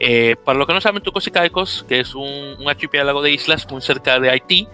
Eh, 0.00 0.36
para 0.44 0.58
los 0.58 0.66
que 0.66 0.74
no 0.74 0.80
saben, 0.80 1.02
Tucos 1.02 1.26
y 1.26 1.30
Caicos, 1.30 1.84
que 1.88 2.00
es 2.00 2.14
un, 2.14 2.56
un 2.58 2.68
archipiélago 2.68 3.22
de 3.22 3.30
islas 3.30 3.70
muy 3.70 3.80
cerca 3.80 4.18
de 4.18 4.30
Haití, 4.30 4.68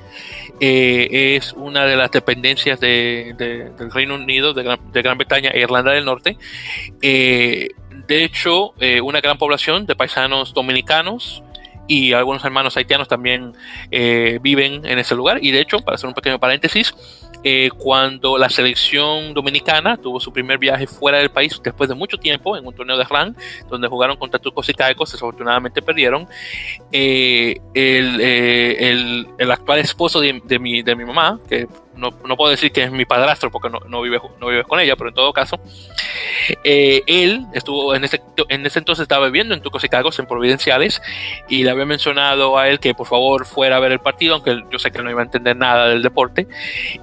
eh, 0.60 1.36
es 1.36 1.54
una 1.54 1.86
de 1.86 1.96
las 1.96 2.10
dependencias 2.10 2.78
de, 2.78 3.34
del 3.36 3.90
Reino 3.90 4.14
Unido, 4.14 4.52
de 4.52 4.62
Gran, 4.62 5.18
Bretaña 5.18 5.50
e 5.50 5.60
Irlanda 5.60 5.92
del 5.92 6.04
Norte. 6.04 6.36
Eh, 7.00 7.70
de 8.06 8.24
hecho, 8.24 8.74
eh, 8.78 9.00
una 9.00 9.20
gran 9.20 9.38
población 9.38 9.86
de 9.86 9.96
paisanos 9.96 10.52
dominicanos 10.52 11.42
y 11.88 12.12
algunos 12.12 12.44
hermanos 12.44 12.76
haitianos 12.76 13.08
también 13.08 13.54
viven 13.90 14.86
en 14.86 14.98
ese 14.98 15.14
lugar. 15.16 15.42
Y 15.42 15.50
de 15.50 15.60
hecho, 15.60 15.80
para 15.80 15.96
hacer 15.96 16.06
un 16.06 16.14
pequeño 16.14 16.38
paréntesis, 16.38 16.94
eh, 17.42 17.70
cuando 17.78 18.36
la 18.36 18.50
selección 18.50 19.32
dominicana 19.32 19.96
tuvo 19.96 20.20
su 20.20 20.32
primer 20.32 20.58
viaje 20.58 20.86
fuera 20.86 21.18
del 21.18 21.30
país 21.30 21.58
después 21.62 21.88
de 21.88 21.94
mucho 21.94 22.18
tiempo 22.18 22.56
en 22.56 22.66
un 22.66 22.74
torneo 22.74 22.98
de 22.98 23.04
RAN, 23.04 23.36
donde 23.68 23.88
jugaron 23.88 24.16
contra 24.16 24.38
Turcos 24.38 24.68
y 24.68 24.74
Caicos, 24.74 25.12
desafortunadamente 25.12 25.80
perdieron. 25.80 26.28
Eh, 26.92 27.56
eh, 27.74 28.76
el, 28.78 29.28
el, 29.38 29.50
actual 29.50 29.78
esposo 29.78 30.20
de, 30.20 30.40
de, 30.44 30.58
mi, 30.58 30.82
de 30.82 30.94
mi 30.94 31.04
mamá, 31.04 31.38
que 31.48 31.66
no, 32.00 32.10
no, 32.26 32.36
puedo 32.36 32.50
decir 32.50 32.72
que 32.72 32.82
es 32.82 32.90
mi 32.90 33.04
padrastro 33.04 33.50
porque 33.50 33.68
no, 33.68 33.78
no, 33.86 34.00
vive, 34.00 34.18
no 34.40 34.48
vive 34.48 34.64
con 34.64 34.80
ella, 34.80 34.96
pero 34.96 35.10
en 35.10 35.14
todo 35.14 35.32
caso, 35.32 35.60
eh, 36.64 37.02
él 37.06 37.46
estuvo 37.52 37.94
en 37.94 38.04
ese, 38.04 38.20
en 38.48 38.66
ese 38.66 38.78
entonces 38.78 39.02
estaba 39.02 39.26
viviendo 39.26 39.54
en 39.54 39.60
Tucos 39.60 39.84
y 39.84 39.88
Cagos, 39.88 40.18
en 40.18 40.26
Providenciales, 40.26 41.02
y 41.48 41.62
le 41.62 41.70
había 41.70 41.84
mencionado 41.84 42.58
a 42.58 42.68
él 42.68 42.80
que 42.80 42.94
por 42.94 43.06
favor 43.06 43.46
fuera 43.46 43.76
a 43.76 43.80
ver 43.80 43.92
el 43.92 44.00
partido, 44.00 44.34
aunque 44.34 44.62
yo 44.70 44.78
sé 44.78 44.90
que 44.90 45.02
no 45.02 45.10
iba 45.10 45.20
a 45.20 45.24
entender 45.24 45.56
nada 45.56 45.88
del 45.88 46.02
deporte, 46.02 46.48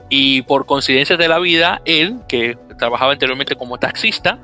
y 0.09 0.41
por 0.41 0.65
coincidencias 0.65 1.19
de 1.19 1.27
la 1.27 1.39
vida, 1.39 1.81
él, 1.85 2.17
que 2.27 2.57
trabajaba 2.77 3.13
anteriormente 3.13 3.55
como 3.55 3.77
taxista, 3.77 4.39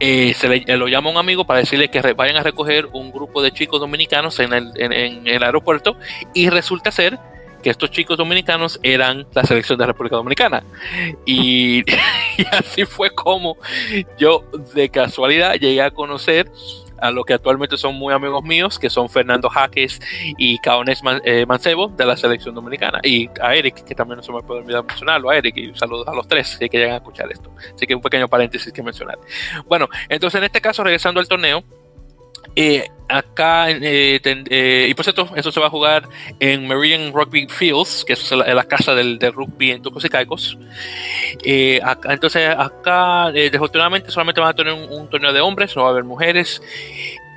eh, 0.00 0.34
se 0.34 0.48
le, 0.48 0.76
lo 0.76 0.88
llama 0.88 1.10
un 1.10 1.16
amigo 1.16 1.44
para 1.44 1.60
decirle 1.60 1.88
que 1.88 2.00
vayan 2.14 2.36
a 2.36 2.42
recoger 2.42 2.88
un 2.92 3.12
grupo 3.12 3.42
de 3.42 3.52
chicos 3.52 3.80
dominicanos 3.80 4.40
en 4.40 4.52
el, 4.52 4.72
en 4.76 5.26
el 5.26 5.42
aeropuerto 5.42 5.96
y 6.34 6.50
resulta 6.50 6.90
ser 6.90 7.18
que 7.64 7.70
estos 7.70 7.90
chicos 7.90 8.18
dominicanos 8.18 8.78
eran 8.82 9.26
la 9.32 9.42
selección 9.42 9.78
de 9.78 9.84
la 9.84 9.86
República 9.88 10.16
Dominicana. 10.16 10.62
Y, 11.26 11.82
así 12.50 12.84
fue 12.84 13.10
como 13.10 13.56
yo 14.18 14.44
de 14.74 14.88
casualidad 14.90 15.54
llegué 15.54 15.80
a 15.80 15.90
conocer 15.90 16.50
a 16.98 17.10
lo 17.10 17.24
que 17.24 17.32
actualmente 17.32 17.76
son 17.76 17.94
muy 17.94 18.12
amigos 18.12 18.42
míos, 18.44 18.78
que 18.78 18.90
son 18.90 19.08
Fernando 19.08 19.48
Jaques 19.48 20.00
y 20.36 20.58
Caones 20.58 21.00
eh, 21.24 21.46
Mancebo 21.46 21.88
de 21.88 22.04
la 22.04 22.16
selección 22.16 22.54
dominicana. 22.54 23.00
Y 23.02 23.28
a 23.40 23.54
Eric, 23.54 23.84
que 23.84 23.94
también 23.94 24.18
no 24.18 24.22
se 24.22 24.32
me 24.32 24.42
puede 24.42 24.60
olvidar 24.60 24.84
mencionarlo, 24.84 25.30
a 25.30 25.36
Eric, 25.36 25.74
saludos 25.76 26.06
a 26.06 26.14
los 26.14 26.28
tres 26.28 26.56
que 26.58 26.68
llegan 26.68 26.92
a 26.92 26.96
escuchar 26.96 27.30
esto. 27.32 27.50
Así 27.74 27.86
que 27.86 27.94
un 27.94 28.02
pequeño 28.02 28.28
paréntesis 28.28 28.72
que 28.72 28.82
mencionar. 28.82 29.18
Bueno, 29.66 29.88
entonces 30.08 30.38
en 30.38 30.44
este 30.44 30.60
caso, 30.60 30.84
regresando 30.84 31.20
al 31.20 31.28
torneo, 31.28 31.64
eh, 32.56 32.88
acá, 33.08 33.70
eh, 33.70 34.20
eh, 34.24 34.86
y 34.88 34.94
por 34.94 35.04
cierto, 35.04 35.28
eso 35.36 35.52
se 35.52 35.60
va 35.60 35.66
a 35.66 35.70
jugar 35.70 36.08
en 36.40 36.66
Meridian 36.66 37.12
Rugby 37.12 37.46
Fields, 37.48 38.04
que 38.04 38.14
es 38.14 38.30
la, 38.30 38.64
casa 38.64 38.94
del, 38.94 39.18
rugby 39.20 39.72
en 39.72 39.82
Tucos 39.82 40.04
y 40.04 40.08
Caicos. 40.08 40.56
entonces, 41.42 42.48
acá, 42.56 43.30
desafortunadamente, 43.32 44.10
solamente 44.10 44.40
van 44.40 44.50
a 44.50 44.54
tener 44.54 44.72
un, 44.72 45.08
torneo 45.08 45.32
de 45.32 45.40
hombres, 45.40 45.76
no 45.76 45.82
va 45.82 45.88
a 45.88 45.90
haber 45.92 46.04
mujeres. 46.04 46.62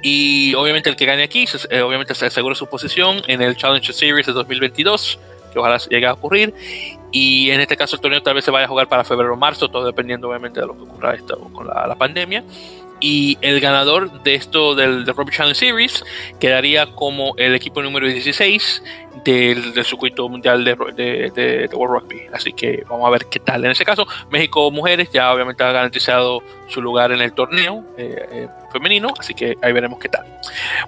Y 0.03 0.53
obviamente, 0.53 0.89
el 0.89 0.95
que 0.95 1.05
gane 1.05 1.23
aquí, 1.23 1.45
obviamente, 1.83 2.13
se 2.13 2.27
asegura 2.27 2.55
su 2.55 2.67
posición 2.67 3.21
en 3.27 3.41
el 3.41 3.57
Challenger 3.57 3.93
Series 3.93 4.27
de 4.27 4.33
2022, 4.33 5.19
que 5.51 5.59
ojalá 5.59 5.77
llegue 5.89 6.05
a 6.05 6.13
ocurrir. 6.13 6.53
Y 7.11 7.49
en 7.49 7.59
este 7.61 7.75
caso, 7.75 7.95
el 7.95 8.01
torneo 8.01 8.21
tal 8.21 8.35
vez 8.35 8.45
se 8.45 8.51
vaya 8.51 8.65
a 8.65 8.69
jugar 8.69 8.87
para 8.87 9.03
febrero 9.03 9.33
o 9.33 9.37
marzo, 9.37 9.67
todo 9.67 9.85
dependiendo, 9.85 10.29
obviamente, 10.29 10.59
de 10.59 10.67
lo 10.67 10.75
que 10.77 10.83
ocurra 10.83 11.15
esto, 11.15 11.37
con 11.51 11.65
la 11.65 11.95
pandemia 11.95 12.43
y 12.99 13.37
el 13.41 13.59
ganador 13.59 14.23
de 14.23 14.35
esto 14.35 14.75
del, 14.75 15.05
Rugby 15.05 15.31
Challenge 15.31 15.57
Series 15.57 16.03
quedaría 16.39 16.87
como 16.87 17.35
el 17.37 17.53
equipo 17.55 17.81
número 17.81 18.07
16 18.07 18.83
del, 19.23 19.85
circuito 19.85 20.27
mundial 20.29 20.63
de, 20.63 20.75
de, 20.75 21.69
World 21.73 22.01
Rugby. 22.01 22.27
Así 22.33 22.53
que 22.53 22.83
vamos 22.89 23.07
a 23.07 23.09
ver 23.11 23.25
qué 23.25 23.39
tal. 23.39 23.65
En 23.65 23.71
ese 23.71 23.85
caso, 23.85 24.07
México 24.29 24.71
Mujeres 24.71 25.09
ya 25.11 25.31
obviamente 25.31 25.63
ha 25.63 25.71
garantizado 25.71 26.41
su 26.67 26.81
lugar 26.81 27.11
en 27.11 27.21
el 27.21 27.33
torneo 27.33 27.83
eh, 27.97 28.27
eh, 28.31 28.47
femenino, 28.71 29.13
así 29.17 29.33
que 29.33 29.57
ahí 29.61 29.71
veremos 29.71 29.99
qué 29.99 30.09
tal. 30.09 30.25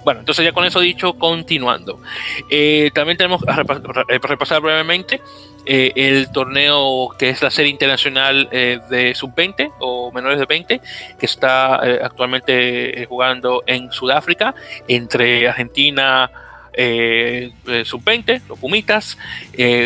Bueno, 0.04 0.20
entonces 0.20 0.44
ya 0.44 0.52
con 0.52 0.64
eso 0.64 0.80
dicho, 0.80 1.14
continuando. 1.14 2.00
Eh, 2.48 2.90
también 2.94 3.16
tenemos 3.16 3.42
a 3.46 3.62
repasar 4.08 4.60
brevemente 4.60 5.20
eh, 5.66 5.92
el 5.94 6.30
torneo 6.30 7.10
que 7.18 7.30
es 7.30 7.42
la 7.42 7.50
serie 7.50 7.70
internacional 7.70 8.48
eh, 8.50 8.80
de 8.88 9.14
sub-20 9.14 9.72
o 9.78 10.10
menores 10.12 10.38
de 10.38 10.46
20, 10.46 10.80
que 11.18 11.26
está 11.26 11.80
eh, 11.84 12.00
actualmente 12.02 13.06
jugando 13.08 13.62
en 13.66 13.92
Sudáfrica 13.92 14.54
entre 14.88 15.48
Argentina. 15.48 16.30
sub-20, 16.72 18.42
los 18.48 18.58
Pumitas, 18.58 19.18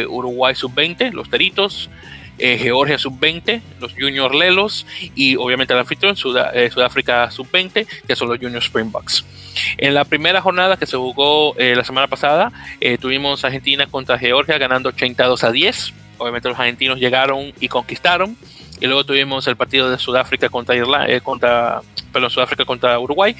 Uruguay 0.09 0.55
sub-20, 0.55 1.13
los 1.13 1.29
Teritos, 1.29 1.91
Georgia 2.39 2.99
sub-20, 2.99 3.61
los 3.81 3.93
Junior 3.93 4.35
Lelos 4.35 4.87
y 5.15 5.37
obviamente 5.37 5.73
el 5.73 5.81
anfitrión 5.81 6.17
Sudáfrica 6.17 7.31
sub-20, 7.31 7.87
que 8.07 8.17
son 8.17 8.29
los 8.29 8.39
Junior 8.39 8.63
Springboks. 8.63 9.25
En 9.77 9.95
la 9.95 10.05
primera 10.05 10.41
jornada 10.41 10.77
que 10.77 10.87
se 10.87 10.97
jugó 10.97 11.57
eh, 11.59 11.75
la 11.77 11.85
semana 11.85 12.07
pasada, 12.07 12.53
eh, 12.81 12.99
tuvimos 12.99 13.45
Argentina 13.45 13.87
contra 13.87 14.19
Georgia 14.19 14.59
ganando 14.59 14.89
82 14.91 15.45
a 15.45 15.53
10. 15.53 15.93
Obviamente 16.19 16.49
los 16.49 16.59
argentinos 16.59 16.99
llegaron 16.99 17.53
y 17.61 17.69
conquistaron. 17.69 18.37
Y 18.81 18.87
luego 18.87 19.05
tuvimos 19.05 19.47
el 19.47 19.57
partido 19.57 19.91
de 19.91 19.99
Sudáfrica 19.99 20.49
contra 20.49 20.75
Irlanda, 20.75 21.09
eh, 21.09 21.21
contra, 21.21 21.81
perdón, 22.13 22.31
Sudáfrica 22.31 22.65
contra 22.65 22.99
Uruguay 22.99 23.37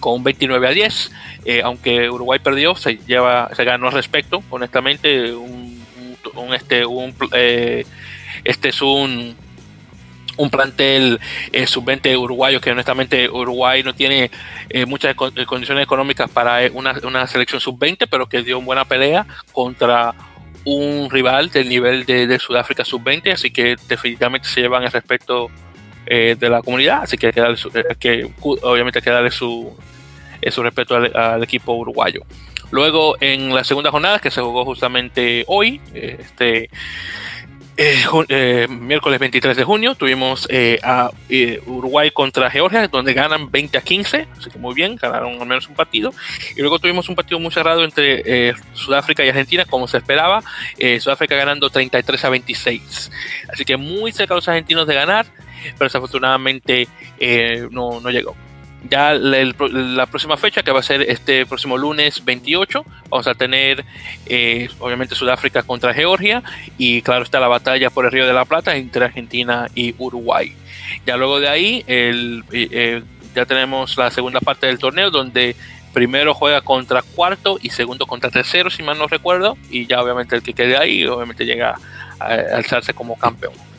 con 0.00 0.24
29 0.24 0.66
a 0.66 0.70
10. 0.70 1.12
aunque 1.64 2.10
Uruguay 2.10 2.38
perdió, 2.38 2.74
se 2.74 2.98
lleva, 3.06 3.50
se 3.54 3.64
ganó 3.64 3.90
respecto, 3.90 4.42
honestamente. 4.50 5.32
Un, 5.34 5.78
este, 6.54 6.84
un, 6.84 7.14
este 8.44 8.68
es 8.70 8.82
un 8.82 9.36
un 10.40 10.48
plantel 10.48 11.20
eh, 11.52 11.66
sub-20 11.66 12.18
uruguayo 12.18 12.60
que 12.60 12.70
honestamente 12.70 13.28
Uruguay 13.28 13.82
no 13.82 13.94
tiene 13.94 14.30
eh, 14.70 14.86
muchas 14.86 15.14
eh, 15.36 15.44
condiciones 15.46 15.84
económicas 15.84 16.30
para 16.30 16.60
una, 16.72 17.26
selección 17.26 17.60
sub-20, 17.60 18.08
pero 18.10 18.26
que 18.26 18.42
dio 18.42 18.58
una 18.58 18.66
buena 18.66 18.84
pelea 18.86 19.26
contra 19.52 20.14
un 20.64 21.10
rival 21.10 21.50
del 21.50 21.68
nivel 21.68 22.06
de, 22.06 22.38
Sudáfrica 22.38 22.84
sub-20, 22.84 23.32
así 23.32 23.50
que 23.50 23.76
definitivamente 23.88 24.48
se 24.48 24.62
llevan 24.62 24.82
el 24.82 24.92
respeto 24.92 25.50
de 26.06 26.48
la 26.48 26.60
comunidad, 26.60 27.02
así 27.02 27.16
que 27.16 27.26
hay 27.26 27.32
que, 27.32 27.40
darle 27.40 27.56
que 28.00 28.28
obviamente 28.40 28.98
hay 28.98 29.02
que 29.02 29.10
darle 29.10 29.30
su, 29.30 29.76
su 30.50 30.62
respeto 30.62 30.96
al, 30.96 31.42
equipo 31.42 31.72
uruguayo. 31.72 32.22
Luego 32.72 33.16
en 33.20 33.54
la 33.54 33.62
segunda 33.62 33.90
jornada 33.90 34.18
que 34.18 34.30
se 34.30 34.40
jugó 34.40 34.64
justamente 34.64 35.44
hoy, 35.46 35.80
este 35.94 36.68
eh, 37.82 38.04
eh, 38.28 38.68
miércoles 38.68 39.18
23 39.18 39.56
de 39.56 39.64
junio 39.64 39.94
tuvimos 39.94 40.46
eh, 40.50 40.78
a 40.82 41.10
Uruguay 41.64 42.10
contra 42.10 42.50
Georgia, 42.50 42.86
donde 42.88 43.14
ganan 43.14 43.50
20 43.50 43.78
a 43.78 43.80
15, 43.80 44.28
así 44.36 44.50
que 44.50 44.58
muy 44.58 44.74
bien, 44.74 44.96
ganaron 44.96 45.40
al 45.40 45.46
menos 45.46 45.66
un 45.66 45.74
partido. 45.74 46.12
Y 46.54 46.60
luego 46.60 46.78
tuvimos 46.78 47.08
un 47.08 47.14
partido 47.14 47.40
muy 47.40 47.50
cerrado 47.50 47.82
entre 47.82 48.54
Sudáfrica 48.74 49.24
y 49.24 49.30
Argentina, 49.30 49.64
como 49.64 49.88
se 49.88 49.96
esperaba, 49.96 50.42
Sudáfrica 50.98 51.36
ganando 51.36 51.70
33 51.70 52.22
a 52.22 52.28
26. 52.28 53.10
Así 53.50 53.64
que 53.64 53.78
muy 53.78 54.12
cerca 54.12 54.34
los 54.34 54.46
argentinos 54.46 54.86
de 54.86 54.94
ganar, 54.94 55.24
pero 55.78 55.86
desafortunadamente 55.86 56.86
no, 57.70 57.98
no 58.00 58.10
llegó. 58.10 58.36
Ya 58.88 59.12
la, 59.14 60.06
próxima 60.06 60.36
fecha, 60.36 60.62
que 60.62 60.70
va 60.70 60.80
a 60.80 60.82
ser 60.82 61.02
este 61.02 61.44
próximo 61.44 61.76
lunes 61.76 62.24
28, 62.24 62.84
vamos 63.10 63.26
a 63.26 63.34
tener 63.34 63.84
eh, 64.26 64.68
obviamente 64.78 65.14
Sudáfrica 65.14 65.62
contra 65.62 65.92
Georgia 65.92 66.42
y 66.78 67.02
claro 67.02 67.22
está 67.22 67.40
la 67.40 67.48
batalla 67.48 67.90
por 67.90 68.06
el 68.06 68.12
Río 68.12 68.26
de 68.26 68.32
la 68.32 68.46
Plata 68.46 68.76
entre 68.76 69.04
Argentina 69.04 69.68
y 69.74 69.94
Uruguay. 69.98 70.54
Ya 71.06 71.16
luego 71.18 71.40
de 71.40 71.48
ahí 71.48 71.84
el, 71.86 72.42
eh, 72.52 72.68
eh, 72.70 73.02
ya 73.34 73.44
tenemos 73.44 73.96
la 73.98 74.10
segunda 74.10 74.40
parte 74.40 74.66
del 74.66 74.78
torneo 74.78 75.10
donde 75.10 75.54
primero 75.92 76.32
juega 76.32 76.62
contra 76.62 77.02
cuarto 77.02 77.58
y 77.60 77.70
segundo 77.70 78.06
contra 78.06 78.30
tercero, 78.30 78.70
si 78.70 78.82
mal 78.82 78.98
no 78.98 79.08
recuerdo, 79.08 79.58
y 79.70 79.86
ya 79.86 80.02
obviamente 80.02 80.36
el 80.36 80.42
que 80.42 80.54
quede 80.54 80.76
ahí 80.76 81.06
obviamente 81.06 81.44
llega 81.44 81.76
a 82.18 82.26
alzarse 82.56 82.94
como 82.94 83.18
campeón. 83.18 83.69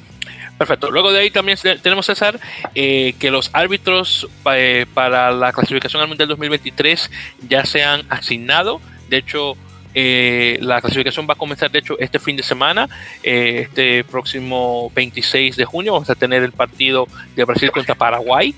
Perfecto. 0.61 0.91
Luego 0.91 1.11
de 1.11 1.22
ahí 1.22 1.31
también 1.31 1.57
tenemos, 1.81 2.06
César, 2.06 2.39
eh, 2.76 3.15
que 3.18 3.31
los 3.31 3.49
árbitros 3.52 4.27
eh, 4.53 4.85
para 4.93 5.31
la 5.31 5.52
clasificación 5.53 6.03
al 6.03 6.07
Mundial 6.07 6.30
2023 6.30 7.10
ya 7.49 7.65
se 7.65 7.84
han 7.84 8.03
asignado. 8.10 8.80
De 9.10 9.18
hecho, 9.18 9.57
eh, 9.95 10.60
la 10.61 10.80
clasificación 10.80 11.26
va 11.27 11.34
a 11.34 11.35
comenzar, 11.35 11.72
de 11.72 11.80
hecho, 11.80 11.98
este 11.99 12.19
fin 12.19 12.38
de 12.38 12.43
semana, 12.43 12.88
este 13.23 14.03
próximo 14.03 14.91
26 14.93 15.56
de 15.56 15.65
junio. 15.65 15.93
Vamos 15.93 16.11
a 16.11 16.15
tener 16.15 16.43
el 16.43 16.52
partido 16.52 17.07
de 17.35 17.43
Brasil 17.43 17.72
contra 17.72 17.95
Paraguay, 17.95 18.53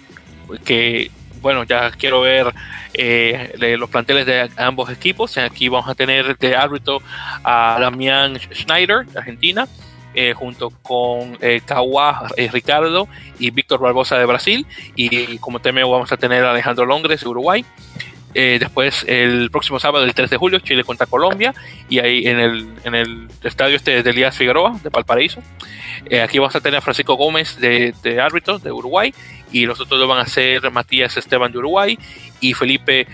que, 0.65 1.10
bueno, 1.41 1.64
ya 1.64 1.90
quiero 1.91 2.19
ver 2.19 2.53
los 3.77 3.90
planteles 3.90 4.26
de 4.26 4.49
ambos 4.57 4.90
equipos. 4.90 5.38
Aquí 5.38 5.69
vamos 5.69 5.88
a 5.88 5.95
tener 5.95 6.38
de 6.38 6.53
árbitro 6.53 7.02
a 7.45 7.77
Damián 7.80 8.38
Schneider, 8.53 9.06
de 9.06 9.19
Argentina. 9.19 9.69
Eh, 10.15 10.34
junto 10.35 10.69
con 10.69 11.40
eh, 11.41 11.60
eh, 12.38 12.49
Ricardo 12.52 13.07
y 13.40 13.49
Víctor 13.49 13.80
Barbosa 13.80 14.15
de 14.18 14.26
Brasil. 14.26 14.68
Y 14.95 15.40
como 15.40 15.60
tema 15.60 15.81
vamos 15.81 16.11
a 16.11 16.18
tener 16.18 16.45
a 16.45 16.52
Alejandro 16.52 16.85
Longres 16.85 17.22
de 17.22 17.30
Uruguay. 17.30 17.65
Eh, 18.35 18.57
después, 18.60 19.06
el 19.07 19.49
próximo 19.52 19.80
sábado, 19.80 20.06
el 20.06 20.14
3 20.14 20.30
de 20.30 20.38
julio, 20.38 20.60
Chile 20.60 20.84
contra 20.84 21.07
Colombia. 21.07 21.56
Y 21.90 21.98
ahí 21.98 22.27
en 22.27 22.40
el, 22.40 22.68
en 22.84 22.94
el 22.94 23.27
estadio 23.44 23.76
este 23.76 24.03
de 24.03 24.10
Elías 24.11 24.38
Figueroa, 24.38 24.80
de 24.84 24.90
Valparaíso. 24.90 25.41
Aquí 26.23 26.38
vamos 26.38 26.56
a 26.56 26.61
tener 26.61 26.77
a 26.77 26.81
Francisco 26.81 27.15
Gómez 27.15 27.57
de, 27.60 27.95
de 28.03 28.22
árbitro 28.22 28.60
de 28.60 28.72
Uruguay. 28.72 29.14
Y 29.52 29.65
los 29.65 29.80
otros 29.80 29.99
dos 29.99 30.07
van 30.07 30.19
a 30.19 30.27
ser 30.27 30.69
Matías 30.69 31.18
Esteban 31.18 31.52
de 31.52 31.57
Uruguay 31.57 31.98
y 32.40 32.53
Felipe 32.53 33.07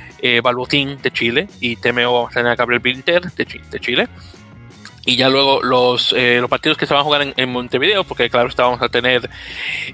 Balbotín 0.43 1.01
de 1.01 1.11
Chile. 1.11 1.47
Y 1.61 1.77
TMO 1.77 2.13
vamos 2.13 2.31
a 2.31 2.33
tener 2.33 2.51
a 2.51 2.55
Gabriel 2.55 2.81
Pinter 2.81 3.21
de, 3.31 3.45
de 3.45 3.79
Chile 3.79 4.09
y 5.09 5.15
ya 5.15 5.27
luego 5.27 5.63
los, 5.63 6.13
eh, 6.13 6.37
los 6.39 6.47
partidos 6.47 6.77
que 6.77 6.85
se 6.85 6.93
van 6.93 7.01
a 7.01 7.03
jugar 7.03 7.33
en, 7.35 7.49
Montevideo, 7.49 8.03
porque 8.03 8.29
claro, 8.29 8.47
estábamos 8.47 8.79
a 8.79 8.89
tener 8.89 9.27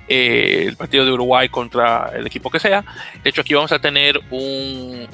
eh, 0.09 0.65
el 0.67 0.75
partido 0.75 1.05
de 1.05 1.11
Uruguay 1.13 1.47
contra 1.47 2.11
el 2.13 2.27
equipo 2.27 2.49
que 2.49 2.59
sea. 2.59 2.83
De 3.23 3.29
hecho, 3.29 3.39
aquí 3.39 3.53
vamos 3.53 3.71
a 3.71 3.79
tener 3.79 4.19
un, 4.29 5.07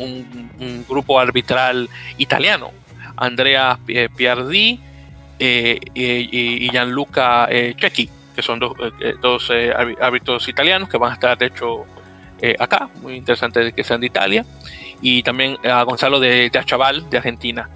un, 0.57 0.85
grupo 0.89 1.19
arbitral 1.19 1.87
italiano, 2.17 2.71
Andrea 3.15 3.77
Piardi 4.17 4.79
eh, 5.37 5.79
y, 5.93 6.67
Gianluca 6.71 7.47
Cecchi, 7.79 8.09
que 8.35 8.41
son 8.41 8.57
dos, 8.57 8.73
dos 9.21 9.51
árbitros 9.99 10.47
italianos 10.47 10.89
que 10.89 10.97
van 10.97 11.11
a 11.11 11.13
estar, 11.13 11.37
de 11.37 11.45
hecho, 11.45 11.85
acá. 12.57 12.89
Muy 13.03 13.17
interesante 13.17 13.71
que 13.71 13.83
sean 13.83 14.01
de 14.01 14.07
Italia. 14.07 14.43
Y 15.03 15.21
también 15.21 15.57
a 15.63 15.83
Gonzalo 15.83 16.19
de, 16.19 16.49
de 16.49 16.59
Achaval, 16.59 17.07
de 17.07 17.17
Argentina. 17.17 17.69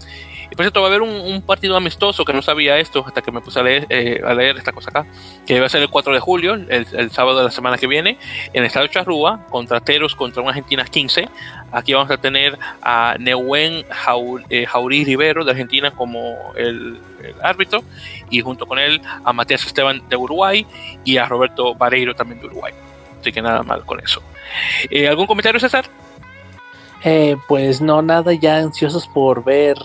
Y 0.56 0.58
por 0.58 0.64
cierto, 0.64 0.80
va 0.80 0.88
a 0.88 0.90
haber 0.90 1.02
un, 1.02 1.42
partido 1.42 1.76
amistoso 1.76 2.24
que 2.24 2.32
no 2.32 2.42
sabía 2.42 2.80
esto 2.80 3.04
hasta 3.06 3.22
que 3.22 3.30
me 3.30 3.42
puse 3.42 3.60
a 3.60 3.64
leer, 3.64 3.88
eh, 3.90 4.22
a 4.26 4.34
leer 4.34 4.56
esta 4.56 4.72
cosa 4.72 4.90
acá, 4.90 5.06
que 5.46 5.60
va 5.60 5.66
a 5.66 5.70
ser 5.70 5.82
el 5.82 5.90
4 5.90 6.14
de 6.14 6.22
julio, 6.22 6.54
el, 6.54 7.12
sábado 7.12 7.40
de 7.40 7.44
la 7.44 7.52
semana 7.52 7.78
que 7.78 7.88
viene, 7.88 8.18
en 8.54 8.62
el 8.62 8.68
Estadio 8.68 8.88
Charrúa, 8.88 9.46
contra 9.50 9.82
Teros, 9.82 10.16
contra 10.16 10.42
una 10.42 10.52
Argentina 10.52 10.86
15. 10.86 11.28
Aquí 11.74 11.94
vamos 11.94 12.10
a 12.10 12.16
tener 12.16 12.58
a 12.82 13.18
Neuen 13.20 13.84
eh, 14.50 14.66
Jaurí 14.66 15.04
Rivero 15.04 15.44
de 15.44 15.52
Argentina 15.52 15.92
como 15.92 16.54
el, 16.56 17.02
árbitro, 17.42 17.84
y 18.30 18.40
junto 18.40 18.66
con 18.66 18.80
él 18.80 19.02
a 19.26 19.34
Matías 19.34 19.66
Esteban 19.66 20.08
de 20.08 20.16
Uruguay 20.16 20.66
y 21.04 21.18
a 21.18 21.26
Roberto 21.26 21.76
Vareiro 21.76 22.16
también 22.16 22.40
de 22.40 22.46
Uruguay. 22.46 22.74
Así 23.20 23.34
que 23.34 23.42
nada 23.42 23.62
mal 23.62 23.86
con 23.86 24.00
eso. 24.00 24.22
Eh, 24.90 25.06
¿Algún 25.10 25.28
comentario, 25.28 25.60
César? 25.60 25.84
pues 27.48 27.82
no, 27.82 28.02
nada, 28.02 28.34
ya 28.34 28.58
ansiosos 28.58 29.08
por 29.08 29.44
ver 29.44 29.78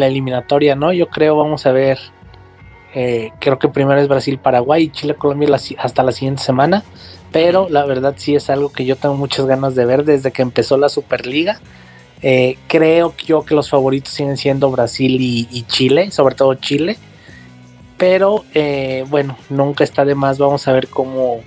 la 0.00 0.08
eliminatoria, 0.08 0.74
¿no? 0.74 0.92
Yo 0.92 1.08
creo, 1.08 1.36
vamos 1.36 1.66
a 1.66 1.72
ver, 1.72 1.98
eh, 2.94 3.30
creo 3.38 3.58
que 3.58 3.68
primero 3.68 4.00
es 4.00 4.08
Brasil-Paraguay 4.08 4.84
y 4.84 4.90
Chile-Colombia 4.90 5.56
hasta 5.78 6.02
la 6.02 6.12
siguiente 6.12 6.42
semana, 6.42 6.82
pero 7.30 7.68
la 7.68 7.84
verdad 7.84 8.14
sí 8.16 8.34
es 8.34 8.50
algo 8.50 8.72
que 8.72 8.84
yo 8.84 8.96
tengo 8.96 9.14
muchas 9.14 9.46
ganas 9.46 9.74
de 9.74 9.84
ver 9.84 10.04
desde 10.04 10.32
que 10.32 10.42
empezó 10.42 10.76
la 10.76 10.88
Superliga. 10.88 11.60
Eh, 12.22 12.58
creo 12.66 13.14
yo 13.24 13.44
que 13.44 13.54
los 13.54 13.70
favoritos 13.70 14.12
siguen 14.12 14.36
siendo 14.36 14.70
Brasil 14.70 15.16
y, 15.20 15.62
Chile, 15.68 16.10
sobre 16.10 16.34
todo 16.34 16.54
Chile. 16.54 16.96
Pero 17.96 18.44
eh, 18.54 19.04
bueno, 19.08 19.36
nunca 19.48 19.84
está 19.84 20.04
de 20.04 20.14
más. 20.14 20.38
Vamos 20.38 20.66
a 20.66 20.72
ver 20.72 20.88
cómo, 20.88 21.40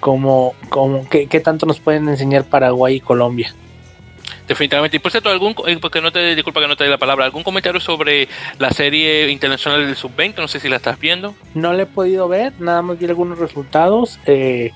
cómo, 0.00 0.54
cómo 0.68 1.08
qué, 1.08 1.26
qué 1.26 1.40
tanto 1.40 1.64
nos 1.64 1.80
pueden 1.80 2.08
enseñar 2.08 2.44
Paraguay 2.44 2.96
y 2.96 3.00
Colombia. 3.00 3.54
Definitivamente. 4.50 4.96
Y 4.96 5.00
por 5.00 5.12
cierto, 5.12 5.30
algún, 5.30 5.54
eh, 5.68 5.78
porque 5.80 6.00
no 6.00 6.10
te 6.10 6.34
disculpa 6.34 6.60
que 6.60 6.66
no 6.66 6.74
te 6.74 6.82
dé 6.82 6.90
la 6.90 6.98
palabra, 6.98 7.24
algún 7.24 7.44
comentario 7.44 7.80
sobre 7.80 8.26
la 8.58 8.72
serie 8.72 9.30
internacional 9.30 9.86
del 9.86 9.94
sub-20, 9.94 10.38
no 10.38 10.48
sé 10.48 10.58
si 10.58 10.68
la 10.68 10.74
estás 10.74 10.98
viendo. 10.98 11.36
No 11.54 11.72
la 11.72 11.84
he 11.84 11.86
podido 11.86 12.26
ver, 12.26 12.54
nada 12.58 12.82
más 12.82 12.98
vi 12.98 13.06
algunos 13.06 13.38
resultados, 13.38 14.18
eh, 14.26 14.72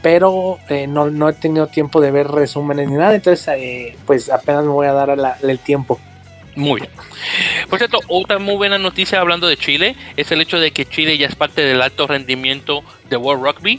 pero 0.00 0.58
eh, 0.70 0.86
no, 0.86 1.10
no, 1.10 1.28
he 1.28 1.34
tenido 1.34 1.66
tiempo 1.66 2.00
de 2.00 2.10
ver 2.10 2.26
resúmenes 2.28 2.88
ni 2.88 2.96
nada, 2.96 3.16
entonces 3.16 3.96
pues 4.06 4.30
apenas 4.30 4.64
me 4.64 4.70
voy 4.70 4.86
a 4.86 4.94
dar 4.94 5.14
el 5.42 5.58
tiempo. 5.58 6.00
Muy 6.56 6.80
bien. 6.80 6.92
Por 7.68 7.78
cierto, 7.78 8.00
otra 8.08 8.38
muy 8.38 8.56
buena 8.56 8.78
noticia 8.78 9.20
hablando 9.20 9.46
de 9.46 9.58
Chile 9.58 9.94
es 10.16 10.32
el 10.32 10.40
hecho 10.40 10.58
de 10.58 10.70
que 10.70 10.86
Chile 10.86 11.18
ya 11.18 11.26
es 11.26 11.36
parte 11.36 11.60
del 11.60 11.82
alto 11.82 12.06
rendimiento 12.06 12.82
de 13.10 13.18
World 13.18 13.44
Rugby. 13.44 13.78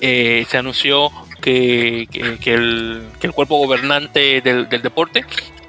se 0.00 0.58
anunció 0.58 1.12
que, 1.40 2.08
el, 2.46 3.32
cuerpo 3.32 3.58
gobernante 3.58 4.40
del, 4.40 4.68
deporte 4.68 5.24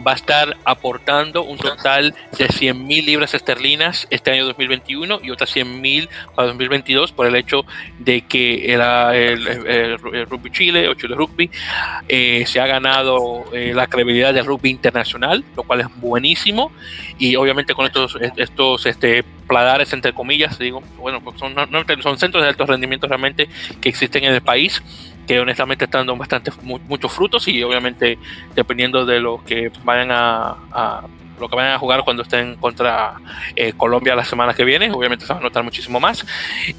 va 0.06 0.14
a 0.14 0.16
estar 0.16 0.58
aportando 0.64 1.44
un 1.44 1.58
total 1.58 2.16
de 2.38 2.48
100 2.48 2.88
mil 2.88 3.06
libras 3.06 3.34
esterlinas 3.34 4.08
este 4.10 4.32
año 4.32 4.46
2021 4.46 5.20
y 5.24 5.30
otras 5.32 5.50
100 5.52 5.82
mil 5.82 6.10
para 6.36 6.48
2022 6.48 7.12
por 7.12 7.28
el 7.28 7.36
hecho 7.36 7.66
de 8.00 8.22
que 8.22 8.74
el, 8.74 10.28
Rugby 10.28 10.52
Chile 10.52 10.88
o 10.88 10.94
Chile 10.94 11.16
Rugby 11.16 11.52
eh, 12.08 12.46
se 12.48 12.62
ha 12.62 12.68
ganado 12.68 13.44
eh, 13.54 13.74
la 13.76 13.88
credibilidad 13.88 14.34
del 14.34 14.46
rugby 14.46 14.70
internacional, 14.70 15.44
lo 15.56 15.64
cual 15.64 15.82
es 15.82 15.88
buenísimo. 15.98 16.72
Y 17.18 17.36
obviamente 17.36 17.74
con 17.74 17.86
estos, 17.86 18.18
estos 18.38 18.86
este, 18.86 19.24
pladares 19.48 19.92
entre 19.94 20.14
comillas, 20.14 20.58
digo, 20.58 20.82
bueno, 20.98 21.22
pues 21.22 21.38
son, 21.40 21.56
son 22.02 22.18
centros 22.18 22.44
de 22.44 22.50
alto 22.50 22.66
rendimiento 22.66 23.08
realmente 23.08 23.50
que 23.82 23.90
existen 23.90 24.24
en 24.24 24.34
el 24.34 24.42
país 24.42 24.82
que 25.30 25.40
honestamente 25.40 25.86
están 25.86 26.08
dando 26.08 26.16
bastante 26.16 26.52
muchos 26.64 27.12
frutos 27.12 27.48
y 27.48 27.62
obviamente 27.62 28.18
dependiendo 28.56 29.06
de 29.06 29.20
lo 29.20 29.44
que 29.46 29.72
vayan 29.84 30.10
a, 30.12 31.04
lo 31.40 31.48
que 31.48 31.56
vayan 31.56 31.74
a 31.74 31.78
jugar 31.78 32.04
cuando 32.04 32.24
estén 32.24 32.56
contra 32.56 33.14
eh, 33.56 33.74
Colombia 33.78 34.16
la 34.16 34.26
semana 34.26 34.56
que 34.56 34.64
viene, 34.64 34.90
obviamente 34.90 35.28
se 35.28 35.34
va 35.34 35.38
a 35.38 35.44
notar 35.44 35.64
muchísimo 35.64 36.00
más. 36.00 36.26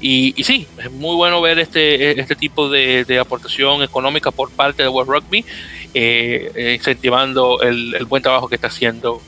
Y, 0.01 0.33
y 0.35 0.43
sí, 0.43 0.67
es 0.77 0.91
muy 0.91 1.15
bueno 1.15 1.39
ver 1.39 1.59
este, 1.59 2.19
este 2.19 2.35
tipo 2.35 2.69
de, 2.69 3.17
aportación 3.21 3.83
económica 3.83 4.31
por 4.31 4.51
parte 4.51 4.83
de 4.83 4.89
World 4.89 5.09
Rugby, 5.09 5.45
eh, 5.93 6.75
incentivando 6.77 7.61
el, 7.61 8.03
buen 8.03 8.21
trabajo 8.21 8.49
que 8.49 8.55
está 8.55 8.67
haciendo 8.67 9.21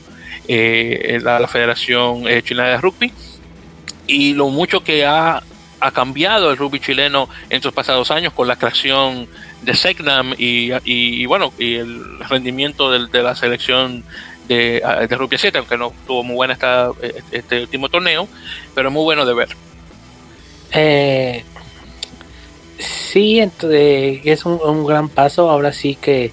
eh, 0.48 1.18
la, 1.22 1.40
la, 1.40 1.48
Federación 1.48 2.24
Chilena 2.42 2.68
de 2.68 2.76
Rugby 2.76 3.10
y 4.06 4.34
lo 4.34 4.50
mucho 4.50 4.84
que 4.84 5.06
ha 5.06 5.42
ha 5.84 5.90
cambiado 5.90 6.50
el 6.50 6.56
rugby 6.56 6.80
chileno 6.80 7.28
en 7.50 7.58
estos 7.58 7.74
pasados 7.74 8.10
años 8.10 8.32
con 8.32 8.48
la 8.48 8.56
creación 8.56 9.28
de 9.60 9.74
SECNAM 9.74 10.34
y, 10.38 11.26
bueno, 11.26 11.52
y 11.58 11.74
el 11.74 12.20
rendimiento 12.20 12.90
de, 12.90 13.22
la 13.22 13.36
selección 13.36 14.02
de, 14.48 14.82
de, 15.08 15.16
rugby 15.16 15.36
7, 15.36 15.58
aunque 15.58 15.76
no 15.76 15.92
tuvo 16.06 16.22
muy 16.22 16.36
buena 16.36 16.54
esta, 16.54 16.90
este 17.30 17.60
último 17.60 17.90
torneo, 17.90 18.26
pero 18.74 18.90
muy 18.90 19.02
bueno 19.02 19.26
de 19.26 19.34
ver. 19.34 19.48
Eh, 20.72 21.44
sí, 22.78 23.40
entonces, 23.40 24.22
es 24.24 24.46
un, 24.46 24.86
gran 24.86 25.10
paso. 25.10 25.50
Ahora 25.50 25.70
sí 25.74 25.96
que 25.96 26.32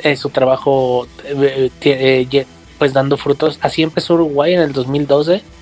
eh, 0.00 0.16
su 0.16 0.30
trabajo, 0.30 1.06
eh, 1.24 1.70
eh, 1.82 2.46
pues 2.78 2.92
dando 2.92 3.16
frutos. 3.16 3.60
Así 3.62 3.82
empezó 3.82 4.14
Uruguay 4.14 4.54
en 4.54 4.60
el 4.60 4.72
2012 4.72 5.59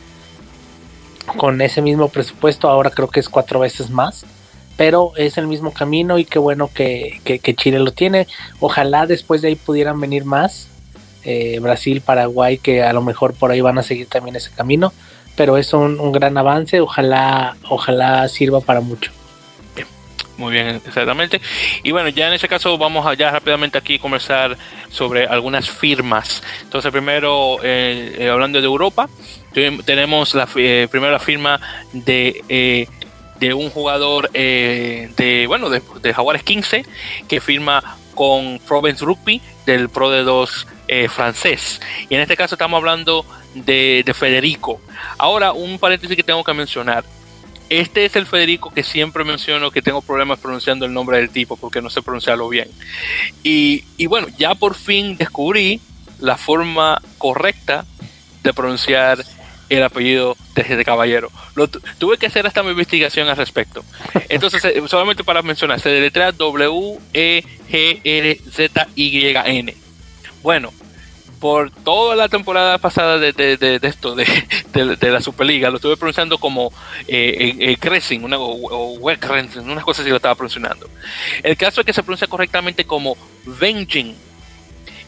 con 1.36 1.60
ese 1.60 1.82
mismo 1.82 2.08
presupuesto, 2.08 2.68
ahora 2.68 2.90
creo 2.90 3.08
que 3.08 3.20
es 3.20 3.28
cuatro 3.28 3.60
veces 3.60 3.90
más, 3.90 4.24
pero 4.76 5.12
es 5.16 5.38
el 5.38 5.46
mismo 5.46 5.72
camino 5.72 6.18
y 6.18 6.24
qué 6.24 6.38
bueno 6.38 6.70
que, 6.72 7.20
Chile 7.56 7.78
lo 7.80 7.92
tiene. 7.92 8.26
Ojalá 8.60 9.06
después 9.06 9.42
de 9.42 9.48
ahí 9.48 9.56
pudieran 9.56 10.00
venir 10.00 10.24
más, 10.24 10.68
eh, 11.24 11.58
Brasil, 11.60 12.00
Paraguay, 12.00 12.58
que 12.58 12.82
a 12.82 12.92
lo 12.92 13.02
mejor 13.02 13.34
por 13.34 13.50
ahí 13.50 13.60
van 13.60 13.78
a 13.78 13.82
seguir 13.82 14.06
también 14.06 14.36
ese 14.36 14.50
camino, 14.50 14.92
pero 15.36 15.56
es 15.56 15.72
un, 15.72 16.12
gran 16.12 16.38
avance, 16.38 16.80
ojalá, 16.80 17.56
ojalá 17.68 18.28
sirva 18.28 18.60
para 18.60 18.80
mucho. 18.80 19.10
Muy 20.36 20.52
bien, 20.52 20.80
exactamente. 20.86 21.40
Y 21.82 21.90
bueno, 21.90 22.10
ya 22.10 22.28
en 22.28 22.34
ese 22.34 22.46
caso 22.46 22.78
vamos 22.78 23.04
a 23.04 23.14
ya 23.14 23.32
rápidamente 23.32 23.76
aquí 23.76 23.96
a 23.96 23.98
conversar 23.98 24.56
sobre 24.88 25.26
algunas 25.26 25.68
firmas. 25.68 26.44
Entonces, 26.62 26.92
primero, 26.92 27.58
eh, 27.64 28.14
eh, 28.18 28.28
hablando 28.28 28.60
de 28.60 28.66
Europa, 28.66 29.08
tenemos 29.52 30.34
la, 30.34 30.48
eh, 30.56 30.88
primero 30.90 31.12
la 31.12 31.18
firma 31.18 31.60
de, 31.92 32.88
de 33.38 33.54
un 33.54 33.70
jugador 33.70 34.30
de, 34.30 35.44
bueno, 35.48 35.70
de, 35.70 35.82
de, 36.02 36.14
Jaguares 36.14 36.42
15 36.42 36.84
que 37.28 37.40
firma 37.40 37.96
con 38.14 38.58
Provence 38.66 39.04
Rugby 39.04 39.40
del 39.66 39.88
Pro 39.88 40.10
de 40.10 40.22
2 40.22 40.66
francés. 41.08 41.80
Y 42.08 42.14
en 42.14 42.20
este 42.20 42.36
caso 42.36 42.54
estamos 42.54 42.78
hablando 42.78 43.24
de, 43.54 44.02
de 44.04 44.14
Federico. 44.14 44.80
Ahora, 45.18 45.52
un 45.52 45.78
paréntesis 45.78 46.16
que 46.16 46.22
tengo 46.22 46.42
que 46.44 46.54
mencionar 46.54 47.04
este 47.68 48.06
es 48.06 48.16
el 48.16 48.26
Federico 48.26 48.70
que 48.70 48.82
siempre 48.82 49.24
menciono 49.24 49.70
que 49.70 49.82
tengo 49.82 50.00
problemas 50.00 50.38
pronunciando 50.38 50.86
el 50.86 50.92
nombre 50.94 51.18
del 51.18 51.30
tipo 51.30 51.56
porque 51.56 51.82
no 51.82 51.90
sé 51.90 52.00
pronunciarlo 52.00 52.48
bien. 52.48 52.68
Y, 53.42 54.06
bueno, 54.06 54.28
ya 54.38 54.54
por 54.54 54.74
fin 54.74 55.16
descubrí 55.16 55.80
la 56.18 56.36
forma 56.36 57.00
correcta 57.18 57.84
de 58.42 58.54
pronunciar 58.54 59.22
el 59.68 59.82
apellido 59.82 60.36
de 60.54 60.62
este 60.62 60.84
caballero. 60.84 61.30
Lo 61.54 61.68
tuve 61.68 62.18
que 62.18 62.26
hacer 62.26 62.46
hasta 62.46 62.62
mi 62.62 62.70
investigación 62.70 63.28
al 63.28 63.36
respecto. 63.36 63.84
Entonces, 64.28 64.64
eh, 64.64 64.82
solamente 64.86 65.24
para 65.24 65.42
mencionar, 65.42 65.80
se 65.80 65.88
deletrea 65.90 66.32
W-E-G-R-Z-Y-N. 66.32 67.48
Bueno, 70.42 70.72
por 71.38 71.70
toda 71.70 72.16
la 72.16 72.28
temporada 72.28 72.78
pasada 72.78 73.18
de, 73.18 73.78
esto, 73.82 74.14
de, 74.72 75.10
la 75.10 75.20
Superliga, 75.20 75.70
lo 75.70 75.76
estuve 75.76 75.96
pronunciando 75.96 76.38
como 76.38 76.72
eh, 77.06 77.76
eh, 77.80 78.20
una, 78.22 78.38
o, 78.38 78.92
unas 78.92 79.84
cosas 79.84 80.00
así 80.00 80.10
lo 80.10 80.16
estaba 80.16 80.34
pronunciando. 80.34 80.88
El 81.42 81.56
caso 81.56 81.80
es 81.80 81.86
que 81.86 81.92
se 81.92 82.02
pronuncia 82.02 82.26
correctamente 82.26 82.84
como 82.84 83.16
Venging. 83.44 84.14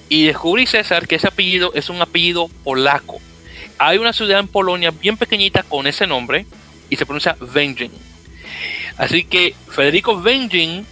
Y 0.08 0.26
descubrí, 0.26 0.66
César, 0.66 1.06
que 1.06 1.16
ese 1.16 1.28
apellido 1.28 1.70
es 1.74 1.88
un 1.88 2.02
apellido 2.02 2.48
polaco. 2.64 3.20
Hay 3.82 3.96
una 3.96 4.12
ciudad 4.12 4.40
en 4.40 4.46
Polonia 4.46 4.90
bien 4.90 5.16
pequeñita 5.16 5.62
con 5.62 5.86
ese 5.86 6.06
nombre 6.06 6.44
y 6.90 6.96
se 6.96 7.06
pronuncia 7.06 7.34
Węgrzyn. 7.40 7.90
Así 8.98 9.24
que 9.24 9.54
Federico 9.70 10.12
Węgrzyn 10.12 10.84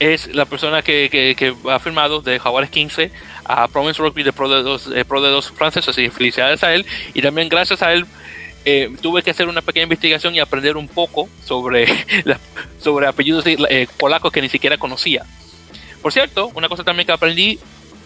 es 0.00 0.34
la 0.34 0.46
persona 0.46 0.82
que, 0.82 1.54
ha 1.70 1.78
firmado 1.78 2.22
de 2.22 2.40
Jaguares 2.40 2.70
15 2.70 3.12
a 3.44 3.68
Province 3.68 4.02
Rugby 4.02 4.24
de 4.24 4.32
Pro 4.32 4.48
de 4.48 4.64
2 4.64 4.90
Pro 5.06 5.22
de 5.22 5.30
dos 5.30 5.52
franceses. 5.52 5.90
Así 5.90 6.10
felicidades 6.10 6.64
a 6.64 6.74
él. 6.74 6.84
Y 7.14 7.22
también 7.22 7.48
gracias 7.48 7.80
a 7.84 7.92
él 7.92 8.04
eh, 8.64 8.90
tuve 9.00 9.22
que 9.22 9.30
hacer 9.30 9.46
una 9.46 9.62
pequeña 9.62 9.84
investigación 9.84 10.34
y 10.34 10.40
aprender 10.40 10.76
un 10.76 10.88
poco 10.88 11.28
sobre, 11.44 11.86
sobre 12.82 13.06
apellidos 13.06 13.44
eh, 13.46 13.86
polacos 13.96 14.32
que 14.32 14.42
ni 14.42 14.48
siquiera 14.48 14.76
conocía. 14.76 15.24
Por 16.02 16.12
cierto, 16.12 16.50
una 16.52 16.68
cosa 16.68 16.82
también 16.82 17.06
que 17.06 17.12
aprendí 17.12 17.60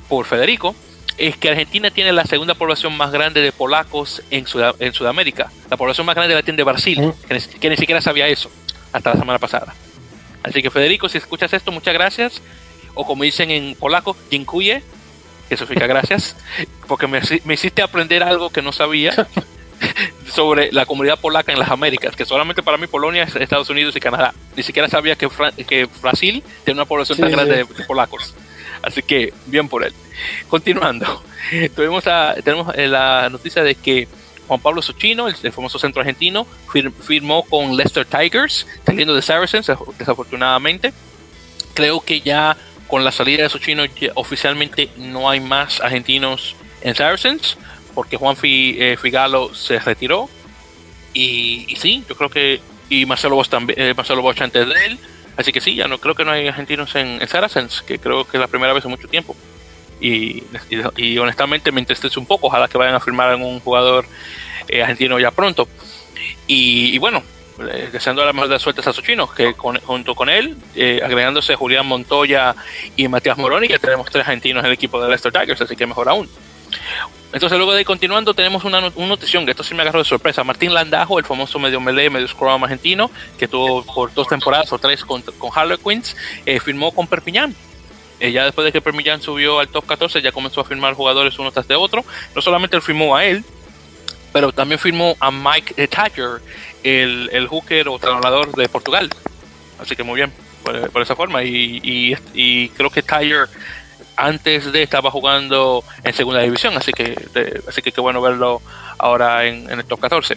por 0.06 0.26
Federico 0.26 0.76
es 1.20 1.36
que 1.36 1.50
Argentina 1.50 1.90
tiene 1.90 2.12
la 2.12 2.24
segunda 2.24 2.54
población 2.54 2.96
más 2.96 3.12
grande 3.12 3.42
de 3.42 3.52
polacos 3.52 4.22
en, 4.30 4.46
en 4.78 4.92
Sudamérica. 4.94 5.52
La 5.70 5.76
población 5.76 6.06
más 6.06 6.16
grande 6.16 6.34
la 6.34 6.42
tiene 6.42 6.62
Brasil, 6.62 7.12
que 7.60 7.68
ni, 7.68 7.76
siquiera 7.76 8.00
sabía 8.00 8.26
eso 8.26 8.50
hasta 8.90 9.10
la 9.10 9.20
semana 9.20 9.38
pasada. 9.38 9.74
Así 10.42 10.62
que 10.62 10.70
Federico, 10.70 11.10
si 11.10 11.18
escuchas 11.18 11.52
esto, 11.52 11.72
muchas 11.72 11.92
gracias. 11.92 12.40
O 12.94 13.04
como 13.04 13.22
dicen 13.22 13.50
en 13.50 13.74
polaco, 13.74 14.16
dziękuję, 14.30 14.82
que 15.48 15.56
significa 15.58 15.86
gracias, 15.94 16.36
porque 16.88 17.06
me, 17.06 17.20
me 17.44 17.54
hiciste 17.54 17.82
aprender 17.82 18.22
algo 18.22 18.48
que 18.48 18.62
no 18.62 18.72
sabía 18.72 19.12
sobre 20.32 20.72
la 20.72 20.86
comunidad 20.86 21.18
polaca 21.18 21.52
en 21.52 21.58
las 21.58 21.70
Américas, 21.70 22.16
que 22.16 22.24
solamente 22.24 22.62
para 22.62 22.78
mí 22.78 22.86
Polonia 22.86 23.24
es 23.24 23.36
Estados 23.36 23.68
Unidos 23.68 23.94
y 23.94 24.00
Canadá. 24.00 24.32
Ni 24.56 24.62
siquiera 24.62 24.88
sabía 24.88 25.16
que, 25.16 25.28
que 25.68 25.86
Brasil 26.00 26.42
tiene 26.64 26.80
una 26.80 26.86
población 26.86 27.18
tan 27.18 27.30
grande 27.30 27.56
de, 27.56 27.64
polacos. 27.84 28.34
Así 28.82 29.02
que 29.02 29.32
bien 29.46 29.68
por 29.68 29.84
él. 29.84 29.92
Continuando, 30.48 31.22
tuvimos 31.74 32.04
tenemos 32.44 32.74
eh, 32.76 32.88
la 32.88 33.28
noticia 33.30 33.62
de 33.62 33.74
que 33.74 34.08
Juan 34.48 34.60
Pablo 34.60 34.82
Sochino, 34.82 35.28
el, 35.28 35.52
famoso 35.52 35.78
centro 35.78 36.00
argentino, 36.00 36.46
firmó 37.00 37.44
con 37.44 37.76
Leicester 37.76 38.04
Tigers, 38.04 38.66
saliendo 38.84 39.14
de 39.14 39.22
Saracens, 39.22 39.70
desafortunadamente. 39.96 40.92
Creo 41.74 42.00
que 42.00 42.20
ya 42.20 42.56
con 42.88 43.04
la 43.04 43.12
salida 43.12 43.44
de 43.44 43.48
Sochino 43.48 43.84
oficialmente 44.16 44.90
no 44.96 45.30
hay 45.30 45.38
más 45.38 45.80
argentinos 45.80 46.56
en 46.80 46.96
Saracens 46.96 47.56
porque 47.94 48.16
Juan 48.16 48.36
eh, 48.42 48.96
Figalo 49.00 49.54
se 49.54 49.78
retiró. 49.78 50.28
Y, 51.12 51.76
sí, 51.78 52.04
yo 52.08 52.16
creo 52.16 52.30
que. 52.30 52.60
Y 52.88 53.06
Marcelo 53.06 53.36
Bosch 53.36 53.48
también, 53.48 53.80
eh, 53.80 53.94
Marcelo 53.96 54.22
Bosch 54.22 54.40
antes 54.40 54.66
de 54.66 54.86
él. 54.86 54.98
Así 55.40 55.52
que 55.52 55.60
sí, 55.62 55.74
ya 55.74 55.88
no 55.88 55.98
creo 55.98 56.14
que 56.14 56.24
no 56.24 56.32
hay 56.32 56.46
argentinos 56.48 56.94
en, 56.96 57.26
Saracens, 57.26 57.82
que 57.82 57.98
creo 57.98 58.24
que 58.26 58.36
es 58.36 58.40
la 58.40 58.46
primera 58.46 58.74
vez 58.74 58.84
en 58.84 58.90
mucho 58.90 59.08
tiempo. 59.08 59.34
Y, 59.98 60.42
honestamente 61.18 61.72
me 61.72 61.80
entristece 61.80 62.18
un 62.18 62.26
poco. 62.26 62.48
Ojalá 62.48 62.68
que 62.68 62.76
vayan 62.76 62.94
a 62.94 63.00
firmar 63.00 63.32
a 63.32 63.36
un 63.36 63.58
jugador 63.60 64.04
eh, 64.68 64.82
argentino 64.82 65.18
ya 65.18 65.30
pronto. 65.30 65.66
Y, 66.46 66.98
bueno, 66.98 67.22
deseando 67.90 68.24
la 68.24 68.34
mejor 68.34 68.48
de 68.48 68.54
las 68.54 68.86
a 68.86 68.92
sus 68.92 69.02
chinos, 69.02 69.32
que 69.32 69.52
junto 69.52 70.14
con 70.14 70.28
él, 70.28 70.58
agregándose 71.02 71.54
Julián 71.54 71.86
Montoya 71.86 72.54
y 72.96 73.08
Matías 73.08 73.38
Moroni, 73.38 73.68
ya 73.68 73.78
tenemos 73.78 74.10
tres 74.10 74.26
argentinos 74.26 74.60
en 74.60 74.66
el 74.66 74.72
equipo 74.72 75.00
de 75.00 75.08
Leicester 75.08 75.32
Tigers, 75.32 75.62
así 75.62 75.74
que 75.74 75.86
mejor 75.86 76.08
aún. 76.10 76.28
Entonces 77.32 77.56
luego 77.58 77.72
de 77.72 77.84
continuando 77.84 78.34
tenemos 78.34 78.64
una, 78.64 78.80
notición 78.80 79.44
que 79.44 79.52
esto 79.52 79.62
sí 79.62 79.74
me 79.74 79.82
agarró 79.82 80.00
de 80.00 80.04
sorpresa. 80.04 80.42
Martín 80.42 80.74
Landajo, 80.74 81.18
el 81.18 81.24
famoso 81.24 81.58
medio 81.58 81.80
melee, 81.80 82.10
medio 82.10 82.26
scrum 82.26 82.64
argentino, 82.64 83.10
que 83.38 83.46
tuvo 83.46 83.84
por 83.84 84.12
dos 84.12 84.26
temporadas 84.26 84.72
o 84.72 84.78
tres 84.78 85.04
con, 85.04 85.22
con 85.22 85.50
Harlequins, 85.54 86.16
eh, 86.44 86.58
firmó 86.58 86.92
con 86.92 87.06
Perpiñán. 87.06 87.54
Eh, 88.18 88.32
ya 88.32 88.44
después 88.44 88.64
de 88.64 88.72
que 88.72 88.80
Perpiñán 88.80 89.22
subió 89.22 89.60
al 89.60 89.68
top 89.68 89.86
14, 89.86 90.20
ya 90.20 90.32
comenzó 90.32 90.60
a 90.60 90.64
firmar 90.64 90.94
jugadores 90.94 91.38
uno 91.38 91.52
tras 91.52 91.68
de 91.68 91.76
otro. 91.76 92.04
No 92.34 92.42
solamente 92.42 92.76
él 92.76 92.82
firmó 92.82 93.16
a 93.16 93.24
él, 93.24 93.44
pero 94.32 94.52
también 94.52 94.78
firmó 94.78 95.16
a 95.20 95.30
Mike 95.30 95.86
Tadger, 95.88 96.40
el, 96.82 97.30
el 97.32 97.46
hooker 97.46 97.88
o 97.88 97.98
trasladador 97.98 98.52
de 98.52 98.68
Portugal. 98.68 99.08
Así 99.78 99.96
que 99.96 100.02
muy 100.02 100.16
bien, 100.16 100.32
por, 100.62 101.02
esa 101.02 101.16
forma. 101.16 101.42
Y, 101.42 102.16
y, 102.34 102.68
creo 102.70 102.90
que 102.90 103.02
Tadger 103.02 103.48
antes 104.20 104.72
de 104.72 104.82
estaba 104.82 105.10
jugando 105.10 105.82
en 106.04 106.12
segunda 106.12 106.40
división, 106.40 106.76
así 106.76 106.92
que 106.92 107.16
así 107.68 107.82
que 107.82 107.92
qué 107.92 108.00
bueno 108.00 108.20
verlo 108.20 108.60
ahora 108.98 109.46
en, 109.46 109.70
el 109.70 109.84
top 109.84 110.00
14. 110.00 110.36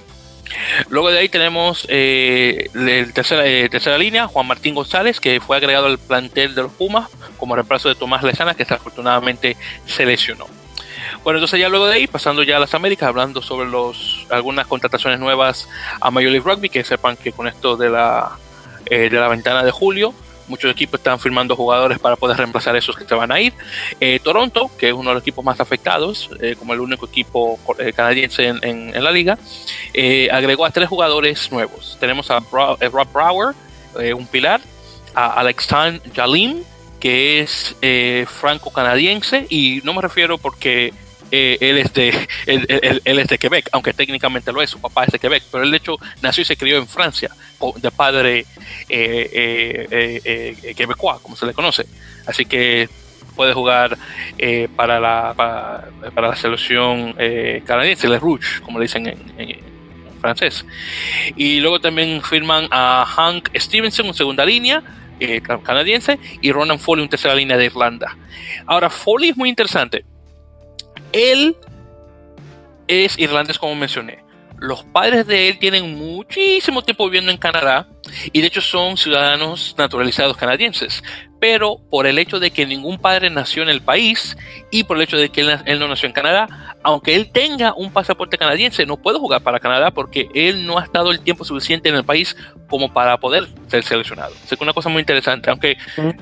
Luego 0.89 1.10
de 1.10 1.19
ahí 1.19 1.30
tenemos 1.30 1.85
eh, 1.89 2.69
la 2.73 3.11
tercera, 3.11 3.45
eh, 3.45 3.69
tercera 3.69 3.97
línea, 3.97 4.27
Juan 4.27 4.47
Martín 4.47 4.76
González, 4.76 5.19
que 5.19 5.39
fue 5.41 5.57
agregado 5.57 5.88
al 5.88 5.97
plantel 5.97 6.55
de 6.55 6.64
los 6.64 6.72
Pumas 6.72 7.10
como 7.38 7.55
reemplazo 7.55 7.89
de 7.89 7.95
Tomás 7.95 8.23
Lezana, 8.23 8.53
que 8.53 8.64
desafortunadamente 8.64 9.57
se 9.85 10.05
lesionó. 10.05 10.45
Bueno, 11.23 11.39
entonces 11.39 11.60
ya 11.60 11.69
luego 11.69 11.88
de 11.88 11.95
ahí, 11.95 12.07
pasando 12.07 12.43
ya 12.43 12.57
a 12.57 12.60
las 12.60 12.73
Américas, 12.73 13.07
hablando 13.07 13.41
sobre 13.41 13.68
los 13.68 14.27
algunas 14.30 14.68
contrataciones 14.68 15.19
nuevas 15.19 15.69
a 15.99 16.11
Major 16.11 16.31
League 16.31 16.45
Rugby, 16.45 16.69
que 16.69 16.84
sepan 16.84 17.18
que 17.18 17.31
con 17.31 17.47
esto 17.47 17.76
de 17.76 17.89
la, 17.89 18.38
eh, 18.85 19.10
de 19.10 19.19
la 19.19 19.27
ventana 19.27 19.64
de 19.64 19.72
julio, 19.72 20.14
muchos 20.53 20.71
equipos 20.71 20.99
están 20.99 21.19
firmando 21.19 21.55
jugadores 21.55 21.97
para 21.97 22.15
poder 22.15 22.38
reemplazar 22.38 22.75
esos 22.75 22.95
que 22.95 23.05
se 23.05 23.15
van 23.15 23.31
a 23.31 23.39
ir. 23.39 23.53
Eh, 23.99 24.19
Toronto, 24.23 24.69
que 24.77 24.89
es 24.89 24.93
uno 24.93 25.09
de 25.09 25.15
los 25.15 25.23
equipos 25.23 25.43
más 25.43 25.59
afectados, 25.59 26.30
eh, 26.39 26.55
como 26.57 26.73
el 26.73 26.80
único 26.80 27.07
equipo 27.07 27.59
eh, 27.80 27.91
canadiense 27.91 28.45
en, 28.47 29.03
la 29.03 29.11
liga, 29.11 29.39
agregó 30.31 30.65
a 30.65 30.69
tres 30.69 30.88
jugadores 30.88 31.51
nuevos. 31.51 31.97
Tenemos 31.99 32.30
a 32.30 32.39
Rob 32.39 33.07
Brower, 33.11 33.55
un 34.15 34.27
pilar, 34.27 34.61
a 35.15 35.39
Alexandre 35.39 35.99
Jalim, 36.15 36.61
que 36.99 37.39
es 37.39 37.75
franco-canadiense, 38.27 39.47
y 39.49 39.81
no 39.84 39.93
me 39.93 40.01
refiero 40.03 40.38
porque 40.38 40.93
eh, 41.35 41.57
él, 41.61 41.80
es 41.80 41.91
de, 41.95 42.10
él, 42.45 43.01
es 43.19 43.27
de 43.27 43.39
Quebec, 43.39 43.68
aunque 43.72 43.91
técnicamente 43.91 44.51
lo 44.53 44.61
es, 44.61 44.69
su 44.69 44.80
papá 44.80 45.05
es 45.05 45.11
de 45.11 45.18
Quebec, 45.18 45.41
pero 45.51 45.64
él 45.64 45.72
de 45.72 45.77
hecho 45.77 45.97
nació 46.22 46.43
y 46.43 46.45
se 46.45 46.55
crió 46.55 46.77
en 46.77 46.88
Francia, 46.88 47.31
de 47.77 47.89
padre 47.89 48.45
eh, 48.88 49.88
eh, 49.89 50.76
quebecois, 50.77 51.19
como 51.22 51.35
se 51.35 51.47
le 51.47 51.53
conoce. 51.53 51.88
Así 52.27 52.45
que 52.45 52.88
puede 53.35 53.51
jugar 53.51 53.97
para, 54.76 54.99
la, 54.99 55.34
para, 55.35 56.27
la 56.27 56.35
selección 56.35 57.14
canadiense, 57.65 58.07
Le 58.07 58.19
Rouge, 58.19 58.61
como 58.61 58.77
le 58.77 58.84
dicen 58.84 59.07
en, 59.07 59.64
francés. 60.22 60.64
Y 61.35 61.61
luego 61.61 61.81
también 61.81 62.22
firman 62.22 62.68
a 62.69 63.05
Hank 63.07 63.49
Stevenson 63.55 64.05
en 64.05 64.14
segunda 64.14 64.45
línea, 64.45 64.84
canadiense, 65.64 66.19
y 66.41 66.51
Ronan 66.51 66.77
Foley 66.77 67.05
en 67.05 67.10
tercera 67.10 67.34
línea 67.34 67.57
de 67.57 67.65
Irlanda. 67.65 68.15
Ahora, 68.68 68.91
Foley 68.91 69.31
es 69.31 69.38
muy 69.38 69.49
interesante 69.49 70.05
él 71.14 71.56
es 72.88 73.18
irlandés, 73.18 73.57
como 73.57 73.76
mencioné. 73.76 74.23
Los 74.60 74.84
padres 74.85 75.27
de 75.27 75.49
él 75.49 75.60
tienen 75.60 75.98
muchísimo 75.98 76.84
tiempo 76.84 77.06
viviendo 77.06 77.31
en 77.31 77.38
Canadá 77.38 77.88
y 78.31 78.40
de 78.40 78.48
hecho 78.48 78.61
son 78.61 78.95
ciudadanos 78.95 79.76
naturalizados 79.77 80.38
canadienses. 80.38 81.03
Pero 81.41 81.80
por 81.90 82.07
el 82.07 82.18
hecho 82.18 82.40
de 82.40 82.52
que 82.52 82.65
ningún 82.65 82.98
padre 82.98 83.30
nació 83.30 83.64
en 83.64 83.69
el 83.69 83.81
país 83.81 84.38
y 84.72 84.85
por 84.85 84.95
el 84.95 85.03
hecho 85.03 85.18
de 85.18 85.27
que 85.27 85.41
él, 85.41 85.80
no 85.80 85.90
nació 85.90 86.07
en 86.07 86.14
Canadá, 86.14 86.77
aunque 86.81 87.15
él 87.15 87.30
tenga 87.30 87.73
un 87.73 87.91
pasaporte 87.91 88.38
canadiense, 88.38 88.85
no 88.85 88.95
puede 88.95 89.19
jugar 89.19 89.41
para 89.41 89.60
Canadá 89.60 89.91
porque 89.91 90.30
él 90.34 90.65
no 90.65 90.77
ha 90.80 90.84
estado 90.85 91.11
el 91.11 91.19
tiempo 91.19 91.44
suficiente 91.44 91.90
en 91.90 91.95
el 91.95 92.06
país 92.06 92.38
como 92.69 92.94
para 92.94 93.18
poder 93.18 93.49
ser 93.68 93.84
seleccionado. 93.84 94.34
Es 94.49 94.61
una 94.61 94.72
cosa 94.72 94.88
muy 94.88 95.02
interesante, 95.02 95.49
aunque 95.49 95.76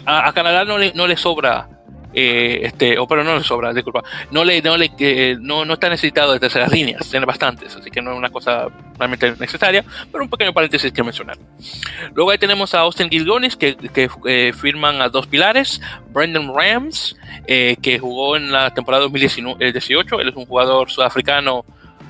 a, 0.08 0.34
Canadá 0.34 0.66
no 0.66 0.80
le, 0.80 0.94
no 0.94 1.06
le 1.06 1.16
sobra 1.16 1.70
eh, 2.14 2.62
este, 2.64 3.00
o 3.00 3.08
pero 3.08 3.24
no 3.24 3.38
le 3.38 3.44
sobra, 3.44 3.74
disculpa, 3.74 4.04
no 4.32 4.44
le, 4.44 4.62
no 4.62 4.76
le, 4.78 5.38
no, 5.40 5.64
no 5.64 5.74
está 5.74 5.90
necesitado 5.90 6.34
de 6.34 6.40
terceras 6.40 6.72
líneas, 6.72 7.10
tiene 7.10 7.26
bastantes, 7.26 7.76
así 7.76 7.90
que 7.90 8.02
no 8.02 8.12
es 8.12 8.18
una 8.18 8.30
cosa 8.30 8.68
realmente 8.98 9.34
necesaria, 9.40 9.84
pero 10.12 10.24
un 10.24 10.30
pequeño 10.30 10.54
paréntesis 10.54 10.92
que 10.92 11.04
mencionar. 11.04 11.38
Luego 12.14 12.32
ahí 12.32 12.38
tenemos 12.38 12.74
a 12.74 12.82
Austin 12.82 13.10
Gilgonis, 13.10 13.56
que, 13.56 13.76
que 13.76 14.10
eh, 14.26 14.52
firman 14.54 15.02
a 15.02 15.10
dos 15.10 15.28
pilares, 15.28 15.82
Brendan 16.10 16.54
Rams, 16.54 17.16
eh, 17.48 17.78
que 17.82 17.98
jugó 17.98 18.36
en 18.36 18.52
la 18.52 18.74
temporada 18.74 19.04
2018, 19.04 20.20
él 20.20 20.30
es 20.30 20.36
un 20.36 20.46
jugador 20.46 20.90
sudafricano 20.90 21.66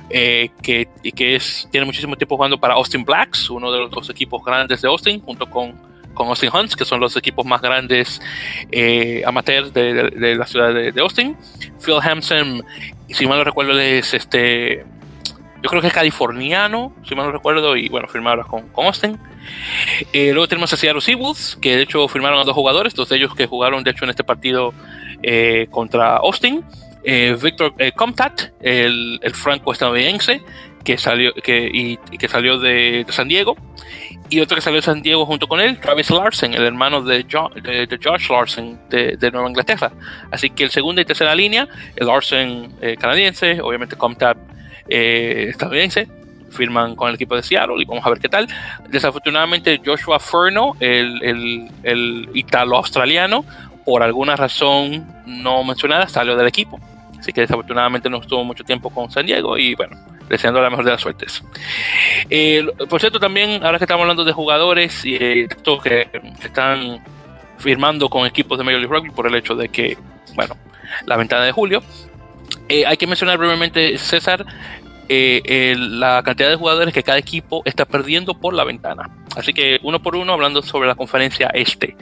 que, 0.09 0.89
que 1.15 1.35
es, 1.35 1.69
tiene 1.71 1.85
muchísimo 1.85 2.17
tiempo 2.17 2.35
jugando 2.35 2.59
para 2.59 2.73
Austin 2.73 3.05
Blacks, 3.05 3.49
uno 3.49 3.71
de 3.71 3.79
los 3.79 3.91
dos 3.91 4.09
equipos 4.09 4.43
grandes 4.43 4.81
de 4.81 4.89
Austin, 4.89 5.21
junto 5.21 5.49
con 5.49 5.90
con 6.13 6.27
Austin 6.27 6.49
Hunts, 6.53 6.75
que 6.75 6.85
son 6.85 6.99
los 6.99 7.15
equipos 7.17 7.45
más 7.45 7.61
grandes 7.61 8.21
eh, 8.71 9.23
amateurs 9.25 9.73
de, 9.73 10.35
la 10.35 10.45
ciudad 10.45 10.73
de, 10.73 11.01
Austin. 11.01 11.35
Phil 11.83 11.99
Hampson, 12.01 12.63
si 13.09 13.25
mal 13.27 13.37
no 13.37 13.43
recuerdo, 13.43 13.79
es 13.79 14.13
este. 14.13 14.85
Yo 15.63 15.69
creo 15.69 15.81
que 15.81 15.89
es 15.89 15.93
californiano, 15.93 16.95
si 17.07 17.13
mal 17.13 17.27
no 17.27 17.31
recuerdo, 17.31 17.77
y 17.77 17.87
bueno, 17.87 18.07
firmaron 18.07 18.45
con, 18.45 18.67
con 18.69 18.87
Austin. 18.87 19.19
Eh, 20.11 20.31
luego 20.31 20.47
tenemos 20.47 20.73
a 20.73 20.77
Seattle 20.77 21.01
Seawolves, 21.01 21.57
que 21.61 21.75
de 21.75 21.83
hecho 21.83 22.07
firmaron 22.07 22.39
a 22.39 22.43
dos 22.43 22.55
jugadores, 22.55 22.95
dos 22.95 23.09
de 23.09 23.17
ellos 23.17 23.35
que 23.35 23.45
jugaron 23.45 23.83
de 23.83 23.91
hecho 23.91 24.05
en 24.05 24.09
este 24.09 24.23
partido 24.23 24.73
eh, 25.21 25.67
contra 25.69 26.17
Austin. 26.17 26.63
Victor 27.03 27.73
Comtat, 27.95 28.51
el, 28.61 29.19
el 29.23 29.33
franco-estadounidense, 29.33 30.43
que 30.83 30.97
salió, 30.97 31.33
que, 31.33 31.69
y, 31.71 31.97
que 32.17 32.27
salió 32.27 32.59
de, 32.59 33.05
San 33.09 33.27
Diego. 33.27 33.55
Y 34.29 34.39
otro 34.39 34.55
que 34.55 34.61
salió 34.61 34.77
de 34.77 34.85
San 34.85 35.01
Diego 35.01 35.25
junto 35.25 35.47
con 35.47 35.59
él, 35.59 35.77
Travis 35.79 36.09
Larsen, 36.09 36.53
el 36.53 36.63
hermano 36.63 37.01
de, 37.01 37.23
de, 37.23 37.99
Josh 38.01 38.29
Larsen 38.29 38.79
de, 38.89 39.31
Nueva 39.31 39.49
Inglaterra. 39.49 39.91
Así 40.31 40.49
que 40.49 40.63
el 40.63 40.69
segundo 40.69 41.01
y 41.01 41.05
tercera 41.05 41.35
línea, 41.35 41.67
el 41.95 42.07
Larsen 42.07 42.71
eh, 42.81 42.95
canadiense, 42.97 43.59
obviamente 43.61 43.97
Comtap 43.97 44.37
eh, 44.87 45.47
estadounidense, 45.49 46.07
firman 46.49 46.95
con 46.95 47.09
el 47.09 47.15
equipo 47.15 47.35
de 47.35 47.43
Seattle 47.43 47.75
y 47.79 47.85
vamos 47.85 48.05
a 48.05 48.09
ver 48.09 48.19
qué 48.19 48.29
tal. 48.29 48.47
Desafortunadamente 48.89 49.81
Joshua 49.83 50.19
Furno, 50.19 50.75
el, 50.79 51.21
el, 51.23 51.69
el 51.83 52.29
italo-australiano, 52.33 53.45
por 53.85 54.03
alguna 54.03 54.35
razón 54.35 55.07
no 55.25 55.63
mencionada, 55.63 56.07
salió 56.07 56.35
del 56.35 56.47
equipo. 56.47 56.79
Así 57.19 57.31
que 57.33 57.41
desafortunadamente 57.41 58.09
no 58.09 58.17
estuvo 58.17 58.43
mucho 58.43 58.63
tiempo 58.63 58.89
con 58.89 59.11
San 59.11 59.25
Diego 59.25 59.57
y 59.57 59.75
bueno, 59.75 59.95
deseando 60.31 60.61
la 60.61 60.69
mejor 60.69 60.85
de 60.85 60.91
las 60.91 61.01
suertes. 61.01 61.43
Eh, 62.29 62.65
por 62.89 63.01
cierto, 63.01 63.19
también, 63.19 63.63
ahora 63.63 63.77
que 63.77 63.83
estamos 63.83 64.03
hablando 64.03 64.23
de 64.23 64.31
jugadores 64.31 65.05
y 65.05 65.15
eh, 65.15 65.47
que, 65.83 66.07
están 66.43 67.03
firmando 67.57 68.09
con 68.09 68.25
equipos 68.25 68.57
de 68.57 68.63
Major 68.63 68.79
League 68.79 68.95
Rugby 68.95 69.09
por 69.11 69.27
el 69.27 69.35
hecho 69.35 69.55
de 69.55 69.69
que, 69.69 69.97
bueno, 70.33 70.55
la 71.05 71.17
ventana 71.17 71.43
de 71.43 71.51
julio, 71.51 71.83
eh, 72.69 72.85
hay 72.85 72.95
que 72.95 73.07
mencionar 73.07 73.37
brevemente, 73.37 73.97
César, 73.97 74.45
la 75.09 76.23
cantidad 76.23 76.49
de 76.49 76.55
jugadores 76.55 76.93
que 76.93 77.03
cada 77.03 77.17
equipo 77.17 77.61
está 77.65 77.83
perdiendo 77.83 78.33
por 78.33 78.53
la 78.53 78.63
ventana. 78.63 79.09
Así 79.35 79.53
que 79.53 79.77
uno 79.83 80.01
por 80.01 80.15
uno 80.15 80.31
hablando 80.31 80.61
sobre 80.61 80.87
la 80.87 80.95
conferencia 80.95 81.47
este. 81.53 81.97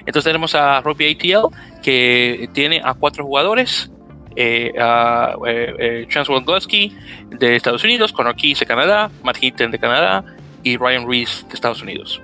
Entonces 0.00 0.24
tenemos 0.24 0.56
a 0.56 0.80
Rugby 0.80 1.12
ATL 1.12 1.54
que 1.80 2.50
tiene 2.52 2.80
a 2.82 2.94
cuatro 2.94 3.24
jugadores 3.24 3.92
eh, 4.40 4.72
a 4.78 5.34
eh, 5.48 5.74
eh 5.80 6.06
Chancellor 6.08 6.44
de 6.44 7.56
Estados 7.56 7.82
Unidos, 7.82 8.12
Conor 8.12 8.36
Keys 8.36 8.60
de 8.60 8.66
Canadá, 8.66 9.10
Matt 9.24 9.42
Hinton 9.42 9.72
de 9.72 9.80
Canadá 9.80 10.24
y 10.62 10.76
Ryan 10.76 11.08
Reese 11.08 11.44
de 11.48 11.54
Estados 11.54 11.82
Unidos. 11.82 12.22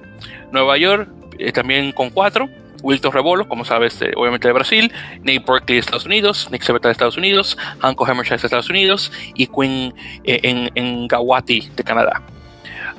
Nueva 0.52 0.78
York 0.78 1.08
eh, 1.40 1.50
también 1.50 1.90
con 1.90 2.10
cuatro. 2.10 2.48
Wilton 2.84 3.12
Rebolo, 3.12 3.48
como 3.48 3.64
sabes, 3.64 3.98
obviamente 4.14 4.46
de 4.46 4.52
Brasil, 4.52 4.92
Nate 5.20 5.38
Berkeley 5.38 5.76
de 5.76 5.78
Estados 5.78 6.04
Unidos, 6.04 6.48
Nick 6.52 6.62
Sebeta 6.62 6.88
de 6.88 6.92
Estados 6.92 7.16
Unidos, 7.16 7.56
Hanko 7.80 8.04
Hammershaw 8.04 8.36
de 8.36 8.46
Estados 8.46 8.68
Unidos 8.68 9.10
y 9.34 9.46
Quinn 9.46 9.94
en, 10.22 10.70
en 10.74 11.08
Gawati 11.08 11.70
de 11.74 11.82
Canadá. 11.82 12.20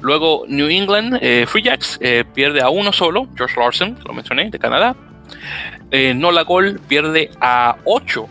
Luego 0.01 0.43
New 0.47 0.69
England 0.69 1.19
Free 1.45 1.61
Jacks 1.61 1.99
pierde 2.33 2.61
a 2.61 2.69
uno 2.69 2.91
solo, 2.91 3.27
George 3.37 3.59
Larson, 3.59 3.99
lo 4.03 4.13
mencioné, 4.13 4.49
de 4.49 4.57
Canadá. 4.57 4.95
Nola 6.15 6.41
Gol 6.41 6.81
pierde 6.87 7.29
a 7.39 7.77
ocho 7.85 8.27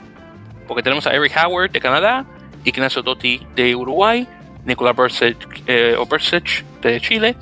porque 0.67 0.83
tenemos 0.83 1.07
a 1.07 1.15
Eric 1.15 1.33
Howard 1.37 1.71
de 1.71 1.81
Canadá, 1.81 2.25
Ignacio 2.65 3.03
Dotti 3.03 3.41
de 3.55 3.75
Uruguay, 3.75 4.27
Nicolás 4.65 5.21
eh, 5.67 5.97
Obersech 5.99 6.65
de 6.81 7.01
Chile, 7.01 7.37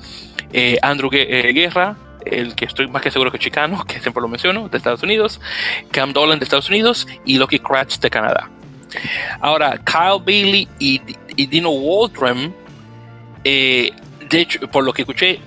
eh, 0.51 0.77
Andrew 0.81 1.09
eh, 1.13 1.51
Guerra, 1.53 1.95
el 2.25 2.55
que 2.55 2.65
estoy 2.65 2.87
más 2.87 3.01
que 3.01 3.11
seguro 3.11 3.31
que 3.31 3.39
chicano, 3.39 3.83
que 3.87 3.99
siempre 3.99 4.21
lo 4.21 4.27
menciono, 4.27 4.69
de 4.69 4.77
Estados 4.77 5.03
Unidos, 5.03 5.39
Cam 5.91 6.13
Dolan 6.13 6.39
de 6.39 6.43
Estados 6.43 6.69
Unidos 6.69 7.07
y 7.25 7.37
Loki 7.37 7.59
Kratz 7.59 7.99
de 7.99 8.09
Canadá. 8.09 8.49
Ahora, 9.39 9.79
Kyle 9.83 10.21
Bailey 10.23 10.67
y, 10.77 10.99
Dino 11.47 11.71
Waldrum, 11.71 12.53
de 13.43 13.91
hecho, 14.31 14.59
por 14.69 14.83
lo 14.83 14.93
que 14.93 15.01
escuché, 15.01 15.39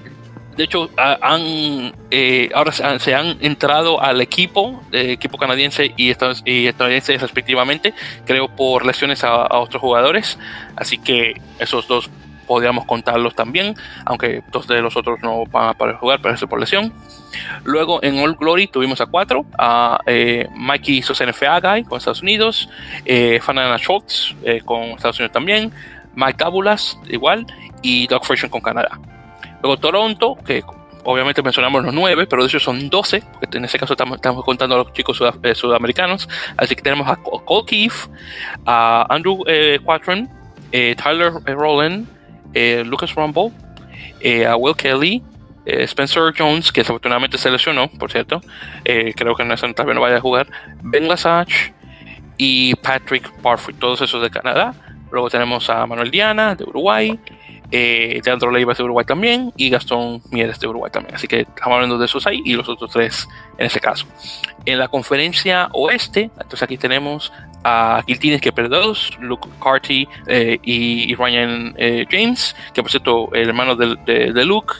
de 0.56 0.64
hecho, 0.64 0.90
han, 0.96 1.92
eh, 2.10 2.50
ahora 2.54 2.72
se 2.72 3.14
han 3.14 3.36
entrado 3.40 4.00
al 4.00 4.20
equipo, 4.20 4.82
equipo 4.92 5.36
canadiense 5.36 5.92
y, 5.96 6.10
estadounidense 6.10 7.18
respectivamente, 7.18 7.92
creo 8.24 8.48
por 8.48 8.86
lesiones 8.86 9.22
a, 9.22 9.58
otros 9.58 9.80
jugadores. 9.80 10.38
Así 10.74 10.98
que 10.98 11.34
esos 11.58 11.86
dos 11.86 12.10
podríamos 12.46 12.86
contarlos 12.86 13.34
también, 13.34 13.74
aunque 14.04 14.42
dos 14.50 14.66
de 14.66 14.80
los 14.80 14.96
otros 14.96 15.18
no 15.20 15.44
van 15.46 15.70
a 15.70 15.74
poder 15.74 15.96
jugar, 15.96 16.22
parece 16.22 16.46
por 16.46 16.58
lesión. 16.60 16.92
Luego 17.64 18.02
en 18.02 18.18
All 18.20 18.36
Glory 18.36 18.68
tuvimos 18.68 19.00
a 19.00 19.06
cuatro, 19.06 19.44
a 19.58 19.98
eh, 20.06 20.48
Mikey 20.54 21.02
Sosenefeagay 21.02 21.84
con 21.84 21.98
Estados 21.98 22.22
Unidos, 22.22 22.68
eh, 23.04 23.40
Fanana 23.42 23.76
Schultz 23.76 24.34
eh, 24.42 24.62
con 24.64 24.82
Estados 24.90 25.18
Unidos 25.18 25.32
también, 25.32 25.72
Mike 26.14 26.38
Tabulas 26.38 26.98
igual, 27.08 27.46
y 27.82 28.06
Doug 28.06 28.24
Freshman 28.24 28.50
con 28.50 28.60
Canadá. 28.60 28.98
Luego 29.66 29.80
Toronto, 29.80 30.36
que 30.46 30.62
obviamente 31.02 31.42
mencionamos 31.42 31.82
los 31.82 31.92
nueve, 31.92 32.28
pero 32.28 32.42
de 32.42 32.46
hecho 32.46 32.60
son 32.60 32.88
12, 32.88 33.20
porque 33.32 33.58
en 33.58 33.64
ese 33.64 33.80
caso 33.80 33.94
estamos, 33.94 34.44
contando 34.44 34.76
a 34.76 34.78
los 34.78 34.92
chicos 34.92 35.20
eh, 35.42 35.56
sudamericanos. 35.56 36.28
Así 36.56 36.76
que 36.76 36.82
tenemos 36.82 37.08
a 37.08 37.16
Cole 37.16 37.66
Keefe, 37.66 38.08
a 38.64 39.06
Andrew 39.12 39.42
eh, 39.48 39.80
Quatron, 39.82 40.28
eh, 40.70 40.94
Tyler 40.94 41.32
Rowland, 41.46 42.06
Lucas 42.84 43.12
Rumble, 43.16 43.50
a 44.46 44.54
Will 44.54 44.76
Kelly, 44.76 45.20
Spencer 45.66 46.32
Jones, 46.38 46.70
que 46.70 46.82
desafortunadamente 46.82 47.38
se 47.38 47.50
lesionó, 47.50 47.88
por 47.88 48.12
cierto. 48.12 48.40
creo 48.84 49.34
que 49.34 49.42
en 49.42 49.50
esa 49.50 49.72
tal 49.72 49.92
no 49.92 50.00
vaya 50.00 50.18
a 50.18 50.20
jugar. 50.20 50.46
Ben 50.80 51.08
Lasage 51.08 51.74
y 52.36 52.72
Patrick 52.76 53.32
Parfit, 53.42 53.80
todos 53.80 54.00
esos 54.00 54.22
de 54.22 54.30
Canadá. 54.30 54.74
Luego 55.10 55.28
tenemos 55.28 55.68
a 55.70 55.84
Manuel 55.86 56.12
Diana 56.12 56.54
de 56.54 56.62
Uruguay, 56.62 57.18
eh, 57.70 58.20
Leandro 58.24 58.50
de 58.50 58.82
Uruguay 58.82 59.04
también 59.04 59.52
y 59.56 59.70
Gastón 59.70 60.22
Mieres 60.30 60.58
de 60.60 60.66
Uruguay 60.66 60.90
también. 60.90 61.14
Así 61.14 61.26
que 61.26 61.40
estamos 61.40 61.74
hablando 61.74 61.98
de 61.98 62.06
esos 62.06 62.26
ahí 62.26 62.42
y 62.44 62.54
los 62.54 62.68
otros 62.68 62.90
tres 62.90 63.28
en 63.58 63.66
ese 63.66 63.80
caso. 63.80 64.06
En 64.64 64.78
la 64.78 64.88
conferencia 64.88 65.68
oeste, 65.72 66.30
entonces 66.34 66.62
aquí 66.62 66.76
tenemos 66.76 67.32
a 67.64 68.02
Giltines 68.06 68.40
que 68.40 68.52
perdió 68.52 68.92
Luke 69.20 69.48
Carty 69.62 70.08
eh, 70.26 70.58
y, 70.62 71.14
Ryan 71.14 71.74
eh, 71.76 72.06
James, 72.10 72.54
que 72.72 72.82
por 72.82 72.90
cierto, 72.90 73.28
el 73.32 73.48
hermano 73.48 73.74
de, 73.74 73.96
de, 74.32 74.44
Luke 74.44 74.74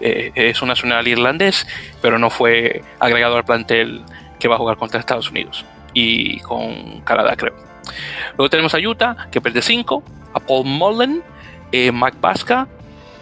es 0.00 0.60
un 0.60 0.68
nacional 0.68 1.06
irlandés, 1.06 1.64
pero 2.00 2.18
no 2.18 2.28
fue 2.28 2.82
agregado 2.98 3.36
al 3.36 3.44
plantel 3.44 4.02
que 4.40 4.48
va 4.48 4.56
a 4.56 4.58
jugar 4.58 4.76
contra 4.76 4.98
Estados 4.98 5.30
Unidos 5.30 5.64
y 5.94 6.40
con 6.40 7.00
Canadá, 7.02 7.36
creo. 7.36 7.54
Luego 8.36 8.50
tenemos 8.50 8.74
a 8.74 8.78
Utah, 8.78 9.28
que 9.30 9.40
pierde 9.40 9.62
5, 9.62 10.02
a 10.34 10.40
Paul 10.40 10.66
Mullen, 10.66 11.22
eh, 11.72 11.90
Mike 11.90 12.18
Basca, 12.20 12.68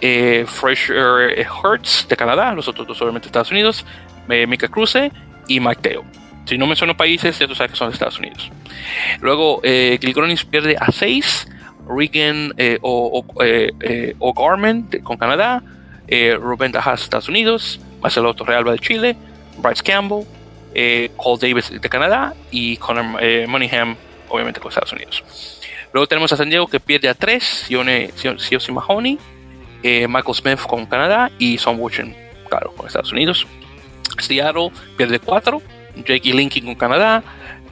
eh, 0.01 0.45
Fraser 0.47 1.39
eh, 1.39 1.47
Hertz 1.47 2.07
de 2.09 2.17
Canadá, 2.17 2.53
los 2.53 2.69
otros 2.69 2.87
dos 2.87 3.01
obviamente 3.01 3.29
Estados 3.29 3.51
Unidos, 3.51 3.87
Mika 4.27 4.69
Cruze 4.69 5.11
y 5.49 5.61
Mike 5.61 5.81
Teo. 5.83 6.05
Si 6.45 6.57
no 6.57 6.67
menciono 6.67 6.97
países, 6.97 7.39
ya 7.39 7.47
tú 7.47 7.55
sabes 7.55 7.73
que 7.73 7.79
son 7.79 7.89
de 7.89 7.95
Estados 7.95 8.19
Unidos. 8.19 8.51
Luego, 9.21 9.61
eh, 9.63 9.99
Gilgronis 10.01 10.45
pierde 10.45 10.77
a 10.79 10.91
6, 10.91 11.49
Regan 11.89 12.55
o, 12.81 13.25
o 14.19 14.33
Garmin 14.33 14.89
con 15.03 15.17
Canadá, 15.17 15.63
Rubén 16.39 16.73
Dajas 16.73 17.03
Estados 17.03 17.29
Unidos, 17.29 17.81
Marcelo 18.01 18.35
Torrealba 18.35 18.73
de 18.73 18.79
Chile, 18.79 19.17
Bryce 19.59 19.83
Campbell, 19.83 20.25
Cole 21.17 21.39
Davis 21.41 21.71
de 21.71 21.89
Canadá 21.89 22.35
y 22.51 22.77
Connor 22.77 23.21
Moneyham, 23.49 23.97
obviamente 24.29 24.61
con 24.61 24.71
Estados 24.71 24.93
Unidos. 24.93 25.60
Luego 25.93 26.07
tenemos 26.07 26.33
a 26.33 26.37
San 26.37 26.49
Diego 26.49 26.67
que 26.67 26.81
pierde 26.81 27.09
a 27.09 27.15
3, 27.15 27.69
Siosi 28.37 28.73
Mahoney, 28.73 29.19
eh, 29.83 30.07
Michael 30.09 30.35
Smith 30.35 30.61
con 30.67 30.87
Canadá 30.87 31.31
y 31.39 31.59
Son 31.59 31.79
Woochen, 31.79 32.15
claro, 32.49 32.73
con 32.77 32.87
Estados 32.87 33.13
Unidos. 33.13 33.47
Seattle 34.19 34.71
pierde 34.97 35.19
4, 35.19 35.63
Jake 36.07 36.33
Linkin 36.33 36.65
con 36.65 36.75
Canadá, 36.75 37.23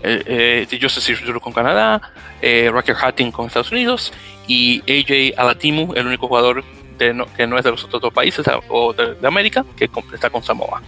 eh, 0.03 0.66
eh, 0.70 0.78
Joseph 0.81 1.40
con 1.40 1.53
Canadá, 1.53 2.01
eh, 2.40 2.70
Rocker 2.73 2.97
Hatting 2.97 3.32
con 3.32 3.47
Estados 3.47 3.73
Unidos 3.73 4.12
y 4.47 4.81
AJ 4.82 5.35
Alatimu, 5.36 5.95
el 5.95 6.07
único 6.07 6.28
jugador 6.28 6.65
que 6.99 7.12
no 7.12 7.59
es 7.59 7.65
de 7.65 7.70
los 7.70 7.85
otros 7.85 8.03
dos 8.03 8.12
países 8.12 8.45
o 8.69 8.93
de, 8.93 9.27
América, 9.27 9.65
que 9.77 9.89
está 10.12 10.31
con 10.31 10.43
Samoa. 10.43 10.82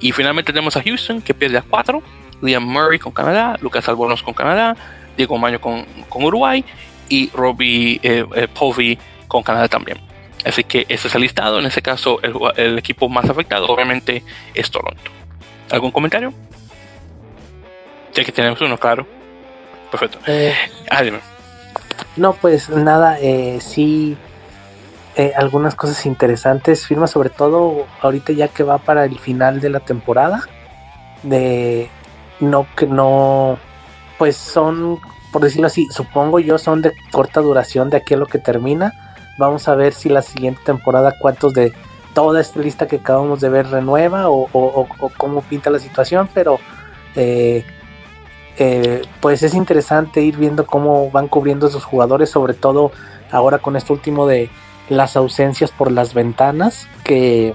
Y 0.00 0.12
finalmente 0.12 0.52
tenemos 0.52 0.76
a 0.76 0.82
Houston 0.82 1.20
que 1.22 1.34
pierde 1.34 1.58
a 1.58 1.62
4, 1.62 2.02
Liam 2.40 2.64
Murray 2.64 3.00
con 3.00 3.12
Canadá, 3.12 3.56
Lucas 3.60 3.88
Albonos 3.88 4.22
con 4.22 4.34
Canadá, 4.34 4.76
Diego 5.16 5.38
Maño 5.38 5.60
con, 5.60 5.86
Uruguay 6.12 6.64
y 7.08 7.30
Robbie 7.30 8.00
eh, 8.02 8.24
eh 8.34 8.98
con 9.28 9.42
Canadá 9.42 9.68
también. 9.68 9.98
Así 10.44 10.64
que 10.64 10.84
ese 10.88 11.08
es 11.08 11.14
el 11.14 11.22
listado. 11.22 11.58
En 11.58 11.66
ese 11.66 11.82
caso, 11.82 12.20
el, 12.56 12.78
equipo 12.78 13.08
más 13.08 13.28
afectado, 13.28 13.66
obviamente, 13.66 14.22
es 14.52 14.70
Toronto. 14.70 15.10
¿Algún 15.70 15.90
comentario? 15.90 16.32
Ya 18.12 18.24
que 18.24 18.32
tenemos 18.32 18.60
uno, 18.60 18.78
claro. 18.78 19.06
Perfecto. 19.90 20.18
Eh, 20.26 20.54
ah, 20.90 21.02
no, 22.16 22.34
pues 22.34 22.68
nada, 22.68 23.18
eh, 23.20 23.58
sí. 23.60 24.16
algunas 25.36 25.74
cosas 25.74 26.04
interesantes. 26.04 26.86
Firma 26.86 27.06
sobre 27.06 27.30
todo 27.30 27.86
ahorita 28.02 28.32
ya 28.32 28.48
que 28.48 28.62
va 28.62 28.78
para 28.78 29.04
el 29.04 29.18
final 29.18 29.60
de 29.60 29.70
la 29.70 29.80
temporada. 29.80 30.42
De 31.22 31.88
no 32.40 32.66
que 32.76 32.86
no 32.86 33.58
pues 34.24 34.38
son, 34.38 35.00
por 35.32 35.42
decirlo 35.42 35.66
así, 35.66 35.86
supongo 35.90 36.38
yo 36.38 36.56
son 36.56 36.80
de 36.80 36.94
corta 37.12 37.42
duración 37.42 37.90
de 37.90 37.98
aquí 37.98 38.14
a 38.14 38.16
lo 38.16 38.24
que 38.24 38.38
termina. 38.38 38.94
Vamos 39.36 39.68
a 39.68 39.74
ver 39.74 39.92
si 39.92 40.08
la 40.08 40.22
siguiente 40.22 40.62
temporada 40.64 41.12
cuántos 41.20 41.52
de 41.52 41.74
toda 42.14 42.40
esta 42.40 42.58
lista 42.60 42.86
que 42.88 42.96
acabamos 42.96 43.42
de 43.42 43.50
ver 43.50 43.66
renueva 43.66 44.30
o, 44.30 44.88
cómo 45.18 45.42
pinta 45.42 45.68
la 45.68 45.78
situación, 45.78 46.30
pero 46.32 46.58
eh, 47.16 47.66
eh, 48.56 49.02
pues 49.20 49.42
es 49.42 49.52
interesante 49.52 50.22
ir 50.22 50.38
viendo 50.38 50.64
cómo 50.64 51.10
van 51.10 51.28
cubriendo 51.28 51.66
esos 51.66 51.84
jugadores, 51.84 52.30
sobre 52.30 52.54
todo 52.54 52.92
ahora 53.30 53.58
con 53.58 53.76
esto 53.76 53.92
último 53.92 54.26
de 54.26 54.48
las 54.88 55.18
ausencias 55.18 55.70
por 55.70 55.92
las 55.92 56.14
ventanas, 56.14 56.88
que 57.04 57.54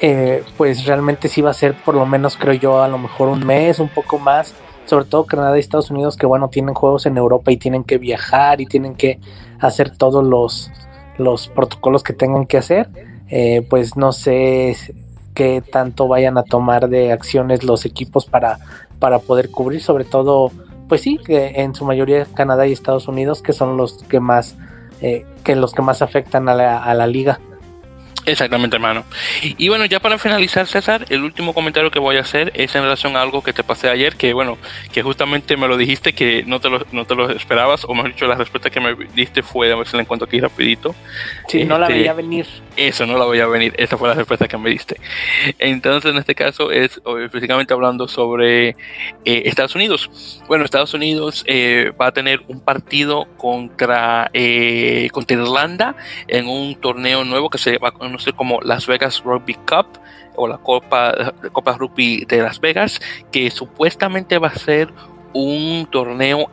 eh, 0.00 0.42
pues 0.56 0.84
realmente 0.84 1.28
sí 1.28 1.42
va 1.42 1.52
a 1.52 1.54
ser 1.54 1.80
por 1.84 1.94
lo 1.94 2.06
menos 2.06 2.36
creo 2.36 2.54
yo 2.54 2.82
a 2.82 2.88
lo 2.88 2.98
mejor 2.98 3.28
un 3.28 3.46
mes, 3.46 3.78
un 3.78 3.88
poco 3.88 4.18
más, 4.18 4.52
sobre 4.86 5.04
todo 5.04 5.24
Canadá 5.24 5.56
y 5.56 5.60
Estados 5.60 5.90
Unidos 5.90 6.16
que 6.16 6.26
bueno 6.26 6.48
tienen 6.48 6.74
juegos 6.74 7.06
en 7.06 7.16
Europa 7.16 7.50
y 7.50 7.56
tienen 7.56 7.84
que 7.84 7.98
viajar 7.98 8.60
y 8.60 8.66
tienen 8.66 8.94
que 8.94 9.20
hacer 9.60 9.96
todos 9.96 10.24
los, 10.24 10.70
los 11.18 11.48
protocolos 11.48 12.02
que 12.02 12.12
tengan 12.12 12.46
que 12.46 12.58
hacer, 12.58 12.88
eh, 13.28 13.66
pues 13.68 13.96
no 13.96 14.12
sé 14.12 14.76
qué 15.34 15.62
tanto 15.62 16.08
vayan 16.08 16.38
a 16.38 16.44
tomar 16.44 16.88
de 16.88 17.12
acciones 17.12 17.64
los 17.64 17.84
equipos 17.84 18.26
para, 18.26 18.58
para 18.98 19.18
poder 19.18 19.50
cubrir, 19.50 19.80
sobre 19.80 20.04
todo, 20.04 20.50
pues 20.88 21.00
sí, 21.00 21.18
que 21.18 21.60
en 21.62 21.74
su 21.74 21.84
mayoría 21.84 22.26
Canadá 22.34 22.66
y 22.66 22.72
Estados 22.72 23.08
Unidos, 23.08 23.42
que 23.42 23.52
son 23.52 23.76
los 23.76 24.04
que 24.04 24.20
más, 24.20 24.56
eh, 25.00 25.26
que 25.42 25.56
los 25.56 25.72
que 25.72 25.82
más 25.82 26.02
afectan 26.02 26.48
a 26.48 26.54
la, 26.54 26.82
a 26.82 26.94
la 26.94 27.06
liga. 27.06 27.40
Exactamente, 28.26 28.76
hermano. 28.76 29.04
Y 29.42 29.68
bueno, 29.68 29.84
ya 29.84 30.00
para 30.00 30.18
finalizar, 30.18 30.66
César, 30.66 31.04
el 31.10 31.22
último 31.22 31.52
comentario 31.52 31.90
que 31.90 31.98
voy 31.98 32.16
a 32.16 32.20
hacer 32.20 32.52
es 32.54 32.74
en 32.74 32.82
relación 32.82 33.16
a 33.16 33.22
algo 33.22 33.42
que 33.42 33.52
te 33.52 33.62
pasé 33.62 33.90
ayer, 33.90 34.16
que 34.16 34.32
bueno, 34.32 34.56
que 34.92 35.02
justamente 35.02 35.56
me 35.56 35.68
lo 35.68 35.76
dijiste 35.76 36.14
que 36.14 36.42
no 36.46 36.58
te 36.58 36.70
lo, 36.70 36.86
no 36.92 37.04
te 37.04 37.14
lo 37.14 37.30
esperabas, 37.30 37.84
o 37.84 37.94
mejor 37.94 38.12
dicho, 38.12 38.26
la 38.26 38.36
respuesta 38.36 38.70
que 38.70 38.80
me 38.80 38.94
diste 39.14 39.42
fue, 39.42 39.70
a 39.72 39.76
ver 39.76 39.86
si 39.86 39.96
la 39.96 40.02
encuentro 40.02 40.26
aquí 40.26 40.40
rapidito. 40.40 40.94
Sí, 41.48 41.64
no 41.64 41.78
la 41.78 41.86
este, 41.86 41.98
veía 41.98 42.14
venir. 42.14 42.46
Eso, 42.76 43.04
no 43.04 43.18
la 43.18 43.26
veía 43.26 43.46
venir, 43.46 43.74
esa 43.76 43.98
fue 43.98 44.08
la 44.08 44.14
respuesta 44.14 44.48
que 44.48 44.56
me 44.56 44.70
diste. 44.70 44.98
Entonces, 45.58 46.10
en 46.12 46.18
este 46.18 46.34
caso 46.34 46.70
es 46.70 47.00
físicamente 47.30 47.74
hablando 47.74 48.08
sobre 48.08 48.70
eh, 48.70 48.74
Estados 49.24 49.74
Unidos. 49.74 50.40
Bueno, 50.48 50.64
Estados 50.64 50.94
Unidos 50.94 51.44
eh, 51.46 51.92
va 52.00 52.06
a 52.06 52.12
tener 52.12 52.40
un 52.48 52.60
partido 52.60 53.26
contra, 53.36 54.30
eh, 54.32 55.08
contra 55.12 55.36
Irlanda 55.36 55.94
en 56.26 56.48
un 56.48 56.74
torneo 56.76 57.24
nuevo 57.24 57.50
que 57.50 57.58
se 57.58 57.76
va 57.78 57.88
a 57.88 58.13
como 58.36 58.60
Las 58.60 58.86
Vegas 58.86 59.22
Rugby 59.24 59.54
Cup 59.54 59.86
o 60.36 60.48
la 60.48 60.58
Copa, 60.58 61.32
Copa 61.52 61.76
Rugby 61.76 62.24
de 62.24 62.42
Las 62.42 62.60
Vegas, 62.60 63.00
que 63.30 63.50
supuestamente 63.50 64.38
va 64.38 64.48
a 64.48 64.54
ser 64.54 64.92
un 65.32 65.88
torneo, 65.90 66.48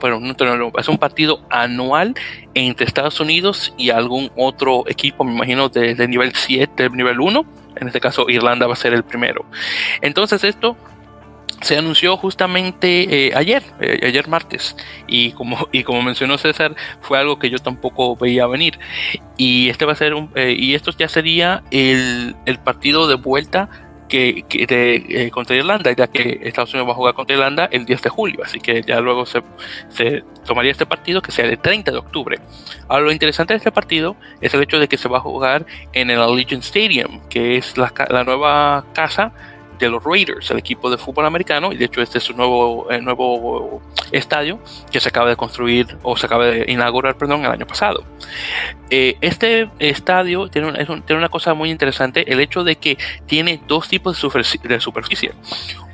pero 0.00 0.18
un 0.18 0.34
torneo, 0.34 0.72
es 0.78 0.88
un 0.88 0.98
partido 0.98 1.40
anual 1.50 2.14
entre 2.54 2.86
Estados 2.86 3.20
Unidos 3.20 3.74
y 3.76 3.90
algún 3.90 4.30
otro 4.36 4.84
equipo, 4.88 5.22
me 5.22 5.32
imagino, 5.32 5.68
de, 5.68 5.94
de 5.94 6.08
nivel 6.08 6.34
7, 6.34 6.82
de 6.82 6.90
nivel 6.90 7.20
1. 7.20 7.44
En 7.76 7.86
este 7.86 8.00
caso, 8.00 8.28
Irlanda 8.30 8.66
va 8.66 8.72
a 8.72 8.76
ser 8.76 8.94
el 8.94 9.04
primero. 9.04 9.44
Entonces, 10.00 10.44
esto 10.44 10.76
se 11.62 11.76
anunció 11.76 12.16
justamente 12.16 13.28
eh, 13.28 13.32
ayer, 13.34 13.62
eh, 13.80 14.00
ayer 14.04 14.28
martes, 14.28 14.76
y 15.06 15.32
como, 15.32 15.68
y 15.72 15.82
como 15.84 16.02
mencionó 16.02 16.38
César, 16.38 16.76
fue 17.00 17.18
algo 17.18 17.38
que 17.38 17.50
yo 17.50 17.58
tampoco 17.58 18.16
veía 18.16 18.46
venir. 18.46 18.78
Y 19.36 19.68
este 19.68 19.84
va 19.84 19.92
a 19.92 19.96
ser 19.96 20.14
eh, 20.34 20.54
y 20.58 20.74
esto 20.74 20.92
ya 20.96 21.08
sería 21.08 21.62
el, 21.70 22.36
el 22.46 22.58
partido 22.58 23.08
de 23.08 23.16
vuelta 23.16 23.68
que, 24.08 24.44
que 24.48 25.30
contra 25.32 25.56
Irlanda, 25.56 25.90
ya 25.90 26.06
que 26.06 26.38
Estados 26.44 26.72
Unidos 26.72 26.88
va 26.88 26.92
a 26.92 26.94
jugar 26.94 27.14
contra 27.14 27.34
Irlanda 27.34 27.68
el 27.72 27.84
10 27.84 28.02
de 28.02 28.08
julio, 28.08 28.40
así 28.44 28.60
que 28.60 28.82
ya 28.82 29.00
luego 29.00 29.26
se, 29.26 29.42
se, 29.88 30.22
tomaría 30.46 30.70
este 30.70 30.86
partido 30.86 31.20
que 31.20 31.32
sea 31.32 31.44
el 31.44 31.58
30 31.58 31.90
de 31.90 31.98
octubre. 31.98 32.38
Ahora 32.86 33.06
lo 33.06 33.10
interesante 33.10 33.54
de 33.54 33.58
este 33.58 33.72
partido 33.72 34.14
es 34.40 34.54
el 34.54 34.62
hecho 34.62 34.78
de 34.78 34.86
que 34.86 34.96
se 34.96 35.08
va 35.08 35.18
a 35.18 35.20
jugar 35.20 35.66
en 35.92 36.10
el 36.10 36.20
Allegiant 36.20 36.62
Stadium, 36.62 37.20
que 37.28 37.56
es 37.56 37.76
la, 37.76 37.92
la 38.08 38.22
nueva 38.22 38.84
casa 38.94 39.32
de 39.78 39.88
los 39.88 40.02
Raiders, 40.02 40.50
el 40.50 40.58
equipo 40.58 40.90
de 40.90 40.98
fútbol 40.98 41.26
americano, 41.26 41.72
y 41.72 41.76
de 41.76 41.86
hecho 41.86 42.02
este 42.02 42.18
es 42.18 42.30
un 42.30 42.36
nuevo, 42.36 42.90
eh, 42.90 43.00
nuevo 43.00 43.80
estadio 44.12 44.58
que 44.90 45.00
se 45.00 45.08
acaba 45.08 45.28
de 45.28 45.36
construir 45.36 45.96
o 46.02 46.16
se 46.16 46.26
acaba 46.26 46.46
de 46.46 46.64
inaugurar, 46.68 47.16
perdón, 47.16 47.44
el 47.44 47.50
año 47.50 47.66
pasado. 47.66 48.04
Eh, 48.90 49.16
este 49.20 49.68
estadio 49.78 50.48
tiene 50.48 50.68
una, 50.68 50.84
tiene 50.84 51.18
una, 51.18 51.28
cosa 51.28 51.54
muy 51.54 51.70
interesante, 51.70 52.30
el 52.32 52.40
hecho 52.40 52.64
de 52.64 52.76
que 52.76 52.98
tiene 53.26 53.60
dos 53.66 53.88
tipos 53.88 54.20
de, 54.20 54.80
superficie. 54.80 55.32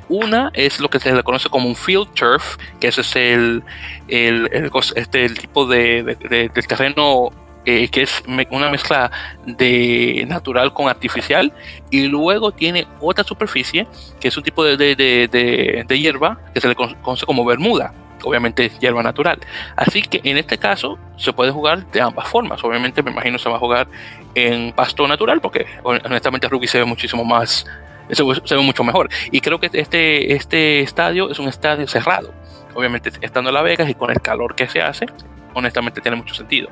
Una 0.09 0.51
es 0.53 0.79
lo 0.79 0.89
que 0.89 0.99
se 0.99 1.13
le 1.13 1.23
conoce 1.23 1.49
como 1.49 1.67
un 1.67 1.75
field 1.75 2.13
turf, 2.13 2.57
que 2.79 2.87
ese 2.89 3.01
es 3.01 3.15
el, 3.15 3.63
el, 4.07 4.49
este, 4.95 5.25
el 5.25 5.37
tipo 5.37 5.65
de, 5.65 6.03
de 6.03 6.49
terreno 6.49 7.31
eh, 7.65 7.87
que 7.89 8.03
es 8.03 8.23
una 8.49 8.69
mezcla 8.69 9.11
de 9.45 10.25
natural 10.27 10.73
con 10.73 10.89
artificial, 10.89 11.53
y 11.89 12.07
luego 12.07 12.51
tiene 12.51 12.87
otra 12.99 13.23
superficie, 13.23 13.87
que 14.19 14.27
es 14.27 14.37
un 14.37 14.43
tipo 14.43 14.63
de, 14.63 14.77
de, 14.77 14.95
de, 14.95 15.85
de 15.87 15.99
hierba 15.99 16.39
que 16.53 16.61
se 16.61 16.67
le 16.67 16.75
conoce 16.75 17.25
como 17.25 17.45
bermuda, 17.45 17.93
obviamente 18.23 18.71
hierba 18.79 19.03
natural. 19.03 19.39
Así 19.75 20.01
que 20.01 20.21
en 20.23 20.37
este 20.37 20.57
caso 20.57 20.97
se 21.17 21.33
puede 21.33 21.51
jugar 21.51 21.85
de 21.91 22.01
ambas 22.01 22.27
formas. 22.27 22.63
Obviamente 22.63 23.03
me 23.03 23.11
imagino 23.11 23.37
se 23.37 23.49
va 23.49 23.57
a 23.57 23.59
jugar 23.59 23.87
en 24.35 24.71
pasto 24.73 25.07
natural, 25.07 25.41
porque 25.41 25.65
honestamente 25.83 26.47
rugby 26.47 26.67
se 26.67 26.79
ve 26.79 26.85
muchísimo 26.85 27.23
más, 27.23 27.65
se 28.09 28.55
ve 28.55 28.61
mucho 28.61 28.83
mejor. 28.83 29.09
Y 29.31 29.41
creo 29.41 29.59
que 29.59 29.69
este, 29.73 30.33
este 30.33 30.81
estadio 30.81 31.29
es 31.29 31.39
un 31.39 31.47
estadio 31.47 31.87
cerrado. 31.87 32.33
Obviamente 32.75 33.11
estando 33.21 33.49
en 33.49 33.53
La 33.53 33.61
Vegas 33.61 33.87
y 33.89 33.93
con 33.93 34.09
el 34.09 34.19
calor 34.19 34.55
que 34.55 34.67
se 34.67 34.81
hace, 34.81 35.05
honestamente 35.53 36.01
tiene 36.01 36.17
mucho 36.17 36.33
sentido. 36.33 36.69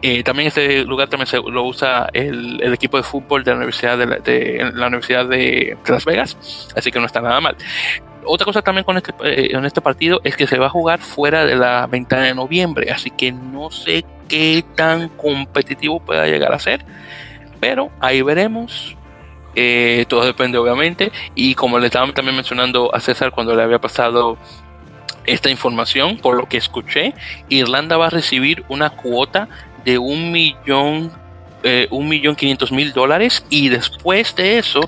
Eh, 0.00 0.22
también 0.22 0.48
este 0.48 0.84
lugar 0.84 1.08
también 1.08 1.26
se, 1.26 1.38
lo 1.38 1.64
usa 1.64 2.08
el, 2.12 2.62
equipo 2.72 2.96
de 2.96 3.02
fútbol 3.02 3.44
de 3.44 3.50
la 3.50 3.56
Universidad 3.56 3.98
de 3.98 4.72
la, 4.74 4.86
Universidad 4.86 5.26
de 5.26 5.76
Las 5.86 6.04
Vegas, 6.04 6.36
así 6.76 6.90
que 6.90 7.00
no 7.00 7.06
está 7.06 7.20
nada 7.20 7.40
mal. 7.40 7.56
Otra 8.24 8.44
cosa 8.44 8.62
también 8.62 8.84
con 8.84 8.96
este, 8.96 9.12
eh, 9.24 9.50
este 9.64 9.80
partido 9.80 10.20
es 10.22 10.36
que 10.36 10.46
se 10.46 10.58
va 10.58 10.66
a 10.66 10.70
jugar 10.70 11.00
fuera 11.00 11.44
de 11.44 11.56
la 11.56 11.86
ventana 11.86 12.22
de 12.24 12.34
noviembre, 12.34 12.90
así 12.90 13.10
que 13.10 13.32
no 13.32 13.70
sé 13.70 14.04
qué 14.28 14.64
tan 14.74 15.08
competitivo 15.08 16.00
pueda 16.00 16.26
llegar 16.26 16.52
a 16.52 16.58
ser, 16.58 16.84
pero 17.60 17.90
ahí 18.00 18.22
veremos. 18.22 18.96
Eh, 19.54 20.06
todo 20.08 20.24
depende 20.24 20.56
obviamente 20.56 21.12
y 21.34 21.54
como 21.54 21.78
le 21.78 21.88
estaba 21.88 22.10
también 22.14 22.34
mencionando 22.34 22.94
a 22.94 23.00
César 23.00 23.32
cuando 23.32 23.54
le 23.54 23.62
había 23.62 23.78
pasado 23.78 24.38
esta 25.26 25.50
información, 25.50 26.18
por 26.18 26.36
lo 26.36 26.48
que 26.48 26.56
escuché, 26.56 27.14
Irlanda 27.48 27.96
va 27.96 28.06
a 28.06 28.10
recibir 28.10 28.64
una 28.68 28.90
cuota 28.90 29.48
de 29.84 29.98
un 29.98 30.32
millón, 30.32 31.12
eh, 31.62 31.88
un 31.90 32.08
millón 32.08 32.36
quinientos 32.36 32.72
mil 32.72 32.92
dólares 32.92 33.44
y 33.50 33.68
después 33.68 34.34
de 34.36 34.58
eso, 34.58 34.80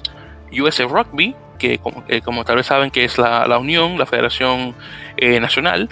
US 0.52 0.78
Rugby, 0.78 1.35
que 1.59 1.78
como, 1.78 2.05
eh, 2.09 2.20
como, 2.20 2.44
tal 2.44 2.56
vez 2.56 2.66
saben 2.66 2.90
que 2.90 3.05
es 3.05 3.19
la, 3.19 3.47
la 3.47 3.59
Unión, 3.59 3.98
la 3.98 4.06
Federación 4.06 4.74
eh, 5.16 5.40
Nacional, 5.40 5.89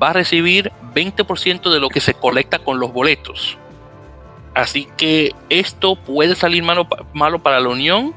va 0.00 0.10
a 0.10 0.12
recibir 0.12 0.72
20% 0.94 1.70
de 1.70 1.80
lo 1.80 1.88
que 1.88 2.00
se 2.00 2.14
colecta 2.14 2.58
con 2.58 2.80
los 2.80 2.92
boletos. 2.92 3.58
Así 4.54 4.88
que 4.96 5.34
esto 5.50 5.96
puede 5.96 6.34
salir 6.34 6.62
malo, 6.62 6.88
malo 7.12 7.40
para 7.40 7.60
la 7.60 7.68
Unión 7.68 8.14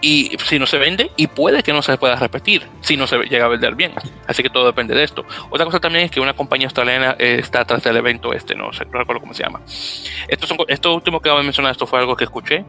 y 0.00 0.36
si 0.44 0.58
no 0.58 0.66
se 0.66 0.78
vende 0.78 1.10
y 1.16 1.26
puede 1.26 1.62
que 1.62 1.72
no 1.72 1.82
se 1.82 1.96
pueda 1.96 2.16
repetir 2.16 2.66
si 2.80 2.96
no 2.96 3.06
se 3.06 3.18
llega 3.24 3.46
a 3.46 3.48
vender 3.48 3.74
bien. 3.74 3.92
Así 4.26 4.42
que 4.42 4.50
todo 4.50 4.66
depende 4.66 4.94
de 4.94 5.02
esto. 5.02 5.24
Otra 5.50 5.64
cosa 5.64 5.80
también 5.80 6.04
es 6.04 6.10
que 6.10 6.20
una 6.20 6.34
compañía 6.34 6.66
australiana 6.66 7.16
eh, 7.18 7.38
está 7.40 7.64
tras 7.64 7.82
del 7.82 7.96
evento 7.96 8.32
este 8.32 8.54
no, 8.54 8.72
sé, 8.72 8.84
no 8.86 8.98
recuerdo 8.98 9.20
cómo 9.20 9.34
se 9.34 9.42
llama. 9.42 9.60
Esto, 10.28 10.46
son, 10.46 10.58
esto 10.68 10.94
último 10.94 11.20
que 11.20 11.28
acabo 11.28 11.40
de 11.40 11.44
mencionar 11.44 11.72
esto 11.72 11.86
fue 11.86 11.98
algo 11.98 12.16
que 12.16 12.24
escuché 12.24 12.64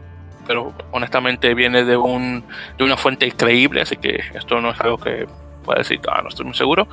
pero 0.46 0.72
honestamente 0.92 1.52
viene 1.52 1.84
de 1.84 1.96
un 1.96 2.42
de 2.78 2.84
una 2.84 2.96
fuente 2.96 3.30
creíble 3.32 3.82
así 3.82 3.96
que 3.98 4.18
esto 4.34 4.60
no 4.62 4.70
es 4.70 4.80
algo 4.80 4.96
que 4.96 5.26
pueda 5.62 5.80
decir 5.80 6.00
ah, 6.10 6.22
no 6.22 6.30
estoy 6.30 6.46
muy 6.46 6.54
seguro 6.54 6.88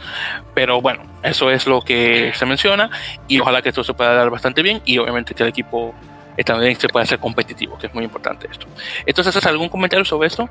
pero 0.53 0.82
bueno 0.82 1.03
eso 1.24 1.49
es 1.49 1.66
lo 1.66 1.82
que 1.82 2.34
se 2.36 2.45
menciona 2.45 2.90
y 3.30 3.40
ojalá 3.40 3.62
que 3.62 3.70
esto 3.70 3.84
se 3.84 3.94
pueda 3.94 4.14
dar 4.14 4.30
bastante 4.30 4.62
bien 4.62 4.82
y 4.84 4.98
obviamente 4.98 5.34
que 5.34 5.44
el 5.44 5.49
equipo 5.49 5.95
estadounidense 6.38 6.88
pueda 6.88 7.06
ser 7.06 7.20
competitivo, 7.20 7.78
que 7.78 7.88
es 7.88 7.94
muy 7.94 8.03
importante 8.03 8.48
esto. 8.52 8.68
Entonces, 9.06 9.36
¿haces 9.36 9.48
algún 9.48 9.70
comentario 9.70 10.06
sobre 10.06 10.28
esto? 10.28 10.49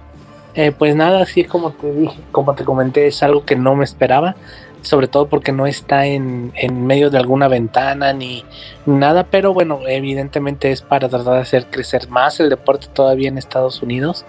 Eh, 0.55 0.73
pues 0.73 0.94
nada, 0.94 1.23
así 1.23 1.44
como 1.44 1.73
te 1.73 1.93
dije, 1.93 2.16
como 2.31 2.55
te 2.55 2.65
comenté, 2.65 3.09
es 3.09 3.23
algo 3.23 3.44
que 3.44 3.56
no 3.56 3.74
me 3.74 3.85
esperaba, 3.85 4.36
sobre 4.82 5.09
todo 5.09 5.27
porque 5.27 5.51
no 5.51 5.66
está 5.66 6.06
en, 6.06 6.52
en 6.55 6.86
medio 6.86 7.11
de 7.11 7.19
alguna 7.19 7.48
ventana 7.48 8.12
ni 8.12 8.44
nada, 8.86 9.24
pero 9.24 9.52
bueno, 9.52 9.81
evidentemente 9.86 10.70
es 10.70 10.82
para 10.82 11.09
tratar 11.09 11.35
de 11.35 11.40
hacer 11.40 11.66
crecer 11.66 12.09
más 12.09 12.39
el 12.39 12.51
deporte 12.51 12.86
todavía 12.93 13.28
en 13.28 13.39
Estados 13.39 13.82
Unidos. 13.82 14.24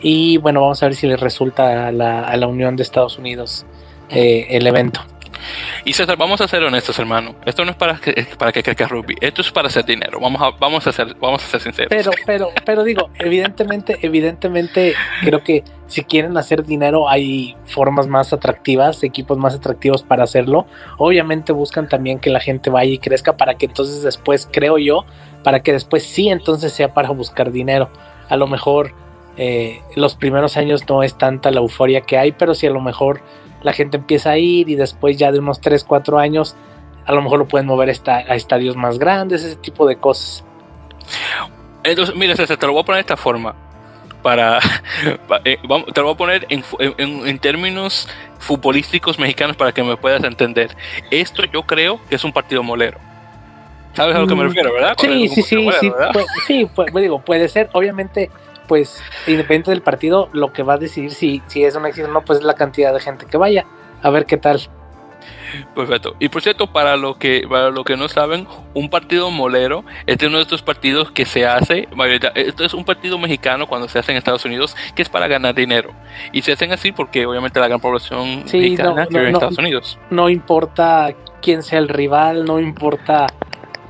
Y 0.00 0.38
bueno, 0.38 0.60
vamos 0.60 0.82
a 0.82 0.86
ver 0.86 0.94
si 0.94 1.06
le 1.06 1.16
resulta 1.16 1.88
a 1.88 1.92
la, 1.92 2.20
a 2.20 2.36
la 2.36 2.46
Unión 2.46 2.76
de 2.76 2.82
Estados 2.82 3.18
Unidos 3.18 3.64
eh, 4.10 4.46
el 4.50 4.66
evento. 4.66 5.00
Y 5.84 5.92
César, 5.92 6.16
vamos 6.16 6.40
a 6.40 6.48
ser 6.48 6.62
honestos, 6.62 6.98
hermano. 6.98 7.34
Esto 7.44 7.64
no 7.64 7.70
es 7.70 7.76
para 7.76 7.98
que 7.98 8.62
crezca 8.62 8.86
rugby. 8.86 9.16
Esto 9.20 9.42
es 9.42 9.50
para 9.50 9.68
hacer 9.68 9.84
dinero. 9.84 10.20
Vamos 10.20 10.42
a 10.42 10.50
vamos 10.50 10.86
a 10.86 10.92
ser 10.92 11.14
vamos 11.20 11.44
a 11.44 11.46
ser 11.46 11.60
sinceros. 11.60 11.88
Pero 11.90 12.10
pero 12.26 12.50
pero 12.64 12.84
digo, 12.84 13.10
evidentemente 13.18 13.98
evidentemente 14.02 14.94
creo 15.22 15.42
que 15.42 15.64
si 15.86 16.04
quieren 16.04 16.36
hacer 16.36 16.64
dinero 16.64 17.08
hay 17.08 17.56
formas 17.64 18.06
más 18.06 18.32
atractivas, 18.32 19.02
equipos 19.02 19.38
más 19.38 19.54
atractivos 19.54 20.02
para 20.02 20.24
hacerlo. 20.24 20.66
Obviamente 20.98 21.52
buscan 21.52 21.88
también 21.88 22.18
que 22.18 22.30
la 22.30 22.40
gente 22.40 22.70
vaya 22.70 22.92
y 22.92 22.98
crezca 22.98 23.36
para 23.36 23.54
que 23.54 23.66
entonces 23.66 24.02
después 24.02 24.48
creo 24.50 24.78
yo 24.78 25.04
para 25.42 25.62
que 25.62 25.72
después 25.72 26.02
sí 26.02 26.28
entonces 26.28 26.72
sea 26.72 26.92
para 26.92 27.10
buscar 27.10 27.50
dinero. 27.50 27.90
A 28.28 28.36
lo 28.36 28.46
mejor 28.46 28.92
eh, 29.36 29.80
los 29.94 30.16
primeros 30.16 30.56
años 30.56 30.84
no 30.88 31.02
es 31.02 31.16
tanta 31.16 31.50
la 31.50 31.60
euforia 31.60 32.00
que 32.00 32.18
hay, 32.18 32.32
pero 32.32 32.54
si 32.54 32.66
a 32.66 32.70
lo 32.70 32.80
mejor 32.80 33.22
la 33.62 33.72
gente 33.72 33.96
empieza 33.96 34.30
a 34.30 34.38
ir 34.38 34.68
y 34.68 34.74
después 34.74 35.16
ya 35.16 35.32
de 35.32 35.38
unos 35.38 35.60
3, 35.60 35.84
4 35.84 36.18
años 36.18 36.56
a 37.08 37.12
lo 37.12 37.22
mejor 37.22 37.38
lo 37.38 37.48
pueden 37.48 37.66
mover 37.66 37.88
a 37.88 38.34
estadios 38.34 38.76
más 38.76 38.98
grandes, 38.98 39.42
ese 39.42 39.56
tipo 39.56 39.86
de 39.86 39.96
cosas. 39.96 40.44
Entonces, 41.82 42.14
mira, 42.14 42.36
César, 42.36 42.58
te 42.58 42.66
lo 42.66 42.74
voy 42.74 42.82
a 42.82 42.84
poner 42.84 42.98
de 42.98 43.00
esta 43.00 43.16
forma. 43.16 43.54
Para, 44.22 44.58
eh, 45.44 45.58
te 45.94 46.00
lo 46.00 46.06
voy 46.06 46.14
a 46.14 46.16
poner 46.18 46.46
en, 46.50 46.62
en, 46.98 47.38
términos 47.38 48.08
futbolísticos 48.38 49.18
mexicanos 49.18 49.56
para 49.56 49.72
que 49.72 49.82
me 49.82 49.96
puedas 49.96 50.22
entender. 50.22 50.76
Esto 51.10 51.44
yo 51.46 51.62
creo 51.62 51.98
que 52.10 52.16
es 52.16 52.24
un 52.24 52.32
partido 52.32 52.62
molero. 52.62 52.98
¿Sabes 53.94 54.14
a 54.14 54.18
lo 54.18 54.26
que 54.26 54.34
me 54.34 54.44
mm, 54.44 54.48
refiero, 54.48 54.74
verdad? 54.74 54.94
Sí, 54.98 55.28
sí, 55.28 55.42
sí, 55.42 55.70
sí, 55.80 55.92
sí, 56.46 56.70
digo, 56.94 57.20
puede 57.20 57.48
ser. 57.48 57.70
Obviamente, 57.72 58.30
pues, 58.68 59.02
independiente 59.26 59.72
del 59.72 59.82
partido, 59.82 60.28
lo 60.32 60.52
que 60.52 60.62
va 60.62 60.74
a 60.74 60.78
decidir 60.78 61.10
si, 61.10 61.42
si 61.48 61.64
es 61.64 61.74
un 61.74 61.86
éxito 61.86 62.06
o 62.06 62.12
no, 62.12 62.24
pues 62.24 62.38
es 62.38 62.44
la 62.44 62.54
cantidad 62.54 62.94
de 62.94 63.00
gente 63.00 63.26
que 63.26 63.36
vaya. 63.36 63.66
A 64.02 64.10
ver 64.10 64.26
qué 64.26 64.36
tal. 64.36 64.60
Perfecto. 65.74 66.14
Y 66.18 66.28
por 66.28 66.42
cierto, 66.42 66.68
para 66.68 66.96
lo 66.96 67.18
que 67.18 67.46
para 67.48 67.70
lo 67.70 67.84
que 67.84 67.96
no 67.96 68.08
saben, 68.08 68.46
un 68.74 68.90
partido 68.90 69.30
molero 69.30 69.84
este 70.06 70.26
es 70.26 70.28
uno 70.28 70.38
de 70.38 70.42
estos 70.42 70.62
partidos 70.62 71.10
que 71.10 71.24
se 71.24 71.46
hace, 71.46 71.88
esto 72.34 72.64
es 72.64 72.74
un 72.74 72.84
partido 72.84 73.18
mexicano 73.18 73.66
cuando 73.66 73.88
se 73.88 73.98
hace 73.98 74.12
en 74.12 74.18
Estados 74.18 74.44
Unidos, 74.44 74.76
que 74.94 75.02
es 75.02 75.08
para 75.08 75.26
ganar 75.26 75.54
dinero. 75.54 75.92
Y 76.32 76.42
se 76.42 76.52
hacen 76.52 76.72
así 76.72 76.92
porque 76.92 77.26
obviamente 77.26 77.60
la 77.60 77.68
gran 77.68 77.80
población 77.80 78.44
mexicana 78.44 79.06
no, 79.10 79.20
en 79.20 79.34
Estados 79.34 79.58
Unidos. 79.58 79.98
No 80.10 80.28
importa 80.28 81.14
quién 81.40 81.62
sea 81.62 81.78
el 81.78 81.88
rival, 81.88 82.44
no 82.44 82.60
importa, 82.60 83.26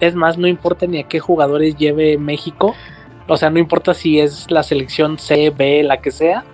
es 0.00 0.14
más, 0.14 0.38
no 0.38 0.46
importa 0.46 0.86
ni 0.86 1.00
a 1.00 1.04
qué 1.04 1.18
jugadores 1.18 1.76
lleve 1.76 2.18
México. 2.18 2.74
O 3.28 3.36
sea, 3.36 3.50
no 3.50 3.58
importa 3.58 3.94
si 3.94 4.18
es 4.18 4.50
la 4.50 4.62
selección 4.62 5.18
C, 5.18 5.50
B, 5.50 5.82
la 5.82 5.98
que 5.98 6.10
sea. 6.10 6.44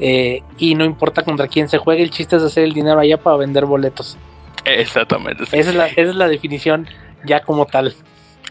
Eh, 0.00 0.42
y 0.58 0.74
no 0.74 0.84
importa 0.84 1.22
contra 1.22 1.46
quién 1.46 1.68
se 1.68 1.78
juegue, 1.78 2.02
el 2.02 2.10
chiste 2.10 2.36
es 2.36 2.42
hacer 2.42 2.64
el 2.64 2.72
dinero 2.72 2.98
allá 2.98 3.18
para 3.18 3.36
vender 3.36 3.66
boletos. 3.66 4.18
Exactamente. 4.64 5.44
Esa, 5.44 5.70
es 5.70 5.74
la, 5.74 5.86
esa 5.86 6.02
es 6.02 6.16
la 6.16 6.26
definición 6.26 6.88
ya 7.24 7.40
como 7.40 7.66
tal. 7.66 7.94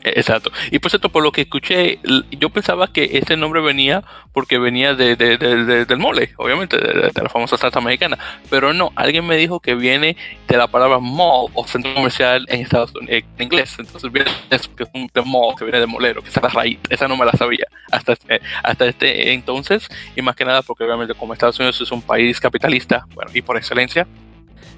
Exacto. 0.03 0.51
Y 0.69 0.80
por 0.80 0.91
cierto, 0.91 1.09
por 1.09 1.23
lo 1.23 1.31
que 1.31 1.41
escuché, 1.41 1.99
yo 2.31 2.49
pensaba 2.49 2.91
que 2.91 3.09
ese 3.13 3.38
nombre 3.38 3.61
venía 3.61 4.03
porque 4.34 4.57
venía 4.57 4.95
de, 4.95 5.15
del 5.15 5.97
mole, 5.97 6.34
obviamente, 6.38 6.77
de, 6.77 7.11
la 7.13 7.30
famosa 7.30 7.57
salsa 7.57 7.80
mexicana. 7.80 8.17
Pero 8.49 8.73
no, 8.73 8.91
alguien 8.95 9.25
me 9.25 9.38
dijo 9.38 9.59
que 9.59 9.75
viene 9.75 10.17
de 10.47 10.57
la 10.57 10.67
palabra 10.67 10.99
mall 10.99 11.47
o 11.53 11.65
centro 11.65 11.93
comercial 11.93 12.45
en 12.49 12.61
Estados 12.61 12.93
Unidos, 12.95 13.23
en 13.38 13.43
inglés. 13.43 13.75
Entonces 13.80 14.11
viene 14.11 14.30
que 14.49 14.55
es 14.55 14.69
un 14.93 15.09
de 15.13 15.21
mall, 15.21 15.55
que 15.57 15.63
viene 15.63 15.80
de 15.80 15.88
molero, 15.88 16.21
que 16.21 16.30
es 16.30 16.41
la 16.41 16.49
raíz. 16.49 16.80
Esa 16.89 17.07
no 17.07 17.15
me 17.15 17.25
la 17.25 17.31
sabía 17.31 17.65
hasta, 17.91 18.13
este, 18.13 18.41
hasta 18.61 18.85
este 18.85 19.34
entonces. 19.34 19.88
Y 20.15 20.21
más 20.21 20.35
que 20.35 20.43
nada 20.43 20.61
porque 20.61 20.84
obviamente 20.84 21.13
como 21.13 21.34
Estados 21.34 21.59
Unidos 21.59 21.80
es 21.80 21.91
un 21.91 22.01
país 22.01 22.39
capitalista, 22.39 23.05
bueno, 23.13 23.31
y 23.34 23.41
por 23.41 23.57
excelencia, 23.57 24.05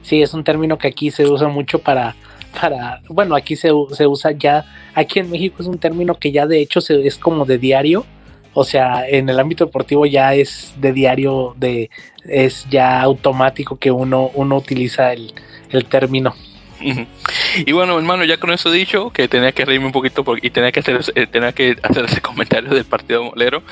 Sí, 0.05 0.21
es 0.21 0.35
un 0.35 0.43
término 0.43 0.77
que 0.77 0.87
aquí 0.87 1.09
se 1.09 1.25
usa 1.25 1.47
mucho 1.47 1.79
para, 1.79 2.15
para 2.59 3.01
bueno, 3.09 3.35
aquí 3.35 3.55
se, 3.55 3.69
se 3.91 4.07
usa 4.07 4.31
ya, 4.31 4.65
aquí 4.93 5.19
en 5.19 5.29
México 5.29 5.57
es 5.59 5.67
un 5.67 5.77
término 5.77 6.15
que 6.15 6.31
ya 6.31 6.47
de 6.47 6.59
hecho 6.59 6.81
se, 6.81 7.05
es 7.05 7.17
como 7.17 7.45
de 7.45 7.57
diario, 7.57 8.05
o 8.53 8.63
sea, 8.63 9.07
en 9.07 9.27
el 9.27 9.39
ámbito 9.39 9.65
deportivo 9.65 10.05
ya 10.05 10.33
es 10.33 10.73
de 10.77 10.93
diario, 10.93 11.55
de, 11.57 11.89
es 12.23 12.65
ya 12.69 13.01
automático 13.01 13.75
que 13.75 13.91
uno, 13.91 14.31
uno 14.33 14.55
utiliza 14.55 15.11
el, 15.11 15.33
el 15.71 15.85
término. 15.85 16.33
Y 16.79 17.71
bueno, 17.71 17.97
hermano, 17.97 18.23
ya 18.25 18.37
con 18.37 18.51
eso 18.51 18.69
dicho, 18.71 19.09
que 19.11 19.27
tenía 19.27 19.51
que 19.51 19.65
reírme 19.65 19.87
un 19.87 19.91
poquito 19.91 20.23
porque, 20.23 20.47
y 20.47 20.49
tenía 20.49 20.71
que 20.71 20.81
hacer, 20.81 20.99
eh, 21.15 21.27
tenía 21.27 21.53
que 21.53 21.77
hacer 21.81 22.05
ese 22.05 22.21
comentario 22.21 22.69
del 22.69 22.85
partido 22.85 23.23
molero. 23.23 23.63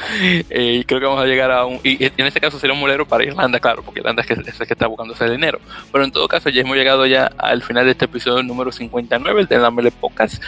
Eh, 0.49 0.79
y 0.79 0.83
creo 0.85 0.99
que 0.99 1.05
vamos 1.05 1.21
a 1.21 1.25
llegar 1.25 1.51
a 1.51 1.65
un. 1.65 1.79
Y, 1.83 2.03
en 2.05 2.25
este 2.25 2.39
caso 2.39 2.59
sería 2.59 2.73
un 2.73 2.79
molero 2.79 3.05
para 3.07 3.23
Irlanda, 3.23 3.59
claro, 3.59 3.83
porque 3.83 3.99
Irlanda 3.99 4.21
es, 4.21 4.27
que, 4.27 4.33
es 4.33 4.59
el 4.59 4.67
que 4.67 4.73
está 4.73 4.87
buscando 4.87 5.13
ese 5.13 5.29
dinero. 5.29 5.59
Pero 5.91 6.03
en 6.03 6.11
todo 6.11 6.27
caso, 6.27 6.49
ya 6.49 6.61
hemos 6.61 6.77
llegado 6.77 7.05
ya 7.05 7.29
al 7.37 7.61
final 7.61 7.85
de 7.85 7.91
este 7.91 8.05
episodio 8.05 8.41
número 8.43 8.71
59, 8.71 9.41
el 9.41 9.47
de 9.47 9.57
la 9.57 9.71
Mele 9.71 9.91
Pocas, 9.91 10.39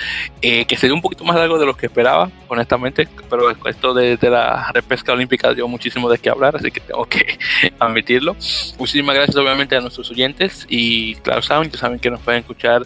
eh, 0.41 0.65
que 0.65 0.77
sería 0.77 0.93
un 0.93 1.01
poquito 1.01 1.23
más 1.23 1.35
largo 1.35 1.59
de 1.59 1.65
lo 1.65 1.75
que 1.75 1.87
esperaba, 1.87 2.29
honestamente. 2.47 3.07
Pero 3.29 3.51
esto 3.67 3.93
de, 3.93 4.17
de 4.17 4.29
la 4.29 4.71
repesca 4.71 5.13
olímpica 5.13 5.53
dio 5.53 5.67
muchísimo 5.67 6.09
de 6.09 6.17
qué 6.17 6.29
hablar, 6.29 6.55
así 6.55 6.71
que 6.71 6.79
tengo 6.79 7.05
que 7.05 7.37
admitirlo. 7.79 8.35
Muchísimas 8.79 9.15
gracias, 9.15 9.35
obviamente, 9.35 9.75
a 9.75 9.81
nuestros 9.81 10.09
oyentes. 10.09 10.65
Y 10.69 11.15
claro, 11.15 11.41
saben, 11.41 11.71
saben 11.73 11.99
que 11.99 12.09
nos 12.09 12.21
pueden 12.21 12.44
escuchar 12.45 12.83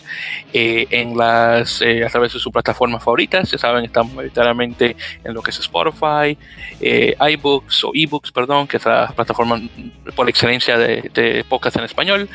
eh, 0.53 0.87
en 0.89 1.17
las, 1.17 1.81
eh, 1.81 2.03
a 2.03 2.09
través 2.09 2.33
de 2.33 2.39
sus 2.39 2.51
plataformas 2.51 3.03
favoritas. 3.03 3.51
Ya 3.51 3.57
saben, 3.57 3.85
estamos 3.85 4.13
mayoritariamente 4.13 4.95
en 5.23 5.33
lo 5.33 5.41
que 5.41 5.51
es 5.51 5.59
Spotify, 5.59 6.37
eh, 6.79 7.15
iBooks 7.33 7.83
o 7.83 7.91
eBooks, 7.93 8.31
perdón, 8.31 8.67
que 8.67 8.77
es 8.77 8.85
la 8.85 9.07
plataforma 9.15 9.61
por 10.15 10.29
excelencia 10.29 10.77
de, 10.77 11.09
de 11.13 11.43
podcast 11.47 11.77
en 11.77 11.83
español. 11.83 12.29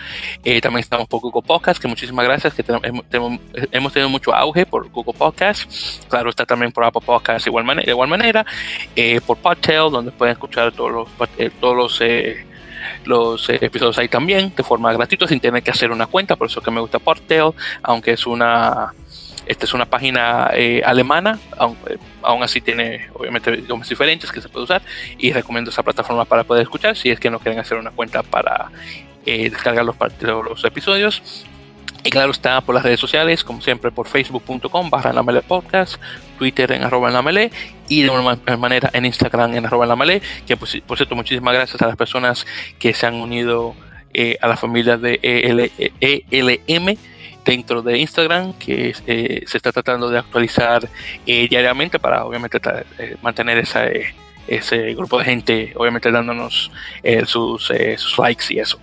también 0.63 0.81
estamos 0.81 1.09
por 1.09 1.21
Google 1.21 1.43
Podcast, 1.47 1.81
que 1.81 1.89
muchísimas 1.89 2.25
gracias, 2.25 2.55
que 2.55 2.63
tenemos, 2.63 3.05
hemos 3.73 3.93
tenido 3.93 4.09
mucho 4.09 4.35
auge 4.35 4.67
por 4.67 4.89
Google 4.91 5.15
Podcast. 5.15 5.71
Claro, 6.09 6.31
está 6.31 6.45
también 6.45 6.73
por 6.73 6.85
Apple 6.85 7.03
Podcast 7.05 7.45
de 7.45 7.51
igual 7.51 7.65
manera, 7.65 7.87
de 7.87 7.91
igual 7.91 8.09
manera 8.09 8.45
por 9.27 9.39
Podtail, 9.39 9.91
donde 9.91 10.13
pueden 10.13 10.33
escuchar 10.33 10.73
todos 10.73 10.93
los, 10.93 11.09
todos 11.61 11.77
los 11.77 12.01
los 13.05 13.49
eh, 13.49 13.59
episodios 13.61 13.99
ahí 13.99 14.09
también 14.09 14.53
de 14.55 14.63
forma 14.63 14.93
gratuita 14.93 15.27
sin 15.27 15.41
tener 15.41 15.63
que 15.63 15.71
hacer 15.71 15.91
una 15.91 16.07
cuenta, 16.07 16.37
por 16.37 16.49
eso 16.49 16.61
que 16.61 16.71
me 16.71 16.81
gusta 16.81 16.99
Portail, 16.99 17.53
aunque 17.83 18.13
es 18.13 18.27
una 18.27 18.93
esta 19.47 19.67
es 19.67 19.75
una 19.75 19.85
página 19.85 20.51
eh, 20.55 20.81
alemana, 20.85 21.39
eh, 21.89 21.99
aún, 22.23 22.43
así 22.43 22.63
tiene 22.63 23.09
obviamente 23.13 23.51
idiomas 23.51 23.89
diferentes 23.89 24.33
que 24.33 24.41
se 24.41 24.49
puede 24.49 24.65
usar 24.65 24.83
y 25.19 25.33
recomiendo 25.33 25.71
esa 25.71 25.83
plataforma 25.83 26.25
para 26.25 26.45
poder 26.45 26.63
escuchar 26.63 26.97
si 26.97 27.11
es 27.11 27.21
que 27.21 27.31
no 27.31 27.39
quieren 27.39 27.61
hacer 27.61 27.77
una 27.77 27.91
cuenta 27.91 28.23
para 28.23 28.71
descargar 29.27 29.85
los, 29.85 29.97
los 30.21 30.65
episodios 30.65 31.47
y 32.05 32.11
claro, 32.11 32.31
está 32.33 32.61
por 32.61 32.75
las 32.75 32.85
redes 32.85 33.01
sociales, 33.01 33.43
como 33.43 33.63
siempre, 33.63 33.91
por 33.91 34.07
facebook.com 34.07 34.91
barra 34.91 35.41
podcast, 35.41 35.97
Twitter 36.39 36.71
en 36.73 36.85
arroba 36.85 37.11
y 37.89 38.03
de 38.03 38.11
una 38.11 38.37
manera 38.59 38.91
en 38.93 39.07
Instagram 39.07 39.55
en 39.55 39.65
arroba 39.65 39.97
que 40.47 40.57
por, 40.59 40.69
cierto, 40.69 41.15
muchísimas 41.17 41.55
gracias 41.55 41.81
a 41.81 41.87
las 41.87 41.97
personas 41.97 42.47
que 42.79 42.93
se 42.93 43.07
han 43.07 43.15
unido 43.15 43.75
eh, 44.13 44.37
a 44.43 44.49
la 44.49 44.59
familia 44.59 44.99
de 44.99 45.19
ELM 46.31 46.97
dentro 47.43 47.81
de 47.81 47.99
Instagram, 47.99 48.53
que 48.59 48.95
eh, 49.07 49.45
se 49.47 49.57
está 49.57 49.73
tratando 49.73 50.11
de 50.11 50.19
actualizar 50.19 50.87
eh, 51.27 51.49
diariamente 51.49 51.99
para 51.99 52.27
obviamente 52.27 52.61
mantener 53.23 53.57
esa 53.57 53.87
ese 54.47 54.95
grupo 54.95 55.19
de 55.19 55.25
gente, 55.25 55.73
obviamente 55.77 56.11
dándonos 56.11 56.71
eh, 57.03 57.25
sus, 57.27 57.71
eh, 57.71 57.97
sus, 57.99 58.19
likes 58.19 58.45
y 58.51 58.59
eso. 58.59 58.79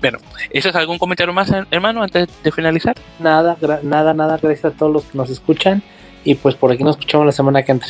Bueno, 0.00 0.18
¿ese 0.50 0.68
es 0.68 0.74
algún 0.76 0.98
comentario 0.98 1.32
más, 1.32 1.50
hermano, 1.70 2.02
antes 2.02 2.28
de 2.42 2.52
finalizar? 2.52 2.94
Nada, 3.18 3.56
nada, 3.82 4.14
nada, 4.14 4.38
gracias 4.40 4.72
a 4.72 4.76
todos 4.76 4.92
los 4.92 5.04
que 5.04 5.18
nos 5.18 5.30
escuchan 5.30 5.82
y 6.24 6.34
pues 6.36 6.54
por 6.54 6.72
aquí 6.72 6.84
nos 6.84 6.96
escuchamos 6.96 7.26
la 7.26 7.32
semana 7.32 7.62
que 7.62 7.72
entra. 7.72 7.88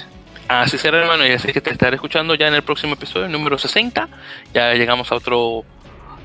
Así 0.48 0.76
será, 0.76 0.98
hermano, 0.98 1.26
y 1.26 1.32
así 1.32 1.52
que 1.52 1.60
te 1.60 1.70
estaré 1.70 1.96
escuchando 1.96 2.34
ya 2.34 2.48
en 2.48 2.54
el 2.54 2.62
próximo 2.62 2.94
episodio, 2.94 3.28
número 3.28 3.58
60. 3.58 4.08
Ya 4.52 4.74
llegamos 4.74 5.10
a 5.10 5.14
otro, 5.14 5.64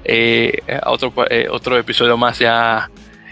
eh, 0.03 0.61
a 0.81 0.91
otro, 0.91 1.13
otro 1.51 1.77
episodio 1.77 2.17
más 2.17 2.39
ya 2.39 2.89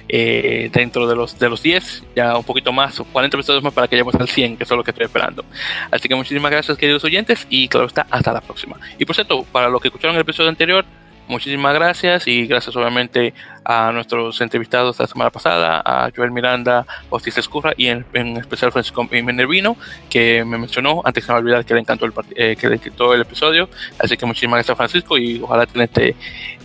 eh, 0.09 0.69
dentro 0.71 1.07
de 1.07 1.15
los, 1.15 1.37
de 1.37 1.49
los 1.49 1.61
10, 1.61 2.03
ya 2.15 2.37
un 2.37 2.43
poquito 2.43 2.71
más, 2.71 3.01
40 3.11 3.37
episodios 3.37 3.63
más 3.63 3.73
para 3.73 3.87
que 3.87 3.95
lleguemos 3.95 4.15
al 4.15 4.27
100, 4.27 4.57
que 4.57 4.63
es 4.63 4.69
lo 4.69 4.83
que 4.83 4.91
estoy 4.91 5.05
esperando. 5.05 5.43
Así 5.91 6.07
que 6.07 6.15
muchísimas 6.15 6.51
gracias, 6.51 6.77
queridos 6.77 7.03
oyentes, 7.03 7.45
y 7.49 7.67
claro 7.67 7.87
está, 7.87 8.07
hasta 8.09 8.33
la 8.33 8.41
próxima. 8.41 8.77
Y 8.97 9.05
por 9.05 9.15
cierto, 9.15 9.43
para 9.43 9.69
los 9.69 9.81
que 9.81 9.89
escucharon 9.89 10.15
el 10.15 10.21
episodio 10.21 10.49
anterior, 10.49 10.85
muchísimas 11.27 11.73
gracias 11.73 12.27
y 12.27 12.47
gracias 12.47 12.75
obviamente 12.75 13.33
a 13.63 13.91
nuestros 13.91 14.39
entrevistados 14.41 14.97
la 14.99 15.07
semana 15.07 15.29
pasada, 15.29 15.81
a 15.85 16.09
Joel 16.15 16.31
Miranda, 16.31 16.85
Bautista 17.09 17.39
Escurra 17.39 17.73
y 17.75 17.87
en, 17.87 18.05
especial 18.37 18.71
Francisco 18.71 19.03
Minervino, 19.11 19.75
que 20.09 20.45
me 20.45 20.57
mencionó, 20.57 21.01
antes 21.03 21.25
que 21.25 21.31
me 21.31 21.37
olvidar 21.39 21.65
que 21.65 21.73
le 21.73 21.81
encantó 21.81 22.05
el, 22.05 22.13
eh, 22.35 22.55
que 22.57 22.69
le 22.69 22.75
encantó 22.75 23.13
el 23.13 23.21
episodio. 23.21 23.69
Así 23.99 24.15
que 24.15 24.25
muchísimas 24.25 24.57
gracias 24.57 24.77
Francisco 24.77 25.17
y 25.17 25.41
ojalá 25.41 25.65
tenerte 25.65 26.15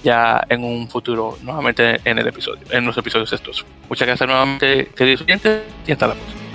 ya 0.03 0.45
en 0.49 0.65
un 0.65 0.89
futuro 0.89 1.39
nuevamente 1.43 2.01
en 2.05 2.19
el 2.19 2.27
episodio, 2.29 2.63
en 2.71 2.87
los 2.87 2.97
episodios 2.97 3.33
estos. 3.33 3.65
Muchas 3.89 4.07
gracias 4.07 4.29
nuevamente, 4.29 4.87
queridos 4.97 5.23
oyentes, 5.23 5.63
y 5.87 5.93
hasta 5.93 6.07
la 6.07 6.15
próxima. 6.15 6.52